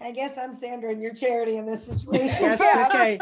I 0.00 0.12
guess 0.12 0.38
I'm 0.38 0.52
Sandra 0.54 0.90
and 0.90 1.02
your 1.02 1.12
charity 1.12 1.56
in 1.56 1.66
this 1.66 1.86
situation. 1.86 2.28
Yes. 2.40 2.60
Okay. 2.94 3.18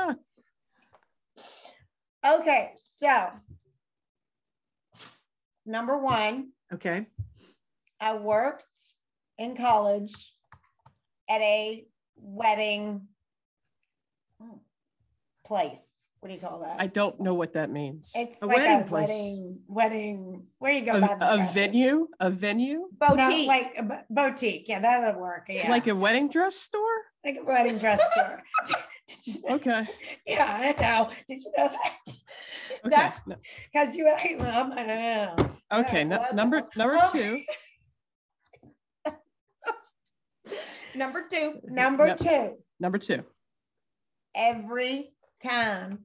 Okay, 2.40 2.72
so 2.78 3.26
number 5.66 5.98
one, 5.98 6.50
Okay. 6.72 7.06
I 8.00 8.16
worked 8.16 8.66
in 9.38 9.56
college 9.56 10.34
at 11.30 11.40
a 11.40 11.86
wedding 12.16 13.08
place. 15.44 15.82
What 16.20 16.28
do 16.30 16.34
you 16.36 16.40
call 16.40 16.60
that? 16.60 16.76
I 16.80 16.86
don't 16.86 17.20
know 17.20 17.34
what 17.34 17.52
that 17.52 17.70
means. 17.70 18.12
it's 18.16 18.34
A 18.40 18.46
like 18.46 18.56
wedding 18.56 18.80
a 18.80 18.84
place. 18.88 19.08
wedding, 19.10 19.58
wedding. 19.68 20.46
Where 20.58 20.72
you 20.72 20.80
go? 20.86 20.92
A, 20.94 21.18
a 21.20 21.50
venue? 21.52 22.08
A 22.18 22.30
venue? 22.30 22.88
No, 23.00 23.08
Boutique. 23.14 23.46
like 23.46 23.74
a 23.78 24.04
boutique. 24.08 24.66
Yeah, 24.66 24.80
that'll 24.80 25.20
work. 25.20 25.44
Yeah, 25.50 25.70
Like 25.70 25.86
a 25.86 25.94
wedding 25.94 26.28
dress 26.30 26.56
store? 26.56 26.80
like 27.26 27.36
a 27.40 27.44
wedding 27.44 27.78
dress 27.78 28.00
store. 28.14 28.42
You 29.24 29.34
know? 29.42 29.54
Okay. 29.56 29.86
Yeah, 30.26 30.74
I 30.78 30.80
know. 30.80 31.10
Did 31.28 31.42
you 31.42 31.52
know 31.58 31.68
that? 31.68 31.98
Okay. 32.86 32.88
That's 32.88 33.20
No- 33.26 33.36
because 33.72 33.94
you. 33.94 34.08
Um, 34.08 34.72
I 34.74 34.86
know. 34.86 35.50
Okay. 35.72 35.98
Yeah, 35.98 36.04
no- 36.04 36.26
number 36.34 36.62
number 36.74 36.96
um, 36.96 37.08
two. 37.12 37.42
Number 40.94 41.24
two. 41.30 41.54
Number 41.64 42.06
Yep. 42.06 42.18
two. 42.18 42.56
Number 42.80 42.98
two. 42.98 43.24
every 44.34 45.13
time 45.44 46.00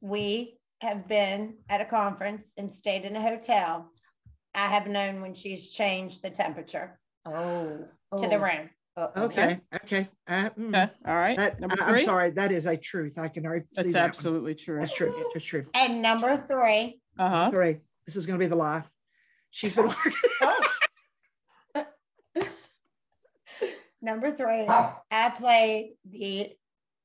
we 0.00 0.58
have 0.80 1.08
been 1.08 1.54
at 1.68 1.80
a 1.80 1.84
conference 1.84 2.50
and 2.56 2.72
stayed 2.72 3.04
in 3.04 3.16
a 3.16 3.20
hotel, 3.20 3.90
I 4.54 4.66
have 4.68 4.86
known 4.86 5.22
when 5.22 5.34
she's 5.34 5.70
changed 5.70 6.22
the 6.22 6.30
temperature 6.30 6.98
Oh. 7.26 7.78
to 8.18 8.28
the 8.28 8.38
room. 8.38 8.70
Okay. 8.96 9.60
Okay. 9.82 10.08
Uh, 10.28 10.50
mm. 10.50 10.68
Okay. 10.68 10.90
All 11.06 11.14
right. 11.14 11.36
That- 11.36 11.58
number 11.58 11.82
I, 11.82 11.90
am 11.90 11.98
sorry. 11.98 12.30
That 12.30 12.52
is 12.52 12.66
a 12.66 12.76
truth. 12.76 13.18
I 13.18 13.26
can 13.28 13.44
already 13.44 13.64
see 13.72 13.82
That's 13.82 13.92
that 13.94 14.00
one. 14.00 14.08
absolutely 14.08 14.54
true. 14.54 14.78
That's 14.78 14.94
true. 14.94 15.24
That's 15.32 15.44
true. 15.44 15.66
And 15.74 16.00
number 16.00 16.36
three, 16.36 17.00
Uh 17.18 17.28
huh. 17.28 17.50
Three. 17.50 17.78
This 18.06 18.14
is 18.16 18.26
going 18.26 18.38
to 18.38 18.44
be 18.44 18.48
the 18.48 18.54
lie. 18.56 18.84
She's 19.50 19.74
been 19.74 19.86
working. 19.88 20.12
number 24.02 24.30
three, 24.30 24.66
I 24.68 25.32
played 25.38 25.94
the 26.08 26.52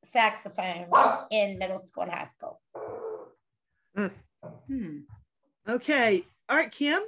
saxophone 0.03 0.87
in 1.31 1.57
middle 1.57 1.79
school 1.79 2.03
and 2.03 2.11
high 2.11 2.29
school. 2.33 2.61
Hmm. 3.95 4.97
Okay. 5.67 6.23
All 6.47 6.57
right, 6.57 6.71
Kim. 6.71 7.01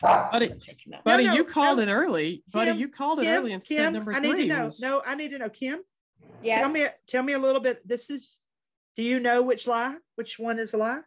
Buddy, 0.00 0.48
Taking 0.58 0.94
buddy, 1.04 1.26
no, 1.26 1.34
you 1.34 1.44
called 1.44 1.76
no. 1.76 1.82
it 1.84 1.88
early. 1.90 2.42
Buddy, 2.50 2.70
you 2.72 2.88
called 2.88 3.20
it 3.20 3.24
Kim, 3.24 3.34
early 3.34 3.52
and 3.52 3.62
said 3.62 3.76
Kim, 3.76 3.92
number 3.92 4.14
I 4.14 4.18
need 4.20 4.30
three 4.30 4.48
to 4.48 4.56
know. 4.56 4.64
was. 4.64 4.80
No, 4.80 5.02
I 5.04 5.14
need 5.14 5.28
to 5.32 5.38
know. 5.38 5.50
Kim, 5.50 5.80
Yes. 6.42 6.60
tell 6.62 6.70
me. 6.70 6.86
Tell 7.06 7.22
me 7.22 7.34
a 7.34 7.38
little 7.38 7.60
bit. 7.60 7.86
This 7.86 8.08
is. 8.08 8.40
Do 8.96 9.02
you 9.02 9.20
know 9.20 9.42
which 9.42 9.66
lie? 9.66 9.96
Which 10.16 10.38
one 10.38 10.58
is 10.58 10.72
a 10.72 10.78
lie? 10.78 11.00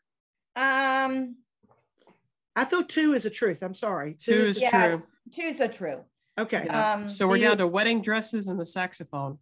Um, 0.56 1.38
I 2.56 2.66
feel 2.66 2.84
two 2.84 3.14
is 3.16 3.26
a 3.26 3.32
truth. 3.32 3.64
I'm 3.64 3.74
sorry. 3.74 4.14
Two 4.20 4.32
is 4.32 4.58
a- 4.58 4.62
Yeah. 4.62 4.88
true. 4.88 5.04
two's 5.34 5.60
a 5.60 5.68
true. 5.68 6.06
Okay. 6.40 6.64
Yeah. 6.66 6.94
Um, 6.94 7.10
so 7.10 7.28
we're 7.28 7.38
do 7.38 7.42
you- 7.44 7.48
down 7.50 7.58
to 7.58 7.68
wedding 7.68 8.02
dresses 8.04 8.48
and 8.48 8.60
the 8.60 8.66
saxophone. 8.66 9.40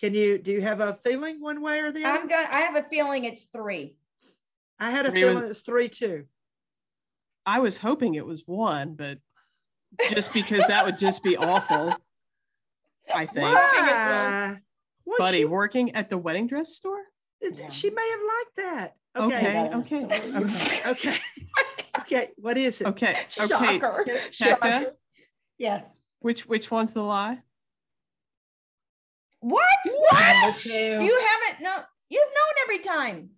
Can 0.00 0.12
you 0.14 0.38
do 0.38 0.52
you 0.52 0.60
have 0.60 0.80
a 0.80 0.94
feeling 0.94 1.40
one 1.40 1.62
way 1.62 1.80
or 1.80 1.90
the 1.90 2.04
other? 2.04 2.18
I'm 2.20 2.28
gonna. 2.28 2.48
I 2.50 2.60
have 2.60 2.76
a 2.76 2.82
feeling 2.88 3.24
it's 3.24 3.44
three. 3.44 3.96
I 4.78 4.90
had 4.90 5.06
a 5.06 5.10
Three 5.10 5.24
was- 5.24 5.32
feeling 5.34 5.50
it's 5.50 5.62
three 5.62 5.88
too. 5.88 6.24
I 7.46 7.60
was 7.60 7.78
hoping 7.78 8.14
it 8.14 8.26
was 8.26 8.42
one, 8.46 8.94
but 8.94 9.18
just 10.10 10.32
because 10.32 10.66
that 10.66 10.84
would 10.84 10.98
just 10.98 11.22
be 11.22 11.36
awful. 11.36 11.94
I 13.14 13.24
think. 13.26 13.52
What? 13.54 13.70
think. 13.70 13.86
Why? 13.86 14.60
Well, 15.06 15.18
Buddy, 15.18 15.38
she, 15.38 15.44
working 15.44 15.94
at 15.94 16.08
the 16.08 16.18
wedding 16.18 16.48
dress 16.48 16.74
store? 16.74 16.98
she 17.70 17.90
may 17.90 18.10
have 18.10 18.20
liked 18.20 18.56
that. 18.56 18.96
Okay, 19.16 19.70
Okay. 19.72 20.04
okay, 20.04 20.36
okay. 20.36 20.90
Okay. 20.90 21.18
okay. 22.00 22.30
What 22.36 22.58
is 22.58 22.80
it? 22.80 22.88
Okay. 22.88 23.16
Okay. 23.40 23.78
Shocker. 23.78 24.04
Tekka, 24.32 24.90
Yes. 25.56 25.86
which 26.18 26.46
which 26.46 26.70
one's 26.70 26.92
the 26.92 27.02
lie? 27.02 27.38
What? 29.48 29.62
Number 29.84 29.96
What? 30.10 30.66
You 30.66 31.20
haven't 31.20 31.62
known. 31.62 31.84
You've 32.08 32.22
known 32.22 32.54
every 32.64 32.78
time. 32.80 33.30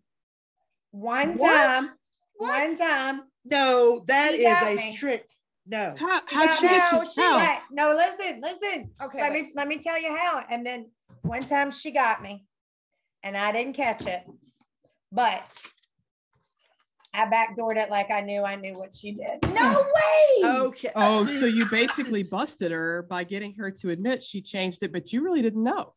One 0.90 1.36
What? 1.36 1.52
time, 1.52 1.90
What? 2.36 2.60
one 2.68 2.78
time, 2.78 3.22
No, 3.44 4.04
that 4.06 4.32
She 4.32 4.46
is 4.46 4.62
a 4.62 4.74
me. 4.74 4.96
trick. 4.96 5.28
No. 5.66 5.94
How 5.98 6.22
how'd 6.26 6.46
No, 6.48 6.54
she 6.54 6.68
get 6.68 6.92
no, 6.92 7.00
you? 7.00 7.06
she 7.06 7.20
how? 7.20 7.36
Wait, 7.38 7.58
no, 7.70 7.92
listen, 7.94 8.40
listen. 8.40 8.90
Okay. 9.02 9.20
let 9.20 9.32
wait. 9.32 9.44
me 9.46 9.52
let 9.54 9.68
me 9.68 9.76
tell 9.76 10.00
you 10.00 10.16
how. 10.16 10.42
And 10.50 10.64
then 10.64 10.90
one 11.22 11.42
time 11.42 11.70
she 11.70 11.90
got 11.90 12.22
me, 12.22 12.46
and 13.22 13.36
I 13.36 13.52
didn't 13.52 13.74
catch 13.74 14.06
it, 14.06 14.22
but 15.12 15.58
I 17.12 17.26
backdoored 17.26 17.76
it 17.76 17.90
like 17.90 18.10
I 18.10 18.22
knew 18.22 18.42
I 18.44 18.56
knew 18.56 18.78
what 18.78 18.94
she 18.94 19.12
did. 19.12 19.42
No 19.52 19.78
way. 19.80 20.14
Okay. 20.44 20.92
Oh, 20.94 21.26
so 21.26 21.44
you 21.46 21.66
basically 21.70 22.22
busted 22.22 22.70
her 22.70 23.02
by 23.10 23.24
getting 23.24 23.54
her 23.56 23.70
to 23.72 23.90
admit 23.90 24.22
she 24.22 24.40
changed 24.40 24.82
it, 24.84 24.92
but 24.92 25.12
you 25.12 25.22
really 25.22 25.42
didn't 25.42 25.64
know. 25.64 25.94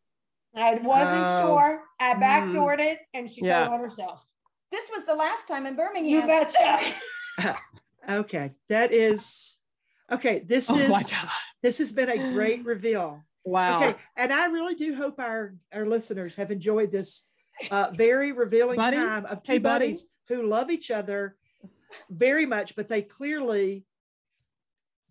I 0.56 0.76
wasn't 0.76 1.28
Oh. 1.30 1.40
sure. 1.40 1.84
I 2.00 2.14
Mm. 2.16 2.22
backdoored 2.22 2.80
it, 2.80 3.00
and 3.14 3.30
she 3.30 3.42
Yeah. 3.44 3.64
told 3.66 3.74
on 3.76 3.80
herself. 3.80 4.26
This 4.72 4.90
was 4.92 5.06
the 5.06 5.14
last 5.16 5.48
time 5.48 5.66
in 5.66 5.76
Birmingham. 5.76 6.22
You 6.22 6.28
betcha. 6.28 6.80
okay, 8.10 8.54
that 8.70 8.92
is 8.94 9.58
okay. 10.12 10.40
This 10.40 10.70
Oh 10.70 10.78
is 10.78 10.90
my 10.90 11.02
God. 11.04 11.30
this 11.62 11.78
has 11.78 11.92
been 11.92 12.10
a 12.10 12.18
great 12.34 12.64
reveal. 12.66 13.24
Wow. 13.44 13.76
Okay, 13.78 13.98
and 14.18 14.32
I 14.32 14.48
really 14.48 14.76
do 14.76 14.94
hope 14.96 15.20
our 15.20 15.56
our 15.74 15.86
listeners 15.86 16.36
have 16.36 16.52
enjoyed 16.52 16.92
this 16.92 17.30
uh, 17.70 17.92
very 17.94 18.32
revealing 18.32 18.78
Buddy? 18.78 18.98
time 18.98 19.26
of 19.26 19.44
two 19.44 19.54
Hey, 19.54 19.60
buddy? 19.60 19.86
buddies 19.88 20.08
who 20.28 20.44
love 20.48 20.70
each 20.72 20.92
other 20.92 21.38
very 22.10 22.46
much, 22.46 22.76
but 22.76 22.88
they 22.88 23.02
clearly 23.02 23.86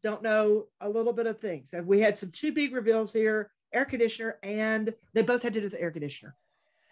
don't 0.03 0.23
know 0.23 0.69
a 0.81 0.89
little 0.89 1.13
bit 1.13 1.27
of 1.27 1.39
things. 1.41 1.75
And 1.75 1.87
we 1.87 2.01
had 2.01 2.17
some 2.17 2.31
two 2.31 2.53
big 2.53 2.73
reveals 2.75 3.13
here: 3.13 3.51
air 3.73 3.85
conditioner, 3.85 4.39
and 4.43 4.93
they 5.15 5.23
both 5.23 5.43
had 5.43 5.53
to 5.55 5.61
do 5.61 5.65
with 5.67 5.73
the 5.73 5.81
air 5.81 5.91
conditioner. 5.91 6.35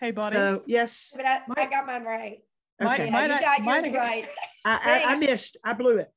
Hey, 0.01 0.11
buddy. 0.13 0.37
So 0.37 0.63
yes, 0.67 1.13
But 1.17 1.27
I, 1.27 1.41
I 1.57 1.67
got 1.71 1.87
mine 1.87 2.05
right. 2.05 2.39
Might- 2.81 3.01
okay. 3.01 3.07
Yeah, 3.07 3.13
might 3.13 3.27
you 3.31 3.35
I- 3.35 3.41
got 3.41 3.61
might 3.63 3.85
yours 3.87 3.97
I- 3.97 3.99
right. 3.99 4.29
I, 4.65 5.03
I, 5.05 5.13
I 5.15 5.19
missed. 5.19 5.57
I 5.65 5.73
blew 5.73 5.97
it. 5.99 6.13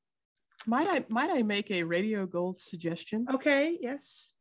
might 0.66 0.86
I 0.88 1.04
might 1.08 1.30
I 1.30 1.42
make 1.42 1.70
a 1.70 1.82
radio 1.82 2.26
gold 2.26 2.60
suggestion? 2.60 3.26
Okay. 3.34 3.76
Yes. 3.80 4.32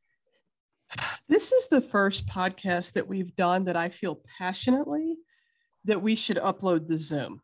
This 1.28 1.52
is 1.54 1.70
the 1.70 1.82
first 1.82 2.28
podcast 2.28 2.94
that 2.94 3.08
we've 3.08 3.36
done 3.36 3.64
that 3.66 3.78
I 3.78 3.90
feel 3.90 4.22
passionately 4.38 5.16
that 5.86 6.02
we 6.02 6.16
should 6.16 6.38
upload 6.38 6.88
the 6.88 6.98
Zoom. 6.98 7.42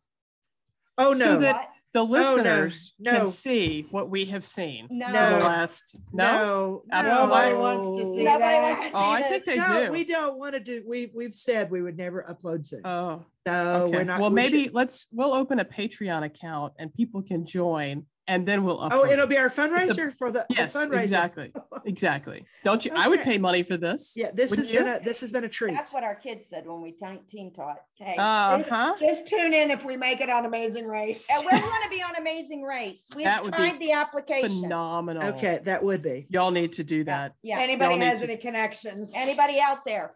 Oh 0.97 1.13
So 1.13 1.33
no. 1.35 1.39
that- 1.39 1.55
What? 1.55 1.69
The 1.93 2.01
oh, 2.01 2.03
listeners 2.03 2.93
no. 2.99 3.11
can 3.11 3.27
see 3.27 3.87
what 3.91 4.09
we 4.09 4.25
have 4.25 4.45
seen 4.45 4.87
No. 4.91 5.07
No. 5.11 5.29
the 5.39 5.45
last. 5.45 5.97
No. 6.13 6.83
no. 6.91 7.01
Nobody 7.01 7.55
wants 7.55 7.97
to 7.97 8.03
see 8.03 8.23
Nobody 8.23 8.39
that. 8.39 8.61
wants 8.79 8.85
to 8.85 8.91
Oh, 8.93 9.11
I 9.11 9.21
think 9.23 9.45
they 9.45 9.57
no, 9.57 9.85
do. 9.85 9.91
we 9.91 10.03
don't 10.03 10.37
want 10.37 10.53
to 10.53 10.59
do. 10.59 10.83
We 10.87 11.11
we've 11.15 11.33
said 11.33 11.71
we 11.71 11.81
would 11.81 11.97
never 11.97 12.23
upload 12.29 12.65
Zoom. 12.65 12.81
Oh, 12.85 13.25
so 13.47 13.53
okay. 13.53 13.97
we're 13.97 14.03
not. 14.03 14.19
well, 14.19 14.29
we 14.29 14.35
maybe 14.35 14.63
should- 14.65 14.73
let's 14.75 15.07
we'll 15.11 15.33
open 15.33 15.59
a 15.59 15.65
Patreon 15.65 16.23
account 16.23 16.73
and 16.77 16.93
people 16.93 17.23
can 17.23 17.45
join, 17.45 18.05
and 18.27 18.45
then 18.45 18.63
we'll 18.63 18.77
upload. 18.77 18.89
oh, 18.91 19.05
it'll 19.05 19.27
be 19.27 19.37
our 19.37 19.49
fundraiser 19.49 20.13
for 20.17 20.31
the 20.31 20.45
the 20.49 20.55
yes, 20.55 20.75
fundraiser. 20.77 21.01
exactly, 21.01 21.53
exactly. 21.85 22.45
Don't 22.63 22.85
you? 22.85 22.91
I 22.95 23.07
would 23.07 23.21
pay 23.21 23.37
money 23.37 23.63
for 23.63 23.77
this. 23.77 24.13
Yeah, 24.15 24.31
this 24.33 24.51
Wouldn't 24.51 24.67
has 24.69 24.77
been 24.77 24.87
a 24.87 24.99
this 24.99 25.21
has 25.21 25.31
been 25.31 25.43
a 25.43 25.49
treat. 25.49 25.73
That's 25.73 25.93
what 25.93 26.03
our 26.03 26.15
kids 26.15 26.45
said 26.47 26.67
when 26.67 26.81
we 26.81 26.91
teen 26.91 27.19
teen 27.27 27.53
taught. 27.53 27.77
Okay. 27.99 28.15
Uh 28.17 28.57
just, 28.59 28.69
huh. 28.69 28.95
just 28.99 29.27
tune 29.27 29.53
in 29.53 29.71
if 29.71 29.83
we 29.83 29.97
make 29.97 30.21
it 30.21 30.29
on 30.29 30.45
Amazing 30.45 30.87
Race. 30.87 31.27
And 31.37 31.45
we're 31.45 31.51
going 31.51 31.83
to 31.83 31.89
be 31.89 32.01
on 32.01 32.15
Amazing 32.15 32.63
Race. 32.63 33.05
We've 33.15 33.25
That 33.25 33.43
would 33.43 33.51
be 33.51 33.57
tried 33.57 33.79
the 33.79 33.91
application. 33.91 34.61
Phenomenal. 34.61 35.23
Okay, 35.35 35.59
that 35.63 35.83
would 35.83 36.01
be. 36.01 36.25
Y'all 36.29 36.51
need 36.51 36.73
to 36.73 36.83
do 36.83 37.03
that. 37.05 37.33
Yeah. 37.43 37.59
Anybody 37.59 37.91
Y'all 37.91 37.99
need 37.99 38.05
has 38.05 38.21
to- 38.21 38.29
any 38.29 38.37
connections? 38.37 39.11
Anybody 39.15 39.59
out 39.59 39.79
there? 39.85 40.13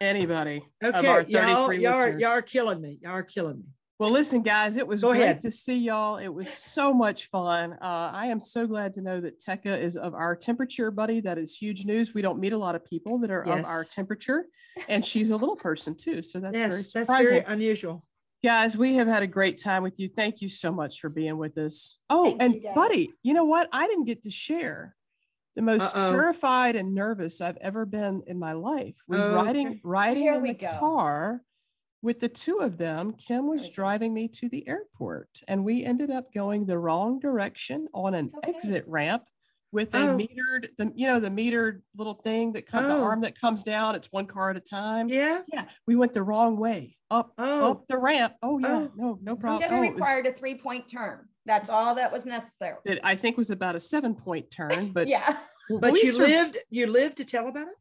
Anybody 0.00 0.62
of 0.82 0.94
Okay, 0.94 1.06
our 1.06 1.22
y'all, 1.22 1.72
y'all, 1.72 1.94
are, 1.94 2.18
y'all 2.18 2.30
are 2.30 2.42
killing 2.42 2.80
me. 2.80 2.98
Y'all 3.02 3.12
are 3.12 3.22
killing 3.22 3.58
me. 3.58 3.64
Well, 3.98 4.10
listen, 4.10 4.42
guys, 4.42 4.76
it 4.76 4.86
was 4.86 5.00
Go 5.00 5.12
great 5.12 5.22
ahead. 5.22 5.40
to 5.40 5.50
see 5.50 5.78
y'all. 5.78 6.18
It 6.18 6.28
was 6.28 6.52
so 6.52 6.92
much 6.92 7.30
fun. 7.30 7.72
Uh, 7.80 8.10
I 8.12 8.26
am 8.26 8.40
so 8.40 8.66
glad 8.66 8.92
to 8.94 9.00
know 9.00 9.20
that 9.22 9.40
Tekka 9.40 9.78
is 9.78 9.96
of 9.96 10.12
our 10.14 10.36
temperature, 10.36 10.90
buddy. 10.90 11.20
That 11.20 11.38
is 11.38 11.56
huge 11.56 11.86
news. 11.86 12.12
We 12.12 12.20
don't 12.20 12.38
meet 12.38 12.52
a 12.52 12.58
lot 12.58 12.74
of 12.74 12.84
people 12.84 13.18
that 13.20 13.30
are 13.30 13.42
of 13.42 13.64
our 13.64 13.84
temperature, 13.84 14.44
and 14.88 15.04
she's 15.04 15.30
a 15.30 15.36
little 15.36 15.56
person 15.56 15.94
too. 15.94 16.22
So 16.22 16.40
that's 16.40 16.54
very 16.56 16.68
yes, 16.70 16.92
that's 16.92 17.08
very 17.10 17.40
unusual. 17.46 18.04
Guys, 18.44 18.76
we 18.76 18.94
have 18.96 19.08
had 19.08 19.22
a 19.22 19.26
great 19.26 19.56
time 19.60 19.82
with 19.82 19.98
you. 19.98 20.08
Thank 20.08 20.42
you 20.42 20.50
so 20.50 20.70
much 20.70 21.00
for 21.00 21.08
being 21.08 21.38
with 21.38 21.56
us. 21.56 21.96
Oh, 22.10 22.24
Thank 22.36 22.42
and 22.42 22.54
you, 22.62 22.70
buddy, 22.74 23.10
you 23.22 23.32
know 23.32 23.44
what? 23.44 23.68
I 23.72 23.86
didn't 23.86 24.04
get 24.04 24.22
to 24.24 24.30
share. 24.30 24.94
The 25.56 25.62
most 25.62 25.96
Uh-oh. 25.96 26.10
terrified 26.12 26.76
and 26.76 26.94
nervous 26.94 27.40
I've 27.40 27.56
ever 27.56 27.86
been 27.86 28.22
in 28.26 28.38
my 28.38 28.52
life 28.52 28.94
was 29.08 29.24
Oh, 29.24 29.32
riding 29.36 29.68
okay. 29.68 29.80
riding 29.82 30.22
Here 30.24 30.34
in 30.34 30.42
we 30.42 30.52
the 30.52 30.58
go. 30.58 30.76
car 30.78 31.40
with 32.06 32.20
the 32.20 32.28
two 32.28 32.58
of 32.60 32.78
them. 32.78 33.12
Kim 33.14 33.48
was 33.48 33.62
There 33.62 33.66
we 33.66 33.68
go. 33.70 33.74
driving 33.74 34.14
me 34.14 34.28
to 34.28 34.48
the 34.48 34.66
airport, 34.68 35.28
and 35.48 35.64
we 35.64 35.84
ended 35.84 36.10
up 36.10 36.32
going 36.32 36.64
the 36.64 36.78
wrong 36.78 37.18
direction 37.18 37.88
on 37.92 38.14
an 38.14 38.30
okay. 38.38 38.52
exit 38.54 38.84
ramp 38.86 39.24
with 39.72 39.92
a 39.94 40.10
Oh. 40.10 40.16
metered, 40.16 40.68
the 40.78 40.92
you 40.94 41.06
know 41.08 41.18
the 41.20 41.28
metered 41.28 41.82
little 41.96 42.14
thing 42.14 42.52
that 42.52 42.66
comes, 42.66 42.86
the 42.86 42.94
Oh. 42.94 43.02
arm 43.02 43.20
that 43.22 43.38
comes 43.38 43.62
down. 43.64 43.96
It's 43.96 44.10
one 44.12 44.26
car 44.26 44.50
at 44.50 44.56
a 44.56 44.60
time. 44.60 45.08
Yeah. 45.08 45.42
Yeah, 45.52 45.64
we 45.86 45.96
went 45.96 46.14
the 46.14 46.22
wrong 46.22 46.56
way 46.56 46.96
up 47.10 47.32
Oh. 47.36 47.72
up 47.72 47.88
the 47.88 47.98
ramp. 47.98 48.34
Oh 48.40 48.58
yeah, 48.58 48.86
Oh. 48.86 48.92
no, 48.96 49.18
no 49.20 49.36
problem. 49.36 49.60
Just 49.60 49.74
Oh, 49.74 49.82
it 49.82 49.90
was- 49.90 49.96
required 49.98 50.26
a 50.26 50.32
three 50.32 50.54
point 50.56 50.88
turn. 50.88 51.28
That's 51.44 51.68
all 51.68 51.94
that 51.96 52.12
was 52.12 52.24
necessary. 52.24 52.76
it, 52.84 53.00
I 53.04 53.16
think 53.16 53.36
was 53.36 53.50
about 53.50 53.74
a 53.76 53.80
seven 53.80 54.14
point 54.14 54.50
turn, 54.50 54.92
but 54.92 55.08
yeah. 55.08 55.38
But 55.68 55.92
we 55.94 56.02
you 56.04 56.12
sur- 56.12 56.26
lived. 56.26 56.58
You 56.70 56.86
lived 56.86 57.16
to 57.16 57.24
tell 57.24 57.48
about 57.48 57.66
it. 57.66 57.74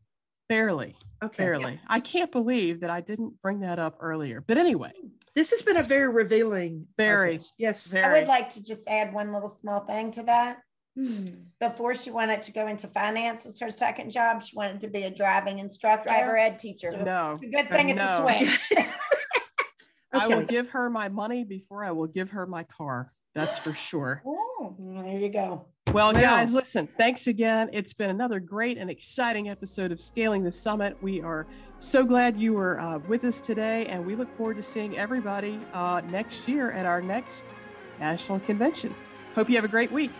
Barely, 0.49 0.95
Okay. 1.23 1.43
barely. 1.43 1.79
I 1.87 1.99
can't 1.99 2.31
believe 2.31 2.81
that 2.81 2.89
I 2.89 3.01
didn't 3.01 3.41
bring 3.41 3.61
that 3.61 3.79
up 3.79 3.97
earlier. 3.99 4.41
But 4.41 4.57
anyway, 4.57 4.91
This 5.35 5.51
has 5.51 5.61
been 5.61 5.77
a 5.79 5.83
very 5.83 6.07
revealing. 6.07 6.87
Very, 6.97 7.39
podcast. 7.39 7.51
Yes. 7.57 7.87
very. 7.87 8.05
I 8.05 8.19
would 8.19 8.27
like 8.27 8.49
to 8.53 8.63
just 8.63 8.87
add 8.87 9.13
one 9.13 9.33
little 9.33 9.49
small 9.49 9.81
thing 9.81 10.11
to 10.11 10.23
that. 10.23 10.59
Hmm. 10.97 11.25
Before 11.59 11.93
she 11.93 12.09
wanted 12.09 12.41
to 12.43 12.53
go 12.53 12.67
into 12.67 12.87
finance 12.87 13.45
as 13.45 13.59
her 13.59 13.69
second 13.69 14.11
job, 14.11 14.41
she 14.41 14.55
wanted 14.55 14.79
to 14.81 14.87
be 14.87 15.03
a 15.03 15.11
driving 15.13 15.59
instructor. 15.59 16.07
Driver 16.07 16.37
ed 16.37 16.57
teacher. 16.57 16.91
no, 17.03 17.31
It's 17.33 17.41
a 17.43 17.47
good 17.47 17.67
thing 17.67 17.89
it's 17.89 17.97
No. 17.97 18.25
a 18.27 18.45
switch. 18.45 18.85
I 20.13 20.27
will 20.27 20.43
give 20.43 20.69
her 20.69 20.89
my 20.89 21.09
money 21.09 21.43
before 21.43 21.83
I 21.83 21.91
will 21.91 22.07
give 22.07 22.29
her 22.29 22.47
my 22.47 22.63
car. 22.63 23.11
That's 23.33 23.57
for 23.57 23.73
sure. 23.73 24.23
Oh. 24.25 24.73
there 24.79 25.19
you 25.19 25.27
go. 25.29 25.67
Well, 25.93 26.13
Wow. 26.13 26.19
guys, 26.21 26.53
listen, 26.53 26.87
thanks 26.97 27.27
again. 27.27 27.69
It's 27.71 27.93
been 27.93 28.09
another 28.09 28.39
great 28.39 28.77
and 28.77 28.89
exciting 28.89 29.49
episode 29.49 29.91
of 29.91 30.01
Scaling 30.01 30.43
the 30.43 30.51
Summit. 30.51 30.97
We 31.01 31.21
are 31.21 31.45
so 31.79 32.03
glad 32.03 32.37
you 32.39 32.53
were 32.53 32.79
uh, 32.79 32.97
with 33.07 33.23
us 33.23 33.39
today, 33.39 33.85
and 33.85 34.05
we 34.05 34.15
look 34.15 34.35
forward 34.35 34.57
to 34.57 34.63
seeing 34.63 34.97
everybody 34.97 35.59
uh, 35.73 36.01
next 36.09 36.47
year 36.47 36.71
at 36.71 36.85
our 36.85 37.01
next 37.01 37.53
national 37.99 38.39
convention. 38.41 38.93
Hope 39.35 39.47
you 39.47 39.55
have 39.55 39.63
a 39.63 39.69
great 39.69 39.91
week. 39.91 40.11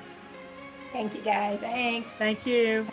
Thank 0.94 1.16
you 1.16 1.22
guys. 1.22 1.60
Thanks. 1.60 2.16
Thank 2.16 2.46
you. 2.46 2.88